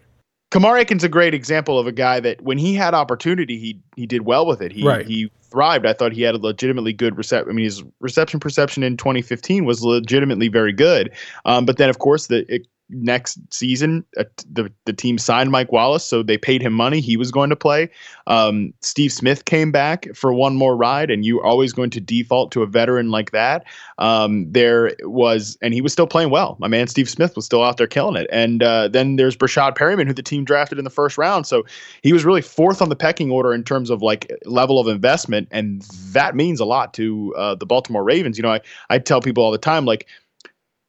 Kamar 0.50 0.78
Aiken's 0.78 1.02
a 1.02 1.08
great 1.08 1.34
example 1.34 1.78
of 1.78 1.86
a 1.86 1.92
guy 1.92 2.20
that 2.20 2.40
when 2.42 2.58
he 2.58 2.74
had 2.74 2.94
opportunity, 2.94 3.58
he 3.58 3.80
he 3.96 4.06
did 4.06 4.22
well 4.22 4.46
with 4.46 4.60
it. 4.60 4.70
He 4.70 4.86
Right. 4.86 5.06
he 5.06 5.30
thrived. 5.50 5.86
I 5.86 5.92
thought 5.92 6.12
he 6.12 6.22
had 6.22 6.34
a 6.34 6.38
legitimately 6.38 6.92
good 6.92 7.16
reception. 7.16 7.50
I 7.50 7.54
mean, 7.54 7.64
his 7.64 7.82
reception 8.00 8.40
perception 8.40 8.82
in 8.82 8.96
2015 8.96 9.64
was 9.64 9.82
legitimately 9.82 10.48
very 10.48 10.72
good. 10.72 11.10
Um, 11.44 11.64
but 11.64 11.76
then, 11.76 11.90
of 11.90 11.98
course, 11.98 12.28
the 12.28 12.44
it, 12.52 12.66
next 12.90 13.38
season, 13.52 14.04
uh, 14.18 14.24
the 14.50 14.70
the 14.84 14.92
team 14.92 15.18
signed 15.18 15.50
Mike 15.50 15.72
Wallace, 15.72 16.04
so 16.04 16.22
they 16.22 16.38
paid 16.38 16.62
him 16.62 16.72
money. 16.72 17.00
He 17.00 17.16
was 17.16 17.30
going 17.30 17.50
to 17.50 17.56
play. 17.56 17.90
Um, 18.26 18.72
Steve 18.80 19.12
Smith 19.12 19.44
came 19.44 19.72
back 19.72 20.06
for 20.14 20.32
one 20.32 20.56
more 20.56 20.76
ride, 20.76 21.10
and 21.10 21.24
you're 21.24 21.44
always 21.44 21.72
going 21.72 21.90
to 21.90 22.00
default 22.00 22.52
to 22.52 22.62
a 22.62 22.66
veteran 22.66 23.10
like 23.10 23.30
that. 23.32 23.64
Um, 23.98 24.50
there 24.50 24.92
was, 25.00 25.56
and 25.62 25.72
he 25.72 25.80
was 25.80 25.92
still 25.92 26.06
playing 26.06 26.30
well. 26.30 26.56
My 26.58 26.68
man 26.68 26.86
Steve 26.86 27.08
Smith 27.08 27.36
was 27.36 27.44
still 27.44 27.62
out 27.62 27.76
there 27.76 27.86
killing 27.86 28.16
it. 28.16 28.28
And 28.30 28.62
uh, 28.62 28.88
then 28.88 29.16
there's 29.16 29.36
Breshad 29.36 29.76
Perriman, 29.76 30.06
who 30.06 30.14
the 30.14 30.22
team 30.22 30.44
drafted 30.44 30.78
in 30.78 30.84
the 30.84 30.90
first 30.90 31.16
round. 31.18 31.46
So 31.46 31.64
he 32.02 32.12
was 32.12 32.24
really 32.24 32.42
fourth 32.42 32.82
on 32.82 32.88
the 32.88 32.96
pecking 32.96 33.30
order 33.30 33.52
in 33.54 33.64
terms 33.64 33.90
of 33.90 34.02
like 34.02 34.30
level 34.44 34.78
of 34.78 34.88
investment, 34.88 35.48
and 35.50 35.82
that 36.12 36.34
means 36.34 36.60
a 36.60 36.64
lot 36.64 36.94
to 36.94 37.34
uh, 37.36 37.54
the 37.54 37.66
Baltimore 37.66 38.04
Ravens. 38.04 38.36
You 38.38 38.42
know, 38.42 38.52
I 38.52 38.60
I 38.90 38.98
tell 38.98 39.20
people 39.20 39.42
all 39.42 39.52
the 39.52 39.58
time 39.58 39.84
like. 39.84 40.06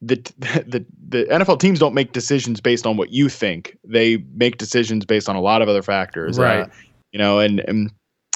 The, 0.02 0.16
the 0.68 0.86
the 1.08 1.24
NFL 1.26 1.60
teams 1.60 1.80
don't 1.80 1.93
make 1.93 2.12
decisions 2.12 2.62
based 2.62 2.86
on 2.86 2.98
what 2.98 3.12
you 3.12 3.30
think. 3.30 3.78
They 3.84 4.18
make 4.36 4.58
decisions 4.58 5.06
based 5.06 5.30
on 5.30 5.36
a 5.36 5.41
lot 5.41 5.62
of 5.62 5.70
other 5.70 5.82
factors. 5.82 6.38
Right. 6.38 6.62
Uh, 6.62 6.68
you 7.12 7.20
know, 7.20 7.39
and, 7.39 7.62
and 7.62 7.91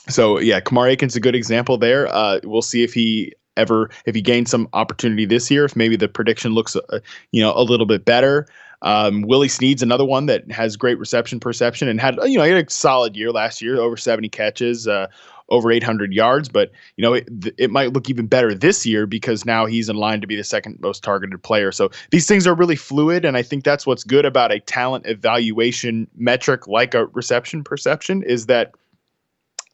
so 0.08 0.40
yeah, 0.40 0.60
Kamar 0.60 0.88
Aiken's 0.88 1.16
a 1.16 1.20
good 1.20 1.36
example 1.36 1.78
there. 1.78 2.08
Uh, 2.08 2.40
we'll 2.44 2.62
see 2.62 2.84
if 2.84 2.94
he 2.94 3.34
ever 3.58 3.90
if 4.06 4.16
he 4.16 4.22
gains 4.22 4.50
some 4.50 4.68
opportunity 4.74 5.26
this 5.26 5.52
year. 5.52 5.66
If 5.66 5.76
maybe 5.76 5.96
the 5.96 6.08
prediction 6.08 6.54
looks 6.54 6.76
uh, 6.76 7.00
you 7.32 7.42
know 7.42 7.54
a 7.56 7.64
little 7.64 7.86
bit 7.86 8.06
better. 8.06 8.48
Um, 8.82 9.24
Willie 9.24 9.50
Snead's 9.50 9.84
another 9.84 10.06
one 10.06 10.28
that 10.28 10.50
has 10.52 10.78
great 10.78 10.98
reception 10.98 11.40
perception 11.40 11.90
and 11.90 12.00
had 12.00 12.16
you 12.24 12.38
know 12.38 12.44
he 12.44 12.52
had 12.52 12.66
a 12.66 12.70
solid 12.70 13.16
year 13.16 13.32
last 13.32 13.62
year, 13.62 13.80
over 13.80 13.98
seventy 13.98 14.30
catches. 14.30 14.88
Uh, 14.88 15.08
over 15.50 15.72
800 15.72 16.14
yards, 16.14 16.50
but 16.50 16.72
you 16.96 17.02
know 17.02 17.14
it, 17.14 17.28
it 17.58 17.72
might 17.72 17.94
look 17.94 18.10
even 18.10 18.28
better 18.28 18.54
this 18.54 18.86
year 18.86 19.06
because 19.06 19.46
now 19.46 19.66
he's 19.66 19.90
in 19.90 19.96
line 19.96 20.22
to 20.22 20.28
be 20.28 20.36
the 20.36 20.44
second 20.44 20.80
most 20.80 21.04
targeted 21.04 21.42
player. 21.44 21.72
So 21.72 21.90
these 22.12 22.28
things 22.28 22.48
are 22.48 22.56
really 22.56 22.76
fluid, 22.76 23.26
and 23.26 23.38
I 23.38 23.42
think 23.42 23.64
that's 23.64 23.86
what's 23.86 24.04
good 24.04 24.26
about 24.26 24.52
a 24.52 24.60
talent 24.60 25.06
evaluation 25.08 26.08
metric 26.16 26.68
like 26.68 26.94
a 26.94 27.06
reception 27.08 27.64
perception 27.64 28.24
is 28.24 28.46
that 28.46 28.74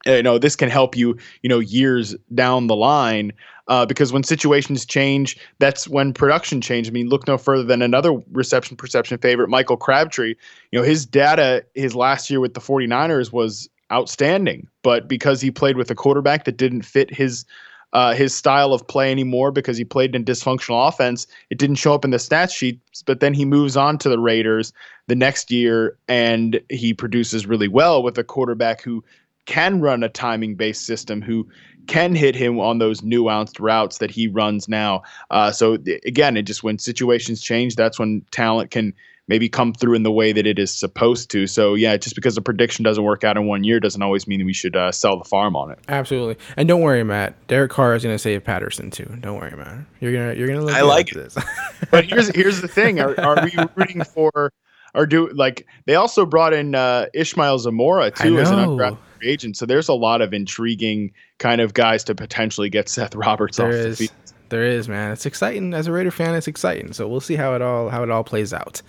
you 0.06 0.22
know 0.22 0.38
this 0.38 0.56
can 0.56 0.68
help 0.68 0.96
you 0.96 1.16
you 1.42 1.48
know 1.48 1.58
years 1.58 2.14
down 2.34 2.66
the 2.66 2.76
line 2.76 3.32
uh, 3.68 3.84
because 3.84 4.12
when 4.12 4.22
situations 4.22 4.86
change 4.86 5.36
that's 5.58 5.88
when 5.88 6.12
production 6.12 6.60
change 6.60 6.88
i 6.88 6.90
mean 6.90 7.08
look 7.08 7.26
no 7.26 7.36
further 7.36 7.64
than 7.64 7.82
another 7.82 8.12
reception 8.30 8.76
perception 8.76 9.18
favorite 9.18 9.48
michael 9.48 9.76
crabtree 9.76 10.34
you 10.70 10.78
know 10.78 10.84
his 10.84 11.04
data 11.04 11.64
his 11.74 11.94
last 11.94 12.30
year 12.30 12.40
with 12.40 12.54
the 12.54 12.60
49ers 12.60 13.32
was 13.32 13.68
outstanding 13.92 14.66
but 14.82 15.08
because 15.08 15.40
he 15.40 15.50
played 15.50 15.76
with 15.76 15.90
a 15.90 15.94
quarterback 15.94 16.44
that 16.44 16.56
didn't 16.56 16.82
fit 16.82 17.12
his 17.12 17.44
uh, 17.92 18.14
his 18.14 18.34
style 18.34 18.72
of 18.72 18.86
play 18.86 19.10
anymore 19.10 19.50
because 19.50 19.78
he 19.78 19.84
played 19.84 20.14
in 20.14 20.24
dysfunctional 20.24 20.86
offense. 20.86 21.26
It 21.48 21.58
didn't 21.58 21.76
show 21.76 21.94
up 21.94 22.04
in 22.04 22.10
the 22.10 22.18
stats 22.18 22.54
sheet, 22.54 22.78
but 23.06 23.20
then 23.20 23.32
he 23.32 23.44
moves 23.44 23.76
on 23.76 23.96
to 23.98 24.08
the 24.08 24.18
Raiders 24.18 24.72
the 25.06 25.14
next 25.14 25.50
year 25.50 25.96
and 26.08 26.60
he 26.68 26.92
produces 26.92 27.46
really 27.46 27.68
well 27.68 28.02
with 28.02 28.18
a 28.18 28.24
quarterback 28.24 28.82
who 28.82 29.02
can 29.46 29.80
run 29.80 30.02
a 30.02 30.08
timing 30.08 30.56
based 30.56 30.84
system, 30.84 31.22
who 31.22 31.48
can 31.86 32.14
hit 32.14 32.34
him 32.34 32.58
on 32.58 32.78
those 32.78 33.00
nuanced 33.00 33.60
routes 33.60 33.98
that 33.98 34.10
he 34.10 34.26
runs 34.26 34.68
now. 34.68 35.02
Uh, 35.30 35.50
so 35.50 35.76
th- 35.76 36.02
again, 36.04 36.36
it 36.36 36.42
just 36.42 36.64
when 36.64 36.78
situations 36.78 37.40
change, 37.40 37.76
that's 37.76 37.98
when 37.98 38.22
talent 38.32 38.72
can 38.72 38.92
maybe 39.28 39.48
come 39.48 39.72
through 39.72 39.94
in 39.94 40.02
the 40.02 40.10
way 40.12 40.32
that 40.32 40.46
it 40.46 40.58
is 40.58 40.70
supposed 40.72 41.30
to. 41.30 41.46
So 41.46 41.74
yeah, 41.74 41.96
just 41.96 42.14
because 42.14 42.36
a 42.36 42.42
prediction 42.42 42.82
doesn't 42.82 43.02
work 43.02 43.24
out 43.24 43.36
in 43.36 43.46
one 43.46 43.64
year 43.64 43.80
doesn't 43.80 44.02
always 44.02 44.26
mean 44.26 44.40
that 44.40 44.46
we 44.46 44.52
should 44.52 44.76
uh, 44.76 44.92
sell 44.92 45.18
the 45.18 45.24
farm 45.24 45.56
on 45.56 45.70
it. 45.70 45.78
Absolutely. 45.88 46.36
And 46.56 46.68
don't 46.68 46.80
worry, 46.80 47.02
Matt. 47.04 47.34
Derek 47.48 47.70
Carr 47.70 47.94
is 47.94 48.02
going 48.02 48.14
to 48.14 48.18
save 48.18 48.44
Patterson 48.44 48.90
too. 48.90 49.16
Don't 49.20 49.38
worry, 49.38 49.56
Matt. 49.56 49.78
You're 50.00 50.12
gonna 50.12 50.34
you're 50.34 50.48
gonna. 50.48 50.62
Look 50.62 50.74
I 50.74 50.82
like 50.82 51.10
this. 51.10 51.36
but 51.90 52.04
here's 52.04 52.28
here's 52.34 52.60
the 52.60 52.68
thing: 52.68 53.00
are, 53.00 53.18
are 53.20 53.44
we 53.44 53.52
rooting 53.76 54.04
for? 54.04 54.52
Or 54.94 55.04
do 55.04 55.28
like 55.28 55.66
they 55.84 55.94
also 55.94 56.24
brought 56.24 56.54
in 56.54 56.74
uh, 56.74 57.06
Ishmael 57.12 57.58
Zamora 57.58 58.10
too 58.10 58.38
as 58.38 58.50
an 58.50 58.58
undrafted 58.58 58.96
agent? 59.22 59.56
So 59.58 59.66
there's 59.66 59.88
a 59.88 59.94
lot 59.94 60.22
of 60.22 60.32
intriguing 60.32 61.12
kind 61.38 61.60
of 61.60 61.74
guys 61.74 62.02
to 62.04 62.14
potentially 62.14 62.70
get 62.70 62.88
Seth 62.88 63.14
Roberts 63.14 63.58
there 63.58 63.66
off 63.66 63.72
the 63.72 63.88
is 63.88 63.98
field. 63.98 64.10
There 64.48 64.64
is 64.64 64.88
man. 64.88 65.12
It's 65.12 65.26
exciting 65.26 65.74
as 65.74 65.86
a 65.86 65.92
Raider 65.92 66.10
fan. 66.10 66.34
It's 66.34 66.48
exciting. 66.48 66.92
So 66.92 67.08
we'll 67.08 67.20
see 67.20 67.36
how 67.36 67.54
it 67.54 67.62
all 67.62 67.88
how 67.88 68.02
it 68.02 68.10
all 68.10 68.24
plays 68.24 68.52
out. 68.52 68.82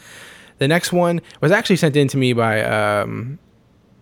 The 0.60 0.68
next 0.68 0.92
one 0.92 1.22
was 1.42 1.52
actually 1.52 1.76
sent 1.76 1.96
in 1.96 2.08
to 2.10 2.18
me 2.18 2.34
by 2.34 2.64
um, 2.64 3.38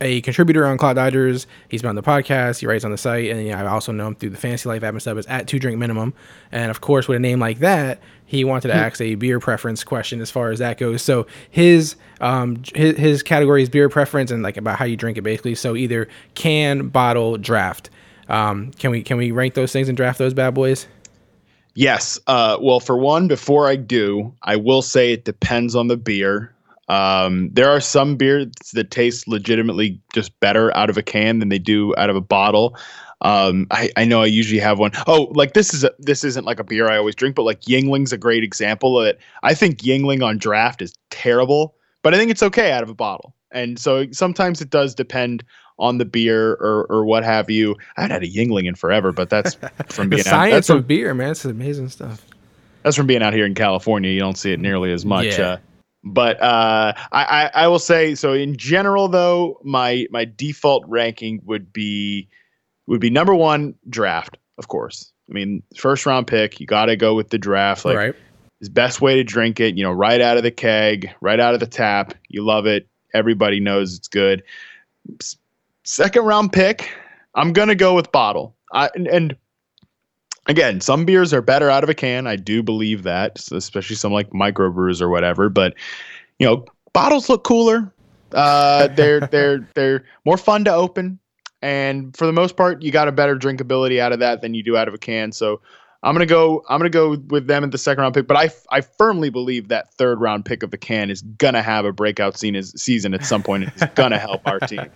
a 0.02 0.22
contributor 0.22 0.66
on 0.66 0.78
Cloud 0.78 0.94
Dodgers. 0.94 1.48
He's 1.70 1.82
been 1.82 1.90
on 1.90 1.96
the 1.96 2.04
podcast. 2.04 2.60
He 2.60 2.66
writes 2.66 2.86
on 2.86 2.92
the 2.92 2.98
site, 2.98 3.30
and 3.30 3.46
yeah, 3.46 3.62
I 3.62 3.68
also 3.68 3.92
know 3.92 4.08
him 4.08 4.16
through 4.16 4.30
the 4.32 4.38
Fantasy 4.38 4.70
Life 4.70 4.84
app 4.84 4.94
and 4.94 5.02
stuff. 5.02 5.18
Is 5.18 5.26
at 5.26 5.48
two 5.48 5.60
drink 5.60 5.78
minimum, 5.78 6.14
and 6.52 6.72
of 6.72 6.82
course, 6.82 7.08
with 7.08 7.18
a 7.18 7.20
name 7.20 7.40
like 7.40 7.60
that, 7.60 8.00
he 8.26 8.44
wanted 8.44 8.70
to 8.70 8.74
ask 8.74 9.02
a 9.02 9.16
beer 9.16 9.40
preference 9.40 9.84
question 9.84 10.22
as 10.22 10.32
far 10.32 10.52
as 10.52 10.60
that 10.60 10.78
goes. 10.78 11.02
So 11.02 11.28
his 11.50 11.96
um 12.22 12.62
his, 12.74 12.98
his 12.98 13.24
category 13.24 13.64
is 13.64 13.70
beer 13.70 13.90
preference 13.90 14.32
and 14.32 14.44
like 14.44 14.58
about 14.58 14.80
how 14.80 14.86
you 14.86 14.98
drink 14.98 15.18
it 15.18 15.22
basically. 15.22 15.56
So 15.56 15.76
either 15.76 16.08
can, 16.34 16.90
bottle, 16.90 17.38
draft. 17.38 17.90
Um, 18.28 18.72
can 18.72 18.92
we 18.92 19.04
can 19.04 19.18
we 19.18 19.32
rank 19.32 19.54
those 19.54 19.72
things 19.72 19.88
and 19.90 19.96
draft 19.96 20.18
those 20.18 20.34
bad 20.34 20.54
boys? 20.54 20.88
Yes. 21.76 22.20
Uh, 22.26 22.58
well, 22.62 22.80
for 22.80 22.98
one, 22.98 23.28
before 23.28 23.68
I 23.68 23.76
do, 23.76 24.34
I 24.44 24.56
will 24.56 24.82
say 24.82 25.12
it 25.12 25.26
depends 25.26 25.76
on 25.76 25.88
the 25.88 25.98
beer. 25.98 26.54
Um, 26.88 27.50
there 27.52 27.70
are 27.70 27.82
some 27.82 28.16
beers 28.16 28.48
that 28.74 28.92
taste 28.92 29.28
legitimately 29.28 30.00
just 30.14 30.40
better 30.40 30.76
out 30.78 30.90
of 30.90 30.98
a 30.98 31.04
can 31.04 31.40
than 31.40 31.50
they 31.50 31.60
do 31.60 31.94
out 31.98 32.10
of 32.10 32.16
a 32.16 32.22
bottle. 32.22 32.78
Um, 33.22 33.68
I, 33.72 33.90
I 33.98 34.06
know 34.06 34.22
I 34.22 34.28
usually 34.28 34.60
have 34.60 34.78
one. 34.78 34.92
Oh, 35.08 35.24
like 35.34 35.54
this 35.54 35.74
is 35.74 35.84
a, 35.84 35.92
this 36.00 36.24
isn't 36.24 36.46
like 36.46 36.60
a 36.60 36.64
beer 36.64 36.90
I 36.90 36.98
always 36.98 37.16
drink, 37.16 37.36
but 37.36 37.44
like 37.44 37.62
Yuengling's 37.62 38.14
a 38.14 38.18
great 38.18 38.44
example 38.44 39.00
of 39.00 39.08
it. 39.08 39.20
I 39.44 39.54
think 39.54 39.80
Yingling 39.80 40.24
on 40.24 40.38
draft 40.38 40.82
is 40.82 40.94
terrible, 41.10 41.76
but 42.04 42.14
I 42.14 42.18
think 42.18 42.30
it's 42.30 42.44
okay 42.44 42.72
out 42.72 42.84
of 42.84 42.90
a 42.90 42.94
bottle. 42.94 43.34
And 43.52 43.80
so 43.80 44.06
sometimes 44.12 44.62
it 44.62 44.70
does 44.70 44.94
depend 44.94 45.44
on 45.78 45.98
the 45.98 46.06
beer 46.06 46.52
or 46.54 46.86
or 46.90 47.06
what 47.06 47.24
have 47.24 47.50
you. 47.50 47.76
I 47.98 48.02
haven't 48.02 48.14
had 48.14 48.24
a 48.24 48.32
Yuengling 48.32 48.68
in 48.68 48.76
forever, 48.76 49.12
but 49.12 49.30
that's 49.30 49.56
from 49.88 50.10
The 50.10 50.18
being 50.18 50.20
out, 50.22 50.24
that's 50.24 50.30
science 50.30 50.68
from, 50.68 50.78
of 50.78 50.88
beer, 50.88 51.14
man. 51.14 51.32
It's 51.32 51.46
amazing 51.46 51.90
stuff. 51.90 52.26
that's 52.84 52.96
from 52.96 53.08
being 53.08 53.22
out 53.22 53.34
here 53.34 53.46
in 53.46 53.56
California. 53.56 54.12
You 54.12 54.20
don't 54.20 54.38
see 54.38 54.52
it 54.52 54.60
nearly 54.60 54.92
as 54.92 55.06
much. 55.06 55.38
Yeah. 55.38 55.46
Uh, 55.46 55.58
but 56.06 56.40
uh, 56.40 56.94
I, 57.12 57.24
I, 57.24 57.52
I 57.64 57.68
will 57.68 57.80
say 57.80 58.14
so. 58.14 58.34
In 58.34 58.56
general, 58.56 59.08
though, 59.08 59.60
my 59.64 60.06
my 60.12 60.26
default 60.26 60.84
ranking 60.88 61.42
would 61.46 61.74
be 61.74 62.30
would 62.88 63.02
be 63.02 63.10
number 63.10 63.34
one 63.34 63.74
draft, 63.90 64.38
of 64.60 64.68
course. 64.68 65.12
I 65.30 65.34
mean, 65.34 65.64
first 65.76 66.06
round 66.06 66.28
pick. 66.28 66.60
You 66.60 66.68
got 66.68 66.86
to 66.86 66.96
go 66.96 67.16
with 67.16 67.30
the 67.30 67.40
draft. 67.40 67.86
Like 67.86 67.98
right. 67.98 68.16
his 68.60 68.70
best 68.70 69.02
way 69.02 69.16
to 69.16 69.24
drink 69.24 69.60
it. 69.60 69.76
You 69.76 69.84
know, 69.84 69.92
right 69.92 70.22
out 70.22 70.38
of 70.38 70.44
the 70.44 70.52
keg, 70.52 71.10
right 71.22 71.40
out 71.40 71.56
of 71.56 71.60
the 71.60 71.68
tap. 71.68 72.14
You 72.30 72.46
love 72.46 72.68
it. 72.68 72.88
Everybody 73.12 73.60
knows 73.60 73.98
it's 73.98 74.08
good. 74.08 74.44
Second 75.86 76.26
round 76.26 76.52
pick. 76.52 76.90
I'm 77.36 77.54
gonna 77.54 77.76
go 77.76 77.94
with 77.94 78.12
bottle. 78.12 78.56
I 78.74 78.90
and, 78.96 79.08
and 79.08 79.36
again, 80.48 80.82
some 80.82 81.06
beers 81.06 81.32
are 81.32 81.42
better 81.42 81.70
out 81.70 81.84
of 81.84 81.90
a 81.90 81.94
can. 81.94 82.26
I 82.28 82.36
do 82.36 82.64
believe 82.64 83.04
that, 83.04 83.40
especially 83.52 83.96
some 83.96 84.12
like 84.12 84.32
microbrews 84.32 85.00
or 85.00 85.10
whatever. 85.10 85.48
But 85.48 85.76
you 86.40 86.48
know, 86.48 86.66
bottles 86.94 87.30
look 87.30 87.44
cooler. 87.44 87.94
Uh, 88.32 88.88
they're 88.96 89.22
they're 89.22 89.68
they're 89.76 90.06
more 90.26 90.38
fun 90.38 90.66
to 90.66 90.74
open, 90.74 91.20
and 91.62 92.18
for 92.18 92.26
the 92.26 92.34
most 92.34 92.58
part, 92.58 92.82
you 92.82 92.92
got 92.92 93.08
a 93.08 93.12
better 93.12 93.36
drinkability 93.36 94.00
out 94.00 94.12
of 94.12 94.20
that 94.20 94.42
than 94.42 94.56
you 94.56 94.64
do 94.64 94.76
out 94.76 94.88
of 94.88 94.94
a 94.94 95.00
can. 95.00 95.32
So. 95.32 95.62
I'm 96.06 96.14
gonna 96.14 96.28
go. 96.28 96.64
I'm 96.70 96.80
gonna 96.80 96.92
go 96.92 97.18
with 97.30 97.48
them 97.48 97.64
at 97.64 97.72
the 97.72 97.80
second 97.80 98.04
round 98.04 98.14
pick, 98.14 98.28
but 98.28 98.38
I, 98.38 98.52
I 98.70 98.82
firmly 98.82 99.32
believe 99.32 99.70
that 99.70 99.92
third 99.96 100.22
round 100.22 100.46
pick 100.46 100.62
of 100.62 100.70
the 100.70 100.78
can 100.78 101.10
is 101.10 101.24
gonna 101.24 101.64
have 101.64 101.84
a 101.84 101.92
breakout 101.92 102.38
scene 102.38 102.56
is, 102.56 102.74
season 102.78 103.16
at 103.16 103.26
some 103.26 103.42
point. 103.42 103.64
It's 103.64 103.92
gonna 103.96 104.20
help 104.20 104.42
our 104.46 104.60
team. 104.60 104.86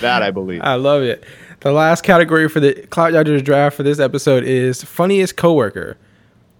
That 0.00 0.22
I 0.22 0.30
believe. 0.30 0.62
I 0.62 0.74
love 0.76 1.02
it. 1.02 1.24
The 1.60 1.72
last 1.72 2.02
category 2.02 2.48
for 2.48 2.58
the 2.60 2.72
Cloud 2.86 3.10
Dodgers 3.10 3.42
draft 3.42 3.76
for 3.76 3.82
this 3.82 3.98
episode 3.98 4.44
is 4.44 4.82
funniest 4.82 5.36
coworker. 5.36 5.98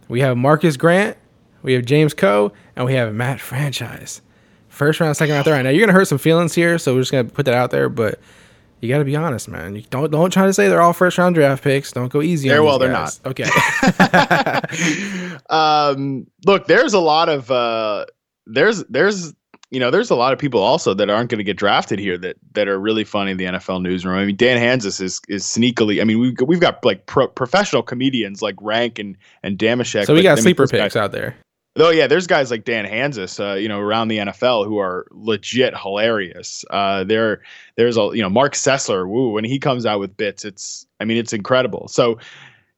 We 0.09 0.21
have 0.21 0.37
Marcus 0.37 0.77
Grant, 0.77 1.17
we 1.63 1.73
have 1.73 1.87
James 1.87 2.13
Koh, 2.13 2.53
and 2.77 2.85
we 2.85 2.95
have 2.95 3.15
Matt 3.15 3.41
Franchise. 3.41 4.21
First 4.69 5.01
round, 5.01 5.17
second 5.17 5.35
round, 5.35 5.45
third 5.47 5.53
round. 5.53 5.65
Now 5.65 5.71
you're 5.71 5.87
gonna 5.87 5.97
hurt 5.97 6.09
some 6.09 6.19
feelings 6.19 6.55
here, 6.55 6.77
so 6.79 6.95
we're 6.95 7.01
just 7.01 7.13
gonna 7.13 7.25
put 7.25 7.47
that 7.47 7.55
out 7.55 7.71
there. 7.71 7.89
But 7.89 8.21
you 8.81 8.89
got 8.89 8.99
to 8.99 9.05
be 9.05 9.17
honest, 9.17 9.49
man. 9.49 9.77
You 9.77 9.83
don't 9.91 10.11
don't 10.11 10.33
try 10.33 10.47
to 10.47 10.53
say 10.53 10.69
they're 10.69 10.83
all 10.83 10.93
first 10.93 11.19
round 11.19 11.35
draft 11.35 11.63
picks. 11.63 11.93
Don't 11.93 12.13
go 12.13 12.23
easy. 12.23 12.49
They're- 12.49 12.63
well, 12.63 12.79
they're 12.79 12.93
guys. 12.93 13.21
Okay. 13.27 13.45
um, 15.51 16.27
look, 16.47 16.67
there's 16.67 16.95
a 16.95 17.01
lot 17.01 17.29
of 17.29 17.51
uh, 17.51 18.07
there's 18.47 18.85
there's 18.85 19.33
you 19.71 19.79
know 19.79 19.91
there's 19.91 20.11
a 20.11 20.17
lot 20.17 20.33
of 20.33 20.39
people 20.39 20.61
also 20.61 20.95
that 20.95 21.11
aren't 21.11 21.31
going 21.31 21.39
to 21.39 21.45
get 21.45 21.57
drafted 21.57 21.99
here 21.99 22.19
that 22.19 22.37
that 22.53 22.69
are 22.69 22.79
really 22.79 23.05
funny 23.05 23.31
in 23.33 23.37
the 23.37 23.45
NFL 23.45 23.83
newsroom. 23.83 24.19
I 24.19 24.25
mean, 24.25 24.37
Dan 24.37 24.59
Hanzus 24.61 25.01
is 25.01 25.21
is 25.29 25.45
sneakily. 25.45 26.01
I 26.01 26.05
mean, 26.05 26.19
we've 26.19 26.35
got- 26.37 26.49
we've 26.49 26.61
got 26.61 26.85
like 26.85 27.07
pro, 27.07 27.29
professional 27.29 27.83
comedians 27.83 28.43
like 28.43 28.57
Rank 28.61 28.99
and 28.99 29.17
and 29.43 29.59
Damashek. 29.59 30.07
so 30.07 30.15
we 30.15 30.21
but, 30.21 30.25
got 30.25 30.33
I 30.33 30.35
mean, 30.37 30.43
sleeper 30.43 30.67
guys- 30.67 30.81
picks 30.83 30.97
out 30.97 31.13
there. 31.13 31.37
Oh 31.81 31.91
yeah, 31.91 32.07
there's 32.07 32.27
guys 32.27 32.51
like 32.51 32.65
Dan 32.65 32.85
Hanzus, 32.85 33.41
uh, 33.41 33.55
you 33.55 33.69
know, 33.69 33.81
around 33.81 34.09
the 34.09 34.19
NFL 34.19 34.67
who 34.67 34.79
are 34.79 35.07
legit 35.11 35.77
hilarious. 35.77 36.65
Uh, 36.71 37.05
there, 37.05 37.43
there's 37.77 37.97
a 37.97 38.11
you 38.13 38.23
know 38.23 38.29
Marc 38.29 38.55
Sessler. 38.55 39.09
Woo, 39.09 39.31
when 39.31 39.45
he 39.45 39.59
comes 39.59 39.87
out 39.87 40.01
with 40.01 40.17
bits, 40.17 40.45
it's 40.45 40.87
I 41.01 41.05
mean 41.05 41.17
it's 41.17 41.33
incredible. 41.33 41.89
So, 41.89 42.19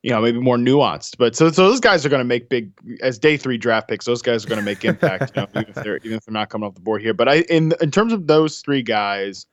you 0.03 0.11
know, 0.11 0.21
maybe 0.21 0.39
more 0.39 0.57
nuanced, 0.57 1.17
but 1.19 1.35
so 1.35 1.51
so 1.51 1.69
those 1.69 1.81
guys 1.81 2.07
are 2.07 2.09
going 2.09 2.21
to 2.21 2.25
make 2.25 2.49
big 2.49 2.71
as 3.01 3.19
day 3.19 3.37
three 3.37 3.59
draft 3.59 3.89
picks. 3.89 4.05
Those 4.05 4.23
guys 4.23 4.45
are 4.45 4.49
going 4.49 4.61
to 4.61 4.65
make 4.65 4.85
impact, 4.85 5.33
you 5.35 5.43
know, 5.43 5.49
even 5.61 5.69
if 5.69 5.83
they're 5.83 5.97
even 5.99 6.15
if 6.15 6.25
they're 6.25 6.33
not 6.33 6.49
coming 6.49 6.67
off 6.67 6.75
the 6.75 6.81
board 6.81 7.03
here. 7.03 7.15
But 7.15 7.29
I 7.29 7.41
in 7.43 7.75
in 7.81 7.91
terms 7.91 8.13
of 8.13 8.27
those 8.27 8.61
three 8.61 8.83
guys, 8.83 9.47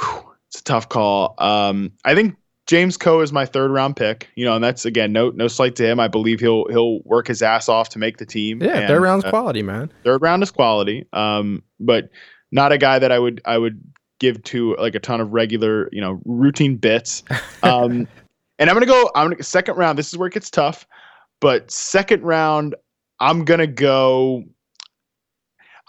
whew, 0.00 0.32
it's 0.48 0.60
a 0.60 0.64
tough 0.64 0.88
call. 0.88 1.34
Um, 1.38 1.92
I 2.04 2.14
think 2.14 2.36
James 2.68 2.96
Koh 2.98 3.20
is 3.22 3.32
my 3.32 3.46
third 3.46 3.70
round 3.70 3.96
pick. 3.96 4.28
You 4.36 4.44
know, 4.44 4.54
and 4.54 4.62
that's 4.62 4.84
again 4.84 5.12
no 5.12 5.30
no 5.30 5.48
slight 5.48 5.74
to 5.76 5.86
him. 5.86 5.98
I 5.98 6.06
believe 6.06 6.38
he'll 6.38 6.66
he'll 6.68 7.00
work 7.00 7.26
his 7.26 7.42
ass 7.42 7.68
off 7.68 7.88
to 7.90 7.98
make 7.98 8.18
the 8.18 8.26
team. 8.26 8.62
Yeah, 8.62 8.78
And, 8.78 8.88
third 8.88 9.02
round's 9.02 9.24
uh, 9.24 9.30
quality, 9.30 9.62
man. 9.62 9.90
third 10.04 10.22
round 10.22 10.42
is 10.42 10.50
quality. 10.50 11.06
Um, 11.12 11.62
but 11.80 12.10
not 12.52 12.70
a 12.70 12.78
guy 12.78 12.98
that 12.98 13.10
I 13.10 13.18
would 13.18 13.40
I 13.44 13.58
would 13.58 13.82
give 14.20 14.42
to 14.42 14.76
like 14.76 14.94
a 14.94 15.00
ton 15.00 15.20
of 15.20 15.32
regular 15.32 15.88
you 15.92 16.00
know 16.00 16.20
routine 16.24 16.76
bits. 16.76 17.24
Um, 17.64 18.06
and 18.60 18.70
I'm 18.70 18.74
gonna 18.74 18.86
go. 18.86 19.10
I'm 19.14 19.30
gonna 19.30 19.42
second 19.42 19.76
round. 19.76 19.98
This 19.98 20.08
is 20.08 20.16
where 20.16 20.28
it 20.28 20.34
gets 20.34 20.48
tough. 20.50 20.86
But 21.40 21.70
second 21.70 22.22
round, 22.22 22.74
I'm 23.20 23.44
gonna 23.44 23.66
go. 23.66 24.44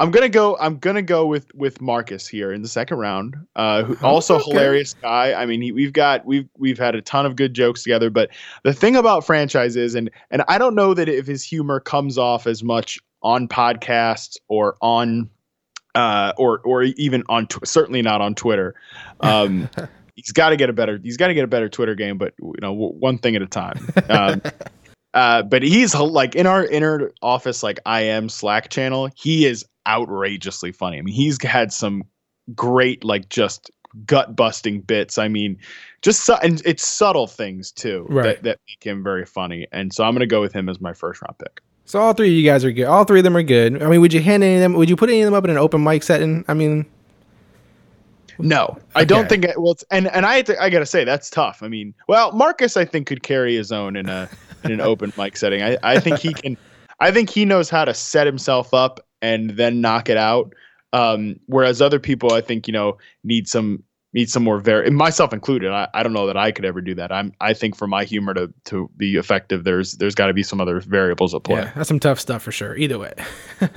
I'm 0.02 0.12
gonna 0.12 0.30
go. 0.30 0.58
I'm 0.60 0.78
gonna 0.78 1.02
go 1.02 1.26
with 1.26 1.54
with 1.54 1.82
Marcus 1.82 2.26
here 2.28 2.54
in 2.54 2.62
the 2.62 2.70
second 2.70 3.00
round. 3.00 3.36
Uh, 3.56 3.84
who, 3.84 3.97
also 4.06 4.36
Okay. 4.36 4.52
hilarious 4.52 4.93
guy. 4.93 5.34
I 5.34 5.45
mean, 5.45 5.62
he, 5.62 5.72
we've 5.74 5.91
got 5.91 6.26
we've 6.26 6.47
we've 6.58 6.78
had 6.78 6.95
a 6.95 7.02
ton 7.02 7.26
of 7.26 7.36
good 7.36 7.54
jokes 7.54 7.84
together. 7.84 8.10
But 8.10 8.30
the 8.64 8.74
thing 8.74 8.95
about 8.95 9.26
franchises, 9.26 9.95
and 9.95 10.10
and 10.32 10.43
I 10.47 10.58
don't 10.58 10.74
know 10.76 10.93
that 10.93 11.10
if 11.10 11.28
his 11.28 11.43
humor 11.43 11.82
comes 11.82 12.18
off 12.18 12.47
as 12.47 12.64
much 12.64 12.97
on 13.22 13.50
podcasts 13.50 14.38
or 14.47 14.78
on, 14.82 15.30
uh, 15.95 16.32
or 16.38 16.60
or 16.64 16.84
even 16.84 17.24
on 17.28 17.47
tw- 17.47 17.68
certainly 17.68 18.02
not 18.02 18.22
on 18.22 18.36
Twitter. 18.36 18.76
Um, 19.20 19.70
he's 20.16 20.32
got 20.32 20.52
to 20.52 20.56
get 20.56 20.70
a 20.70 20.74
better. 20.74 20.97
He's 21.04 21.18
got 21.18 21.28
to 21.28 21.34
get 21.34 21.43
a 21.43 21.47
better 21.47 21.68
Twitter 21.68 21.95
game. 21.95 22.18
But 22.18 22.34
you 22.39 22.54
know, 22.62 22.72
w- 22.74 22.93
one 22.93 23.18
thing 23.18 23.36
at 23.36 23.41
a 23.41 23.47
time. 23.47 23.86
Um, 24.08 24.41
uh, 25.14 25.43
but 25.43 25.62
he's 25.62 25.93
like 25.93 26.36
in 26.36 26.47
our 26.47 26.66
inner 26.66 27.12
office, 27.22 27.64
like 27.64 27.82
I 27.86 28.04
am 28.04 28.30
Slack 28.30 28.70
channel. 28.70 29.10
He 29.16 29.45
is 29.45 29.66
outrageously 29.88 30.71
funny. 30.71 30.97
I 30.97 31.01
mean, 31.01 31.13
he's 31.13 31.41
had 31.43 31.71
some 31.73 32.03
great, 32.55 33.03
like 33.03 33.30
just 33.30 33.71
gut 34.05 34.36
busting 34.36 34.82
bits. 34.82 35.17
I 35.17 35.27
mean, 35.27 35.57
just 36.01 36.23
su- 36.25 36.38
and 36.43 36.61
it's 36.65 36.86
subtle 36.86 37.27
things 37.27 37.71
too 37.71 38.05
Right. 38.09 38.23
that, 38.23 38.43
that 38.43 38.59
make 38.67 38.84
him 38.84 39.03
very 39.03 39.25
funny. 39.25 39.67
And 39.71 39.93
so 39.93 40.03
I'm 40.03 40.13
gonna 40.13 40.27
go 40.27 40.41
with 40.41 40.53
him 40.53 40.69
as 40.69 40.80
my 40.80 40.93
first 40.93 41.21
round 41.21 41.38
pick. 41.39 41.61
So 41.86 41.99
all 41.99 42.13
three 42.13 42.27
of 42.27 42.34
you 42.34 42.43
guys 42.43 42.63
are 42.63 42.71
good. 42.71 42.86
All 42.86 43.03
three 43.03 43.19
of 43.19 43.23
them 43.23 43.36
are 43.36 43.41
good. 43.43 43.82
I 43.82 43.88
mean, 43.89 43.99
would 44.01 44.13
you 44.13 44.21
hand 44.21 44.43
any 44.43 44.55
of 44.55 44.61
them? 44.61 44.73
Would 44.73 44.89
you 44.91 44.95
put 44.95 45.09
any 45.09 45.21
of 45.21 45.25
them 45.25 45.34
up 45.34 45.43
in 45.43 45.49
an 45.49 45.57
open 45.57 45.84
mic 45.84 46.03
setting? 46.03 46.45
I 46.47 46.53
mean, 46.53 46.86
No, 48.38 48.77
I 48.95 49.03
don't 49.05 49.27
think. 49.27 49.43
It, 49.45 49.59
well, 49.59 49.71
it's, 49.73 49.84
and 49.91 50.07
and 50.07 50.25
I 50.25 50.43
I 50.61 50.69
gotta 50.69 50.86
say 50.86 51.03
that's 51.03 51.30
tough. 51.30 51.61
I 51.63 51.67
mean, 51.67 51.93
well, 52.07 52.32
Marcus 52.32 52.77
I 52.77 52.86
think 52.86 53.07
could 53.07 53.23
carry 53.23 53.55
his 53.55 53.71
own 53.71 53.95
in 53.95 54.07
a 54.07 54.30
in 54.63 54.71
an 54.71 54.82
open 54.91 55.11
mic 55.17 55.36
setting. 55.36 55.61
I 55.63 55.77
I 55.84 55.99
think 55.99 56.19
he 56.19 56.34
can. 56.34 56.57
I 57.01 57.11
think 57.11 57.30
he 57.30 57.43
knows 57.43 57.69
how 57.69 57.86
to 57.86 57.93
set 57.93 58.27
himself 58.27 58.73
up 58.73 59.05
and 59.22 59.51
then 59.51 59.82
knock 59.82 60.09
it 60.09 60.17
out. 60.17 60.53
Um, 60.91 61.39
whereas 61.45 61.82
other 61.82 61.99
people, 61.99 62.34
I 62.34 62.41
think 62.41 62.67
you 62.67 62.74
know 62.74 62.97
need 63.24 63.47
some 63.47 63.84
need 64.13 64.30
some 64.30 64.43
more 64.43 64.59
very 64.59 64.89
myself 64.89 65.34
included. 65.34 65.72
I, 65.72 65.88
I 65.93 66.03
don't 66.03 66.13
know 66.13 66.28
that 66.28 66.38
I 66.38 66.51
could 66.51 66.65
ever 66.65 66.82
do 66.82 66.95
that. 66.95 67.11
I'm 67.11 67.34
I 67.39 67.53
think 67.53 67.76
for 67.76 67.88
my 67.88 68.03
humor 68.03 68.34
to 68.34 68.51
to 68.65 68.89
be 68.97 69.15
effective, 69.15 69.63
there's 69.63 69.93
there's 69.97 70.15
got 70.15 70.28
to 70.28 70.34
be 70.34 70.43
some 70.43 70.59
other 70.59 70.80
variables 70.80 71.36
at 71.36 71.43
play. 71.43 71.61
yeah, 71.61 71.72
that's 71.76 71.88
some 71.88 71.99
tough 71.99 72.20
stuff 72.20 72.41
for 72.41 72.51
sure. 72.51 72.76
Either 72.76 72.97
way. 72.97 73.13
all 73.61 73.67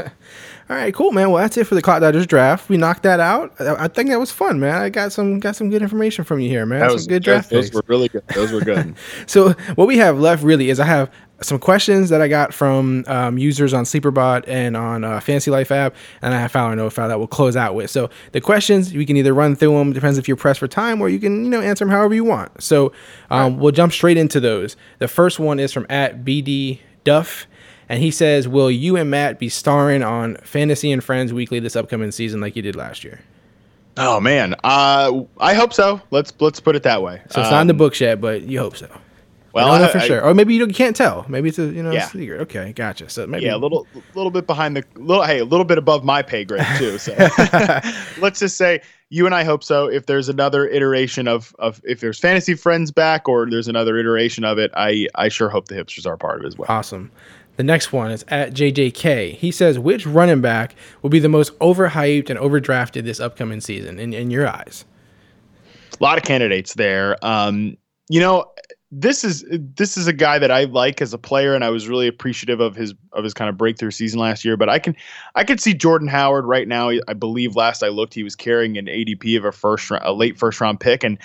right, 0.68 0.94
cool, 0.94 1.12
man. 1.12 1.30
Well, 1.30 1.42
that's 1.42 1.56
it 1.56 1.66
for 1.66 1.74
the 1.74 1.82
Clock 1.82 2.00
Dodgers 2.00 2.26
draft. 2.26 2.68
We 2.68 2.76
knocked 2.76 3.02
that 3.02 3.20
out. 3.20 3.60
I, 3.60 3.84
I 3.84 3.88
think 3.88 4.08
that 4.08 4.18
was 4.18 4.32
fun, 4.32 4.58
man. 4.58 4.74
I 4.80 4.88
got 4.88 5.12
some 5.12 5.38
got 5.38 5.56
some 5.56 5.70
good 5.70 5.82
information 5.82 6.24
from 6.24 6.40
you 6.40 6.48
here, 6.48 6.64
man. 6.64 6.80
That 6.80 6.90
some 6.90 6.94
was 6.94 7.06
good 7.06 7.22
draft 7.22 7.50
those 7.50 7.66
picks. 7.66 7.76
were 7.76 7.82
really 7.86 8.08
good. 8.08 8.22
Those 8.34 8.52
were 8.52 8.60
good. 8.60 8.94
So 9.26 9.50
what 9.74 9.86
we 9.86 9.98
have 9.98 10.18
left 10.18 10.42
really 10.42 10.70
is 10.70 10.80
I 10.80 10.84
have 10.84 11.10
some 11.42 11.58
questions 11.58 12.08
that 12.10 12.22
I 12.22 12.28
got 12.28 12.54
from 12.54 13.04
um, 13.06 13.36
users 13.38 13.74
on 13.74 13.84
Sleeperbot 13.84 14.44
and 14.46 14.76
on 14.76 15.04
uh, 15.04 15.20
Fantasy 15.20 15.50
Life 15.50 15.70
app, 15.70 15.94
and 16.22 16.32
I 16.32 16.38
have 16.40 16.52
Foul 16.52 16.72
or 16.72 16.76
No 16.76 16.88
Foul 16.90 17.08
that 17.08 17.18
we'll 17.18 17.26
close 17.28 17.56
out 17.56 17.74
with. 17.74 17.90
So 17.90 18.08
the 18.32 18.40
questions 18.40 18.92
we 18.94 19.04
can 19.04 19.16
either 19.16 19.34
run 19.34 19.56
through 19.56 19.76
them, 19.78 19.92
depends 19.92 20.18
if 20.18 20.28
you're 20.28 20.36
pressed 20.36 20.60
for 20.60 20.68
time, 20.68 21.00
or 21.00 21.08
you 21.08 21.18
can 21.18 21.44
you 21.44 21.50
know 21.50 21.60
answer 21.60 21.84
them 21.84 21.92
however 21.92 22.14
you 22.14 22.24
want. 22.24 22.62
So 22.62 22.92
um, 23.30 23.58
we'll 23.58 23.72
jump 23.72 23.92
straight 23.92 24.16
into 24.16 24.40
those. 24.40 24.76
The 24.98 25.08
first 25.08 25.38
one 25.38 25.58
is 25.60 25.72
from 25.72 25.86
at 25.90 26.24
BD 26.24 26.80
Duff. 27.04 27.46
And 27.88 28.00
he 28.02 28.10
says, 28.10 28.48
"Will 28.48 28.70
you 28.70 28.96
and 28.96 29.10
Matt 29.10 29.38
be 29.38 29.50
starring 29.50 30.02
on 30.02 30.36
Fantasy 30.36 30.92
and 30.92 31.04
Friends 31.04 31.30
Weekly 31.32 31.58
this 31.60 31.76
upcoming 31.76 32.10
season, 32.10 32.40
like 32.40 32.56
you 32.56 32.62
did 32.62 32.74
last 32.74 33.04
year?" 33.04 33.20
Oh 33.98 34.18
man, 34.18 34.54
uh, 34.64 35.20
I 35.38 35.52
hope 35.52 35.74
so. 35.74 36.00
Let's 36.10 36.32
let's 36.40 36.58
put 36.58 36.74
it 36.74 36.84
that 36.84 37.02
way. 37.02 37.20
So 37.28 37.42
it's 37.42 37.50
not 37.50 37.60
in 37.60 37.66
the 37.66 37.74
Um, 37.74 37.78
books 37.78 38.00
yet, 38.00 38.18
but 38.18 38.42
you 38.42 38.60
hope 38.60 38.76
so. 38.78 38.88
Well, 39.52 39.66
I 39.66 39.70
don't 39.72 39.80
know 39.82 39.88
I- 39.88 39.92
for 39.92 39.98
I- 39.98 40.06
sure, 40.06 40.22
or 40.22 40.34
maybe 40.34 40.54
you, 40.54 40.66
you 40.66 40.72
can't 40.72 40.96
tell. 40.96 41.26
Maybe 41.28 41.48
it's 41.50 41.58
a 41.58 41.66
you 41.66 41.82
know 41.82 41.90
Yeah. 41.90 42.06
secret. 42.06 42.40
Okay, 42.42 42.72
gotcha. 42.72 43.08
So 43.08 43.26
maybe 43.26 43.44
Yeah, 43.44 43.54
a 43.54 43.58
little 43.58 43.86
little 44.14 44.30
bit 44.30 44.46
behind 44.46 44.76
the 44.76 44.84
little 44.96 45.24
hey, 45.24 45.38
a 45.40 45.44
little 45.44 45.64
bit 45.64 45.78
above 45.78 46.04
my 46.04 46.22
pay 46.22 46.44
grade 46.44 46.66
too. 46.78 46.98
So 46.98 47.12
let's 48.18 48.38
just 48.40 48.56
say 48.56 48.80
you 49.10 49.26
and 49.26 49.34
I 49.34 49.44
hope 49.44 49.62
so. 49.62 49.86
If 49.88 50.06
there's 50.06 50.28
another 50.28 50.66
iteration 50.68 51.28
of 51.28 51.54
of 51.58 51.80
if 51.84 52.00
there's 52.00 52.18
fantasy 52.18 52.54
friends 52.54 52.90
back 52.90 53.28
or 53.28 53.48
there's 53.50 53.68
another 53.68 53.98
iteration 53.98 54.44
of 54.44 54.58
it, 54.58 54.70
I 54.74 55.06
I 55.14 55.28
sure 55.28 55.48
hope 55.48 55.68
the 55.68 55.74
hipsters 55.74 56.06
are 56.06 56.16
part 56.16 56.38
of 56.38 56.44
it 56.44 56.48
as 56.48 56.56
well. 56.56 56.66
Awesome. 56.70 57.10
The 57.56 57.62
next 57.62 57.92
one 57.92 58.10
is 58.10 58.24
at 58.28 58.54
JJK. 58.54 59.34
He 59.36 59.50
says, 59.50 59.78
which 59.78 60.06
running 60.06 60.40
back 60.40 60.74
will 61.02 61.10
be 61.10 61.18
the 61.18 61.28
most 61.28 61.56
overhyped 61.58 62.30
and 62.30 62.38
overdrafted 62.38 63.04
this 63.04 63.20
upcoming 63.20 63.60
season 63.60 63.98
in, 63.98 64.14
in 64.14 64.30
your 64.30 64.48
eyes? 64.48 64.86
a 66.00 66.02
lot 66.02 66.16
of 66.16 66.24
candidates 66.24 66.72
there. 66.74 67.16
Um, 67.22 67.76
you 68.08 68.18
know, 68.20 68.46
this 68.94 69.24
is 69.24 69.42
this 69.48 69.96
is 69.96 70.06
a 70.06 70.12
guy 70.12 70.38
that 70.38 70.50
I 70.50 70.64
like 70.64 71.00
as 71.00 71.14
a 71.14 71.18
player, 71.18 71.54
and 71.54 71.64
I 71.64 71.70
was 71.70 71.88
really 71.88 72.06
appreciative 72.06 72.60
of 72.60 72.76
his 72.76 72.94
of 73.14 73.24
his 73.24 73.32
kind 73.32 73.48
of 73.48 73.56
breakthrough 73.56 73.90
season 73.90 74.20
last 74.20 74.44
year. 74.44 74.58
But 74.58 74.68
I 74.68 74.78
can 74.78 74.94
I 75.34 75.44
could 75.44 75.60
see 75.60 75.72
Jordan 75.72 76.08
Howard 76.08 76.44
right 76.44 76.68
now. 76.68 76.90
I 77.08 77.14
believe 77.14 77.56
last 77.56 77.82
I 77.82 77.88
looked, 77.88 78.12
he 78.12 78.22
was 78.22 78.36
carrying 78.36 78.76
an 78.76 78.86
ADP 78.86 79.38
of 79.38 79.46
a 79.46 79.52
first 79.52 79.90
a 79.90 80.12
late 80.12 80.38
first 80.38 80.60
round 80.60 80.78
pick, 80.78 81.02
and 81.04 81.16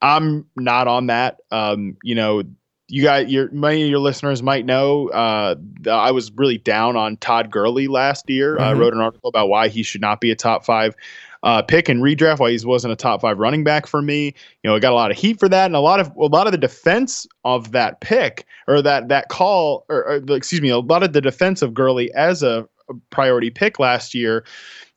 I'm 0.00 0.46
not 0.56 0.88
on 0.88 1.08
that. 1.08 1.40
Um, 1.50 1.98
you 2.02 2.14
know, 2.14 2.42
you 2.88 3.02
got 3.02 3.28
your 3.28 3.50
many 3.50 3.82
of 3.82 3.90
your 3.90 3.98
listeners 3.98 4.42
might 4.42 4.64
know 4.64 5.10
uh, 5.10 5.56
I 5.90 6.12
was 6.12 6.32
really 6.32 6.56
down 6.56 6.96
on 6.96 7.18
Todd 7.18 7.50
Gurley 7.50 7.86
last 7.86 8.30
year. 8.30 8.58
I 8.58 8.72
Mhm. 8.72 8.78
wrote 8.78 8.94
an 8.94 9.00
article 9.00 9.28
about 9.28 9.50
why 9.50 9.68
he 9.68 9.82
should 9.82 10.00
not 10.00 10.22
be 10.22 10.30
a 10.30 10.36
top 10.36 10.64
five 10.64 10.96
uh, 11.42 11.62
pick 11.62 11.88
and 11.88 12.02
redraft, 12.02 12.38
why 12.38 12.50
he 12.50 12.66
wasn't 12.66 12.92
a 12.92 12.96
top 12.96 13.22
five 13.22 13.38
running 13.38 13.64
back 13.64 13.86
for 13.86 14.02
me. 14.02 14.26
You 14.62 14.70
know, 14.70 14.76
I 14.76 14.78
got 14.78 14.92
a 14.92 14.94
lot 14.94 15.10
of 15.10 15.16
heat 15.16 15.40
for 15.40 15.48
that, 15.48 15.66
and 15.66 15.74
a 15.74 15.80
lot 15.80 16.00
of 16.00 16.14
a 16.16 16.26
lot 16.26 16.46
of 16.46 16.52
the 16.52 16.58
defense 16.58 17.26
of 17.44 17.72
that 17.72 18.00
pick 18.00 18.46
or 18.68 18.82
that 18.82 19.08
that 19.08 19.28
call, 19.28 19.84
or, 19.88 20.04
or 20.04 20.36
excuse 20.36 20.60
me, 20.60 20.68
a 20.68 20.78
lot 20.78 21.02
of 21.02 21.12
the 21.12 21.20
defense 21.20 21.62
of 21.62 21.74
Gurley 21.74 22.12
as 22.14 22.42
a, 22.42 22.68
priority 23.10 23.50
pick 23.50 23.78
last 23.78 24.14
year 24.14 24.44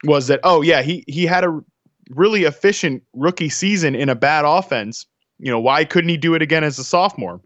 was 0.06 0.26
that 0.26 0.40
oh 0.44 0.64
yeah 0.64 0.82
he 0.82 1.04
he 1.08 1.28
had 1.28 1.44
a 1.44 1.62
really 2.10 2.44
efficient 2.44 3.04
rookie 3.14 3.50
season 3.50 3.96
in 3.96 4.10
a 4.10 4.16
bad 4.16 4.46
offense. 4.46 5.06
You 5.40 5.52
know, 5.52 5.60
why 5.60 5.86
couldn't 5.86 6.10
he 6.10 6.18
do 6.18 6.36
it 6.36 6.42
again 6.42 6.64
as 6.64 6.80
a 6.80 6.84
sophomore? 6.84 7.42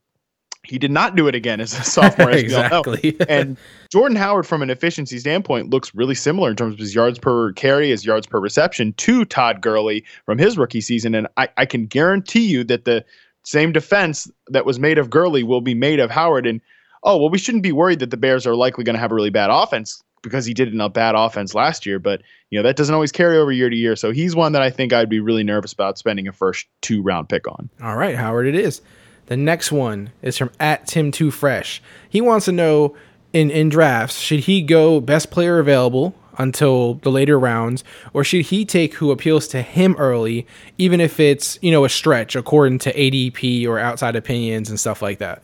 He 0.68 0.78
did 0.78 0.92
not 0.92 1.16
do 1.16 1.28
it 1.28 1.36
again 1.36 1.60
as 1.60 1.74
a 1.74 1.84
sophomore, 1.84 2.32
as 2.32 2.44
we 2.44 2.54
all 2.54 2.70
know. 2.70 2.82
exactly. 2.94 3.16
And 3.30 3.58
Jordan 3.90 4.18
Howard, 4.18 4.46
from 4.46 4.62
an 4.62 4.70
efficiency 4.70 5.20
standpoint, 5.20 5.70
looks 5.70 5.94
really 5.96 6.16
similar 6.16 6.50
in 6.50 6.56
terms 6.56 6.74
of 6.74 6.80
his 6.80 6.94
yards 6.94 7.20
per 7.20 7.54
carry, 7.54 7.90
his 7.90 8.06
yards 8.06 8.28
per 8.28 8.40
reception 8.40 8.94
to 8.94 9.26
Todd 9.26 9.62
Gurley 9.62 10.04
from 10.26 10.38
his 10.38 10.58
rookie 10.58 10.82
season. 10.82 11.16
And 11.16 11.28
I, 11.38 11.50
I 11.58 11.66
can 11.66 11.86
guarantee 11.86 12.46
you 12.46 12.64
that 12.66 12.86
the 12.86 13.06
same 13.44 13.72
defense 13.72 14.30
that 14.48 14.66
was 14.66 14.80
made 14.80 14.98
of 14.98 15.10
Gurley 15.10 15.44
will 15.44 15.62
be 15.62 15.74
made 15.74 16.00
of 16.00 16.12
Howard. 16.12 16.46
And 16.46 16.60
oh, 17.04 17.18
well, 17.18 17.30
we 17.30 17.38
shouldn't 17.38 17.64
be 17.64 17.72
worried 17.72 18.00
that 18.00 18.12
the 18.12 18.18
Bears 18.18 18.46
are 18.46 18.56
likely 18.56 18.84
going 18.84 18.96
to 18.96 19.00
have 19.00 19.12
a 19.12 19.16
really 19.16 19.30
bad 19.30 19.50
offense 19.50 20.04
because 20.22 20.46
he 20.46 20.54
did 20.54 20.74
in 20.74 20.82
a 20.82 20.90
bad 20.90 21.16
offense 21.16 21.56
last 21.56 21.86
year. 21.86 22.00
But, 22.00 22.22
you 22.50 22.60
know, 22.60 22.64
that 22.64 22.76
doesn't 22.76 22.94
always 22.94 23.12
carry 23.12 23.38
over 23.38 23.52
year 23.52 23.70
to 23.70 23.76
year. 23.76 23.96
So 23.96 24.12
he's 24.12 24.36
one 24.36 24.52
that 24.52 24.62
I 24.62 24.70
think 24.70 24.92
I'd 24.92 25.10
be 25.10 25.22
really 25.22 25.44
nervous 25.44 25.72
about 25.72 25.98
spending 25.98 26.28
a 26.28 26.34
first 26.34 26.68
two 26.82 27.02
round 27.02 27.30
pick 27.30 27.48
on. 27.48 27.70
All 27.82 27.96
right, 27.96 28.16
Howard, 28.16 28.48
it 28.48 28.56
is. 28.56 28.82
The 29.28 29.38
next 29.38 29.72
one 29.72 30.12
is 30.22 30.38
from 30.38 30.52
at 30.60 30.88
Tim 30.88 31.12
Too 31.12 31.32
Fresh. 31.32 31.82
He 32.10 32.22
wants 32.22 32.46
to 32.46 32.52
know 32.52 32.96
in 33.34 33.52
in 33.52 33.70
drafts 33.70 34.20
should 34.20 34.42
he 34.42 34.62
go 34.62 35.00
best 35.00 35.32
player 35.32 35.60
available 35.60 36.16
until 36.38 36.96
the 36.96 37.10
later 37.10 37.40
rounds, 37.40 37.84
or 38.14 38.24
should 38.24 38.46
he 38.46 38.64
take 38.64 38.94
who 38.96 39.12
appeals 39.12 39.48
to 39.50 39.62
him 39.62 39.96
early, 39.98 40.48
even 40.78 41.02
if 41.02 41.20
it's 41.20 41.60
you 41.62 41.72
know 41.72 41.86
a 41.86 41.90
stretch 41.90 42.36
according 42.36 42.80
to 42.80 42.94
ADP 42.94 43.68
or 43.68 43.80
outside 43.80 44.16
opinions 44.16 44.70
and 44.70 44.80
stuff 44.80 45.02
like 45.02 45.20
that. 45.20 45.44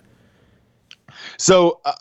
So 1.38 1.80
uh, 1.86 1.94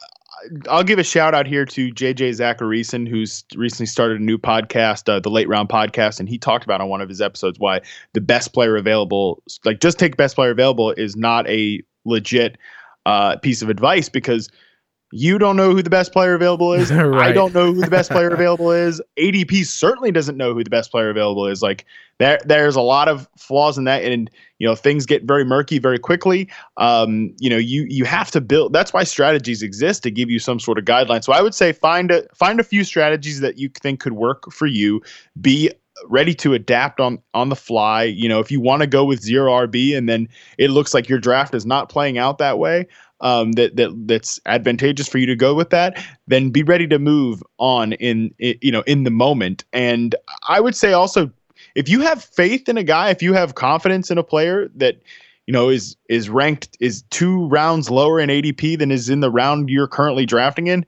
I'll 0.68 0.84
give 0.84 0.98
a 0.98 1.04
shout 1.04 1.34
out 1.34 1.46
here 1.46 1.64
to 1.66 1.92
JJ 1.92 2.30
Zachariason, 2.30 3.08
who's 3.08 3.44
recently 3.56 3.86
started 3.86 4.20
a 4.20 4.24
new 4.24 4.38
podcast, 4.38 5.08
uh, 5.08 5.20
the 5.20 5.30
Late 5.30 5.48
Round 5.48 5.68
Podcast, 5.68 6.20
and 6.20 6.28
he 6.28 6.38
talked 6.38 6.64
about 6.64 6.80
on 6.80 6.88
one 6.88 7.00
of 7.00 7.08
his 7.08 7.20
episodes 7.20 7.58
why 7.58 7.80
the 8.12 8.20
best 8.20 8.52
player 8.52 8.76
available, 8.76 9.42
like 9.64 9.80
just 9.80 9.98
take 9.98 10.16
best 10.16 10.34
player 10.34 10.50
available, 10.50 10.92
is 10.92 11.16
not 11.16 11.48
a 11.48 11.80
legit 12.04 12.58
uh, 13.06 13.36
piece 13.36 13.62
of 13.62 13.68
advice 13.68 14.08
because 14.08 14.48
you 15.12 15.38
don't 15.38 15.56
know 15.56 15.70
who 15.70 15.82
the 15.82 15.90
best 15.90 16.12
player 16.12 16.34
available 16.34 16.72
is. 16.72 16.90
I 16.92 17.32
don't 17.32 17.54
know 17.54 17.72
who 17.72 17.80
the 17.80 17.90
best 17.90 18.10
player 18.10 18.28
available 18.34 18.72
is. 18.72 19.00
ADP 19.18 19.66
certainly 19.66 20.10
doesn't 20.10 20.36
know 20.36 20.54
who 20.54 20.64
the 20.64 20.70
best 20.70 20.90
player 20.90 21.10
available 21.10 21.46
is. 21.46 21.62
Like 21.62 21.84
there, 22.18 22.40
there's 22.46 22.76
a 22.76 22.80
lot 22.80 23.08
of 23.08 23.28
flaws 23.36 23.76
in 23.76 23.84
that, 23.84 24.02
and 24.02 24.30
you 24.58 24.66
know 24.66 24.74
things 24.74 25.06
get 25.06 25.24
very 25.24 25.44
murky 25.44 25.78
very 25.78 25.98
quickly. 25.98 26.48
Um, 26.78 27.34
you 27.38 27.50
know, 27.50 27.58
you 27.58 27.86
you 27.88 28.04
have 28.06 28.30
to 28.32 28.40
build. 28.40 28.72
That's 28.72 28.92
why 28.92 29.04
strategies 29.04 29.62
exist 29.62 30.02
to 30.04 30.10
give 30.10 30.30
you 30.30 30.38
some 30.38 30.58
sort 30.58 30.78
of 30.78 30.84
guideline. 30.84 31.22
So 31.22 31.32
I 31.32 31.42
would 31.42 31.54
say 31.54 31.72
find 31.72 32.10
a 32.10 32.26
find 32.34 32.58
a 32.58 32.64
few 32.64 32.82
strategies 32.82 33.40
that 33.40 33.58
you 33.58 33.68
think 33.68 34.00
could 34.00 34.14
work 34.14 34.50
for 34.50 34.66
you. 34.66 35.02
Be 35.40 35.70
ready 36.08 36.34
to 36.34 36.54
adapt 36.54 37.00
on 37.00 37.18
on 37.34 37.48
the 37.48 37.56
fly. 37.56 38.04
You 38.04 38.28
know, 38.28 38.40
if 38.40 38.50
you 38.50 38.60
want 38.60 38.80
to 38.80 38.86
go 38.86 39.04
with 39.04 39.20
zero 39.20 39.52
RB 39.66 39.96
and 39.96 40.08
then 40.08 40.28
it 40.58 40.70
looks 40.70 40.94
like 40.94 41.08
your 41.08 41.18
draft 41.18 41.54
is 41.54 41.66
not 41.66 41.88
playing 41.88 42.18
out 42.18 42.38
that 42.38 42.58
way, 42.58 42.86
um, 43.22 43.52
that 43.52 43.76
that 43.76 43.90
that's 44.06 44.38
advantageous 44.46 45.08
for 45.08 45.18
you 45.18 45.26
to 45.26 45.36
go 45.36 45.54
with 45.54 45.70
that, 45.70 46.04
then 46.26 46.50
be 46.50 46.62
ready 46.62 46.86
to 46.88 46.98
move 46.98 47.42
on 47.58 47.94
in, 47.94 48.34
i 48.42 48.58
you 48.60 48.70
know 48.70 48.82
in 48.82 49.04
the 49.04 49.10
moment. 49.10 49.64
And 49.72 50.14
I 50.48 50.60
would 50.60 50.76
say 50.76 50.92
also, 50.92 51.30
if 51.74 51.88
you 51.88 52.00
have 52.00 52.22
faith 52.22 52.68
in 52.68 52.76
a 52.76 52.84
guy, 52.84 53.10
if 53.10 53.22
you 53.22 53.32
have 53.32 53.54
confidence 53.54 54.10
in 54.10 54.18
a 54.18 54.22
player 54.22 54.68
that 54.74 55.00
you 55.46 55.52
know 55.52 55.68
is 55.68 55.96
is 56.08 56.28
ranked 56.28 56.76
is 56.80 57.02
two 57.10 57.46
rounds 57.46 57.90
lower 57.90 58.20
in 58.20 58.28
ADP 58.28 58.78
than 58.78 58.90
is 58.90 59.08
in 59.08 59.20
the 59.20 59.30
round 59.30 59.70
you're 59.70 59.88
currently 59.88 60.26
drafting 60.26 60.66
in, 60.66 60.84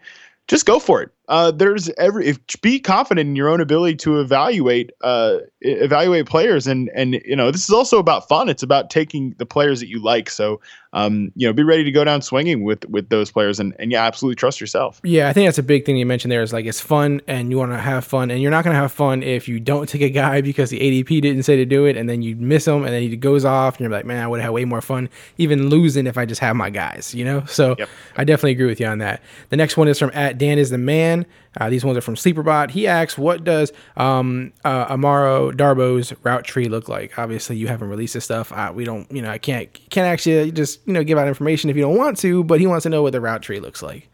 just 0.48 0.66
go 0.66 0.78
for 0.78 1.02
it. 1.02 1.10
Uh, 1.28 1.50
there's 1.50 1.88
every 1.90 2.26
if 2.26 2.38
be 2.60 2.78
confident 2.78 3.28
in 3.28 3.36
your 3.36 3.48
own 3.48 3.60
ability 3.60 3.96
to 3.96 4.20
evaluate 4.20 4.90
uh, 5.00 5.38
evaluate 5.64 6.26
players 6.26 6.66
and 6.66 6.90
and 6.94 7.14
you 7.24 7.34
know 7.34 7.50
this 7.50 7.64
is 7.64 7.70
also 7.70 7.98
about 7.98 8.28
fun. 8.28 8.48
It's 8.48 8.62
about 8.62 8.90
taking 8.90 9.34
the 9.38 9.46
players 9.46 9.80
that 9.80 9.88
you 9.88 10.00
like. 10.02 10.30
So 10.30 10.60
um, 10.92 11.32
you 11.34 11.46
know 11.46 11.52
be 11.52 11.62
ready 11.62 11.82
to 11.84 11.90
go 11.90 12.04
down 12.04 12.22
swinging 12.22 12.62
with 12.62 12.84
with 12.88 13.08
those 13.08 13.30
players 13.30 13.58
and 13.58 13.74
and 13.78 13.90
yeah, 13.90 14.04
absolutely 14.04 14.36
trust 14.36 14.60
yourself. 14.60 15.00
Yeah, 15.02 15.28
I 15.28 15.32
think 15.32 15.46
that's 15.46 15.58
a 15.58 15.62
big 15.62 15.84
thing 15.84 15.96
you 15.96 16.06
mentioned 16.06 16.30
there 16.30 16.42
is 16.42 16.52
like 16.52 16.66
it's 16.66 16.80
fun 16.80 17.20
and 17.26 17.50
you 17.50 17.58
want 17.58 17.72
to 17.72 17.78
have 17.78 18.04
fun 18.04 18.30
and 18.30 18.40
you're 18.40 18.50
not 18.50 18.64
going 18.64 18.74
to 18.74 18.80
have 18.80 18.92
fun 18.92 19.22
if 19.22 19.48
you 19.48 19.58
don't 19.58 19.88
take 19.88 20.02
a 20.02 20.10
guy 20.10 20.40
because 20.42 20.70
the 20.70 20.78
ADP 20.78 21.22
didn't 21.22 21.42
say 21.44 21.56
to 21.56 21.64
do 21.64 21.86
it 21.86 21.96
and 21.96 22.08
then 22.08 22.22
you 22.22 22.36
miss 22.36 22.66
him 22.66 22.84
and 22.84 22.92
then 22.92 23.02
he 23.02 23.16
goes 23.16 23.44
off 23.44 23.74
and 23.74 23.80
you're 23.80 23.90
like, 23.90 24.04
man, 24.04 24.22
I 24.22 24.28
would 24.28 24.40
have 24.40 24.52
way 24.52 24.64
more 24.64 24.80
fun 24.80 25.08
even 25.38 25.68
losing 25.68 26.06
if 26.06 26.18
I 26.18 26.26
just 26.26 26.40
have 26.40 26.56
my 26.56 26.70
guys, 26.70 27.14
you 27.14 27.24
know? 27.24 27.44
So 27.46 27.74
Yep. 27.78 27.88
I 28.16 28.24
definitely 28.24 28.52
agree 28.52 28.66
with 28.66 28.80
you 28.80 28.86
on 28.86 28.98
that. 28.98 29.22
The 29.48 29.56
next 29.56 29.76
one 29.76 29.88
is 29.88 29.98
from 29.98 30.10
at 30.14 30.38
Dan 30.38 30.58
is 30.58 30.70
the 30.70 30.78
man. 30.78 31.26
Uh, 31.60 31.70
these 31.70 31.84
ones 31.84 31.96
are 31.96 32.00
from 32.00 32.14
Sleeperbot. 32.14 32.70
He 32.70 32.86
asks, 32.86 33.16
what 33.16 33.44
does 33.44 33.72
um, 33.96 34.52
uh, 34.64 34.86
Amara 34.90 35.52
Darboh's 35.52 36.12
route 36.22 36.44
tree 36.44 36.66
look 36.66 36.88
like? 36.88 37.18
Obviously, 37.18 37.56
you 37.56 37.68
haven't 37.68 37.88
released 37.88 38.14
this 38.14 38.24
stuff. 38.24 38.52
Uh, 38.52 38.72
we 38.74 38.84
don't, 38.84 39.10
you 39.10 39.22
know, 39.22 39.30
I 39.30 39.38
can't 39.38 39.72
can't 39.90 40.06
actually 40.06 40.52
just 40.52 40.80
you 40.86 40.92
know 40.92 41.04
give 41.04 41.18
out 41.18 41.28
information 41.28 41.70
if 41.70 41.76
you 41.76 41.82
don't 41.82 41.96
want 41.96 42.18
to, 42.18 42.44
but 42.44 42.60
he 42.60 42.66
wants 42.66 42.84
to 42.84 42.90
know 42.90 43.02
what 43.02 43.12
the 43.12 43.20
route 43.20 43.42
tree 43.42 43.60
looks 43.60 43.82
like. 43.82 44.08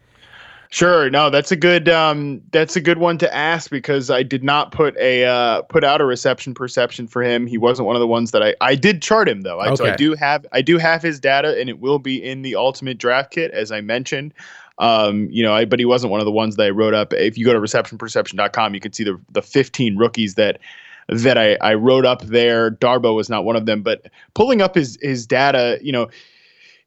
Sure. 0.71 1.09
No, 1.09 1.29
that's 1.29 1.51
a 1.51 1.57
good 1.57 1.89
um 1.89 2.41
that's 2.51 2.77
a 2.77 2.81
good 2.81 2.97
one 2.97 3.17
to 3.17 3.35
ask 3.35 3.69
because 3.69 4.09
I 4.09 4.23
did 4.23 4.41
not 4.41 4.71
put 4.71 4.95
a 4.95 5.25
uh 5.25 5.63
put 5.63 5.83
out 5.83 5.99
a 5.99 6.05
reception 6.05 6.53
perception 6.53 7.07
for 7.07 7.21
him. 7.21 7.45
He 7.45 7.57
wasn't 7.57 7.87
one 7.87 7.97
of 7.97 7.99
the 7.99 8.07
ones 8.07 8.31
that 8.31 8.41
I 8.41 8.55
I 8.61 8.75
did 8.75 9.01
chart 9.01 9.27
him 9.27 9.41
though. 9.41 9.59
I, 9.59 9.75
So 9.75 9.85
I 9.85 9.97
do 9.97 10.15
have 10.15 10.45
I 10.53 10.61
do 10.61 10.77
have 10.77 11.01
his 11.01 11.19
data 11.19 11.59
and 11.59 11.69
it 11.69 11.81
will 11.81 11.99
be 11.99 12.23
in 12.23 12.41
the 12.41 12.55
ultimate 12.55 12.97
draft 12.97 13.31
kit 13.31 13.51
as 13.51 13.69
I 13.69 13.81
mentioned. 13.81 14.33
Um, 14.81 15.29
you 15.31 15.43
know, 15.43 15.53
I, 15.53 15.65
but 15.65 15.79
he 15.79 15.85
wasn't 15.85 16.11
one 16.11 16.19
of 16.19 16.25
the 16.25 16.31
ones 16.31 16.57
that 16.57 16.65
I 16.65 16.69
wrote 16.71 16.93
up. 16.93 17.13
If 17.13 17.37
you 17.37 17.45
go 17.45 17.53
to 17.53 17.59
receptionperception.com, 17.59 18.73
you 18.73 18.79
can 18.79 18.91
see 18.91 19.03
the 19.03 19.19
the 19.31 19.41
15 19.41 19.95
rookies 19.95 20.35
that 20.35 20.59
that 21.07 21.37
I, 21.37 21.55
I 21.55 21.75
wrote 21.75 22.05
up 22.05 22.23
there. 22.23 22.71
Darboh 22.71 23.15
was 23.15 23.29
not 23.29 23.45
one 23.45 23.55
of 23.55 23.65
them, 23.65 23.81
but 23.81 24.07
pulling 24.33 24.61
up 24.61 24.75
his 24.75 24.97
his 25.01 25.25
data, 25.25 25.79
you 25.81 25.91
know, 25.91 26.09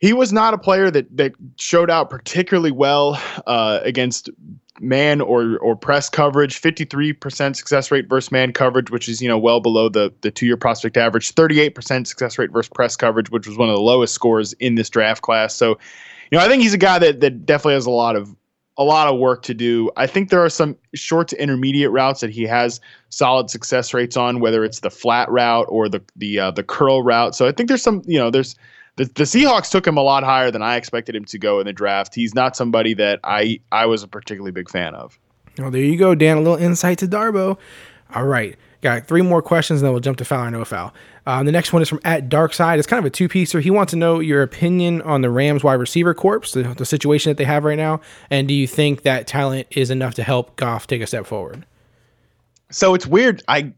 he 0.01 0.13
was 0.13 0.33
not 0.33 0.53
a 0.53 0.59
player 0.59 0.91
that 0.91 1.17
that 1.17 1.33
showed 1.57 1.91
out 1.91 2.11
particularly 2.11 2.71
well 2.71 3.21
uh, 3.47 3.81
against 3.83 4.29
man 4.81 5.21
or 5.21 5.57
or 5.59 5.77
press 5.77 6.11
coverage. 6.11 6.59
Fifty 6.59 6.85
three 6.85 7.13
percent 7.13 7.57
success 7.57 7.91
rate 7.91 8.09
versus 8.09 8.33
man 8.33 8.53
coverage, 8.53 8.91
which 8.91 9.09
is 9.09 9.23
you 9.23 9.29
know 9.29 9.39
well 9.39 9.61
below 9.61 9.89
the 9.89 10.13
the 10.23 10.31
two 10.31 10.47
year 10.47 10.57
prospect 10.57 10.97
average. 10.97 11.31
Thirty 11.31 11.61
eight 11.61 11.75
percent 11.75 12.09
success 12.09 12.39
rate 12.39 12.51
versus 12.51 12.71
press 12.75 12.97
coverage, 12.97 13.31
which 13.31 13.47
was 13.47 13.57
one 13.57 13.69
of 13.69 13.77
the 13.77 13.83
lowest 13.83 14.15
scores 14.15 14.53
in 14.55 14.75
this 14.75 14.91
draft 14.91 15.23
class. 15.23 15.55
So, 15.55 15.79
you 16.31 16.39
know, 16.39 16.45
I 16.45 16.49
think 16.49 16.63
he's 16.63 16.75
a 16.75 16.79
guy 16.79 16.99
that 16.99 17.21
that 17.21 17.47
definitely 17.47 17.75
has 17.75 17.87
a 17.87 17.91
lot 17.91 18.17
of 18.17 18.35
a 18.77 18.85
lot 18.85 19.13
of 19.13 19.19
work 19.19 19.43
to 19.43 19.55
do. 19.55 19.91
I 19.97 20.07
think 20.07 20.31
there 20.31 20.45
are 20.45 20.51
some 20.51 20.77
short 20.95 21.29
to 21.29 21.41
intermediate 21.41 21.91
routes 21.91 22.21
that 22.21 22.31
he 22.31 22.43
has 22.45 22.81
solid 23.09 23.51
success 23.51 23.95
rates 23.95 24.17
on, 24.17 24.41
whether 24.41 24.65
it's 24.65 24.81
the 24.81 24.91
flat 24.91 25.31
route 25.31 25.67
or 25.69 25.89
the 25.89 26.03
the 26.17 26.39
uh, 26.39 26.51
the 26.51 26.63
curl 26.63 27.03
route. 27.03 27.35
So 27.35 27.47
I 27.47 27.53
think 27.53 27.69
there's 27.69 27.83
some, 27.83 28.03
you 28.07 28.19
know, 28.19 28.31
there's 28.31 28.57
the, 28.97 29.05
the 29.05 29.25
Seahawks 29.25 29.71
took 29.71 29.87
him 29.87 29.97
a 29.97 30.03
lot 30.03 30.25
higher 30.25 30.51
than 30.51 30.63
I 30.63 30.77
expected 30.77 31.15
him 31.15 31.25
to 31.27 31.39
go 31.39 31.61
in 31.61 31.67
the 31.67 31.73
draft. 31.73 32.15
He's 32.15 32.35
not 32.35 32.57
somebody 32.57 32.95
that 32.95 33.21
I 33.25 33.61
I 33.71 33.87
was 33.87 34.03
a 34.03 34.09
particularly 34.09 34.53
big 34.53 34.69
fan 34.69 34.95
of. 34.95 35.19
Well, 35.59 35.71
there 35.71 35.83
you 35.83 35.97
go, 35.97 36.15
Dan. 36.15 36.39
A 36.39 36.41
little 36.41 36.57
insight 36.57 36.99
to 36.99 37.07
Darboh. 37.07 37.57
All 38.15 38.25
right. 38.25 38.57
Got 38.81 39.07
three 39.07 39.23
more 39.23 39.41
questions, 39.41 39.81
and 39.81 39.87
then 39.87 39.93
we'll 39.93 40.01
jump 40.01 40.19
to 40.19 40.25
foul 40.25 40.45
or 40.45 40.51
no 40.51 40.65
foul. 40.65 40.93
Um, 41.27 41.47
the 41.47 41.53
next 41.53 41.73
one 41.73 41.81
is 41.81 41.89
from 41.89 42.01
at 42.05 42.29
Dark 42.29 42.53
Side. 42.53 42.79
It's 42.79 42.87
kind 42.87 42.99
of 42.99 43.07
a 43.07 43.11
two 43.11 43.29
piecer. 43.29 43.61
He 43.61 43.71
wants 43.71 43.91
to 43.93 43.97
know 43.97 44.21
your 44.21 44.43
opinion 44.43 45.01
on 45.03 45.23
the 45.23 45.31
Rams 45.31 45.65
wide 45.65 45.75
receiver 45.75 46.15
corps, 46.15 46.53
the, 46.53 46.75
the 46.77 46.85
situation 46.85 47.31
that 47.31 47.39
they 47.39 47.45
have 47.45 47.65
right 47.65 47.79
now, 47.79 48.01
and 48.31 48.47
do 48.47 48.55
you 48.55 48.67
think 48.67 49.03
that 49.03 49.27
talent 49.27 49.67
is 49.71 49.91
enough 49.91 50.15
to 50.15 50.23
help 50.23 50.57
Goff 50.57 50.87
take 50.87 51.03
a 51.03 51.07
step 51.07 51.27
forward? 51.27 51.65
So 52.71 52.95
it's 52.95 53.07
weird. 53.07 53.43
I 53.49 53.73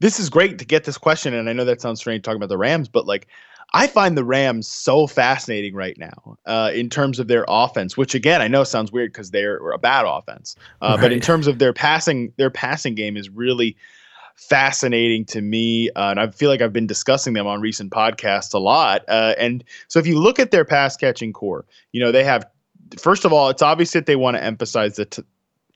this 0.00 0.18
is 0.18 0.28
great 0.28 0.58
to 0.58 0.64
get 0.64 0.84
this 0.84 0.98
question, 0.98 1.34
and 1.34 1.48
I 1.48 1.52
know 1.52 1.64
that 1.64 1.80
sounds 1.80 2.00
strange 2.00 2.24
talking 2.24 2.38
about 2.38 2.48
the 2.48 2.58
Rams, 2.58 2.88
but 2.88 3.06
like 3.06 3.28
I 3.74 3.86
find 3.86 4.16
the 4.16 4.24
Rams 4.24 4.66
so 4.66 5.06
fascinating 5.06 5.74
right 5.74 5.96
now 5.98 6.36
uh, 6.46 6.70
in 6.74 6.88
terms 6.88 7.18
of 7.18 7.28
their 7.28 7.44
offense, 7.46 7.96
which 7.96 8.14
again 8.14 8.40
I 8.40 8.48
know 8.48 8.64
sounds 8.64 8.90
weird 8.90 9.12
because 9.12 9.30
they're 9.30 9.58
a 9.70 9.78
bad 9.78 10.04
offense, 10.06 10.56
uh, 10.80 10.96
but 10.96 11.12
in 11.12 11.20
terms 11.20 11.46
of 11.46 11.58
their 11.58 11.72
passing, 11.72 12.32
their 12.36 12.50
passing 12.50 12.94
game 12.94 13.16
is 13.16 13.28
really 13.28 13.76
fascinating 14.38 15.24
to 15.26 15.40
me, 15.40 15.90
uh, 15.90 16.10
and 16.10 16.20
I 16.20 16.30
feel 16.30 16.48
like 16.48 16.62
I've 16.62 16.72
been 16.72 16.86
discussing 16.86 17.34
them 17.34 17.46
on 17.46 17.60
recent 17.60 17.92
podcasts 17.92 18.54
a 18.54 18.58
lot. 18.58 19.04
Uh, 19.08 19.34
and 19.38 19.64
so 19.88 19.98
if 19.98 20.06
you 20.06 20.18
look 20.18 20.38
at 20.38 20.50
their 20.50 20.64
pass 20.64 20.96
catching 20.96 21.32
corps, 21.32 21.66
you 21.92 22.02
know 22.02 22.12
they 22.12 22.24
have 22.24 22.46
first 22.98 23.24
of 23.24 23.32
all, 23.32 23.48
it's 23.50 23.62
obvious 23.62 23.92
that 23.92 24.06
they 24.06 24.16
want 24.16 24.36
to 24.36 24.42
emphasize 24.42 24.96
the 24.96 25.04
t- 25.04 25.22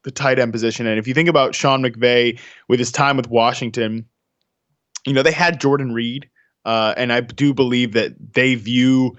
the 0.05 0.11
tight 0.11 0.39
end 0.39 0.53
position. 0.53 0.87
And 0.87 0.99
if 0.99 1.07
you 1.07 1.15
think 1.15 1.29
about 1.29 1.55
Sean 1.55 1.83
McVay 1.83 2.39
with 2.69 2.81
his 2.81 2.91
time 2.91 3.17
with 3.17 3.29
Washington, 3.29 4.07
you 5.07 5.13
know, 5.13 5.23
they 5.23 5.33
had 5.33 5.61
Jordan 5.61 5.93
Reed. 5.93 6.29
Uh, 6.65 6.95
and 6.97 7.13
I 7.13 7.21
do 7.21 7.53
believe 7.55 7.93
that 7.93 8.15
they 8.35 8.55
view 8.55 9.17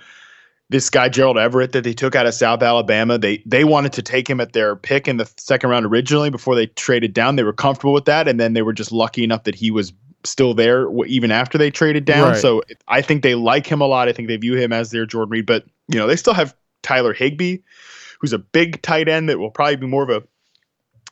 this 0.70 0.90
guy 0.90 1.10
Gerald 1.10 1.38
Everett 1.38 1.72
that 1.74 1.84
they 1.84 1.94
took 1.94 2.16
out 2.16 2.26
of 2.26 2.34
South 2.34 2.64
Alabama. 2.64 3.18
They 3.18 3.44
they 3.46 3.64
wanted 3.64 3.94
to 3.94 4.02
take 4.02 4.30
him 4.30 4.40
at 4.40 4.54
their 4.54 4.76
pick 4.76 5.08
in 5.08 5.18
the 5.18 5.32
second 5.38 5.70
round 5.70 5.86
originally 5.86 6.30
before 6.30 6.56
they 6.56 6.68
traded 6.68 7.14
down. 7.14 7.36
They 7.36 7.44
were 7.44 7.54
comfortable 7.54 7.94
with 7.94 8.06
that, 8.06 8.28
and 8.28 8.40
then 8.40 8.54
they 8.54 8.62
were 8.62 8.74
just 8.74 8.92
lucky 8.92 9.24
enough 9.24 9.44
that 9.44 9.56
he 9.56 9.72
was 9.72 9.94
still 10.26 10.54
there 10.54 10.88
even 11.06 11.32
after 11.32 11.58
they 11.58 11.70
traded 11.70 12.06
down. 12.06 12.30
Right. 12.32 12.42
So 12.42 12.64
I 12.88 13.02
think 13.02 13.24
they 13.24 13.36
like 13.36 13.68
him 13.68 13.82
a 13.82 13.86
lot. 13.86 14.08
I 14.08 14.14
think 14.14 14.28
they 14.28 14.38
view 14.38 14.56
him 14.56 14.72
as 14.72 14.92
their 14.92 15.06
Jordan 15.06 15.32
Reed, 15.32 15.46
but 15.46 15.66
you 15.88 16.00
know 16.00 16.08
they 16.08 16.16
still 16.16 16.34
have 16.34 16.56
Tyler 16.82 17.14
Higbee, 17.14 17.58
who's 18.20 18.34
a 18.34 18.40
big 18.40 18.82
tight 18.82 19.10
end 19.10 19.30
that 19.30 19.40
will 19.40 19.52
probably 19.52 19.76
be 19.76 19.88
more 19.88 20.04
of 20.04 20.10
a 20.10 20.24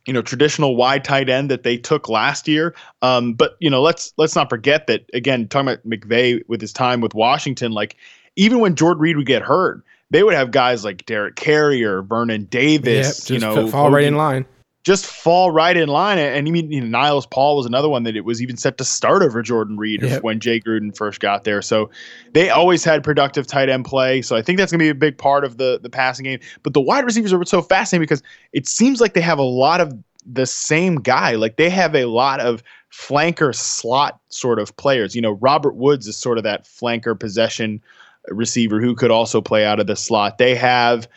you 0.06 0.14
know 0.14 0.22
traditional 0.22 0.76
wide 0.76 1.04
tight 1.04 1.30
end 1.30 1.52
that 1.52 1.64
they 1.64 1.78
took 1.78 2.10
last 2.10 2.48
year. 2.48 2.74
Um, 3.02 3.34
but 3.34 3.58
you 3.60 3.70
know 3.70 3.82
let's 3.82 4.14
let's 4.18 4.36
not 4.36 4.50
forget 4.50 4.88
that 4.88 5.10
again 5.14 5.48
talking 5.48 5.70
about 5.70 5.86
McVay 5.86 6.42
with 6.48 6.62
his 6.62 6.74
time 6.74 7.02
with 7.02 7.14
Washington, 7.14 7.72
like 7.72 7.98
even 8.36 8.60
when 8.60 8.76
Jordan 8.76 9.02
Reed 9.02 9.18
would 9.18 9.26
get 9.26 9.42
hurt, 9.42 9.84
they 10.10 10.24
would 10.24 10.34
have 10.34 10.52
guys 10.52 10.84
like 10.84 11.06
Derek 11.06 11.36
Carrier 11.36 12.00
or 12.00 12.02
Vernon 12.02 12.42
Yep, 12.42 12.50
Davis, 12.50 13.08
just 13.18 13.30
you 13.30 13.40
know, 13.40 13.68
fall 13.68 13.90
right 13.92 14.04
in 14.04 14.16
line. 14.16 14.46
just 14.84 15.06
fall 15.06 15.52
right 15.52 15.78
in 15.78 15.88
line. 15.90 16.18
And 16.18 16.48
you 16.48 16.54
mean 16.54 16.72
you 16.72 16.82
know, 16.82 16.88
Niles 16.88 17.26
Paul 17.26 17.56
was 17.58 17.66
another 17.66 17.88
one 17.88 18.04
that 18.04 18.16
it 18.16 18.26
was 18.26 18.42
even 18.42 18.58
set 18.58 18.78
to 18.80 18.84
start 18.84 19.22
over 19.22 19.42
Jordan 19.42 19.78
Reed 19.78 20.02
Yep. 20.02 20.24
when 20.24 20.40
Jay 20.40 20.60
Gruden 20.60 20.96
first 20.96 21.20
got 21.22 21.44
there. 21.44 21.62
So 21.62 21.90
they 22.34 22.50
always 22.50 22.84
had 22.84 23.04
productive 23.04 23.48
tight 23.48 23.70
end 23.70 23.86
play. 23.86 24.22
So 24.22 24.36
I 24.36 24.42
think 24.42 24.58
that's 24.58 24.72
going 24.72 24.80
to 24.80 24.84
be 24.84 24.90
a 24.90 24.96
big 24.96 25.18
part 25.18 25.46
of 25.46 25.58
the 25.58 25.80
the 25.82 25.90
passing 25.90 26.24
game. 26.26 26.40
But 26.64 26.74
the 26.74 26.82
wide 26.82 27.06
receivers 27.06 27.32
are 27.32 27.46
so 27.46 27.62
fascinating 27.62 28.04
because 28.04 28.24
it 28.54 28.68
seems 28.68 29.00
like 29.02 29.14
they 29.14 29.22
have 29.22 29.40
a 29.40 29.44
lot 29.44 29.80
of 29.82 29.94
the 30.26 30.46
same 30.46 30.96
guy. 30.98 31.36
Like 31.36 31.56
they 31.58 31.70
have 31.70 31.96
a 31.96 32.06
lot 32.06 32.40
of 32.42 32.62
flanker 32.92 33.56
slot 33.56 34.20
sort 34.28 34.60
of 34.60 34.76
players. 34.76 35.16
You 35.16 35.22
know, 35.22 35.32
Robert 35.34 35.76
Woods 35.76 36.06
is 36.08 36.18
sort 36.18 36.38
of 36.38 36.44
that 36.44 36.66
flanker 36.66 37.18
possession 37.18 37.82
receiver 38.30 38.80
who 38.80 38.96
could 38.96 39.12
also 39.12 39.42
play 39.42 39.66
out 39.66 39.80
of 39.80 39.88
the 39.88 39.96
slot. 39.96 40.38
They 40.38 40.56
have 40.56 41.08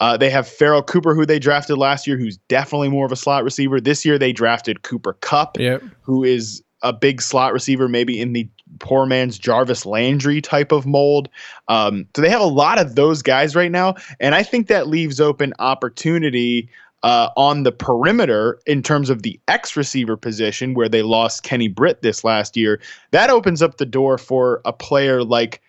uh, 0.00 0.16
they 0.16 0.28
have 0.28 0.48
Pharoh 0.48 0.82
Cooper, 0.82 1.14
who 1.14 1.24
they 1.24 1.38
drafted 1.38 1.78
last 1.78 2.06
year, 2.06 2.18
who's 2.18 2.36
definitely 2.48 2.88
more 2.88 3.06
of 3.06 3.12
a 3.12 3.16
slot 3.16 3.44
receiver. 3.44 3.80
This 3.80 4.04
year 4.04 4.18
they 4.18 4.32
drafted 4.32 4.82
Cooper 4.82 5.12
Kupp, 5.20 5.58
Yep. 5.58 5.82
who 6.02 6.24
is 6.24 6.62
a 6.82 6.92
big 6.92 7.22
slot 7.22 7.52
receiver, 7.52 7.88
maybe 7.88 8.20
in 8.20 8.32
the 8.32 8.48
poor 8.80 9.06
man's 9.06 9.38
Jarvis 9.38 9.86
Landry 9.86 10.40
type 10.40 10.72
of 10.72 10.84
mold. 10.84 11.28
Um, 11.68 12.06
so 12.14 12.22
they 12.22 12.28
have 12.28 12.40
a 12.40 12.44
lot 12.44 12.78
of 12.78 12.96
those 12.96 13.22
guys 13.22 13.54
right 13.54 13.70
now, 13.70 13.94
and 14.20 14.34
I 14.34 14.42
think 14.42 14.66
that 14.66 14.88
leaves 14.88 15.20
open 15.20 15.54
opportunity 15.60 16.68
uh, 17.04 17.28
on 17.36 17.62
the 17.62 17.72
perimeter 17.72 18.58
in 18.66 18.82
terms 18.82 19.10
of 19.10 19.22
the 19.22 19.38
X 19.46 19.76
receiver 19.76 20.16
position, 20.16 20.74
where 20.74 20.88
they 20.88 21.02
lost 21.02 21.42
Kenny 21.42 21.68
Britt 21.68 22.02
this 22.02 22.24
last 22.24 22.56
year. 22.56 22.80
That 23.12 23.30
opens 23.30 23.62
up 23.62 23.76
the 23.76 23.86
door 23.86 24.18
for 24.18 24.60
a 24.64 24.72
player 24.72 25.22
like 25.22 25.62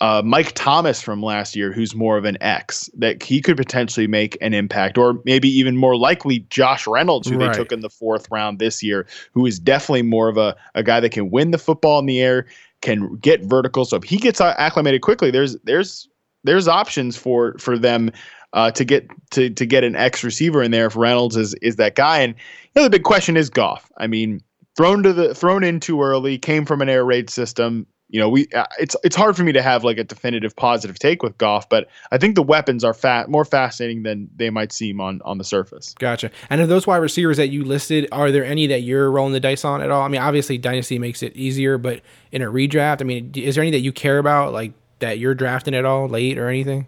uh, 0.00 0.22
Mike 0.24 0.52
Thomas 0.54 1.02
from 1.02 1.22
last 1.22 1.56
year, 1.56 1.72
who's 1.72 1.94
more 1.94 2.16
of 2.16 2.24
an 2.24 2.38
X, 2.40 2.88
that 2.94 3.22
he 3.22 3.40
could 3.40 3.56
potentially 3.56 4.06
make 4.06 4.38
an 4.40 4.54
impact, 4.54 4.96
or 4.96 5.20
maybe 5.24 5.48
even 5.48 5.76
more 5.76 5.96
likely 5.96 6.40
Josh 6.50 6.86
Reynolds, 6.86 7.28
who 7.28 7.36
Right. 7.36 7.50
they 7.50 7.58
took 7.58 7.72
in 7.72 7.80
the 7.80 7.90
fourth 7.90 8.28
round 8.30 8.60
this 8.60 8.82
year, 8.82 9.06
who 9.32 9.44
is 9.44 9.58
definitely 9.58 10.02
more 10.02 10.28
of 10.28 10.36
a, 10.36 10.56
a 10.76 10.82
guy 10.84 11.00
that 11.00 11.10
can 11.10 11.30
win 11.30 11.50
the 11.50 11.58
football 11.58 11.98
in 11.98 12.06
the 12.06 12.20
air, 12.20 12.46
can 12.80 13.16
get 13.16 13.42
vertical. 13.42 13.84
So 13.84 13.96
if 13.96 14.04
he 14.04 14.18
gets 14.18 14.40
acclimated 14.40 15.02
quickly, 15.02 15.32
there's 15.32 15.56
there's 15.64 16.08
there's 16.44 16.68
options 16.68 17.16
for 17.16 17.56
for 17.58 17.76
them 17.76 18.12
uh, 18.52 18.70
to 18.70 18.84
get 18.84 19.08
to 19.32 19.50
to 19.50 19.66
get 19.66 19.82
an 19.82 19.96
X 19.96 20.22
receiver 20.22 20.62
in 20.62 20.70
there 20.70 20.86
if 20.86 20.94
Reynolds 20.96 21.36
is 21.36 21.54
is 21.54 21.74
that 21.74 21.96
guy. 21.96 22.20
And 22.20 22.34
you 22.36 22.70
know 22.76 22.84
the 22.84 22.90
big 22.90 23.02
question 23.02 23.36
is 23.36 23.50
Goff. 23.50 23.90
I 23.98 24.06
mean, 24.06 24.40
thrown 24.76 25.02
to 25.02 25.12
the 25.12 25.34
thrown 25.34 25.64
in 25.64 25.80
too 25.80 26.00
early, 26.00 26.38
came 26.38 26.64
from 26.64 26.80
an 26.80 26.88
air 26.88 27.04
raid 27.04 27.30
system. 27.30 27.84
You 28.10 28.20
know, 28.20 28.28
we 28.30 28.48
uh, 28.54 28.66
it's 28.78 28.96
it's 29.04 29.14
hard 29.14 29.36
for 29.36 29.42
me 29.42 29.52
to 29.52 29.60
have 29.60 29.84
like 29.84 29.98
a 29.98 30.04
definitive 30.04 30.56
positive 30.56 30.98
take 30.98 31.22
with 31.22 31.36
Goff, 31.36 31.68
but 31.68 31.88
I 32.10 32.16
think 32.16 32.36
the 32.36 32.42
weapons 32.42 32.82
are 32.82 32.94
fat 32.94 33.28
more 33.28 33.44
fascinating 33.44 34.02
than 34.02 34.30
they 34.34 34.48
might 34.48 34.72
seem 34.72 35.00
on 35.00 35.20
on 35.26 35.36
the 35.36 35.44
surface. 35.44 35.94
Gotcha. 35.98 36.30
And 36.48 36.62
of 36.62 36.68
those 36.68 36.86
wide 36.86 36.98
receivers 36.98 37.36
that 37.36 37.48
you 37.48 37.64
listed, 37.64 38.08
are 38.10 38.30
there 38.30 38.44
any 38.44 38.66
that 38.68 38.80
you're 38.80 39.10
rolling 39.10 39.34
the 39.34 39.40
dice 39.40 39.64
on 39.64 39.82
at 39.82 39.90
all? 39.90 40.02
I 40.02 40.08
mean, 40.08 40.22
obviously 40.22 40.56
Dynasty 40.56 40.98
makes 40.98 41.22
it 41.22 41.36
easier, 41.36 41.76
but 41.76 42.00
in 42.32 42.40
a 42.40 42.46
redraft, 42.46 43.02
I 43.02 43.04
mean, 43.04 43.32
is 43.34 43.56
there 43.56 43.62
any 43.62 43.72
that 43.72 43.80
you 43.80 43.92
care 43.92 44.18
about, 44.18 44.54
like 44.54 44.72
that 45.00 45.18
you're 45.18 45.34
drafting 45.34 45.74
at 45.74 45.84
all 45.84 46.08
late 46.08 46.38
or 46.38 46.48
anything? 46.48 46.86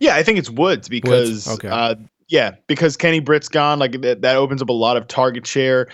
Yeah, 0.00 0.16
I 0.16 0.22
think 0.22 0.38
it's 0.38 0.50
Woods 0.50 0.88
because 0.88 1.48
okay. 1.48 1.68
uh, 1.68 1.94
yeah, 2.28 2.56
because 2.66 2.96
Kenny 2.96 3.20
Britt's 3.20 3.48
gone, 3.48 3.78
like 3.78 4.00
that, 4.02 4.22
that 4.22 4.36
opens 4.36 4.60
up 4.60 4.68
a 4.68 4.72
lot 4.72 4.96
of 4.96 5.08
target 5.08 5.46
share. 5.46 5.88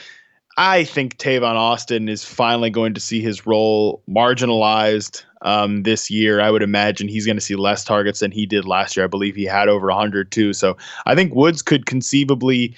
I 0.57 0.85
think 0.85 1.17
Tavon 1.17 1.55
Austin 1.55 2.09
is 2.09 2.25
finally 2.25 2.71
going 2.71 2.95
to 2.95 3.01
see 3.01 3.21
his 3.21 3.47
role 3.47 4.03
marginalized 4.09 5.25
um, 5.41 5.83
this 5.83 6.11
year. 6.11 6.41
I 6.41 6.51
would 6.51 6.63
imagine 6.63 7.09
he's 7.09 7.27
going 7.27 7.37
to 7.37 7.43
see 7.43 7.57
less 7.57 7.85
targets 7.85 8.21
than 8.21 8.31
he 8.31 8.45
did 8.45 8.65
last 8.65 8.97
year. 8.97 9.05
I 9.05 9.09
believe 9.09 9.35
he 9.35 9.45
had 9.45 9.69
over 9.69 9.87
100 9.87 10.31
too. 10.31 10.53
So 10.53 10.77
I 11.07 11.15
think 11.15 11.35
Woods 11.35 11.63
could 11.63 11.87
conceivably 11.87 12.75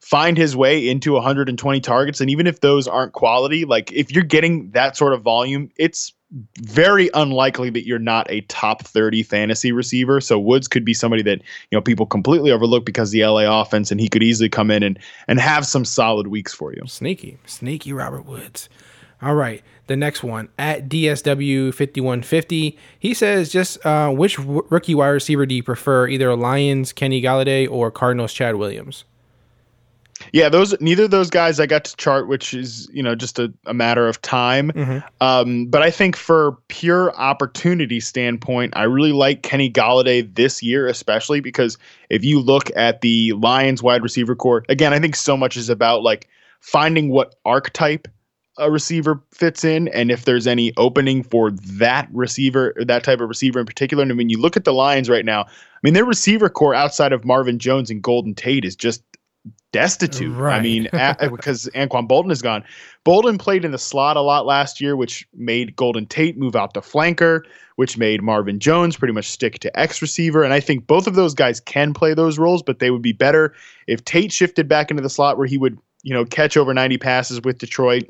find 0.00 0.36
his 0.36 0.56
way 0.56 0.88
into 0.88 1.12
120 1.12 1.80
targets. 1.80 2.20
And 2.20 2.28
even 2.28 2.46
if 2.48 2.60
those 2.60 2.88
aren't 2.88 3.12
quality, 3.12 3.64
like 3.64 3.92
if 3.92 4.10
you're 4.10 4.24
getting 4.24 4.70
that 4.72 4.96
sort 4.96 5.12
of 5.12 5.22
volume, 5.22 5.70
it's 5.76 6.12
very 6.58 7.10
unlikely 7.14 7.70
that 7.70 7.86
you're 7.86 7.98
not 7.98 8.30
a 8.30 8.40
top 8.42 8.82
30 8.82 9.22
fantasy 9.22 9.72
receiver. 9.72 10.20
So 10.20 10.38
Woods 10.38 10.68
could 10.68 10.84
be 10.84 10.94
somebody 10.94 11.22
that, 11.22 11.38
you 11.70 11.76
know, 11.76 11.82
people 11.82 12.06
completely 12.06 12.50
overlook 12.50 12.84
because 12.84 13.10
the 13.10 13.24
LA 13.24 13.60
offense 13.60 13.90
and 13.90 14.00
he 14.00 14.08
could 14.08 14.22
easily 14.22 14.48
come 14.48 14.70
in 14.70 14.82
and 14.82 14.98
and 15.28 15.38
have 15.38 15.66
some 15.66 15.84
solid 15.84 16.28
weeks 16.28 16.54
for 16.54 16.72
you. 16.72 16.82
Sneaky, 16.86 17.38
sneaky 17.46 17.92
Robert 17.92 18.24
Woods. 18.24 18.68
All 19.20 19.36
right, 19.36 19.62
the 19.86 19.94
next 19.94 20.24
one 20.24 20.48
at 20.58 20.88
DSW5150. 20.88 22.76
He 22.98 23.14
says, 23.14 23.52
just 23.52 23.84
uh, 23.86 24.10
which 24.10 24.36
rookie 24.38 24.96
wide 24.96 25.08
receiver 25.10 25.46
do 25.46 25.54
you 25.54 25.62
prefer, 25.62 26.08
either 26.08 26.34
Lions 26.34 26.92
Kenny 26.92 27.22
Golladay 27.22 27.70
or 27.70 27.92
Cardinals 27.92 28.32
Chad 28.32 28.56
Williams? 28.56 29.04
Yeah, 30.32 30.48
those 30.48 30.78
neither 30.80 31.04
of 31.04 31.10
those 31.10 31.30
guys 31.30 31.60
I 31.60 31.66
got 31.66 31.84
to 31.84 31.96
chart, 31.96 32.28
which 32.28 32.54
is 32.54 32.88
you 32.92 33.02
know 33.02 33.14
just 33.14 33.38
a, 33.38 33.52
a 33.66 33.74
matter 33.74 34.08
of 34.08 34.20
time. 34.22 34.72
Um, 35.20 35.66
but 35.66 35.82
I 35.82 35.90
think 35.90 36.16
for 36.16 36.58
pure 36.68 37.14
opportunity 37.16 38.00
standpoint, 38.00 38.74
I 38.76 38.84
really 38.84 39.12
like 39.12 39.42
Kenny 39.42 39.70
Golladay 39.70 40.34
this 40.34 40.62
year, 40.62 40.86
especially 40.86 41.40
because 41.40 41.78
if 42.10 42.24
you 42.24 42.40
look 42.40 42.70
at 42.76 43.00
the 43.00 43.32
Lions 43.32 43.82
wide 43.82 44.02
receiver 44.02 44.34
corps, 44.34 44.64
again, 44.68 44.92
I 44.92 44.98
think 44.98 45.16
so 45.16 45.36
much 45.36 45.56
is 45.56 45.68
about 45.68 46.02
like 46.02 46.28
finding 46.60 47.08
what 47.08 47.34
archetype 47.44 48.08
a 48.58 48.70
receiver 48.70 49.22
fits 49.32 49.64
in 49.64 49.88
and 49.88 50.10
if 50.10 50.24
there's 50.24 50.46
any 50.46 50.72
opening 50.76 51.22
for 51.22 51.50
that 51.50 52.06
receiver 52.12 52.74
or 52.76 52.84
that 52.84 53.02
type 53.02 53.20
of 53.20 53.28
receiver 53.28 53.60
in 53.60 53.66
particular. 53.66 54.02
And 54.02 54.16
when 54.16 54.28
you 54.28 54.38
look 54.38 54.56
at 54.56 54.64
the 54.64 54.74
Lions 54.74 55.08
right 55.08 55.24
now, 55.24 55.42
I 55.42 55.78
mean 55.82 55.94
their 55.94 56.04
receiver 56.04 56.48
corps 56.48 56.74
outside 56.74 57.12
of 57.12 57.24
Marvin 57.24 57.58
Jones 57.58 57.90
and 57.90 58.02
Golden 58.02 58.34
Tate 58.34 58.64
is 58.64 58.76
just 58.76 59.02
destitute. 59.72 60.36
I 60.58 60.60
mean, 60.60 60.88
a, 60.92 61.30
because 61.30 61.68
Anquan 61.74 62.06
Boldin 62.06 62.30
is 62.30 62.42
gone. 62.42 62.62
Boldin 63.04 63.38
played 63.38 63.64
in 63.64 63.72
the 63.72 63.78
slot 63.78 64.16
a 64.16 64.20
lot 64.20 64.46
last 64.46 64.80
year, 64.80 64.94
which 64.94 65.26
made 65.34 65.74
Golden 65.74 66.06
Tate 66.06 66.38
move 66.38 66.54
out 66.54 66.74
to 66.74 66.80
flanker, 66.80 67.40
which 67.76 67.98
made 67.98 68.22
Marvin 68.22 68.60
Jones 68.60 68.96
pretty 68.96 69.14
much 69.14 69.30
stick 69.30 69.58
to 69.60 69.78
X 69.78 70.00
receiver. 70.00 70.44
And 70.44 70.52
I 70.52 70.60
think 70.60 70.86
both 70.86 71.06
of 71.06 71.14
those 71.14 71.34
guys 71.34 71.58
can 71.58 71.94
play 71.94 72.14
those 72.14 72.38
roles, 72.38 72.62
but 72.62 72.78
they 72.78 72.90
would 72.90 73.02
be 73.02 73.12
better 73.12 73.54
if 73.86 74.04
Tate 74.04 74.32
shifted 74.32 74.68
back 74.68 74.90
into 74.90 75.02
the 75.02 75.10
slot 75.10 75.38
where 75.38 75.46
he 75.46 75.58
would, 75.58 75.78
you 76.02 76.14
know, 76.14 76.24
catch 76.24 76.56
over 76.56 76.72
90 76.72 76.98
passes 76.98 77.40
with 77.40 77.58
Detroit. 77.58 78.08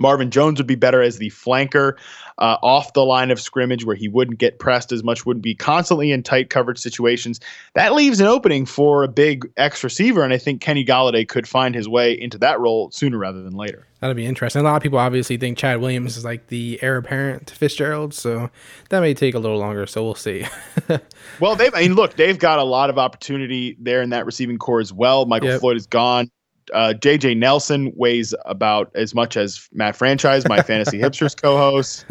Marvin 0.00 0.30
Jones 0.30 0.58
would 0.58 0.66
be 0.66 0.74
better 0.74 1.02
as 1.02 1.18
the 1.18 1.30
flanker 1.30 1.94
uh, 2.38 2.56
off 2.62 2.94
the 2.94 3.04
line 3.04 3.30
of 3.30 3.40
scrimmage 3.40 3.84
where 3.84 3.94
he 3.94 4.08
wouldn't 4.08 4.38
get 4.38 4.58
pressed 4.58 4.90
as 4.90 5.04
much, 5.04 5.26
wouldn't 5.26 5.44
be 5.44 5.54
constantly 5.54 6.10
in 6.10 6.22
tight 6.22 6.50
coverage 6.50 6.78
situations. 6.78 7.40
That 7.74 7.92
leaves 7.92 8.20
an 8.20 8.26
opening 8.26 8.66
for 8.66 9.04
a 9.04 9.08
big 9.08 9.50
X 9.56 9.84
receiver, 9.84 10.22
and 10.22 10.32
I 10.32 10.38
think 10.38 10.60
Kenny 10.60 10.84
Golladay 10.84 11.28
could 11.28 11.46
find 11.46 11.74
his 11.74 11.88
way 11.88 12.18
into 12.18 12.38
that 12.38 12.58
role 12.58 12.90
sooner 12.90 13.18
rather 13.18 13.42
than 13.42 13.54
later. 13.54 13.86
That'll 14.00 14.14
be 14.14 14.26
interesting. 14.26 14.60
A 14.60 14.64
lot 14.64 14.76
of 14.76 14.82
people 14.82 14.98
obviously 14.98 15.36
think 15.36 15.56
Chad 15.58 15.80
Williams 15.80 16.16
is 16.16 16.24
like 16.24 16.48
the 16.48 16.78
heir 16.82 16.96
apparent 16.96 17.46
to 17.48 17.54
Fitzgerald, 17.54 18.14
so 18.14 18.50
that 18.88 19.00
may 19.00 19.14
take 19.14 19.34
a 19.34 19.38
little 19.38 19.58
longer. 19.58 19.86
So 19.86 20.02
we'll 20.02 20.14
see. 20.14 20.46
Well, 21.40 21.56
they've, 21.56 21.74
I 21.74 21.82
mean, 21.82 21.94
look, 21.94 22.14
they've 22.14 22.38
got 22.38 22.58
a 22.58 22.64
lot 22.64 22.90
of 22.90 22.98
opportunity 22.98 23.76
there 23.80 24.02
in 24.02 24.10
that 24.10 24.26
receiving 24.26 24.58
corps 24.58 24.80
as 24.80 24.92
well. 24.92 25.26
Michael 25.26 25.48
Yep. 25.48 25.60
Floyd 25.60 25.76
is 25.76 25.86
gone. 25.86 26.30
Uh, 26.72 26.94
JJ 26.96 27.36
Nelson 27.36 27.92
weighs 27.96 28.34
about 28.46 28.90
as 28.94 29.14
much 29.14 29.36
as 29.36 29.68
Matt 29.72 29.96
Franchise, 29.96 30.46
my 30.48 30.62
fantasy 30.62 30.98
hipsters 31.00 31.40
co-host, 31.40 32.04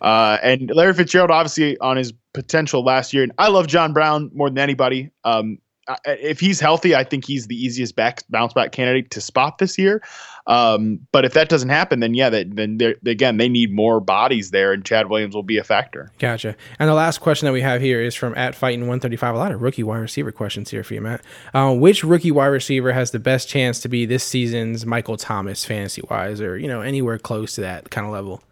uh, 0.00 0.38
and 0.42 0.70
Larry 0.74 0.94
Fitzgerald, 0.94 1.30
obviously 1.30 1.78
on 1.78 1.96
his 1.96 2.12
potential 2.32 2.84
last 2.84 3.12
year. 3.12 3.22
And 3.22 3.32
I 3.38 3.48
love 3.48 3.66
John 3.66 3.92
Brown 3.92 4.30
more 4.34 4.48
than 4.48 4.58
anybody. 4.58 5.10
Um, 5.24 5.58
I- 5.88 5.98
if 6.06 6.40
he's 6.40 6.60
healthy, 6.60 6.94
I 6.94 7.04
think 7.04 7.26
he's 7.26 7.46
the 7.46 7.56
easiest 7.56 7.94
back 7.96 8.22
bounce 8.30 8.52
back 8.54 8.72
candidate 8.72 9.10
to 9.10 9.20
spot 9.20 9.58
this 9.58 9.76
year. 9.78 10.02
Um, 10.46 11.06
but 11.10 11.24
if 11.24 11.32
that 11.34 11.48
doesn't 11.48 11.70
happen, 11.70 12.00
then 12.00 12.12
yeah, 12.12 12.28
that, 12.28 12.54
then 12.54 12.78
again 13.06 13.38
they 13.38 13.48
need 13.48 13.72
more 13.72 13.98
bodies 14.00 14.50
there, 14.50 14.72
and 14.72 14.84
Chad 14.84 15.08
Williams 15.08 15.34
will 15.34 15.42
be 15.42 15.56
a 15.56 15.64
factor. 15.64 16.10
Gotcha. 16.18 16.54
And 16.78 16.88
the 16.88 16.94
last 16.94 17.18
question 17.18 17.46
that 17.46 17.52
we 17.52 17.62
have 17.62 17.80
here 17.80 18.02
is 18.02 18.14
from 18.14 18.34
at 18.36 18.54
fighting 18.54 18.80
135. 18.80 19.34
A 19.34 19.38
lot 19.38 19.52
of 19.52 19.62
rookie 19.62 19.82
wide 19.82 19.98
receiver 19.98 20.32
questions 20.32 20.70
here 20.70 20.84
for 20.84 20.94
you, 20.94 21.00
Matt. 21.00 21.22
Uh, 21.54 21.74
which 21.74 22.04
rookie 22.04 22.30
wide 22.30 22.46
receiver 22.46 22.92
has 22.92 23.10
the 23.10 23.18
best 23.18 23.48
chance 23.48 23.80
to 23.80 23.88
be 23.88 24.04
this 24.04 24.22
season's 24.22 24.84
Michael 24.84 25.16
Thomas 25.16 25.64
fantasy 25.64 26.02
wise, 26.10 26.40
or 26.40 26.58
you 26.58 26.68
know 26.68 26.82
anywhere 26.82 27.18
close 27.18 27.54
to 27.54 27.62
that 27.62 27.90
kind 27.90 28.06
of 28.06 28.12
level? 28.12 28.42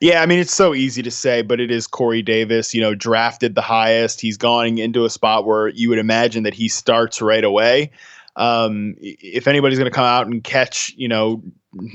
Yeah, 0.00 0.22
I 0.22 0.26
mean 0.26 0.38
it's 0.38 0.54
so 0.54 0.74
easy 0.74 1.02
to 1.02 1.10
say, 1.10 1.42
but 1.42 1.58
it 1.58 1.70
is 1.70 1.86
Corey 1.86 2.22
Davis. 2.22 2.74
You 2.74 2.80
know, 2.80 2.94
drafted 2.94 3.54
the 3.54 3.62
highest. 3.62 4.20
He's 4.20 4.36
going 4.36 4.78
into 4.78 5.04
a 5.04 5.10
spot 5.10 5.46
where 5.46 5.68
you 5.68 5.88
would 5.88 5.98
imagine 5.98 6.44
that 6.44 6.54
he 6.54 6.68
starts 6.68 7.20
right 7.20 7.44
away. 7.44 7.90
Um, 8.36 8.94
if 8.98 9.48
anybody's 9.48 9.78
going 9.78 9.90
to 9.90 9.94
come 9.94 10.04
out 10.04 10.26
and 10.26 10.44
catch, 10.44 10.94
you 10.96 11.08
know, 11.08 11.42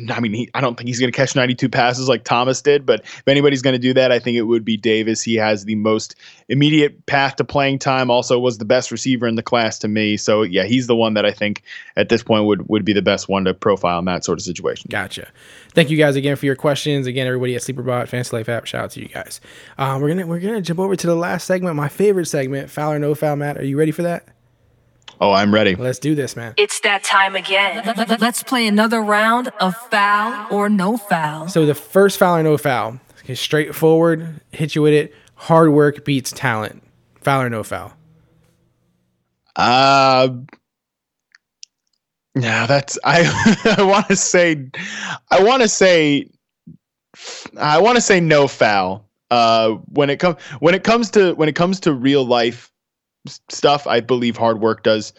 I 0.09 0.19
mean, 0.19 0.34
he, 0.34 0.49
I 0.53 0.61
don't 0.61 0.77
think 0.77 0.88
he's 0.88 0.99
going 0.99 1.11
to 1.11 1.15
catch 1.15 1.35
92 1.35 1.69
passes 1.69 2.07
like 2.07 2.23
Thomas 2.23 2.61
did, 2.61 2.85
but 2.85 3.01
if 3.01 3.27
anybody's 3.27 3.61
going 3.61 3.73
to 3.73 3.80
do 3.80 3.93
that, 3.93 4.11
I 4.11 4.19
think 4.19 4.38
it 4.38 4.43
would 4.43 4.65
be 4.65 4.77
Davis. 4.77 5.22
He 5.22 5.35
has 5.35 5.65
the 5.65 5.76
most 5.76 6.15
immediate 6.49 7.05
path 7.05 7.38
to 7.38 7.43
playing 7.43 7.80
time. 7.80 8.11
Also, 8.11 8.38
was 8.38 8.57
the 8.57 8.65
best 8.65 8.91
receiver 8.91 9.27
in 9.27 9.35
the 9.35 9.43
class 9.43 9.80
to 9.80 9.88
me. 9.88 10.18
So 10.18 10.43
yeah, 10.43 10.65
he's 10.65 10.88
the 10.88 10.95
one 10.95 11.13
that 11.15 11.26
I 11.26 11.31
think 11.31 11.63
at 11.95 12.09
this 12.09 12.23
point 12.23 12.45
would 12.45 12.68
would 12.69 12.85
be 12.85 12.93
the 12.93 13.01
best 13.01 13.30
one 13.30 13.45
to 13.45 13.53
profile 13.53 13.99
in 13.99 14.05
that 14.05 14.23
sort 14.23 14.38
of 14.38 14.43
situation. 14.43 14.88
Gotcha. 14.89 15.31
Thank 15.73 15.89
you 15.89 15.97
guys 15.97 16.15
again 16.15 16.35
for 16.35 16.45
your 16.45 16.55
questions. 16.55 17.07
Again, 17.07 17.27
everybody 17.27 17.55
at 17.55 17.61
Sleeperbot 17.61 18.07
Fantasy 18.07 18.35
Life 18.35 18.49
app. 18.49 18.65
Shout 18.65 18.84
out 18.85 18.91
to 18.91 19.01
you 19.01 19.07
guys. 19.07 19.41
Um, 19.77 20.01
we're 20.01 20.09
gonna 20.09 20.27
we're 20.27 20.39
gonna 20.39 20.61
jump 20.61 20.80
over 20.80 20.95
to 20.95 21.07
the 21.07 21.15
last 21.15 21.45
segment, 21.45 21.76
my 21.76 21.89
favorite 21.89 22.27
segment, 22.27 22.69
foul 22.69 22.93
or 22.93 22.99
no 22.99 23.15
foul. 23.15 23.35
Matt, 23.35 23.57
are 23.57 23.65
you 23.65 23.77
ready 23.77 23.91
for 23.91 24.03
that? 24.03 24.27
Oh, 25.22 25.31
I'm 25.31 25.53
ready. 25.53 25.76
Let's 25.76 25.99
do 25.99 26.15
this, 26.15 26.35
man. 26.35 26.56
It's 26.57 26.80
that 26.80 27.03
time 27.03 27.35
again. 27.35 27.84
Let's 28.19 28.41
play 28.41 28.65
another 28.65 28.99
round 29.02 29.49
of 29.60 29.77
foul 29.77 30.48
or 30.52 30.68
no 30.68 30.98
foul. 30.98 31.48
So 31.48 31.68
the 31.68 31.76
first 31.76 32.18
foul 32.18 32.38
or 32.38 32.43
no 32.43 32.57
foul, 32.57 32.99
okay, 33.19 33.35
straightforward, 33.35 34.41
hit 34.52 34.73
you 34.73 34.81
with 34.81 34.93
it. 34.93 35.14
Hard 35.35 35.69
work 35.72 36.06
beats 36.06 36.31
talent. 36.31 36.81
Foul 37.22 37.43
or 37.43 37.49
no 37.52 37.61
foul. 37.61 37.93
Uh 39.56 40.30
yeah, 42.34 42.65
that's 42.65 42.98
I 43.03 43.76
I 43.77 43.84
want 43.84 44.07
to 44.07 44.15
say 44.15 44.69
I 45.30 45.43
want 45.43 45.61
to 45.61 45.68
say 45.68 46.30
I 47.60 47.80
want 47.80 47.98
to 47.98 48.02
say 48.02 48.19
no 48.19 48.48
foul. 48.48 49.07
Uh 49.30 49.73
when 49.91 50.10
it 50.10 50.18
comes 50.18 50.41
when 50.61 50.73
it 50.73 50.84
comes 50.84 51.11
to 51.11 51.34
when 51.35 51.48
it 51.48 51.56
comes 51.56 51.80
to 51.81 51.93
real 51.93 52.26
life 52.26 52.70
s- 52.70 52.70
stuff, 53.49 53.88
I 53.88 53.99
believe 53.99 54.38
hard 54.38 54.60
work 54.60 54.84
does 54.84 55.14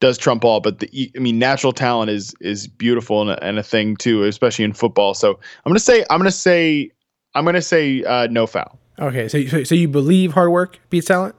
does 0.00 0.18
trump 0.18 0.44
all, 0.44 0.60
but 0.60 0.80
the 0.80 1.12
I 1.16 1.18
mean 1.18 1.38
natural 1.38 1.72
talent 1.72 2.10
is 2.10 2.34
is 2.40 2.66
beautiful 2.66 3.22
and 3.22 3.30
a, 3.30 3.42
and 3.42 3.58
a 3.58 3.62
thing 3.62 3.96
too, 3.96 4.24
especially 4.24 4.64
in 4.64 4.72
football. 4.72 5.14
So 5.14 5.38
I'm 5.64 5.72
to 5.72 5.80
say 5.80 6.04
I'm 6.10 6.22
to 6.22 6.30
say 6.30 6.90
I'm 7.34 7.46
to 7.46 7.62
say 7.62 8.02
uh 8.04 8.26
no 8.28 8.46
foul. 8.46 8.78
Okay, 8.98 9.28
so, 9.28 9.44
so 9.46 9.64
so 9.64 9.74
you 9.74 9.88
believe 9.88 10.32
hard 10.32 10.50
work 10.50 10.78
beats 10.90 11.06
talent? 11.06 11.34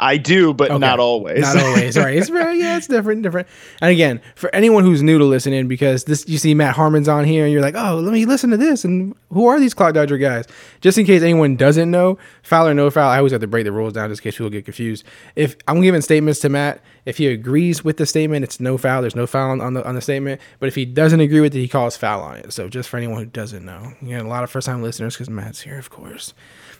I 0.00 0.16
do, 0.16 0.54
but 0.54 0.70
Okay. 0.70 0.78
not 0.78 1.00
always. 1.00 1.42
Not 1.42 1.56
always, 1.56 1.96
right? 1.98 2.16
It's 2.16 2.28
very 2.28 2.60
yeah, 2.60 2.76
it's 2.76 2.86
different, 2.86 3.22
different. 3.22 3.48
And 3.80 3.90
again, 3.90 4.20
for 4.36 4.48
anyone 4.54 4.84
who's 4.84 5.02
new 5.02 5.18
to 5.18 5.24
listening, 5.24 5.66
because 5.66 6.04
this 6.04 6.24
you 6.28 6.38
see 6.38 6.54
Matt 6.54 6.76
Harmon's 6.76 7.08
on 7.08 7.24
here, 7.24 7.42
and 7.44 7.52
you're 7.52 7.62
like, 7.62 7.74
oh, 7.76 7.96
let 7.96 8.12
me 8.12 8.24
listen 8.24 8.50
to 8.50 8.56
this, 8.56 8.84
and 8.84 9.14
who 9.32 9.46
are 9.46 9.58
these 9.58 9.74
Clock 9.74 9.94
Dodger 9.94 10.16
guys? 10.16 10.44
Just 10.80 10.98
in 10.98 11.04
case 11.04 11.22
anyone 11.22 11.56
doesn't 11.56 11.90
know, 11.90 12.16
foul 12.44 12.68
or 12.68 12.74
no 12.74 12.90
foul, 12.90 13.08
I 13.10 13.16
always 13.18 13.32
have 13.32 13.40
to 13.40 13.48
break 13.48 13.64
the 13.64 13.72
rules 13.72 13.92
down 13.92 14.08
just 14.08 14.20
in 14.20 14.24
case 14.24 14.36
people 14.38 14.50
get 14.50 14.64
confused. 14.64 15.04
If 15.34 15.56
I'm 15.66 15.80
giving 15.80 16.00
statements 16.00 16.38
to 16.40 16.48
Matt, 16.48 16.80
if 17.04 17.16
he 17.18 17.26
agrees 17.26 17.82
with 17.82 17.96
the 17.96 18.06
statement, 18.06 18.44
it's 18.44 18.60
no 18.60 18.78
foul. 18.78 19.00
There's 19.00 19.16
no 19.16 19.26
foul 19.26 19.50
on- 19.50 19.60
on 19.60 19.74
the 19.74 19.84
on 19.86 19.94
the 19.96 20.00
statement. 20.00 20.40
But 20.60 20.68
if 20.68 20.74
he 20.76 20.84
doesn't 20.84 21.18
agree 21.20 21.40
with 21.40 21.54
it, 21.56 21.58
he 21.58 21.66
calls 21.68 21.96
foul 21.96 22.20
on 22.22 22.36
it. 22.36 22.52
So 22.52 22.68
just 22.68 22.88
for 22.88 22.98
anyone 22.98 23.18
who 23.18 23.24
doesn't 23.26 23.64
know, 23.64 23.94
you 24.00 24.16
got 24.16 24.24
a 24.26 24.28
lot 24.28 24.44
of 24.44 24.50
first 24.50 24.66
time 24.66 24.80
listeners 24.82 25.14
because 25.14 25.28
Matt's 25.28 25.62
here, 25.62 25.78
of 25.78 25.90
course 25.90 26.34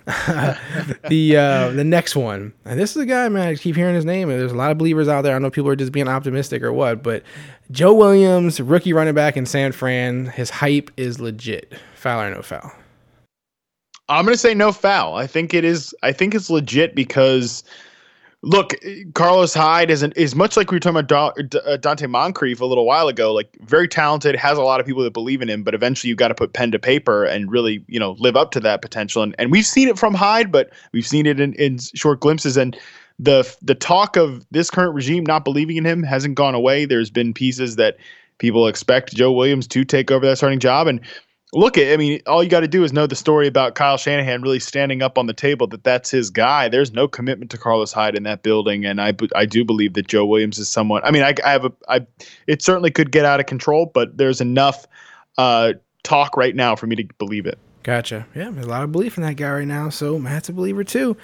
the 1.08 1.36
uh, 1.36 1.68
the 1.72 1.84
next 1.84 2.16
one, 2.16 2.54
and 2.64 2.80
this 2.80 2.96
is 2.96 3.02
a 3.02 3.04
guy, 3.04 3.28
man. 3.28 3.48
I 3.48 3.54
keep 3.56 3.76
hearing 3.76 3.94
his 3.94 4.06
name, 4.06 4.30
and 4.30 4.40
there's 4.40 4.52
a 4.52 4.56
lot 4.56 4.70
of 4.70 4.78
believers 4.78 5.06
out 5.06 5.20
there. 5.20 5.36
I 5.36 5.38
know 5.38 5.50
people 5.50 5.68
are 5.68 5.76
just 5.76 5.92
being 5.92 6.08
optimistic 6.08 6.62
or 6.62 6.72
what, 6.72 7.02
but 7.02 7.22
Joe 7.70 7.92
Williams, 7.92 8.58
rookie 8.58 8.94
running 8.94 9.12
back 9.12 9.36
in 9.36 9.44
San 9.44 9.72
Fran, 9.72 10.24
his 10.24 10.48
hype 10.48 10.90
is 10.96 11.20
legit. 11.20 11.74
Foul 11.94 12.22
or 12.22 12.30
no 12.30 12.40
foul? 12.40 12.72
I'm 14.08 14.24
to 14.26 14.38
say 14.38 14.54
no 14.54 14.72
foul. 14.72 15.16
I 15.16 15.26
think 15.26 15.52
it 15.52 15.62
is. 15.62 15.94
I 16.02 16.12
think 16.12 16.34
it's 16.34 16.48
legit 16.48 16.94
because, 16.94 17.62
look, 18.42 18.74
Carlos 19.14 19.54
Hyde 19.54 19.90
isn't 19.90 20.16
is 20.16 20.34
much 20.34 20.56
like 20.56 20.70
we 20.70 20.76
were 20.76 20.80
talking 20.80 20.98
about 20.98 21.38
uh, 21.38 21.76
Donte 21.78 22.08
Moncrief 22.08 22.60
a 22.60 22.64
little 22.64 22.86
while 22.86 23.08
ago. 23.08 23.32
Like 23.32 23.56
very 23.62 23.88
talented, 23.88 24.36
has 24.36 24.58
a 24.58 24.62
lot 24.62 24.80
of 24.80 24.86
people 24.86 25.02
that 25.02 25.12
believe 25.12 25.42
in 25.42 25.48
him, 25.48 25.62
but 25.62 25.74
eventually 25.74 26.08
you've 26.08 26.18
got 26.18 26.28
to 26.28 26.34
put 26.34 26.52
pen 26.52 26.70
to 26.72 26.78
paper 26.78 27.24
and 27.24 27.50
really, 27.50 27.84
you 27.88 27.98
know, 27.98 28.12
live 28.18 28.36
up 28.36 28.50
to 28.52 28.60
that 28.60 28.82
potential. 28.82 29.22
And 29.22 29.34
and 29.38 29.50
we've 29.50 29.66
seen 29.66 29.88
it 29.88 29.98
from 29.98 30.14
Hyde, 30.14 30.52
but 30.52 30.70
we've 30.92 31.06
seen 31.06 31.26
it 31.26 31.40
in, 31.40 31.54
in 31.54 31.78
short 31.78 32.20
glimpses. 32.20 32.56
And 32.56 32.78
the 33.18 33.56
the 33.62 33.74
talk 33.74 34.16
of 34.16 34.46
this 34.50 34.70
current 34.70 34.94
regime 34.94 35.24
not 35.24 35.44
believing 35.44 35.76
in 35.76 35.86
him 35.86 36.02
hasn't 36.02 36.36
gone 36.36 36.54
away. 36.54 36.84
There's 36.84 37.10
been 37.10 37.34
pieces 37.34 37.76
that 37.76 37.96
people 38.38 38.68
expect 38.68 39.14
Joe 39.14 39.32
Williams 39.32 39.66
to 39.66 39.84
take 39.84 40.10
over 40.10 40.24
that 40.26 40.36
starting 40.36 40.60
job 40.60 40.86
and 40.86 41.00
look 41.54 41.78
at 41.78 41.92
i 41.92 41.96
mean 41.96 42.20
all 42.26 42.42
you 42.42 42.50
got 42.50 42.60
to 42.60 42.68
do 42.68 42.84
is 42.84 42.92
know 42.92 43.06
the 43.06 43.16
story 43.16 43.46
about 43.46 43.74
kyle 43.74 43.96
shanahan 43.96 44.42
really 44.42 44.60
standing 44.60 45.00
up 45.02 45.16
on 45.16 45.26
the 45.26 45.32
table 45.32 45.66
that 45.66 45.82
that's 45.82 46.10
his 46.10 46.28
guy 46.28 46.68
there's 46.68 46.92
no 46.92 47.08
commitment 47.08 47.50
to 47.50 47.56
carlos 47.56 47.92
hyde 47.92 48.14
in 48.14 48.22
that 48.24 48.42
building 48.42 48.84
and 48.84 49.00
I, 49.00 49.14
I 49.34 49.46
do 49.46 49.64
believe 49.64 49.94
that 49.94 50.08
joe 50.08 50.26
williams 50.26 50.58
is 50.58 50.68
someone 50.68 51.02
i 51.04 51.10
mean 51.10 51.22
i, 51.22 51.34
I 51.44 51.50
have 51.50 51.64
a 51.64 51.72
i 51.88 52.06
it 52.46 52.62
certainly 52.62 52.90
could 52.90 53.12
get 53.12 53.24
out 53.24 53.40
of 53.40 53.46
control 53.46 53.86
but 53.86 54.16
there's 54.18 54.40
enough 54.40 54.86
uh 55.38 55.72
talk 56.02 56.36
right 56.36 56.54
now 56.54 56.76
for 56.76 56.86
me 56.86 56.96
to 56.96 57.04
believe 57.18 57.46
it 57.46 57.58
Gotcha. 57.88 58.26
Yeah, 58.34 58.50
there's 58.50 58.66
a 58.66 58.68
lot 58.68 58.82
of 58.82 58.92
belief 58.92 59.16
in 59.16 59.22
that 59.22 59.36
guy 59.36 59.50
right 59.50 59.66
now. 59.66 59.88
So 59.88 60.18
Matt's 60.18 60.50
a 60.50 60.52
believer 60.52 60.84
too. 60.84 61.16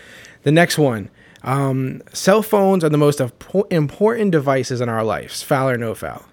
The 0.44 0.52
next 0.52 0.78
one. 0.78 1.10
Um, 1.42 2.00
cell 2.14 2.42
phones 2.42 2.82
are 2.82 2.88
the 2.88 2.96
most 2.96 3.18
impo- 3.18 3.70
important 3.70 4.30
devices 4.30 4.80
in 4.80 4.88
our 4.88 5.04
lives. 5.04 5.42
Foul 5.42 5.68
or 5.68 5.76
no 5.76 5.94
foul? 5.94 6.24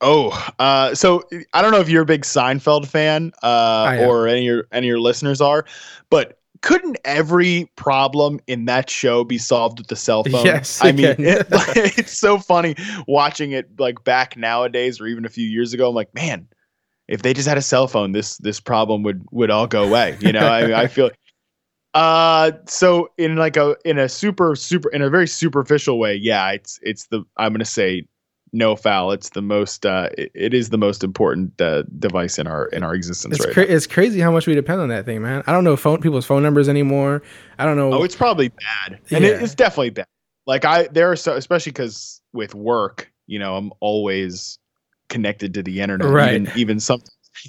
Oh, 0.00 0.48
uh, 0.58 0.94
so 0.94 1.28
I 1.52 1.60
don't 1.60 1.72
know 1.72 1.80
if 1.80 1.88
you're 1.88 2.02
a 2.02 2.06
big 2.06 2.22
Seinfeld 2.22 2.86
fan, 2.86 3.32
uh, 3.42 3.98
or 4.00 4.28
any 4.28 4.40
of 4.40 4.44
your 4.44 4.66
any 4.70 4.86
of 4.86 4.90
your 4.90 5.00
listeners 5.00 5.40
are, 5.40 5.64
but 6.08 6.38
couldn't 6.62 6.98
every 7.04 7.70
problem 7.76 8.40
in 8.46 8.64
that 8.66 8.90
show 8.90 9.24
be 9.24 9.38
solved 9.38 9.78
with 9.78 9.88
the 9.88 9.96
cell 9.96 10.24
phone? 10.24 10.44
Yes, 10.44 10.78
I 10.82 10.92
mean, 10.92 11.16
it, 11.18 11.46
it's 11.50 12.16
so 12.16 12.38
funny 12.38 12.76
watching 13.06 13.52
it 13.52 13.68
like 13.78 14.02
back 14.04 14.36
nowadays 14.36 15.00
or 15.00 15.06
even 15.06 15.24
a 15.24 15.28
few 15.28 15.46
years 15.46 15.72
ago. 15.72 15.88
I'm 15.88 15.94
like, 15.94 16.14
man, 16.14 16.48
if 17.08 17.22
they 17.22 17.34
just 17.34 17.48
had 17.48 17.58
a 17.58 17.62
cell 17.62 17.88
phone, 17.88 18.12
this 18.12 18.36
this 18.38 18.60
problem 18.60 19.02
would 19.02 19.24
would 19.30 19.50
all 19.50 19.66
go 19.66 19.84
away. 19.84 20.16
You 20.20 20.32
know, 20.32 20.46
I, 20.46 20.82
I 20.82 20.86
feel. 20.86 21.10
Uh, 21.94 22.52
so 22.66 23.08
in 23.16 23.36
like 23.36 23.56
a 23.56 23.74
in 23.84 23.98
a 23.98 24.08
super 24.08 24.54
super 24.54 24.90
in 24.90 25.00
a 25.00 25.08
very 25.08 25.26
superficial 25.26 25.98
way, 25.98 26.14
yeah, 26.14 26.50
it's 26.50 26.78
it's 26.82 27.06
the 27.06 27.24
I'm 27.38 27.52
gonna 27.52 27.64
say 27.64 28.06
no 28.52 28.76
foul. 28.76 29.12
It's 29.12 29.30
the 29.30 29.42
most 29.42 29.84
uh, 29.86 30.08
it, 30.16 30.30
it 30.34 30.54
is 30.54 30.70
the 30.70 30.78
most 30.78 31.04
important 31.04 31.60
uh, 31.60 31.82
device 31.98 32.38
in 32.38 32.46
our 32.46 32.66
in 32.68 32.82
our 32.82 32.94
existence 32.94 33.36
It's 33.36 33.46
right 33.46 33.54
cra- 33.54 33.64
it's 33.64 33.86
crazy 33.86 34.20
how 34.20 34.30
much 34.30 34.46
we 34.46 34.54
depend 34.54 34.80
on 34.80 34.88
that 34.88 35.04
thing, 35.04 35.22
man. 35.22 35.42
I 35.46 35.52
don't 35.52 35.64
know 35.64 35.76
phone 35.76 36.00
people's 36.00 36.26
phone 36.26 36.42
numbers 36.42 36.68
anymore. 36.68 37.22
I 37.58 37.64
don't 37.64 37.76
know. 37.76 37.92
Oh, 37.92 38.04
it's 38.04 38.16
probably 38.16 38.48
bad, 38.48 39.00
and 39.10 39.24
it, 39.24 39.42
it's 39.42 39.54
definitely 39.54 39.90
bad. 39.90 40.06
Like 40.46 40.64
I 40.64 40.88
there 40.88 41.10
are 41.10 41.16
so 41.16 41.34
especially 41.34 41.72
because 41.72 42.20
with 42.32 42.54
work, 42.54 43.12
you 43.26 43.38
know, 43.38 43.56
I'm 43.56 43.72
always 43.80 44.58
connected 45.08 45.54
to 45.54 45.62
the 45.62 45.80
internet. 45.80 46.08
Right. 46.08 46.34
Even 46.34 46.52
even 46.56 46.80
some 46.80 47.02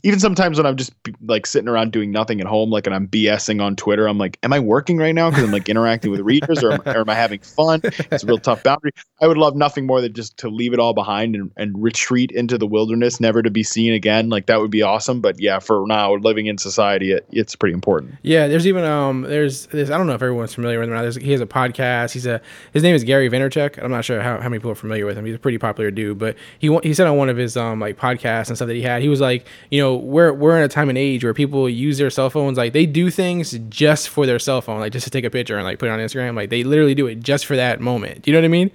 even 0.03 0.19
sometimes 0.19 0.57
when 0.57 0.65
I'm 0.65 0.75
just 0.75 0.91
like 1.25 1.45
sitting 1.45 1.67
around 1.67 1.91
doing 1.91 2.11
nothing 2.11 2.41
at 2.41 2.47
home, 2.47 2.69
like 2.69 2.85
and 2.87 2.95
I'm 2.95 3.07
BSing 3.07 3.61
on 3.61 3.75
Twitter, 3.75 4.07
I'm 4.07 4.17
like, 4.17 4.37
am 4.43 4.53
I 4.53 4.59
working 4.59 4.97
right 4.97 5.13
now? 5.13 5.29
Because 5.29 5.43
I'm 5.45 5.51
like 5.51 5.69
interacting 5.69 6.11
with 6.11 6.21
readers, 6.21 6.63
or, 6.63 6.73
am- 6.73 6.81
or 6.85 6.99
am 6.99 7.09
I 7.09 7.15
having 7.15 7.39
fun? 7.39 7.81
It's 7.83 8.23
a 8.23 8.27
real 8.27 8.37
tough 8.39 8.63
boundary. 8.63 8.91
I 9.21 9.27
would 9.27 9.37
love 9.37 9.55
nothing 9.55 9.85
more 9.85 10.01
than 10.01 10.13
just 10.13 10.37
to 10.37 10.49
leave 10.49 10.73
it 10.73 10.79
all 10.79 10.93
behind 10.93 11.35
and, 11.35 11.51
and 11.57 11.81
retreat 11.81 12.31
into 12.31 12.57
the 12.57 12.67
wilderness, 12.67 13.19
never 13.19 13.41
to 13.41 13.49
be 13.49 13.63
seen 13.63 13.93
again. 13.93 14.29
Like 14.29 14.45
that 14.47 14.59
would 14.61 14.71
be 14.71 14.81
awesome. 14.81 15.21
But 15.21 15.39
yeah, 15.39 15.59
for 15.59 15.85
now, 15.87 16.15
living 16.15 16.45
in 16.45 16.57
society, 16.57 17.11
it, 17.11 17.25
it's 17.31 17.55
pretty 17.55 17.73
important. 17.73 18.15
Yeah, 18.21 18.47
there's 18.47 18.67
even 18.67 18.83
um 18.83 19.23
there's 19.23 19.67
there's 19.67 19.89
I 19.91 19.97
don't 19.97 20.07
know 20.07 20.13
if 20.13 20.21
everyone's 20.21 20.53
familiar 20.53 20.79
with 20.79 20.89
him. 20.89 20.95
There's, 20.95 21.15
he 21.15 21.31
has 21.31 21.41
a 21.41 21.45
podcast. 21.45 22.11
He's 22.11 22.25
a 22.25 22.41
his 22.73 22.83
name 22.83 22.95
is 22.95 23.03
Gary 23.03 23.29
Vaynerchuk. 23.29 23.81
I'm 23.83 23.91
not 23.91 24.05
sure 24.05 24.21
how, 24.21 24.37
how 24.39 24.49
many 24.49 24.59
people 24.59 24.71
are 24.71 24.75
familiar 24.75 25.05
with 25.05 25.17
him. 25.17 25.25
He's 25.25 25.35
a 25.35 25.39
pretty 25.39 25.57
popular 25.57 25.91
dude, 25.91 26.17
but 26.17 26.35
he 26.59 26.75
he 26.83 26.93
said 26.93 27.07
on 27.07 27.17
one 27.17 27.29
of 27.29 27.37
his 27.37 27.57
um 27.57 27.79
like 27.79 27.97
podcasts 27.97 28.47
and 28.47 28.55
stuff 28.57 28.67
that 28.67 28.75
he 28.75 28.81
had, 28.81 29.01
he 29.01 29.09
was 29.09 29.21
like, 29.21 29.45
you 29.71 29.78
know, 29.79 29.95
we're 29.95 30.33
we're 30.33 30.57
in 30.57 30.63
a 30.63 30.67
time 30.67 30.89
and 30.89 30.97
age 30.97 31.23
where 31.23 31.33
people 31.33 31.69
use 31.69 31.97
their 31.97 32.09
cell 32.09 32.29
phones 32.29 32.57
like 32.57 32.73
they 32.73 32.85
do 32.85 33.09
things 33.09 33.57
just 33.69 34.09
for 34.09 34.25
their 34.25 34.39
cell 34.39 34.61
phone, 34.61 34.79
like 34.79 34.93
just 34.93 35.03
to 35.05 35.09
take 35.09 35.25
a 35.25 35.29
picture 35.29 35.57
and 35.57 35.65
like 35.65 35.79
put 35.79 35.89
it 35.89 35.91
on 35.91 35.99
Instagram. 35.99 36.35
Like 36.35 36.49
they 36.49 36.63
literally 36.63 36.95
do 36.95 37.07
it 37.07 37.19
just 37.19 37.45
for 37.45 37.55
that 37.55 37.79
moment. 37.79 38.21
Do 38.21 38.31
you 38.31 38.33
know 38.35 38.41
what 38.41 38.45
I 38.45 38.49
mean? 38.49 38.71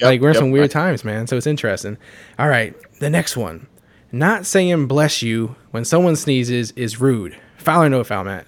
like 0.00 0.20
we're 0.20 0.28
in 0.28 0.34
yep. 0.34 0.40
some 0.40 0.50
weird 0.50 0.70
times, 0.70 1.04
man. 1.04 1.26
So 1.26 1.36
it's 1.36 1.46
interesting. 1.46 1.98
All 2.38 2.48
right, 2.48 2.74
the 3.00 3.10
next 3.10 3.36
one. 3.36 3.66
Not 4.12 4.46
saying 4.46 4.86
bless 4.86 5.22
you 5.22 5.56
when 5.70 5.84
someone 5.84 6.16
sneezes 6.16 6.72
is 6.72 7.00
rude. 7.00 7.36
Foul 7.58 7.84
or 7.84 7.88
no 7.88 8.02
foul, 8.02 8.24
Matt? 8.24 8.46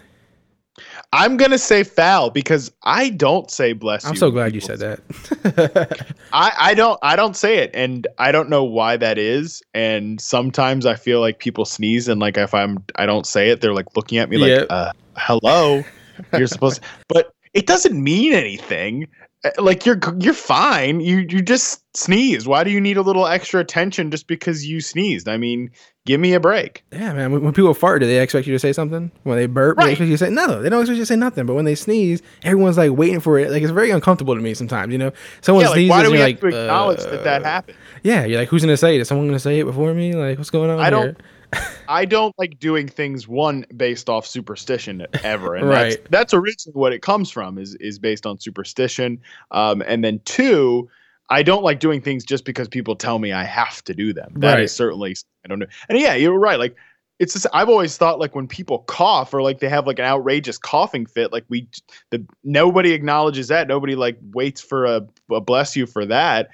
I'm 1.15 1.37
gonna 1.37 1.59
say 1.59 1.83
foul 1.85 2.31
because 2.31 2.73
I 2.83 3.11
don't 3.11 3.51
say 3.51 3.75
bless 3.75 4.05
I'm 4.05 4.15
you. 4.15 4.19
so 4.19 4.31
glad 4.31 4.55
you 4.55 4.61
said 4.61 4.79
that. 4.79 6.07
I, 6.33 6.53
I 6.59 6.75
don't 6.75 6.99
I 7.03 7.17
don't 7.17 7.37
say 7.37 7.59
it 7.59 7.71
and 7.75 8.07
I 8.19 8.33
don't 8.33 8.49
know 8.49 8.65
why 8.65 8.97
that 8.97 9.19
is 9.19 9.63
and 9.75 10.21
sometimes 10.21 10.87
I 10.87 10.95
feel 10.95 11.21
like 11.21 11.39
people 11.39 11.65
sneeze 11.65 12.09
and 12.09 12.21
like 12.21 12.39
if 12.39 12.55
I'm 12.55 12.83
I 12.97 13.05
don't 13.07 13.27
say 13.27 13.51
it 13.51 13.61
they're 13.61 13.75
like 13.75 13.95
looking 13.97 14.19
at 14.19 14.31
me 14.31 14.39
like 14.39 14.67
uh 14.71 14.93
hello 15.17 15.85
you're 16.37 16.47
supposed 16.47 16.81
to, 16.83 16.89
but 17.09 17.35
it 17.53 17.67
doesn't 17.67 18.03
mean 18.03 18.33
anything 18.33 19.07
Uh, 19.45 19.51
Like 19.59 19.85
you're 19.85 20.01
you're 20.19 20.33
fine. 20.35 21.01
You 21.01 21.27
you 21.29 21.43
just 21.43 21.83
sneezed. 21.97 22.47
Why 22.47 22.65
do 22.65 22.71
you 22.71 22.81
need 22.81 22.97
a 22.97 23.03
little 23.03 23.27
extra 23.27 23.61
attention 23.61 24.11
just 24.11 24.27
because 24.29 24.65
you 24.65 24.81
sneezed? 24.81 25.29
I 25.29 25.37
mean, 25.37 25.71
give 26.05 26.21
me 26.21 26.35
a 26.35 26.41
break. 26.41 26.85
Yeah, 26.93 27.13
man. 27.13 27.33
When, 27.33 27.43
when 27.43 27.53
people 27.53 27.75
fart, 27.75 28.01
do 28.01 28.07
they 28.07 28.21
expect 28.21 28.47
you 28.47 28.53
to 28.53 28.59
say 28.59 28.73
something? 28.73 29.11
When 29.23 29.37
they 29.37 29.47
burp, 29.47 29.77
right. 29.79 29.87
they 29.87 29.93
expect 29.93 30.09
you 30.09 30.15
to 30.15 30.25
say 30.25 30.31
no. 30.31 30.63
They 30.63 30.69
don't 30.69 30.81
expect 30.81 30.97
you 30.97 31.03
to 31.03 31.07
say 31.07 31.17
nothing. 31.17 31.47
But 31.47 31.55
when 31.55 31.65
they 31.65 31.75
sneeze, 31.75 32.23
everyone's 32.43 32.79
like 32.79 32.93
waiting 32.93 33.21
for 33.21 33.39
it. 33.39 33.51
Like 33.51 33.63
it's 33.63 33.73
very 33.73 33.91
uncomfortable 33.91 34.35
to 34.35 34.41
me 34.41 34.55
sometimes. 34.55 34.93
You 34.93 34.99
know, 34.99 35.13
someone 35.41 35.63
Yeah, 35.63 35.69
like 35.69 35.77
sneezes, 35.77 35.91
why 35.91 36.03
do 36.03 36.11
we 36.11 36.19
have 36.19 36.29
like, 36.29 36.41
to 36.41 36.47
acknowledge 36.49 37.01
that 37.01 37.25
that 37.25 37.43
uh, 37.43 37.45
happened? 37.45 37.79
Yeah, 38.03 38.25
you're 38.25 38.39
like, 38.39 38.49
who's 38.49 38.63
gonna 38.63 38.77
say 38.77 38.97
it? 38.97 39.01
Is 39.01 39.09
someone 39.09 39.27
gonna 39.27 39.39
say 39.39 39.61
it 39.61 39.65
before 39.65 39.95
me? 39.95 40.15
Like, 40.15 40.39
what's 40.39 40.51
going 40.51 40.71
on? 40.71 40.81
I 40.81 40.91
don't- 40.91 41.17
I 41.89 42.07
don't 42.07 42.35
like 42.39 42.59
doing 42.59 42.89
things 42.89 43.29
one 43.29 43.67
based 43.77 44.09
off 44.09 44.27
superstition 44.27 45.07
ever, 45.23 45.55
and 45.55 45.69
Right. 45.69 45.99
that's 46.11 46.33
that's 46.33 46.35
originally 46.35 46.73
what 46.73 46.93
it 46.95 47.03
comes 47.03 47.31
from 47.31 47.59
is 47.59 47.75
is 47.75 47.99
based 47.99 48.25
on 48.25 48.39
superstition. 48.41 49.21
Um, 49.51 49.83
and 49.87 50.03
then 50.03 50.21
two, 50.25 50.89
I 51.33 51.43
don't 51.43 51.65
like 51.65 51.81
doing 51.81 52.03
things 52.03 52.25
just 52.25 52.45
because 52.45 52.69
people 52.69 52.95
tell 52.95 53.19
me 53.19 53.33
I 53.33 53.45
have 53.45 53.83
to 53.85 53.95
do 53.95 54.13
them. 54.13 54.35
That 54.37 54.59
is 54.61 54.63
Right. 54.63 54.71
certainly 54.71 55.17
I 55.45 55.49
don't 55.49 55.59
know. 55.59 55.67
And 55.89 55.99
yeah, 55.99 56.15
you're 56.15 56.39
right. 56.39 56.59
Like 56.59 56.77
it's 57.19 57.33
just 57.33 57.47
I've 57.55 57.71
always 57.71 57.97
thought 57.97 58.19
like 58.19 58.35
when 58.35 58.47
people 58.47 58.81
cough 58.81 59.33
or 59.33 59.41
like 59.41 59.59
they 59.59 59.69
have 59.71 59.87
like 59.87 59.99
an 59.99 60.05
outrageous 60.05 60.59
coughing 60.59 61.07
fit, 61.07 61.33
like 61.33 61.45
we 61.49 61.69
the 62.11 62.23
nobody 62.45 62.93
acknowledges 62.93 63.49
that. 63.49 63.67
Nobody 63.67 63.95
like 63.95 64.19
waits 64.33 64.61
for 64.61 64.85
a, 64.85 65.07
a 65.31 65.41
bless 65.41 65.75
you 65.75 65.87
for 65.87 66.05
that. 66.05 66.51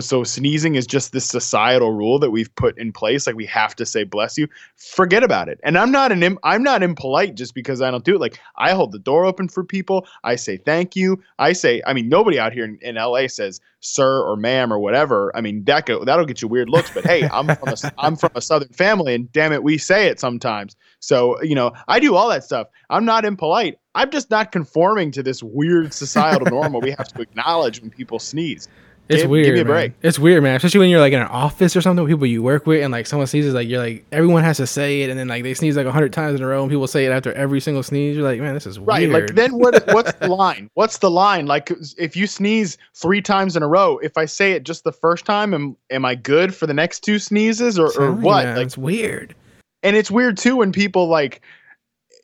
So 0.00 0.22
sneezing 0.24 0.76
is 0.76 0.86
just 0.86 1.12
this 1.12 1.24
societal 1.24 1.92
rule 1.92 2.18
that 2.20 2.30
we've 2.30 2.54
put 2.54 2.78
in 2.78 2.92
place. 2.92 3.26
Like 3.26 3.36
we 3.36 3.46
have 3.46 3.74
to 3.76 3.84
say 3.84 4.04
bless 4.04 4.38
you. 4.38 4.48
Forget 4.76 5.22
about 5.22 5.48
it. 5.48 5.60
And 5.64 5.76
I'm 5.76 5.90
not 5.90 6.12
an 6.12 6.22
im- 6.22 6.38
I'm 6.44 6.62
not 6.62 6.82
impolite 6.82 7.34
just 7.34 7.54
because 7.54 7.82
I 7.82 7.90
don't 7.90 8.04
do 8.04 8.14
it. 8.14 8.20
Like 8.20 8.38
I 8.56 8.72
hold 8.72 8.92
the 8.92 8.98
door 8.98 9.24
open 9.24 9.48
for 9.48 9.64
people. 9.64 10.06
I 10.22 10.36
say 10.36 10.56
thank 10.56 10.94
you. 10.94 11.20
I 11.38 11.52
say 11.52 11.82
I 11.86 11.92
mean 11.94 12.08
nobody 12.08 12.38
out 12.38 12.52
here 12.52 12.64
in, 12.64 12.78
in 12.80 12.94
LA 12.94 13.26
says 13.26 13.60
sir 13.80 14.22
or 14.22 14.36
ma'am 14.36 14.72
or 14.72 14.78
whatever. 14.78 15.30
I 15.36 15.40
mean 15.40 15.64
that 15.64 15.86
go 15.86 16.04
that'll 16.04 16.26
get 16.26 16.42
you 16.42 16.48
weird 16.48 16.68
looks. 16.68 16.90
But 16.94 17.04
hey, 17.04 17.28
I'm 17.32 17.54
from 17.56 17.68
a 17.68 17.76
I'm 17.98 18.16
from 18.16 18.30
a 18.34 18.40
southern 18.40 18.72
family, 18.72 19.14
and 19.14 19.30
damn 19.32 19.52
it, 19.52 19.62
we 19.62 19.78
say 19.78 20.06
it 20.06 20.20
sometimes. 20.20 20.76
So 21.00 21.42
you 21.42 21.56
know 21.56 21.72
I 21.88 21.98
do 21.98 22.14
all 22.14 22.28
that 22.30 22.44
stuff. 22.44 22.68
I'm 22.88 23.04
not 23.04 23.24
impolite. 23.24 23.78
I'm 23.96 24.10
just 24.10 24.30
not 24.30 24.52
conforming 24.52 25.10
to 25.12 25.22
this 25.22 25.42
weird 25.42 25.92
societal 25.92 26.48
norm 26.50 26.74
we 26.74 26.90
have 26.90 27.08
to 27.08 27.22
acknowledge 27.22 27.80
when 27.80 27.90
people 27.90 28.18
sneeze. 28.18 28.68
It's 29.08 29.22
Give- 29.22 29.30
weird. 29.30 29.44
Give 29.46 29.54
me 29.54 29.60
a 29.60 29.64
man. 29.64 29.72
break. 29.72 29.92
It's 30.02 30.18
weird, 30.18 30.42
man. 30.42 30.56
Especially 30.56 30.80
when 30.80 30.88
you're 30.90 30.98
like 31.00 31.12
in 31.12 31.20
an 31.20 31.28
office 31.28 31.76
or 31.76 31.80
something 31.80 32.02
with 32.02 32.10
people 32.12 32.26
you 32.26 32.42
work 32.42 32.66
with, 32.66 32.82
and 32.82 32.90
like 32.90 33.06
someone 33.06 33.28
sneezes, 33.28 33.54
like 33.54 33.68
you're 33.68 33.78
like 33.78 34.04
everyone 34.10 34.42
has 34.42 34.56
to 34.56 34.66
say 34.66 35.02
it, 35.02 35.10
and 35.10 35.18
then 35.18 35.28
like 35.28 35.44
they 35.44 35.54
sneeze 35.54 35.76
like 35.76 35.86
a 35.86 35.92
hundred 35.92 36.12
times 36.12 36.40
in 36.40 36.44
a 36.44 36.48
row, 36.48 36.62
and 36.62 36.70
people 36.70 36.88
say 36.88 37.04
it 37.06 37.10
after 37.12 37.32
every 37.34 37.60
single 37.60 37.84
sneeze. 37.84 38.16
You're 38.16 38.24
like, 38.24 38.40
man, 38.40 38.54
this 38.54 38.66
is 38.66 38.80
weird. 38.80 38.88
Right. 38.88 39.08
weird. 39.08 39.28
Like 39.30 39.36
then 39.36 39.58
what 39.58 39.86
what's 39.94 40.12
the 40.14 40.26
line? 40.28 40.70
What's 40.74 40.98
the 40.98 41.10
line? 41.10 41.46
Like 41.46 41.70
if 41.98 42.16
you 42.16 42.26
sneeze 42.26 42.78
three 42.94 43.22
times 43.22 43.56
in 43.56 43.62
a 43.62 43.68
row, 43.68 43.98
if 43.98 44.18
I 44.18 44.24
say 44.24 44.52
it 44.52 44.64
just 44.64 44.82
the 44.82 44.92
first 44.92 45.24
time, 45.24 45.54
am 45.54 45.76
am 45.90 46.04
I 46.04 46.16
good 46.16 46.52
for 46.52 46.66
the 46.66 46.74
next 46.74 47.00
two 47.00 47.20
sneezes 47.20 47.78
or, 47.78 47.92
or 48.00 48.10
what? 48.12 48.44
man, 48.44 48.56
Like 48.56 48.66
it's 48.66 48.76
weird. 48.78 49.36
and 49.84 49.94
it's 49.94 50.10
weird 50.10 50.36
too 50.36 50.56
when 50.56 50.72
people 50.72 51.06
like 51.06 51.42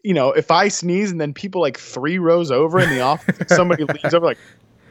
you 0.05 0.15
know, 0.15 0.33
if 0.33 0.51
I 0.51 0.67
sneeze 0.67 1.13
and 1.13 1.21
then 1.21 1.33
people 1.33 1.61
like 1.61 1.79
three 1.79 2.19
rows 2.19 2.51
over 2.51 2.81
in 2.81 2.91
the 2.91 3.01
office, 3.03 3.37
somebody 3.57 3.85
leans 4.03 4.13
over 4.13 4.27
like, 4.27 4.39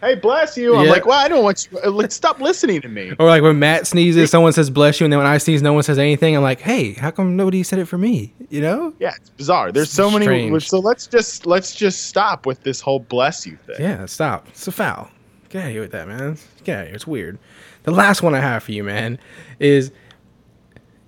"Hey, 0.02 0.16
bless 0.16 0.58
you." 0.58 0.76
I'm 0.76 0.86
Yeah. 0.86 0.92
like, 0.92 1.06
"Well, 1.06 1.18
I 1.20 1.28
don't 1.28 1.44
want 1.44 1.68
you. 1.72 1.80
uh, 1.80 1.90
Like, 1.92 2.12
stop 2.12 2.42
listening 2.42 2.82
to 2.82 2.90
me." 2.90 3.14
Or 3.20 3.28
like 3.28 3.42
when 3.42 3.60
Matt 3.60 3.88
sneezes, 3.88 4.30
someone 4.30 4.52
says 4.54 4.70
bless 4.70 5.00
you, 5.00 5.06
and 5.06 5.14
then 5.14 5.18
when 5.20 5.28
I 5.28 5.38
sneeze, 5.38 5.62
no 5.62 5.74
one 5.74 5.84
says 5.84 5.98
anything. 6.00 6.36
I'm 6.36 6.44
like, 6.44 6.60
hey, 6.62 6.94
how 6.94 7.12
come 7.12 7.36
nobody 7.36 7.64
said 7.64 7.80
it 7.80 7.86
for 7.86 7.98
me? 7.98 8.34
You 8.50 8.62
know? 8.62 8.94
Yeah, 9.00 9.14
it's 9.16 9.30
bizarre. 9.30 9.72
There's 9.72 9.90
so 9.92 10.10
many. 10.12 10.60
So 10.60 10.80
let's 10.80 11.08
just 11.08 11.46
let's 11.46 11.74
just 11.76 12.08
stop 12.08 12.46
with 12.46 12.64
this 12.64 12.82
whole 12.82 13.00
bless 13.00 13.46
you 13.48 13.58
thing. 13.68 13.78
Yeah, 13.80 14.06
stop. 14.08 14.48
It's 14.50 14.68
a 14.68 14.72
foul. 14.72 15.10
Get 15.50 15.62
out 15.64 15.68
of 15.68 15.72
here 15.74 15.82
with 15.82 15.92
that, 15.92 16.08
man. 16.08 16.38
Get 16.64 16.76
out 16.78 16.82
of 16.84 16.88
here. 16.88 16.96
It's 16.96 17.08
weird. 17.08 17.38
The 17.84 17.92
last 17.92 18.22
one 18.22 18.34
I 18.36 18.40
have 18.40 18.64
for 18.64 18.72
you, 18.72 18.84
man, 18.84 19.20
is 19.60 19.92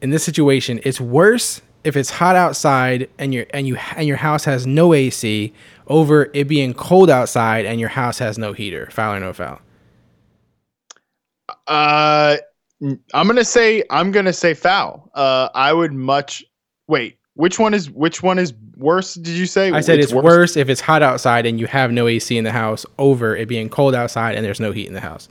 in 0.02 0.10
this 0.10 0.24
situation, 0.24 0.80
it's 0.84 1.00
worse 1.00 1.62
if 1.84 1.96
it's 1.98 2.10
hot 2.10 2.36
outside 2.36 3.10
and 3.20 3.34
your 3.34 3.46
and 3.54 3.68
you 3.68 3.76
and 3.96 4.08
your 4.08 4.18
house 4.18 4.46
has 4.46 4.66
no 4.66 4.94
AC 4.94 5.54
over 5.88 6.30
it 6.34 6.48
being 6.48 6.74
cold 6.74 7.10
outside 7.10 7.66
and 7.66 7.80
your 7.80 7.90
house 7.90 8.20
has 8.20 8.38
no 8.38 8.54
heater. 8.54 8.90
Foul 8.92 9.16
or 9.16 9.20
no 9.20 9.34
foul? 9.34 9.60
Uh, 11.68 12.38
I'm 13.14 13.28
gonna 13.28 13.46
say 13.46 13.84
I'm 13.90 14.12
gonna 14.12 14.34
say 14.34 14.54
foul. 14.54 15.10
Uh, 15.14 15.50
I 15.56 15.74
would 15.74 15.94
much 15.94 16.44
wait. 16.88 17.18
Which 17.36 17.58
one 17.58 17.74
is 17.74 17.90
which 17.90 18.22
one 18.22 18.38
is 18.38 18.54
worse? 18.78 19.16
Did 19.16 19.36
you 19.36 19.46
say? 19.46 19.72
I 19.72 19.82
said 19.82 20.00
it's, 20.00 20.14
worse. 20.14 20.58
if 20.58 20.70
it's 20.70 20.82
hot 20.82 21.02
outside 21.02 21.46
and 21.46 21.60
you 21.60 21.68
have 21.68 21.92
no 21.92 22.08
AC 22.08 22.38
in 22.38 22.44
the 22.44 22.52
house 22.52 22.86
over 23.00 23.36
it 23.36 23.48
being 23.48 23.70
cold 23.70 23.96
outside 23.96 24.36
and 24.36 24.46
there's 24.46 24.60
no 24.60 24.72
heat 24.72 24.88
in 24.88 24.94
the 24.94 25.00
house. 25.00 25.30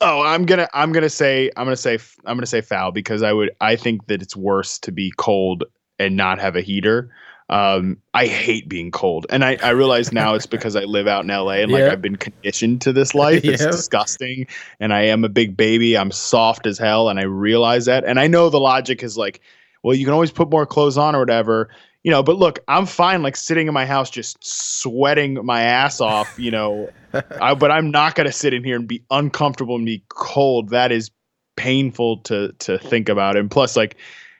Oh, 0.00 0.22
I'm 0.22 0.46
gonna 0.46 0.68
I'm 0.74 0.92
gonna 0.92 1.10
say 1.10 1.50
I'm 1.56 1.64
gonna 1.64 1.76
say 1.76 1.98
I'm 2.24 2.36
gonna 2.36 2.46
say 2.46 2.60
foul 2.60 2.92
because 2.92 3.22
I 3.22 3.32
would 3.32 3.50
I 3.60 3.76
think 3.76 4.06
that 4.06 4.22
it's 4.22 4.36
worse 4.36 4.78
to 4.80 4.92
be 4.92 5.12
cold 5.16 5.64
and 5.98 6.16
not 6.16 6.38
have 6.40 6.56
a 6.56 6.60
heater. 6.60 7.10
Um, 7.52 7.98
I 8.14 8.26
hate 8.26 8.68
being 8.68 8.90
cold, 8.90 9.26
and 9.28 9.44
I 9.44 9.58
I 9.62 9.70
realize 9.70 10.10
now 10.10 10.34
it's 10.34 10.46
because 10.56 10.74
I 10.74 10.84
live 10.84 11.06
out 11.06 11.24
in 11.24 11.28
LA 11.28 11.60
and 11.62 11.70
like. 11.70 11.84
I've 11.84 12.00
been 12.02 12.16
conditioned 12.16 12.80
to 12.82 12.92
this 12.92 13.14
life. 13.14 13.44
It's 13.44 13.62
Yeah. 13.62 13.70
disgusting, 13.70 14.46
and 14.80 14.92
I 14.94 15.02
am 15.02 15.22
a 15.22 15.28
big 15.28 15.56
baby. 15.56 15.96
I'm 15.98 16.10
soft 16.10 16.66
as 16.66 16.78
hell, 16.78 17.08
and 17.10 17.20
I 17.20 17.24
realize 17.24 17.84
that. 17.84 18.04
And 18.04 18.18
I 18.18 18.26
know 18.26 18.48
the 18.48 18.58
logic 18.58 19.02
is 19.02 19.18
like, 19.18 19.42
well, 19.82 19.94
you 19.94 20.04
can 20.06 20.14
always 20.14 20.30
put 20.30 20.50
more 20.50 20.64
clothes 20.64 20.96
on 20.96 21.14
or 21.14 21.18
whatever. 21.20 21.68
You 22.04 22.10
know, 22.10 22.22
but 22.22 22.36
look, 22.36 22.58
I'm 22.68 22.86
fine 22.86 23.22
like 23.22 23.36
sitting 23.36 23.68
in 23.68 23.74
my 23.74 23.86
house 23.86 24.10
just 24.10 24.36
sweating 24.40 25.44
my 25.44 25.62
ass 25.62 26.00
off, 26.00 26.32
you 26.36 26.50
know, 26.50 26.94
I, 27.40 27.54
but 27.54 27.70
I'm 27.70 27.90
not 27.90 28.14
going 28.14 28.26
to 28.26 28.32
sit 28.32 28.54
in 28.54 28.64
here 28.64 28.76
and 28.76 28.88
be 28.88 29.04
uncomfortable 29.10 29.76
and 29.76 29.86
be 29.86 30.02
cold. 30.08 30.70
That 30.70 30.90
is 30.90 31.10
painful 31.56 32.18
to 32.22 32.52
to 32.60 32.78
think 32.78 33.08
about. 33.08 33.36
And 33.36 33.50
plus, 33.50 33.76
like, 33.76 33.96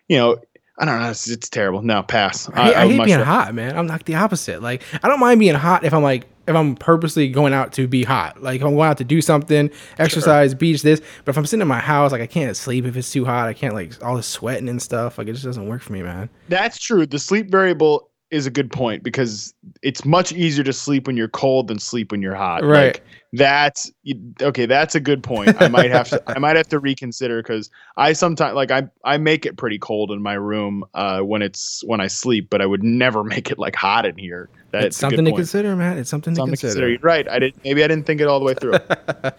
you 0.08 0.16
know, 0.16 0.38
I 0.78 0.84
don't 0.86 1.00
know, 1.00 1.10
it's, 1.10 1.28
it's 1.28 1.48
terrible. 1.48 1.82
No, 1.82 2.02
pass. 2.02 2.48
I, 2.50 2.64
hate- 2.64 2.74
I 2.76 2.84
would 2.84 2.94
hate 2.94 3.04
being 3.04 3.18
ra- 3.18 3.24
hot, 3.24 3.54
man. 3.54 3.76
I'm 3.76 3.86
like 3.86 4.04
the 4.04 4.14
opposite. 4.14 4.62
Like 4.62 4.82
I 5.02 5.08
don't 5.08 5.20
mind 5.20 5.38
being 5.40 5.54
hot 5.54 5.84
if 5.84 5.92
I'm 5.92 6.02
like 6.02 6.28
if 6.48 6.56
I'm 6.56 6.74
purposely 6.74 7.28
going 7.28 7.52
out 7.52 7.72
to 7.74 7.86
be 7.86 8.02
hot. 8.04 8.42
Like 8.42 8.60
if 8.60 8.66
I'm 8.66 8.74
going 8.74 8.88
out 8.88 8.98
to 8.98 9.04
do 9.04 9.20
something, 9.20 9.70
exercise, 9.98 10.54
beach, 10.54 10.82
this. 10.82 11.00
But 11.24 11.32
if 11.32 11.36
I'm 11.38 11.46
sitting 11.46 11.62
in 11.62 11.68
my 11.68 11.78
house, 11.78 12.10
like 12.10 12.20
I 12.22 12.26
can't 12.26 12.56
sleep 12.56 12.84
if 12.84 12.96
it's 12.96 13.12
too 13.12 13.24
hot. 13.24 13.48
I 13.48 13.52
can't 13.52 13.74
like 13.74 14.02
all 14.02 14.16
the 14.16 14.22
sweating 14.22 14.68
and 14.68 14.80
stuff. 14.82 15.18
Like 15.18 15.28
it 15.28 15.32
just 15.34 15.44
doesn't 15.44 15.68
work 15.68 15.82
for 15.82 15.92
me, 15.92 16.02
man. 16.02 16.28
That's 16.48 16.78
true. 16.78 17.06
The 17.06 17.18
sleep 17.18 17.50
variable 17.50 18.08
is 18.30 18.46
a 18.46 18.50
good 18.50 18.72
point 18.72 19.02
because 19.02 19.54
it's 19.82 20.06
much 20.06 20.32
easier 20.32 20.64
to 20.64 20.72
sleep 20.72 21.06
when 21.06 21.18
you're 21.18 21.28
cold 21.28 21.68
than 21.68 21.78
sleep 21.78 22.10
when 22.10 22.22
you're 22.22 22.34
hot. 22.34 22.64
Right. 22.64 22.94
Like, 22.94 23.04
that's 23.34 23.90
okay. 24.42 24.66
That's 24.66 24.94
a 24.94 25.00
good 25.00 25.22
point. 25.22 25.60
I 25.60 25.68
might 25.68 25.90
have 25.90 26.08
to. 26.10 26.22
I 26.26 26.38
might 26.38 26.56
have 26.56 26.68
to 26.68 26.78
reconsider 26.78 27.42
because 27.42 27.70
I 27.96 28.12
sometimes 28.12 28.54
like 28.54 28.70
I 28.70 28.88
I 29.04 29.16
make 29.16 29.46
it 29.46 29.56
pretty 29.56 29.78
cold 29.78 30.10
in 30.10 30.20
my 30.20 30.34
room 30.34 30.84
uh, 30.92 31.20
when 31.20 31.40
it's 31.40 31.82
when 31.86 32.00
I 32.00 32.08
sleep, 32.08 32.48
but 32.50 32.60
I 32.60 32.66
would 32.66 32.82
never 32.82 33.24
make 33.34 33.50
it 33.50 33.58
like 33.58 33.74
hot 33.74 34.04
in 34.04 34.18
here. 34.18 34.50
That's 34.70 34.86
it's 34.86 34.96
something 34.96 35.24
to 35.24 35.32
consider, 35.32 35.76
man. 35.76 35.98
It's 35.98 36.10
something 36.10 36.34
to 36.34 36.38
Something 36.38 36.56
to 36.56 36.60
consider. 36.60 36.86
consider. 36.86 37.06
Right. 37.06 37.28
I 37.28 37.38
didn't. 37.38 37.62
Maybe 37.64 37.84
I 37.84 37.88
didn't 37.88 38.06
think 38.06 38.20
it 38.20 38.26
all 38.26 38.38
the 38.38 38.44
way 38.46 38.54
through. 38.54 38.74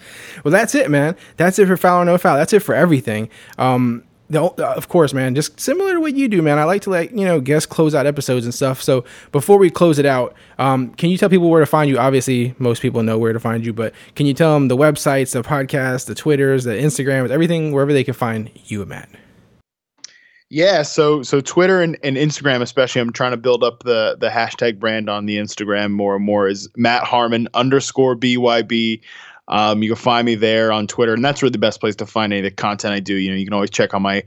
Well, 0.43 0.51
that's 0.51 0.75
it, 0.75 0.89
man. 0.91 1.15
That's 1.37 1.57
it 1.57 1.67
for 1.67 1.77
foul 1.77 2.01
or 2.01 2.05
no 2.05 2.17
foul. 2.17 2.35
That's 2.35 2.51
it 2.53 2.59
for 2.59 2.75
everything. 2.75 3.29
Um, 3.57 4.03
the, 4.34 4.43
uh, 4.43 4.73
of 4.76 4.89
course, 4.89 5.14
man, 5.14 5.35
just 5.35 5.60
similar 5.60 5.93
to 5.93 6.01
what 6.01 6.15
you 6.15 6.27
do, 6.27 6.41
man. 6.41 6.60
I 6.60 6.65
like 6.65 6.81
to 6.84 6.89
like 6.89 7.11
you 7.11 7.26
know 7.26 7.39
guest 7.39 7.69
close 7.69 7.95
out 7.95 8.05
episodes 8.05 8.45
and 8.45 8.53
stuff. 8.53 8.81
So 8.81 9.05
before 9.31 9.57
we 9.57 9.69
close 9.69 9.99
it 9.99 10.05
out, 10.05 10.35
um, 10.60 10.93
can 10.95 11.10
you 11.10 11.18
tell 11.18 11.30
people 11.30 11.49
where 11.49 11.61
to 11.61 11.65
find 11.65 11.89
you? 11.89 11.97
Obviously, 11.97 12.53
most 12.60 12.81
people 12.81 13.03
know 13.03 13.18
where 13.18 13.34
to 13.34 13.39
find 13.39 13.65
you, 13.65 13.72
but 13.72 13.93
can 14.15 14.26
you 14.26 14.34
tell 14.34 14.53
them 14.53 14.68
the 14.68 14.77
websites, 14.77 15.31
the 15.31 15.43
podcast, 15.43 16.07
the 16.07 16.15
Twitters, 16.15 16.65
the 16.65 16.73
Instagrams, 16.73 17.30
everything 17.30 17.72
wherever 17.72 17.93
they 17.93 18.03
can 18.03 18.14
find 18.14 18.51
you 18.65 18.84
Matt? 18.85 19.10
Yeah, 20.49 20.84
so 20.84 21.23
so 21.23 21.41
Twitter 21.41 21.81
and, 21.81 21.97
and 22.03 22.15
Instagram 22.15 22.61
especially, 22.61 23.01
I'm 23.01 23.11
trying 23.11 23.31
to 23.31 23.38
build 23.38 23.64
up 23.64 23.84
the 23.84 24.18
the 24.19 24.30
hashtag 24.30 24.80
brand 24.80 25.10
on 25.10 25.26
the 25.26 25.38
Instagram 25.38 25.91
more 25.91 26.15
and 26.15 26.23
more 26.23 26.47
is 26.47 26.69
Matt 26.76 27.03
Harmon 27.03 27.47
underscore 27.55 28.15
BYB. 28.15 29.01
Um, 29.47 29.83
you 29.83 29.89
can 29.89 29.97
find 29.97 30.25
me 30.25 30.35
there 30.35 30.71
on 30.71 30.87
Twitter, 30.87 31.13
and 31.13 31.23
that's 31.23 31.41
really 31.41 31.51
the 31.51 31.57
best 31.57 31.79
place 31.79 31.95
to 31.97 32.05
find 32.05 32.31
any 32.31 32.39
of 32.39 32.43
the 32.43 32.51
content 32.51 32.93
I 32.93 32.99
do. 32.99 33.15
You 33.15 33.31
know, 33.31 33.37
you 33.37 33.45
can 33.45 33.53
always 33.53 33.69
check 33.69 33.93
on 33.93 34.01
my 34.01 34.23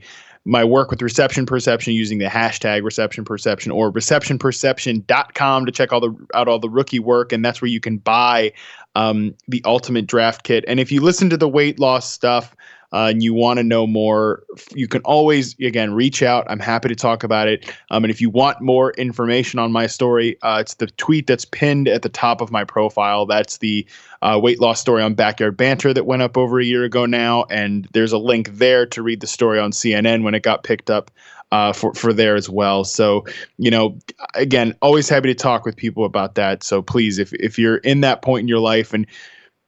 my 0.47 0.63
work 0.63 0.89
with 0.89 1.01
reception 1.01 1.45
perception 1.45 1.93
using 1.93 2.19
the 2.19 2.25
hashtag 2.25 2.81
reception 2.83 3.25
perception 3.25 3.69
or 3.69 3.91
receptionperception.com 3.91 5.65
to 5.65 5.71
check 5.73 5.91
all 5.91 5.99
the 5.99 6.15
out 6.33 6.47
all 6.47 6.57
the 6.57 6.69
rookie 6.69 6.99
work 6.99 7.33
and 7.33 7.43
that's 7.43 7.61
where 7.61 7.69
you 7.69 7.81
can 7.81 7.97
buy 7.97 8.53
um, 8.95 9.35
the 9.49 9.61
ultimate 9.65 10.07
draft 10.07 10.43
kit 10.43 10.63
and 10.65 10.79
if 10.79 10.89
you 10.89 11.01
listen 11.01 11.29
to 11.29 11.35
the 11.35 11.49
weight 11.49 11.79
loss 11.79 12.09
stuff 12.09 12.55
uh, 12.93 13.07
and 13.11 13.21
you 13.21 13.33
want 13.33 13.57
to 13.57 13.63
know 13.63 13.85
more, 13.85 14.43
you 14.73 14.87
can 14.87 15.01
always 15.01 15.55
again 15.59 15.93
reach 15.93 16.23
out. 16.23 16.45
I'm 16.49 16.59
happy 16.59 16.87
to 16.87 16.95
talk 16.95 17.23
about 17.23 17.47
it. 17.47 17.73
Um, 17.91 18.03
and 18.03 18.11
if 18.11 18.21
you 18.21 18.29
want 18.29 18.61
more 18.61 18.91
information 18.91 19.59
on 19.59 19.71
my 19.71 19.87
story, 19.87 20.37
uh, 20.41 20.59
it's 20.61 20.75
the 20.75 20.87
tweet 20.87 21.27
that's 21.27 21.45
pinned 21.45 21.87
at 21.87 22.01
the 22.01 22.09
top 22.09 22.39
of 22.39 22.51
my 22.51 22.63
profile. 22.63 23.25
That's 23.25 23.57
the 23.57 23.85
uh, 24.21 24.39
weight 24.41 24.61
loss 24.61 24.79
story 24.79 25.03
on 25.03 25.15
Backyard 25.15 25.57
Banter 25.57 25.93
that 25.93 26.05
went 26.05 26.21
up 26.21 26.37
over 26.37 26.59
a 26.59 26.65
year 26.65 26.83
ago 26.83 27.05
now, 27.05 27.43
and 27.49 27.87
there's 27.91 28.13
a 28.13 28.17
link 28.17 28.49
there 28.53 28.85
to 28.87 29.01
read 29.01 29.19
the 29.19 29.27
story 29.27 29.59
on 29.59 29.71
CNN 29.71 30.23
when 30.23 30.33
it 30.33 30.43
got 30.43 30.63
picked 30.63 30.89
up 30.89 31.11
uh, 31.51 31.73
for 31.73 31.93
for 31.93 32.13
there 32.13 32.35
as 32.35 32.49
well. 32.49 32.83
So 32.83 33.25
you 33.57 33.71
know, 33.71 33.97
again, 34.35 34.75
always 34.81 35.09
happy 35.09 35.27
to 35.27 35.35
talk 35.35 35.65
with 35.65 35.75
people 35.75 36.05
about 36.05 36.35
that. 36.35 36.63
So 36.63 36.81
please, 36.81 37.19
if 37.19 37.33
if 37.33 37.59
you're 37.59 37.77
in 37.77 38.01
that 38.01 38.21
point 38.21 38.43
in 38.43 38.47
your 38.47 38.59
life 38.59 38.93
and 38.93 39.05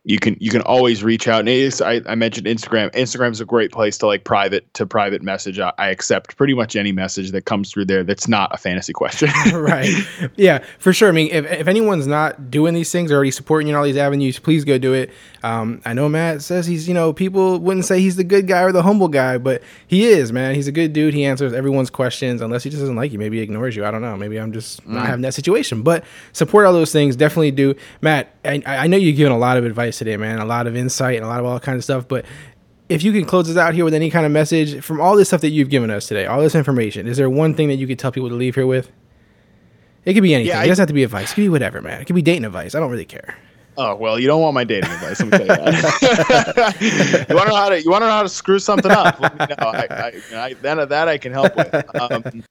you 0.03 0.19
can 0.19 0.38
you 0.39 0.49
can 0.49 0.61
always 0.61 1.03
reach 1.03 1.27
out 1.27 1.41
and 1.41 1.49
is 1.49 1.81
I, 1.81 2.01
I 2.05 2.15
mentioned 2.15 2.47
instagram 2.47 2.91
instagram's 2.93 3.41
a 3.41 3.45
great 3.45 3.71
place 3.71 3.97
to 3.99 4.07
like 4.07 4.23
private 4.23 4.73
to 4.76 4.85
private 4.85 5.21
message 5.21 5.59
I, 5.59 5.73
I 5.77 5.89
accept 5.89 6.38
pretty 6.38 6.53
much 6.53 6.76
any 6.76 6.91
message 6.91 7.31
that 7.31 7.45
comes 7.45 7.71
through 7.71 7.85
there 7.85 8.03
that's 8.03 8.27
not 8.27 8.53
a 8.53 8.57
fantasy 8.57 8.93
question 8.93 9.30
right. 9.53 9.89
Yeah, 10.35 10.63
for 10.80 10.93
sure. 10.93 11.09
I 11.09 11.11
mean, 11.11 11.30
if, 11.31 11.45
if 11.45 11.67
anyone's 11.67 12.07
not 12.07 12.49
doing 12.51 12.73
these 12.73 12.91
things, 12.91 13.11
or 13.11 13.15
already 13.15 13.31
supporting 13.31 13.67
you 13.67 13.73
in 13.73 13.77
all 13.77 13.84
these 13.84 13.97
avenues, 13.97 14.39
please 14.39 14.63
go 14.63 14.77
do 14.77 14.93
it. 14.93 15.11
Um, 15.43 15.81
I 15.85 15.93
know 15.93 16.09
Matt 16.09 16.41
says 16.41 16.65
he's, 16.65 16.88
you 16.88 16.93
know, 16.93 17.13
people 17.13 17.59
wouldn't 17.59 17.85
say 17.85 17.99
he's 17.99 18.15
the 18.15 18.23
good 18.23 18.47
guy 18.47 18.61
or 18.63 18.71
the 18.71 18.84
humble 18.84 19.07
guy, 19.07 19.38
but 19.38 19.63
he 19.88 20.05
is, 20.05 20.31
man. 20.31 20.55
He's 20.55 20.67
a 20.67 20.71
good 20.71 20.93
dude. 20.93 21.13
He 21.13 21.26
answers 21.26 21.53
everyone's 21.53 21.89
questions, 21.89 22.41
unless 22.41 22.63
he 22.63 22.69
just 22.69 22.81
doesn't 22.81 22.95
like 22.95 23.11
you. 23.11 23.19
Maybe 23.19 23.38
he 23.38 23.43
ignores 23.43 23.76
you. 23.76 23.85
I 23.85 23.91
don't 23.91 24.01
know. 24.01 24.17
Maybe 24.17 24.38
I'm 24.38 24.51
just 24.51 24.85
not 24.88 25.05
having 25.05 25.21
that 25.21 25.34
situation. 25.34 25.84
But 25.84 26.03
support 26.34 26.65
all 26.65 26.73
those 26.73 26.91
things. 26.91 27.15
Definitely 27.15 27.51
do. 27.51 27.76
Matt, 28.01 28.35
I, 28.45 28.61
I 28.65 28.88
know 28.88 28.97
you've 28.97 29.17
given 29.17 29.31
a 29.31 29.38
lot 29.38 29.57
of 29.57 29.65
advice 29.65 29.98
today, 29.99 30.17
man. 30.17 30.39
A 30.39 30.45
lot 30.45 30.65
of 30.65 30.76
insight 30.76 31.17
and 31.17 31.26
a 31.26 31.27
lot 31.27 31.39
of 31.39 31.45
all 31.45 31.59
kinds 31.59 31.77
of 31.77 31.84
stuff. 31.84 32.07
But 32.07 32.26
if 32.89 33.03
you 33.03 33.11
can 33.11 33.26
close 33.26 33.47
us 33.49 33.57
out 33.57 33.76
here 33.76 33.85
with 33.85 33.93
any 33.93 34.09
kind 34.09 34.26
of 34.26 34.31
message 34.31 34.84
from 34.84 34.99
all 34.99 35.15
this 35.15 35.27
stuff 35.27 35.41
that 35.41 35.49
you've 35.49 35.69
given 35.69 35.91
us 35.91 36.07
today, 36.07 36.26
all 36.26 36.41
this 36.41 36.55
information, 36.55 37.05
is 37.07 37.17
there 37.17 37.30
one 37.30 37.53
thing 37.53 37.67
that 37.67 37.76
you 37.76 37.85
could 37.85 37.99
tell 37.99 38.11
people 38.11 38.30
to 38.30 38.35
leave 38.35 38.55
here 38.55 38.65
with? 38.65 38.91
It 40.05 40.15
could 40.15 40.23
be 40.23 40.34
anything. 40.34 40.49
Yeah, 40.49 40.63
it 40.63 40.67
doesn't 40.67 40.81
have 40.81 40.88
to 40.88 40.93
be 40.93 41.03
advice. 41.03 41.31
It 41.31 41.35
could 41.35 41.41
be 41.41 41.49
whatever, 41.49 41.81
man. 41.81 42.01
It 42.01 42.05
could 42.05 42.15
be 42.15 42.23
dating 42.23 42.45
advice. 42.45 42.73
I 42.73 42.80
don't 42.80 42.89
really 42.89 43.05
care. 43.05 43.38
oh 43.77 43.93
well 43.95 44.19
you 44.19 44.26
don't 44.27 44.41
want 44.41 44.53
my 44.55 44.63
dating 44.63 44.89
advice 44.89 45.21
let 45.21 45.31
me 45.31 45.38
tell 45.38 45.41
you 45.41 45.71
that 45.71 47.26
you 47.30 47.35
want 47.35 47.47
to 47.47 47.51
know 47.51 47.55
how 47.55 47.69
to 47.69 47.81
you 47.81 47.89
want 47.91 48.01
to 48.01 48.07
know 48.07 48.11
how 48.13 48.23
to 48.23 48.27
screw 48.30 48.57
something 48.59 48.91
up 48.91 49.19
let 49.19 49.34
me 49.39 49.45
know 49.45 49.67
I, 49.67 49.88
I, 49.89 50.21
I, 50.35 50.53
that, 50.55 50.89
that 50.89 51.07
i 51.07 51.17
can 51.19 51.31
help 51.31 51.55
with 51.55 51.95
um, 51.95 52.43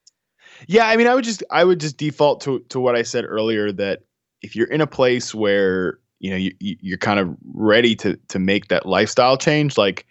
yeah 0.68 0.86
i 0.88 0.96
mean 0.96 1.06
i 1.08 1.14
would 1.14 1.24
just 1.24 1.42
i 1.50 1.64
would 1.64 1.80
just 1.80 1.96
default 1.98 2.40
to 2.42 2.60
to 2.70 2.78
what 2.80 2.94
i 2.94 3.02
said 3.02 3.24
earlier 3.26 3.72
that 3.72 4.04
if 4.40 4.54
you're 4.56 4.68
in 4.68 4.80
a 4.80 4.86
place 4.86 5.34
where 5.34 5.98
you 6.20 6.30
know 6.30 6.36
you, 6.36 6.54
you 6.60 6.76
you're 6.80 6.98
kind 6.98 7.20
of 7.20 7.36
ready 7.52 7.94
to 7.96 8.18
to 8.28 8.38
make 8.38 8.68
that 8.68 8.86
lifestyle 8.86 9.36
change 9.36 9.78
like 9.78 10.06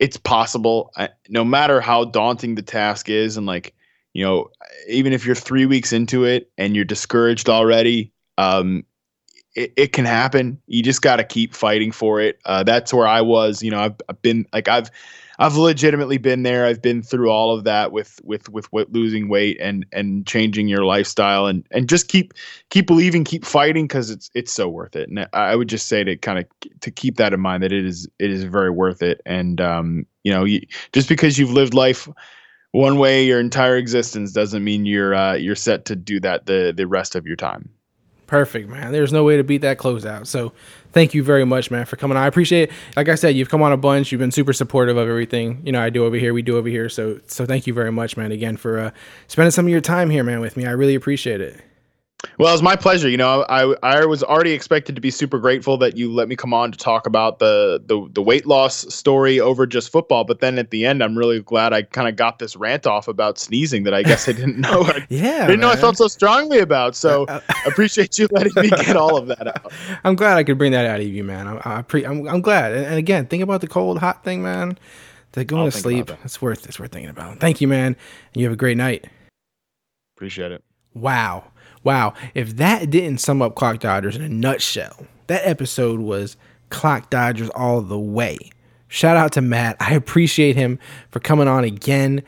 it's 0.00 0.16
possible. 0.16 0.90
I, 0.96 1.10
no 1.28 1.44
matter 1.44 1.80
how 1.80 2.04
daunting 2.04 2.56
the 2.56 2.62
task 2.62 3.08
is 3.08 3.36
and 3.36 3.46
like 3.46 3.74
you 4.12 4.24
know 4.24 4.50
even 4.88 5.12
if 5.12 5.24
you're 5.24 5.34
three 5.34 5.66
weeks 5.66 5.92
into 5.92 6.24
it 6.24 6.50
and 6.58 6.74
you're 6.74 6.84
discouraged 6.84 7.48
already 7.48 8.12
um 8.38 8.84
it, 9.54 9.72
it 9.76 9.92
can 9.92 10.04
happen. 10.04 10.60
You 10.66 10.82
just 10.82 11.00
got 11.00 11.16
to 11.16 11.24
keep 11.24 11.54
fighting 11.54 11.92
for 11.92 12.20
it. 12.20 12.38
Uh 12.44 12.64
that's 12.64 12.92
where 12.92 13.06
i 13.06 13.20
was 13.20 13.62
you 13.62 13.70
know 13.70 13.80
I've, 13.80 13.94
I've 14.08 14.20
been 14.22 14.46
like 14.52 14.68
i've 14.68 14.90
I've 15.38 15.56
legitimately 15.56 16.18
been 16.18 16.42
there. 16.42 16.66
I've 16.66 16.82
been 16.82 17.02
through 17.02 17.30
all 17.30 17.56
of 17.56 17.64
that 17.64 17.92
with 17.92 18.20
with 18.24 18.50
with 18.52 18.68
losing 18.90 19.28
weight 19.28 19.58
and 19.60 19.84
and 19.92 20.26
changing 20.26 20.68
your 20.68 20.84
lifestyle 20.84 21.46
and 21.46 21.66
and 21.70 21.88
just 21.88 22.08
keep 22.08 22.34
keep 22.70 22.86
believing, 22.86 23.24
keep 23.24 23.44
fighting 23.44 23.86
because 23.86 24.10
it's 24.10 24.30
it's 24.34 24.52
so 24.52 24.68
worth 24.68 24.96
it. 24.96 25.08
And 25.08 25.20
I 25.20 25.28
I 25.32 25.56
would 25.56 25.68
just 25.68 25.88
say 25.88 26.04
to 26.04 26.16
kind 26.16 26.38
of 26.38 26.46
to 26.80 26.90
keep 26.90 27.16
that 27.16 27.32
in 27.32 27.40
mind 27.40 27.62
that 27.62 27.72
it 27.72 27.84
is 27.84 28.08
it 28.18 28.30
is 28.30 28.44
very 28.44 28.70
worth 28.70 29.02
it. 29.02 29.20
And 29.26 29.60
um, 29.60 30.06
you 30.22 30.32
know, 30.32 30.44
you, 30.44 30.60
just 30.92 31.08
because 31.08 31.38
you've 31.38 31.52
lived 31.52 31.74
life 31.74 32.08
one 32.74 32.98
way 32.98 33.24
your 33.24 33.38
entire 33.38 33.76
existence 33.76 34.32
doesn't 34.32 34.64
mean 34.64 34.84
you're 34.84 35.14
uh, 35.14 35.34
you're 35.34 35.54
set 35.54 35.84
to 35.84 35.94
do 35.94 36.18
that 36.20 36.46
the 36.46 36.74
the 36.76 36.88
rest 36.88 37.14
of 37.14 37.24
your 37.24 37.36
time. 37.36 37.70
Perfect, 38.26 38.68
man. 38.68 38.90
There's 38.90 39.12
no 39.12 39.22
way 39.22 39.36
to 39.36 39.44
beat 39.44 39.60
that 39.60 39.78
closeout. 39.78 40.26
So 40.26 40.52
thank 40.94 41.12
you 41.12 41.22
very 41.22 41.44
much, 41.44 41.70
man, 41.70 41.84
for 41.84 41.96
coming 41.96 42.16
on. 42.16 42.22
I 42.22 42.26
appreciate 42.26 42.70
it. 42.70 42.76
Like 42.96 43.08
I 43.08 43.16
said, 43.16 43.36
you've 43.36 43.50
come 43.50 43.60
on 43.60 43.72
a 43.72 43.76
bunch. 43.76 44.10
You've 44.12 44.20
been 44.20 44.30
super 44.30 44.52
supportive 44.52 44.96
of 44.96 45.08
everything. 45.08 45.60
You 45.64 45.72
know, 45.72 45.82
I 45.82 45.90
do 45.90 46.04
over 46.04 46.16
here, 46.16 46.32
we 46.32 46.42
do 46.42 46.56
over 46.56 46.68
here. 46.68 46.88
So 46.88 47.20
so 47.26 47.44
thank 47.44 47.66
you 47.66 47.74
very 47.74 47.92
much, 47.92 48.16
man, 48.16 48.32
again 48.32 48.56
for 48.56 48.78
uh, 48.78 48.90
spending 49.26 49.50
some 49.50 49.66
of 49.66 49.70
your 49.70 49.82
time 49.82 50.08
here, 50.08 50.24
man, 50.24 50.40
with 50.40 50.56
me. 50.56 50.64
I 50.64 50.70
really 50.70 50.94
appreciate 50.94 51.40
it. 51.40 51.60
Well, 52.38 52.52
it's 52.52 52.62
my 52.62 52.76
pleasure. 52.76 53.08
You 53.08 53.16
know, 53.16 53.44
I 53.48 53.74
I 53.82 54.04
was 54.04 54.22
already 54.22 54.52
expected 54.52 54.94
to 54.94 55.00
be 55.00 55.10
super 55.10 55.38
grateful 55.38 55.76
that 55.78 55.96
you 55.96 56.12
let 56.12 56.28
me 56.28 56.36
come 56.36 56.52
on 56.54 56.72
to 56.72 56.78
talk 56.78 57.06
about 57.06 57.38
the 57.38 57.82
the, 57.84 58.08
the 58.12 58.22
weight 58.22 58.46
loss 58.46 58.92
story 58.94 59.40
over 59.40 59.66
just 59.66 59.90
football. 59.90 60.24
But 60.24 60.40
then 60.40 60.58
at 60.58 60.70
the 60.70 60.86
end, 60.86 61.02
I'm 61.02 61.16
really 61.16 61.40
glad 61.40 61.72
I 61.72 61.82
kind 61.82 62.08
of 62.08 62.16
got 62.16 62.38
this 62.38 62.56
rant 62.56 62.86
off 62.86 63.08
about 63.08 63.38
sneezing 63.38 63.84
that 63.84 63.94
I 63.94 64.02
guess 64.02 64.28
I 64.28 64.32
didn't 64.32 64.60
know. 64.60 64.82
I 64.86 65.06
Yeah, 65.08 65.46
didn't 65.46 65.60
know 65.60 65.70
I 65.70 65.76
felt 65.76 65.96
so 65.96 66.08
strongly 66.08 66.58
about. 66.58 66.96
So 66.96 67.24
uh, 67.24 67.40
uh, 67.48 67.54
appreciate 67.66 68.18
you 68.18 68.28
letting 68.32 68.52
me 68.62 68.70
get 68.70 68.96
all 68.96 69.16
of 69.16 69.26
that 69.28 69.46
out. 69.46 69.72
I'm 70.04 70.16
glad 70.16 70.36
I 70.36 70.44
could 70.44 70.58
bring 70.58 70.72
that 70.72 70.86
out 70.86 71.00
of 71.00 71.06
you, 71.06 71.24
man. 71.24 71.46
I, 71.46 71.78
I 71.78 71.82
pre- 71.82 72.04
I'm, 72.04 72.26
I'm 72.28 72.40
glad. 72.40 72.72
And, 72.72 72.86
and 72.86 72.96
again, 72.96 73.26
think 73.26 73.42
about 73.42 73.60
the 73.60 73.68
cold, 73.68 73.98
hot 73.98 74.24
thing, 74.24 74.42
man. 74.42 74.78
The 75.32 75.44
going 75.44 75.64
I'll 75.64 75.70
to 75.70 75.76
sleep. 75.76 76.10
It's 76.24 76.40
worth. 76.40 76.66
It's 76.66 76.78
worth 76.78 76.92
thinking 76.92 77.10
about. 77.10 77.40
Thank 77.40 77.60
you, 77.60 77.66
man. 77.66 77.96
And 78.32 78.40
you 78.40 78.44
have 78.44 78.52
a 78.52 78.56
great 78.56 78.76
night. 78.76 79.06
Appreciate 80.16 80.52
it. 80.52 80.62
Wow. 80.94 81.50
Wow. 81.84 82.14
If 82.34 82.56
that 82.56 82.90
didn't 82.90 83.18
sum 83.18 83.42
up 83.42 83.54
Clock 83.54 83.78
Dodgers 83.78 84.16
in 84.16 84.22
a 84.22 84.28
nutshell, 84.28 85.06
that 85.28 85.46
episode 85.46 86.00
was 86.00 86.36
Clock 86.70 87.10
Dodgers 87.10 87.50
all 87.50 87.80
the 87.82 87.98
way. 87.98 88.38
Shout 88.88 89.16
out 89.16 89.32
to 89.32 89.40
Matt. 89.40 89.76
I 89.80 89.94
appreciate 89.94 90.56
him 90.56 90.78
for 91.10 91.20
coming 91.20 91.48
on 91.48 91.64
again, 91.64 92.22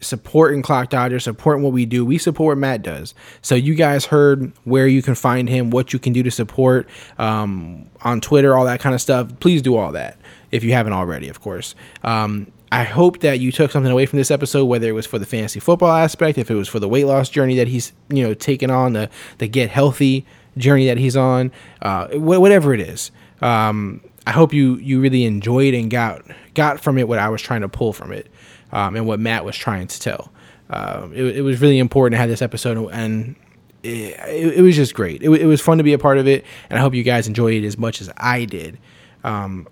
supporting 0.00 0.62
Clock 0.62 0.90
Dodgers, 0.90 1.24
supporting 1.24 1.62
what 1.62 1.72
we 1.72 1.86
do. 1.86 2.04
We 2.04 2.18
support 2.18 2.56
what 2.56 2.60
Matt 2.60 2.82
does. 2.82 3.14
So 3.40 3.54
you 3.54 3.74
guys 3.74 4.04
heard 4.04 4.52
where 4.64 4.86
you 4.86 5.00
can 5.00 5.14
find 5.14 5.48
him, 5.48 5.70
what 5.70 5.92
you 5.92 5.98
can 5.98 6.12
do 6.12 6.22
to 6.22 6.30
support 6.30 6.88
um, 7.18 7.88
on 8.02 8.20
Twitter, 8.20 8.56
all 8.56 8.64
that 8.64 8.80
kind 8.80 8.94
of 8.94 9.00
stuff. 9.00 9.30
Please 9.40 9.62
do 9.62 9.76
all 9.76 9.92
that 9.92 10.18
if 10.50 10.64
you 10.64 10.72
haven't 10.72 10.92
already, 10.92 11.28
of 11.28 11.40
course. 11.40 11.74
Um, 12.02 12.50
I 12.70 12.84
hope 12.84 13.20
that 13.20 13.40
you 13.40 13.50
took 13.50 13.70
something 13.70 13.90
away 13.90 14.06
from 14.06 14.18
this 14.18 14.30
episode, 14.30 14.66
whether 14.66 14.88
it 14.88 14.92
was 14.92 15.06
for 15.06 15.18
the 15.18 15.26
fantasy 15.26 15.60
football 15.60 15.92
aspect, 15.92 16.38
if 16.38 16.50
it 16.50 16.54
was 16.54 16.68
for 16.68 16.78
the 16.78 16.88
weight 16.88 17.06
loss 17.06 17.28
journey 17.28 17.56
that 17.56 17.68
he's 17.68 17.92
you 18.10 18.22
know 18.22 18.34
taken 18.34 18.70
on, 18.70 18.92
the 18.92 19.10
the 19.38 19.48
get 19.48 19.70
healthy 19.70 20.26
journey 20.56 20.86
that 20.86 20.98
he's 20.98 21.16
on, 21.16 21.52
uh, 21.82 22.08
wh- 22.08 22.40
whatever 22.40 22.74
it 22.74 22.80
is. 22.80 23.10
Um, 23.40 24.02
I 24.26 24.32
hope 24.32 24.52
you 24.52 24.76
you 24.76 25.00
really 25.00 25.24
enjoyed 25.24 25.72
and 25.72 25.90
got 25.90 26.22
got 26.54 26.80
from 26.80 26.98
it 26.98 27.08
what 27.08 27.18
I 27.18 27.28
was 27.28 27.40
trying 27.40 27.62
to 27.62 27.68
pull 27.68 27.92
from 27.92 28.12
it, 28.12 28.28
um, 28.72 28.96
and 28.96 29.06
what 29.06 29.20
Matt 29.20 29.44
was 29.44 29.56
trying 29.56 29.86
to 29.86 30.00
tell. 30.00 30.30
Um, 30.70 31.14
it, 31.14 31.38
it 31.38 31.42
was 31.42 31.62
really 31.62 31.78
important 31.78 32.12
to 32.14 32.18
have 32.18 32.28
this 32.28 32.42
episode, 32.42 32.90
and 32.92 33.34
it, 33.82 34.58
it, 34.58 34.60
was 34.60 34.76
just 34.76 34.92
great. 34.92 35.22
It, 35.22 35.30
it 35.30 35.46
was 35.46 35.62
fun 35.62 35.78
to 35.78 35.84
be 35.84 35.94
a 35.94 35.98
part 35.98 36.18
of 36.18 36.26
it, 36.28 36.44
and 36.68 36.78
I 36.78 36.82
hope 36.82 36.94
you 36.94 37.02
guys 37.02 37.26
enjoyed 37.26 37.54
it 37.54 37.66
as 37.66 37.78
much 37.78 38.02
as 38.02 38.10
I 38.18 38.44
did. 38.44 38.78
Um, 39.24 39.66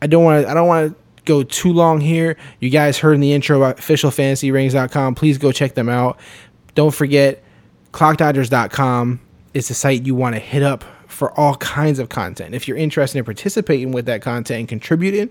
I 0.00 0.06
don't 0.06 0.22
want 0.22 0.44
to. 0.44 0.50
I 0.50 0.54
don't 0.54 0.68
want 0.68 0.92
to 0.92 1.09
go 1.30 1.44
too 1.44 1.72
long 1.72 2.00
here. 2.00 2.36
You 2.58 2.70
guys 2.70 2.98
heard 2.98 3.14
in 3.14 3.20
the 3.20 3.32
intro 3.32 3.56
about 3.58 3.76
officialfantasyrings.com. 3.76 5.14
Please 5.14 5.38
go 5.38 5.52
check 5.52 5.74
them 5.74 5.88
out. 5.88 6.18
Don't 6.74 6.92
forget 6.92 7.42
clockdodgers.com 7.92 9.20
is 9.54 9.68
the 9.68 9.74
site 9.74 10.04
you 10.04 10.14
want 10.14 10.34
to 10.34 10.40
hit 10.40 10.62
up 10.62 10.84
for 11.06 11.38
all 11.38 11.54
kinds 11.56 11.98
of 11.98 12.08
content. 12.08 12.54
If 12.54 12.66
you're 12.66 12.76
interested 12.76 13.18
in 13.18 13.24
participating 13.24 13.92
with 13.92 14.06
that 14.06 14.22
content 14.22 14.60
and 14.60 14.68
contributing, 14.68 15.30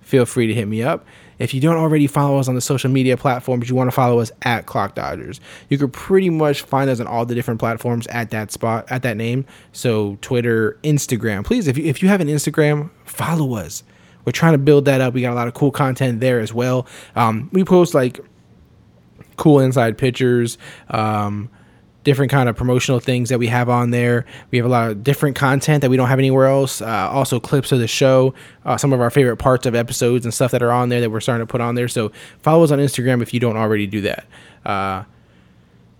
feel 0.00 0.26
free 0.26 0.46
to 0.46 0.54
hit 0.54 0.68
me 0.68 0.82
up. 0.82 1.04
If 1.38 1.54
you 1.54 1.60
don't 1.60 1.76
already 1.76 2.06
follow 2.06 2.38
us 2.38 2.46
on 2.46 2.54
the 2.54 2.60
social 2.60 2.90
media 2.90 3.16
platforms, 3.16 3.68
you 3.68 3.74
want 3.74 3.88
to 3.88 3.94
follow 3.94 4.20
us 4.20 4.30
at 4.42 4.66
Clock 4.66 4.94
Dodgers. 4.94 5.40
You 5.68 5.78
can 5.78 5.90
pretty 5.90 6.30
much 6.30 6.62
find 6.62 6.88
us 6.88 7.00
on 7.00 7.08
all 7.08 7.26
the 7.26 7.34
different 7.34 7.58
platforms 7.58 8.06
at 8.08 8.30
that 8.30 8.52
spot, 8.52 8.86
at 8.90 9.02
that 9.02 9.16
name. 9.16 9.44
So 9.72 10.18
Twitter, 10.20 10.78
Instagram. 10.84 11.44
Please, 11.44 11.66
if 11.66 11.76
you, 11.76 11.84
if 11.84 12.00
you 12.00 12.08
have 12.08 12.20
an 12.20 12.28
Instagram, 12.28 12.90
follow 13.04 13.56
us. 13.56 13.82
We're 14.24 14.32
trying 14.32 14.52
to 14.52 14.58
build 14.58 14.84
that 14.84 15.00
up. 15.00 15.14
We 15.14 15.20
got 15.22 15.32
a 15.32 15.34
lot 15.34 15.48
of 15.48 15.54
cool 15.54 15.70
content 15.70 16.20
there 16.20 16.40
as 16.40 16.52
well. 16.52 16.86
Um, 17.16 17.48
we 17.52 17.64
post 17.64 17.94
like 17.94 18.20
cool 19.36 19.60
inside 19.60 19.98
pictures, 19.98 20.58
um, 20.90 21.48
different 22.04 22.30
kind 22.30 22.48
of 22.48 22.56
promotional 22.56 23.00
things 23.00 23.28
that 23.28 23.38
we 23.38 23.46
have 23.46 23.68
on 23.68 23.90
there. 23.90 24.24
We 24.50 24.58
have 24.58 24.66
a 24.66 24.70
lot 24.70 24.90
of 24.90 25.04
different 25.04 25.36
content 25.36 25.82
that 25.82 25.90
we 25.90 25.96
don't 25.96 26.08
have 26.08 26.18
anywhere 26.18 26.46
else. 26.46 26.80
Uh, 26.82 27.08
also 27.10 27.40
clips 27.40 27.72
of 27.72 27.78
the 27.78 27.88
show, 27.88 28.34
uh, 28.64 28.76
some 28.76 28.92
of 28.92 29.00
our 29.00 29.10
favorite 29.10 29.36
parts 29.36 29.66
of 29.66 29.74
episodes 29.74 30.24
and 30.24 30.32
stuff 30.32 30.50
that 30.50 30.62
are 30.62 30.72
on 30.72 30.88
there 30.88 31.00
that 31.00 31.10
we're 31.10 31.20
starting 31.20 31.46
to 31.46 31.50
put 31.50 31.60
on 31.60 31.74
there. 31.74 31.88
So 31.88 32.12
follow 32.40 32.64
us 32.64 32.70
on 32.70 32.78
Instagram 32.78 33.22
if 33.22 33.32
you 33.32 33.40
don't 33.40 33.56
already 33.56 33.86
do 33.86 34.00
that. 34.02 34.26
Uh, 34.64 35.04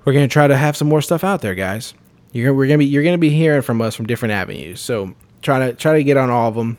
we're 0.04 0.12
gonna 0.12 0.28
try 0.28 0.48
to 0.48 0.56
have 0.56 0.76
some 0.76 0.88
more 0.88 1.00
stuff 1.00 1.22
out 1.22 1.42
there, 1.42 1.54
guys. 1.54 1.94
You're 2.32 2.52
we're 2.54 2.66
gonna 2.66 2.78
be 2.78 2.86
you're 2.86 3.04
gonna 3.04 3.18
be 3.18 3.30
hearing 3.30 3.62
from 3.62 3.80
us 3.80 3.94
from 3.94 4.06
different 4.06 4.32
avenues. 4.32 4.80
So 4.80 5.14
try 5.42 5.66
to 5.66 5.74
try 5.74 5.94
to 5.94 6.04
get 6.04 6.16
on 6.16 6.30
all 6.30 6.48
of 6.48 6.54
them. 6.54 6.76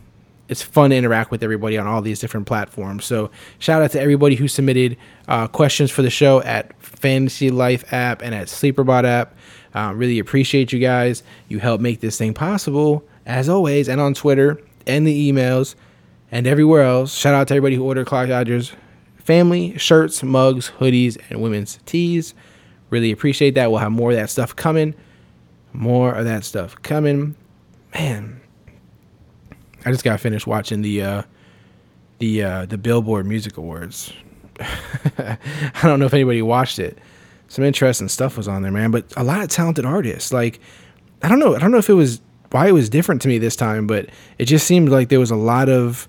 It's 0.49 0.61
fun 0.61 0.89
to 0.89 0.95
interact 0.95 1.31
with 1.31 1.41
everybody 1.41 1.77
on 1.77 1.87
all 1.87 2.01
these 2.01 2.19
different 2.19 2.47
platforms. 2.47 3.05
So 3.05 3.31
shout 3.59 3.81
out 3.81 3.91
to 3.91 4.01
everybody 4.01 4.35
who 4.35 4.47
submitted 4.47 4.97
uh, 5.27 5.47
questions 5.47 5.89
for 5.89 6.01
the 6.01 6.09
show 6.09 6.41
at 6.41 6.77
Fantasy 6.81 7.49
Life 7.49 7.91
app 7.93 8.21
and 8.21 8.35
at 8.35 8.47
Sleeperbot 8.47 9.05
app. 9.05 9.35
Uh, 9.73 9.93
really 9.95 10.19
appreciate 10.19 10.71
you 10.73 10.79
guys. 10.79 11.23
You 11.47 11.59
help 11.59 11.81
make 11.81 12.01
this 12.01 12.17
thing 12.17 12.33
possible 12.33 13.03
as 13.25 13.47
always, 13.47 13.87
and 13.87 14.01
on 14.01 14.13
Twitter 14.13 14.61
and 14.85 15.07
the 15.07 15.31
emails 15.31 15.75
and 16.31 16.45
everywhere 16.45 16.83
else. 16.83 17.15
Shout 17.15 17.33
out 17.33 17.47
to 17.47 17.53
everybody 17.53 17.75
who 17.75 17.83
ordered 17.83 18.05
Clock 18.05 18.27
Dodgers 18.27 18.73
family 19.23 19.77
shirts, 19.77 20.21
mugs, 20.21 20.71
hoodies, 20.79 21.17
and 21.29 21.41
women's 21.41 21.79
tees. 21.85 22.33
Really 22.89 23.11
appreciate 23.11 23.55
that. 23.55 23.71
We'll 23.71 23.79
have 23.79 23.91
more 23.91 24.11
of 24.11 24.17
that 24.17 24.29
stuff 24.29 24.55
coming. 24.55 24.93
More 25.71 26.13
of 26.13 26.25
that 26.25 26.43
stuff 26.43 26.79
coming. 26.83 27.35
Man, 27.93 28.41
I 29.85 29.91
just 29.91 30.03
got 30.03 30.19
finished 30.19 30.47
watching 30.47 30.81
the 30.81 31.01
uh, 31.01 31.21
the 32.19 32.43
uh, 32.43 32.65
the 32.65 32.77
Billboard 32.77 33.25
Music 33.25 33.57
Awards. 33.57 34.13
I 34.59 35.37
don't 35.81 35.99
know 35.99 36.05
if 36.05 36.13
anybody 36.13 36.41
watched 36.41 36.79
it. 36.79 36.97
Some 37.47 37.65
interesting 37.65 38.07
stuff 38.07 38.37
was 38.37 38.47
on 38.47 38.61
there, 38.61 38.71
man. 38.71 38.91
But 38.91 39.11
a 39.17 39.23
lot 39.23 39.41
of 39.41 39.49
talented 39.49 39.85
artists. 39.85 40.31
Like 40.31 40.59
I 41.21 41.29
don't 41.29 41.39
know. 41.39 41.55
I 41.55 41.59
don't 41.59 41.71
know 41.71 41.77
if 41.77 41.89
it 41.89 41.93
was 41.93 42.21
why 42.51 42.67
it 42.67 42.71
was 42.71 42.89
different 42.89 43.21
to 43.23 43.27
me 43.27 43.39
this 43.39 43.55
time, 43.55 43.87
but 43.87 44.09
it 44.37 44.45
just 44.45 44.67
seemed 44.67 44.89
like 44.89 45.09
there 45.09 45.19
was 45.19 45.31
a 45.31 45.35
lot 45.35 45.69
of 45.69 46.07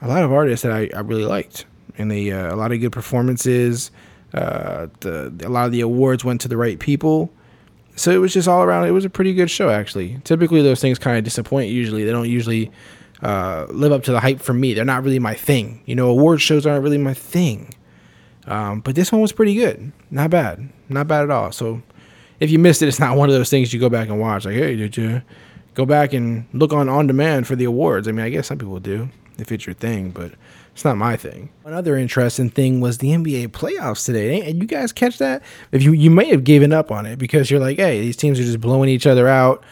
a 0.00 0.08
lot 0.08 0.22
of 0.24 0.32
artists 0.32 0.62
that 0.62 0.72
I, 0.72 0.88
I 0.94 1.00
really 1.00 1.24
liked, 1.24 1.66
and 1.98 2.10
uh, 2.10 2.54
a 2.54 2.56
lot 2.56 2.72
of 2.72 2.80
good 2.80 2.92
performances. 2.92 3.90
Uh, 4.34 4.86
the 5.00 5.32
a 5.44 5.50
lot 5.50 5.66
of 5.66 5.72
the 5.72 5.82
awards 5.82 6.24
went 6.24 6.40
to 6.40 6.48
the 6.48 6.56
right 6.56 6.78
people, 6.78 7.30
so 7.96 8.10
it 8.10 8.16
was 8.18 8.32
just 8.32 8.48
all 8.48 8.62
around. 8.62 8.86
It 8.86 8.92
was 8.92 9.04
a 9.04 9.10
pretty 9.10 9.34
good 9.34 9.50
show, 9.50 9.68
actually. 9.68 10.18
Typically, 10.24 10.62
those 10.62 10.80
things 10.80 10.98
kind 10.98 11.18
of 11.18 11.24
disappoint. 11.24 11.70
Usually, 11.70 12.04
they 12.04 12.12
don't 12.12 12.28
usually 12.28 12.70
uh, 13.22 13.66
live 13.70 13.92
up 13.92 14.02
to 14.04 14.12
the 14.12 14.20
hype 14.20 14.40
for 14.40 14.52
me. 14.52 14.74
They're 14.74 14.84
not 14.84 15.04
really 15.04 15.18
my 15.18 15.34
thing. 15.34 15.82
You 15.86 15.94
know, 15.94 16.08
award 16.08 16.40
shows 16.40 16.66
aren't 16.66 16.82
really 16.82 16.98
my 16.98 17.14
thing. 17.14 17.74
Um, 18.46 18.80
but 18.80 18.94
this 18.94 19.12
one 19.12 19.20
was 19.20 19.32
pretty 19.32 19.54
good. 19.54 19.92
Not 20.10 20.30
bad. 20.30 20.68
Not 20.88 21.06
bad 21.06 21.22
at 21.22 21.30
all. 21.30 21.52
So 21.52 21.82
if 22.40 22.50
you 22.50 22.58
missed 22.58 22.82
it, 22.82 22.88
it's 22.88 22.98
not 22.98 23.16
one 23.16 23.28
of 23.28 23.34
those 23.34 23.50
things 23.50 23.72
you 23.72 23.78
go 23.78 23.88
back 23.88 24.08
and 24.08 24.20
watch. 24.20 24.44
Like, 24.44 24.56
hey, 24.56 24.74
did 24.74 24.96
you 24.96 25.22
go 25.74 25.86
back 25.86 26.12
and 26.12 26.46
look 26.52 26.72
on 26.72 26.88
on 26.88 27.06
demand 27.06 27.46
for 27.46 27.54
the 27.54 27.64
awards? 27.64 28.08
I 28.08 28.12
mean, 28.12 28.24
I 28.24 28.30
guess 28.30 28.48
some 28.48 28.58
people 28.58 28.80
do 28.80 29.08
if 29.38 29.52
it's 29.52 29.66
your 29.66 29.74
thing, 29.74 30.10
but 30.10 30.32
it's 30.72 30.84
not 30.84 30.96
my 30.96 31.16
thing. 31.16 31.50
Another 31.64 31.96
interesting 31.96 32.50
thing 32.50 32.80
was 32.80 32.98
the 32.98 33.10
NBA 33.10 33.48
playoffs 33.48 34.04
today. 34.04 34.42
And 34.42 34.58
you 34.58 34.66
guys 34.66 34.92
catch 34.92 35.18
that? 35.18 35.42
If 35.70 35.82
you 35.82 35.92
you 35.92 36.10
may 36.10 36.28
have 36.30 36.42
given 36.44 36.72
up 36.72 36.90
on 36.90 37.06
it 37.06 37.18
because 37.18 37.50
you're 37.50 37.60
like, 37.60 37.76
hey, 37.76 38.00
these 38.00 38.16
teams 38.16 38.40
are 38.40 38.44
just 38.44 38.60
blowing 38.60 38.88
each 38.88 39.06
other 39.06 39.28
out. 39.28 39.62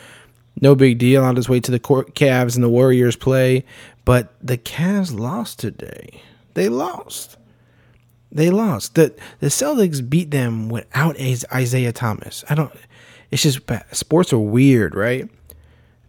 No 0.60 0.74
big 0.74 0.98
deal. 0.98 1.24
I'll 1.24 1.34
just 1.34 1.48
wait 1.48 1.64
till 1.64 1.72
the 1.72 1.80
Cavs 1.80 2.54
and 2.54 2.64
the 2.64 2.68
Warriors 2.68 3.16
play. 3.16 3.64
But 4.04 4.34
the 4.42 4.58
Cavs 4.58 5.16
lost 5.16 5.58
today. 5.58 6.22
They 6.54 6.68
lost. 6.68 7.36
They 8.32 8.50
lost. 8.50 8.94
The 8.94 9.14
the 9.40 9.48
Celtics 9.48 10.08
beat 10.08 10.30
them 10.30 10.68
without 10.68 11.16
Isaiah 11.20 11.92
Thomas. 11.92 12.44
I 12.48 12.54
don't. 12.54 12.72
It's 13.30 13.42
just 13.42 13.60
sports 13.92 14.32
are 14.32 14.38
weird, 14.38 14.94
right? 14.94 15.28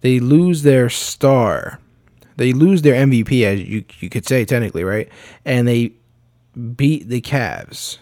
They 0.02 0.20
lose 0.20 0.64
their 0.64 0.90
star. 0.90 1.80
They 2.38 2.54
lose 2.54 2.82
their 2.82 2.96
MVP, 3.06 3.44
as 3.44 3.62
you 3.62 3.84
you 4.00 4.10
could 4.10 4.28
say 4.28 4.46
technically, 4.46 4.84
right? 4.84 5.10
And 5.46 5.68
they 5.68 5.94
beat 6.76 7.08
the 7.08 7.22
Cavs. 7.22 7.98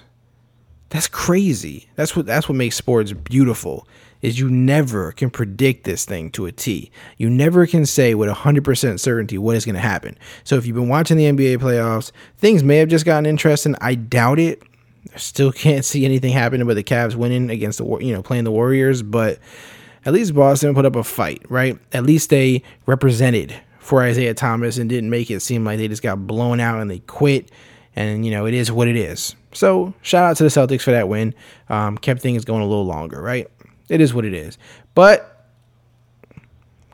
That's 0.89 1.07
crazy. 1.07 1.87
That's 1.95 2.15
what 2.15 2.25
that's 2.25 2.49
what 2.49 2.55
makes 2.55 2.75
sports 2.75 3.13
beautiful 3.13 3.87
is 4.21 4.39
you 4.39 4.49
never 4.49 5.11
can 5.11 5.29
predict 5.29 5.83
this 5.83 6.05
thing 6.05 6.31
to 6.31 6.45
a 6.45 6.51
T. 6.51 6.91
You 7.17 7.29
never 7.29 7.65
can 7.65 7.85
say 7.85 8.15
with 8.15 8.29
100% 8.29 8.99
certainty 8.99 9.37
what 9.37 9.55
is 9.55 9.65
going 9.65 9.75
to 9.75 9.81
happen. 9.81 10.17
So 10.43 10.55
if 10.55 10.65
you've 10.65 10.75
been 10.75 10.89
watching 10.89 11.17
the 11.17 11.25
NBA 11.25 11.57
playoffs, 11.57 12.11
things 12.37 12.63
may 12.63 12.77
have 12.77 12.89
just 12.89 13.05
gotten 13.05 13.25
interesting. 13.25 13.75
I 13.81 13.95
doubt 13.95 14.39
it. 14.39 14.61
I 15.13 15.17
still 15.17 15.51
can't 15.53 15.85
see 15.85 16.05
anything 16.05 16.33
happening 16.33 16.67
with 16.67 16.77
the 16.77 16.83
Cavs 16.83 17.15
winning 17.15 17.49
against 17.49 17.77
the 17.77 17.85
you 17.99 18.13
know 18.13 18.21
playing 18.21 18.43
the 18.43 18.51
Warriors, 18.51 19.01
but 19.01 19.39
at 20.05 20.13
least 20.13 20.33
Boston 20.33 20.73
put 20.73 20.85
up 20.85 20.95
a 20.95 21.03
fight, 21.03 21.43
right? 21.49 21.77
At 21.93 22.03
least 22.03 22.29
they 22.29 22.63
represented 22.85 23.53
for 23.79 24.03
Isaiah 24.03 24.33
Thomas 24.33 24.77
and 24.77 24.89
didn't 24.89 25.09
make 25.09 25.31
it 25.31 25.39
seem 25.41 25.65
like 25.65 25.77
they 25.77 25.87
just 25.87 26.03
got 26.03 26.27
blown 26.27 26.59
out 26.59 26.79
and 26.79 26.91
they 26.91 26.99
quit. 26.99 27.51
And 27.95 28.25
you 28.25 28.31
know 28.31 28.45
it 28.45 28.53
is 28.53 28.71
what 28.71 28.87
it 28.87 28.95
is. 28.95 29.35
So 29.51 29.93
shout 30.01 30.23
out 30.23 30.37
to 30.37 30.43
the 30.43 30.49
Celtics 30.49 30.81
for 30.81 30.91
that 30.91 31.09
win. 31.09 31.33
Um, 31.69 31.97
kept 31.97 32.21
things 32.21 32.45
going 32.45 32.61
a 32.61 32.67
little 32.67 32.85
longer, 32.85 33.21
right? 33.21 33.47
It 33.89 34.01
is 34.01 34.13
what 34.13 34.25
it 34.25 34.33
is. 34.33 34.57
But 34.95 35.47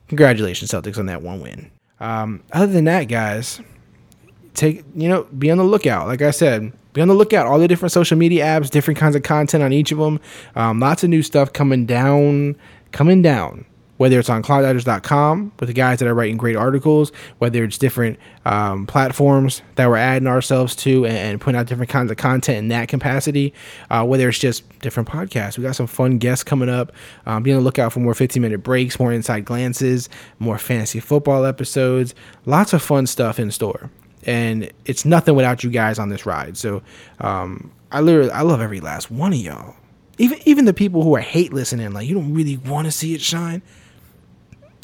congratulations, 0.08 0.72
Celtics, 0.72 0.98
on 0.98 1.06
that 1.08 1.22
one 1.22 1.42
win. 1.42 1.72
Um, 2.00 2.44
other 2.52 2.72
than 2.72 2.86
that, 2.86 3.06
guys, 3.06 3.62
take 4.54 4.84
you 4.96 5.10
know 5.10 5.24
be 5.26 5.52
on 5.52 5.58
the 5.58 5.64
lookout. 5.64 6.08
Like 6.08 6.22
I 6.22 6.32
said, 6.32 6.72
be 6.94 7.02
on 7.02 7.08
the 7.08 7.14
lookout. 7.14 7.48
All 7.48 7.60
the 7.60 7.68
different 7.68 7.92
social 7.92 8.18
media 8.18 8.46
apps, 8.46 8.70
different 8.70 9.00
kinds 9.00 9.16
of 9.16 9.24
content 9.24 9.64
on 9.64 9.74
each 9.74 9.92
of 9.92 9.98
them. 9.98 10.20
Um, 10.56 10.80
lots 10.80 11.04
of 11.04 11.10
new 11.10 11.22
stuff 11.22 11.54
coming 11.54 11.86
down, 11.86 12.56
coming 12.92 13.22
down 13.22 13.66
whether 13.98 14.20
it's 14.20 14.30
on 14.30 14.44
clockdodgers.com 14.44 15.54
with 15.60 15.68
the 15.68 15.74
guys 15.74 16.00
that 16.00 16.08
are 16.08 16.14
writing 16.14 16.38
great 16.38 16.56
articles, 16.56 17.12
whether 17.38 17.64
it's 17.64 17.78
different 17.78 18.20
um, 18.46 18.86
platforms 18.86 19.62
that 19.76 19.90
we're 19.90 19.96
adding 19.96 20.28
ourselves 20.28 20.76
to 20.76 21.06
and, 21.06 21.16
and, 21.16 21.42
putting 21.42 21.60
out 21.60 21.68
different 21.68 21.90
kinds 21.90 22.12
of 22.12 22.18
content 22.18 22.58
in 22.58 22.68
that 22.70 22.88
capacity, 22.88 23.54
uh, 23.90 24.04
whether 24.04 24.28
it's 24.28 24.40
just 24.40 24.68
different 24.80 25.08
podcasts. 25.08 25.58
We 25.58 25.64
got 25.64 25.76
some 25.76 25.88
fun 25.88 26.18
guests 26.18 26.44
coming 26.44 26.70
up. 26.70 26.92
Um, 27.26 27.44
be 27.44 27.52
on 27.52 27.60
the 27.60 27.64
lookout 27.64 27.94
for 27.94 28.00
more 28.00 28.14
15 28.14 28.42
minute 28.42 28.64
breaks, 28.64 29.00
more 29.00 29.14
inside 29.14 29.46
glances, 29.46 30.10
more 30.40 30.58
fantasy 30.58 31.00
football 31.00 31.46
episodes, 31.46 32.14
lots 32.46 32.74
of 32.74 32.82
fun 32.82 33.08
stuff 33.08 33.40
in 33.40 33.52
store. 33.52 33.90
And 34.24 34.72
it's 34.86 35.06
nothing 35.06 35.36
without 35.36 35.64
you 35.64 35.70
guys 35.70 36.00
on 36.00 36.10
this 36.10 36.26
ride. 36.26 36.58
So 36.58 36.82
um, 37.20 37.72
I 37.92 38.02
literally, 38.02 38.32
I 38.32 38.42
love 38.42 38.60
every 38.60 38.80
last 38.80 39.12
one 39.12 39.34
of 39.34 39.40
y'all. 39.40 39.76
Even 40.18 40.40
even 40.46 40.64
the 40.64 40.74
people 40.74 41.04
who 41.04 41.14
are 41.16 41.22
hate 41.22 41.52
listening, 41.52 41.92
like 41.92 42.08
you 42.08 42.16
don't 42.16 42.34
really 42.34 42.56
want 42.56 42.86
to 42.86 42.92
see 42.92 43.14
it 43.14 43.22
shine 43.22 43.62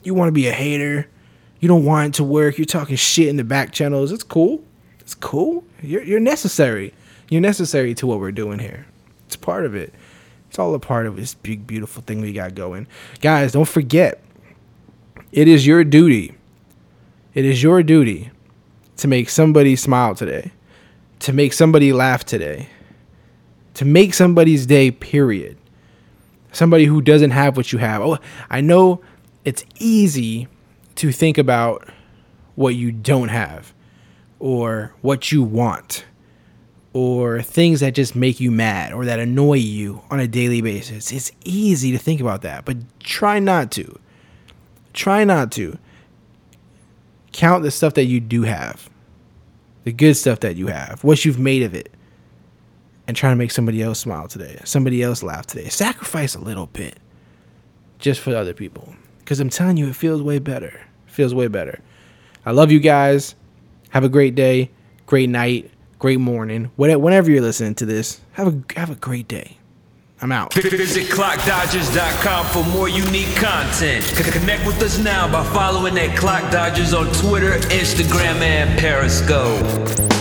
you 0.03 0.13
want 0.13 0.27
to 0.27 0.33
be 0.33 0.47
a 0.47 0.51
hater. 0.51 1.07
You 1.59 1.67
don't 1.67 1.85
want 1.85 2.09
it 2.09 2.17
to 2.17 2.23
work. 2.23 2.57
You're 2.57 2.65
talking 2.65 2.95
shit 2.95 3.27
in 3.27 3.37
the 3.37 3.43
back 3.43 3.71
channels. 3.71 4.11
It's 4.11 4.23
cool. 4.23 4.63
It's 4.99 5.13
cool. 5.15 5.63
You're, 5.81 6.03
you're 6.03 6.19
necessary. 6.19 6.93
You're 7.29 7.41
necessary 7.41 7.93
to 7.95 8.07
what 8.07 8.19
we're 8.19 8.31
doing 8.31 8.59
here. 8.59 8.87
It's 9.27 9.35
part 9.35 9.65
of 9.65 9.75
it. 9.75 9.93
It's 10.49 10.59
all 10.59 10.73
a 10.73 10.79
part 10.79 11.05
of 11.05 11.15
this 11.15 11.33
big, 11.33 11.65
beautiful 11.65 12.03
thing 12.03 12.19
we 12.19 12.33
got 12.33 12.55
going. 12.55 12.87
Guys, 13.21 13.53
don't 13.53 13.67
forget, 13.67 14.21
it 15.31 15.47
is 15.47 15.65
your 15.65 15.83
duty. 15.83 16.35
It 17.33 17.45
is 17.45 17.63
your 17.63 17.83
duty 17.83 18.31
to 18.97 19.07
make 19.07 19.29
somebody 19.29 19.77
smile 19.77 20.13
today, 20.13 20.51
to 21.19 21.31
make 21.31 21.53
somebody 21.53 21.93
laugh 21.93 22.25
today, 22.25 22.67
to 23.75 23.85
make 23.85 24.13
somebody's 24.13 24.65
day, 24.65 24.91
period. 24.91 25.57
Somebody 26.51 26.83
who 26.83 27.01
doesn't 27.01 27.31
have 27.31 27.55
what 27.55 27.71
you 27.71 27.79
have. 27.79 28.01
Oh, 28.01 28.17
I 28.49 28.59
know 28.59 29.01
it's 29.45 29.63
easy 29.79 30.47
to 30.95 31.11
think 31.11 31.37
about 31.37 31.87
what 32.55 32.75
you 32.75 32.91
don't 32.91 33.29
have 33.29 33.73
or 34.39 34.93
what 35.01 35.31
you 35.31 35.43
want 35.43 36.05
or 36.93 37.41
things 37.41 37.79
that 37.79 37.93
just 37.93 38.15
make 38.15 38.39
you 38.39 38.51
mad 38.51 38.91
or 38.93 39.05
that 39.05 39.19
annoy 39.19 39.53
you 39.53 40.01
on 40.11 40.19
a 40.19 40.27
daily 40.27 40.61
basis. 40.61 41.11
It's 41.11 41.31
easy 41.45 41.91
to 41.91 41.97
think 41.97 42.19
about 42.19 42.41
that, 42.41 42.65
but 42.65 42.77
try 42.99 43.39
not 43.39 43.71
to. 43.73 43.97
Try 44.93 45.23
not 45.23 45.51
to. 45.53 45.77
Count 47.31 47.63
the 47.63 47.71
stuff 47.71 47.93
that 47.93 48.05
you 48.05 48.19
do 48.19 48.43
have, 48.43 48.89
the 49.85 49.93
good 49.93 50.15
stuff 50.15 50.41
that 50.41 50.57
you 50.57 50.67
have, 50.67 51.01
what 51.03 51.23
you've 51.23 51.39
made 51.39 51.63
of 51.63 51.73
it, 51.73 51.89
and 53.07 53.15
try 53.15 53.29
to 53.29 53.37
make 53.37 53.51
somebody 53.51 53.81
else 53.81 53.99
smile 53.99 54.27
today, 54.27 54.59
somebody 54.65 55.01
else 55.01 55.23
laugh 55.23 55.47
today. 55.47 55.69
Sacrifice 55.69 56.35
a 56.35 56.39
little 56.39 56.67
bit 56.67 56.97
just 57.99 58.19
for 58.19 58.35
other 58.35 58.53
people. 58.53 58.93
Because 59.23 59.39
I'm 59.39 59.49
telling 59.49 59.77
you, 59.77 59.87
it 59.87 59.95
feels 59.95 60.21
way 60.21 60.39
better. 60.39 60.81
It 61.07 61.11
feels 61.11 61.33
way 61.33 61.47
better. 61.47 61.79
I 62.45 62.51
love 62.51 62.71
you 62.71 62.79
guys. 62.79 63.35
Have 63.91 64.03
a 64.03 64.09
great 64.09 64.35
day, 64.35 64.71
great 65.05 65.29
night, 65.29 65.69
great 65.99 66.19
morning. 66.19 66.71
Whenever 66.75 67.29
you're 67.29 67.41
listening 67.41 67.75
to 67.75 67.85
this, 67.85 68.21
have 68.33 68.47
a 68.47 68.79
have 68.79 68.89
a 68.89 68.95
great 68.95 69.27
day. 69.27 69.57
I'm 70.21 70.31
out. 70.31 70.53
Visit 70.53 71.07
clockdodgers.com 71.07 72.45
for 72.47 72.63
more 72.71 72.87
unique 72.87 73.35
content. 73.37 74.05
Connect 74.31 74.65
with 74.67 74.79
us 74.81 74.99
now 74.99 75.31
by 75.31 75.43
following 75.51 75.97
at 75.97 76.15
Clock 76.15 76.51
Dodgers 76.51 76.93
on 76.93 77.11
Twitter, 77.13 77.53
Instagram, 77.69 78.39
and 78.41 78.79
Periscope. 78.79 80.20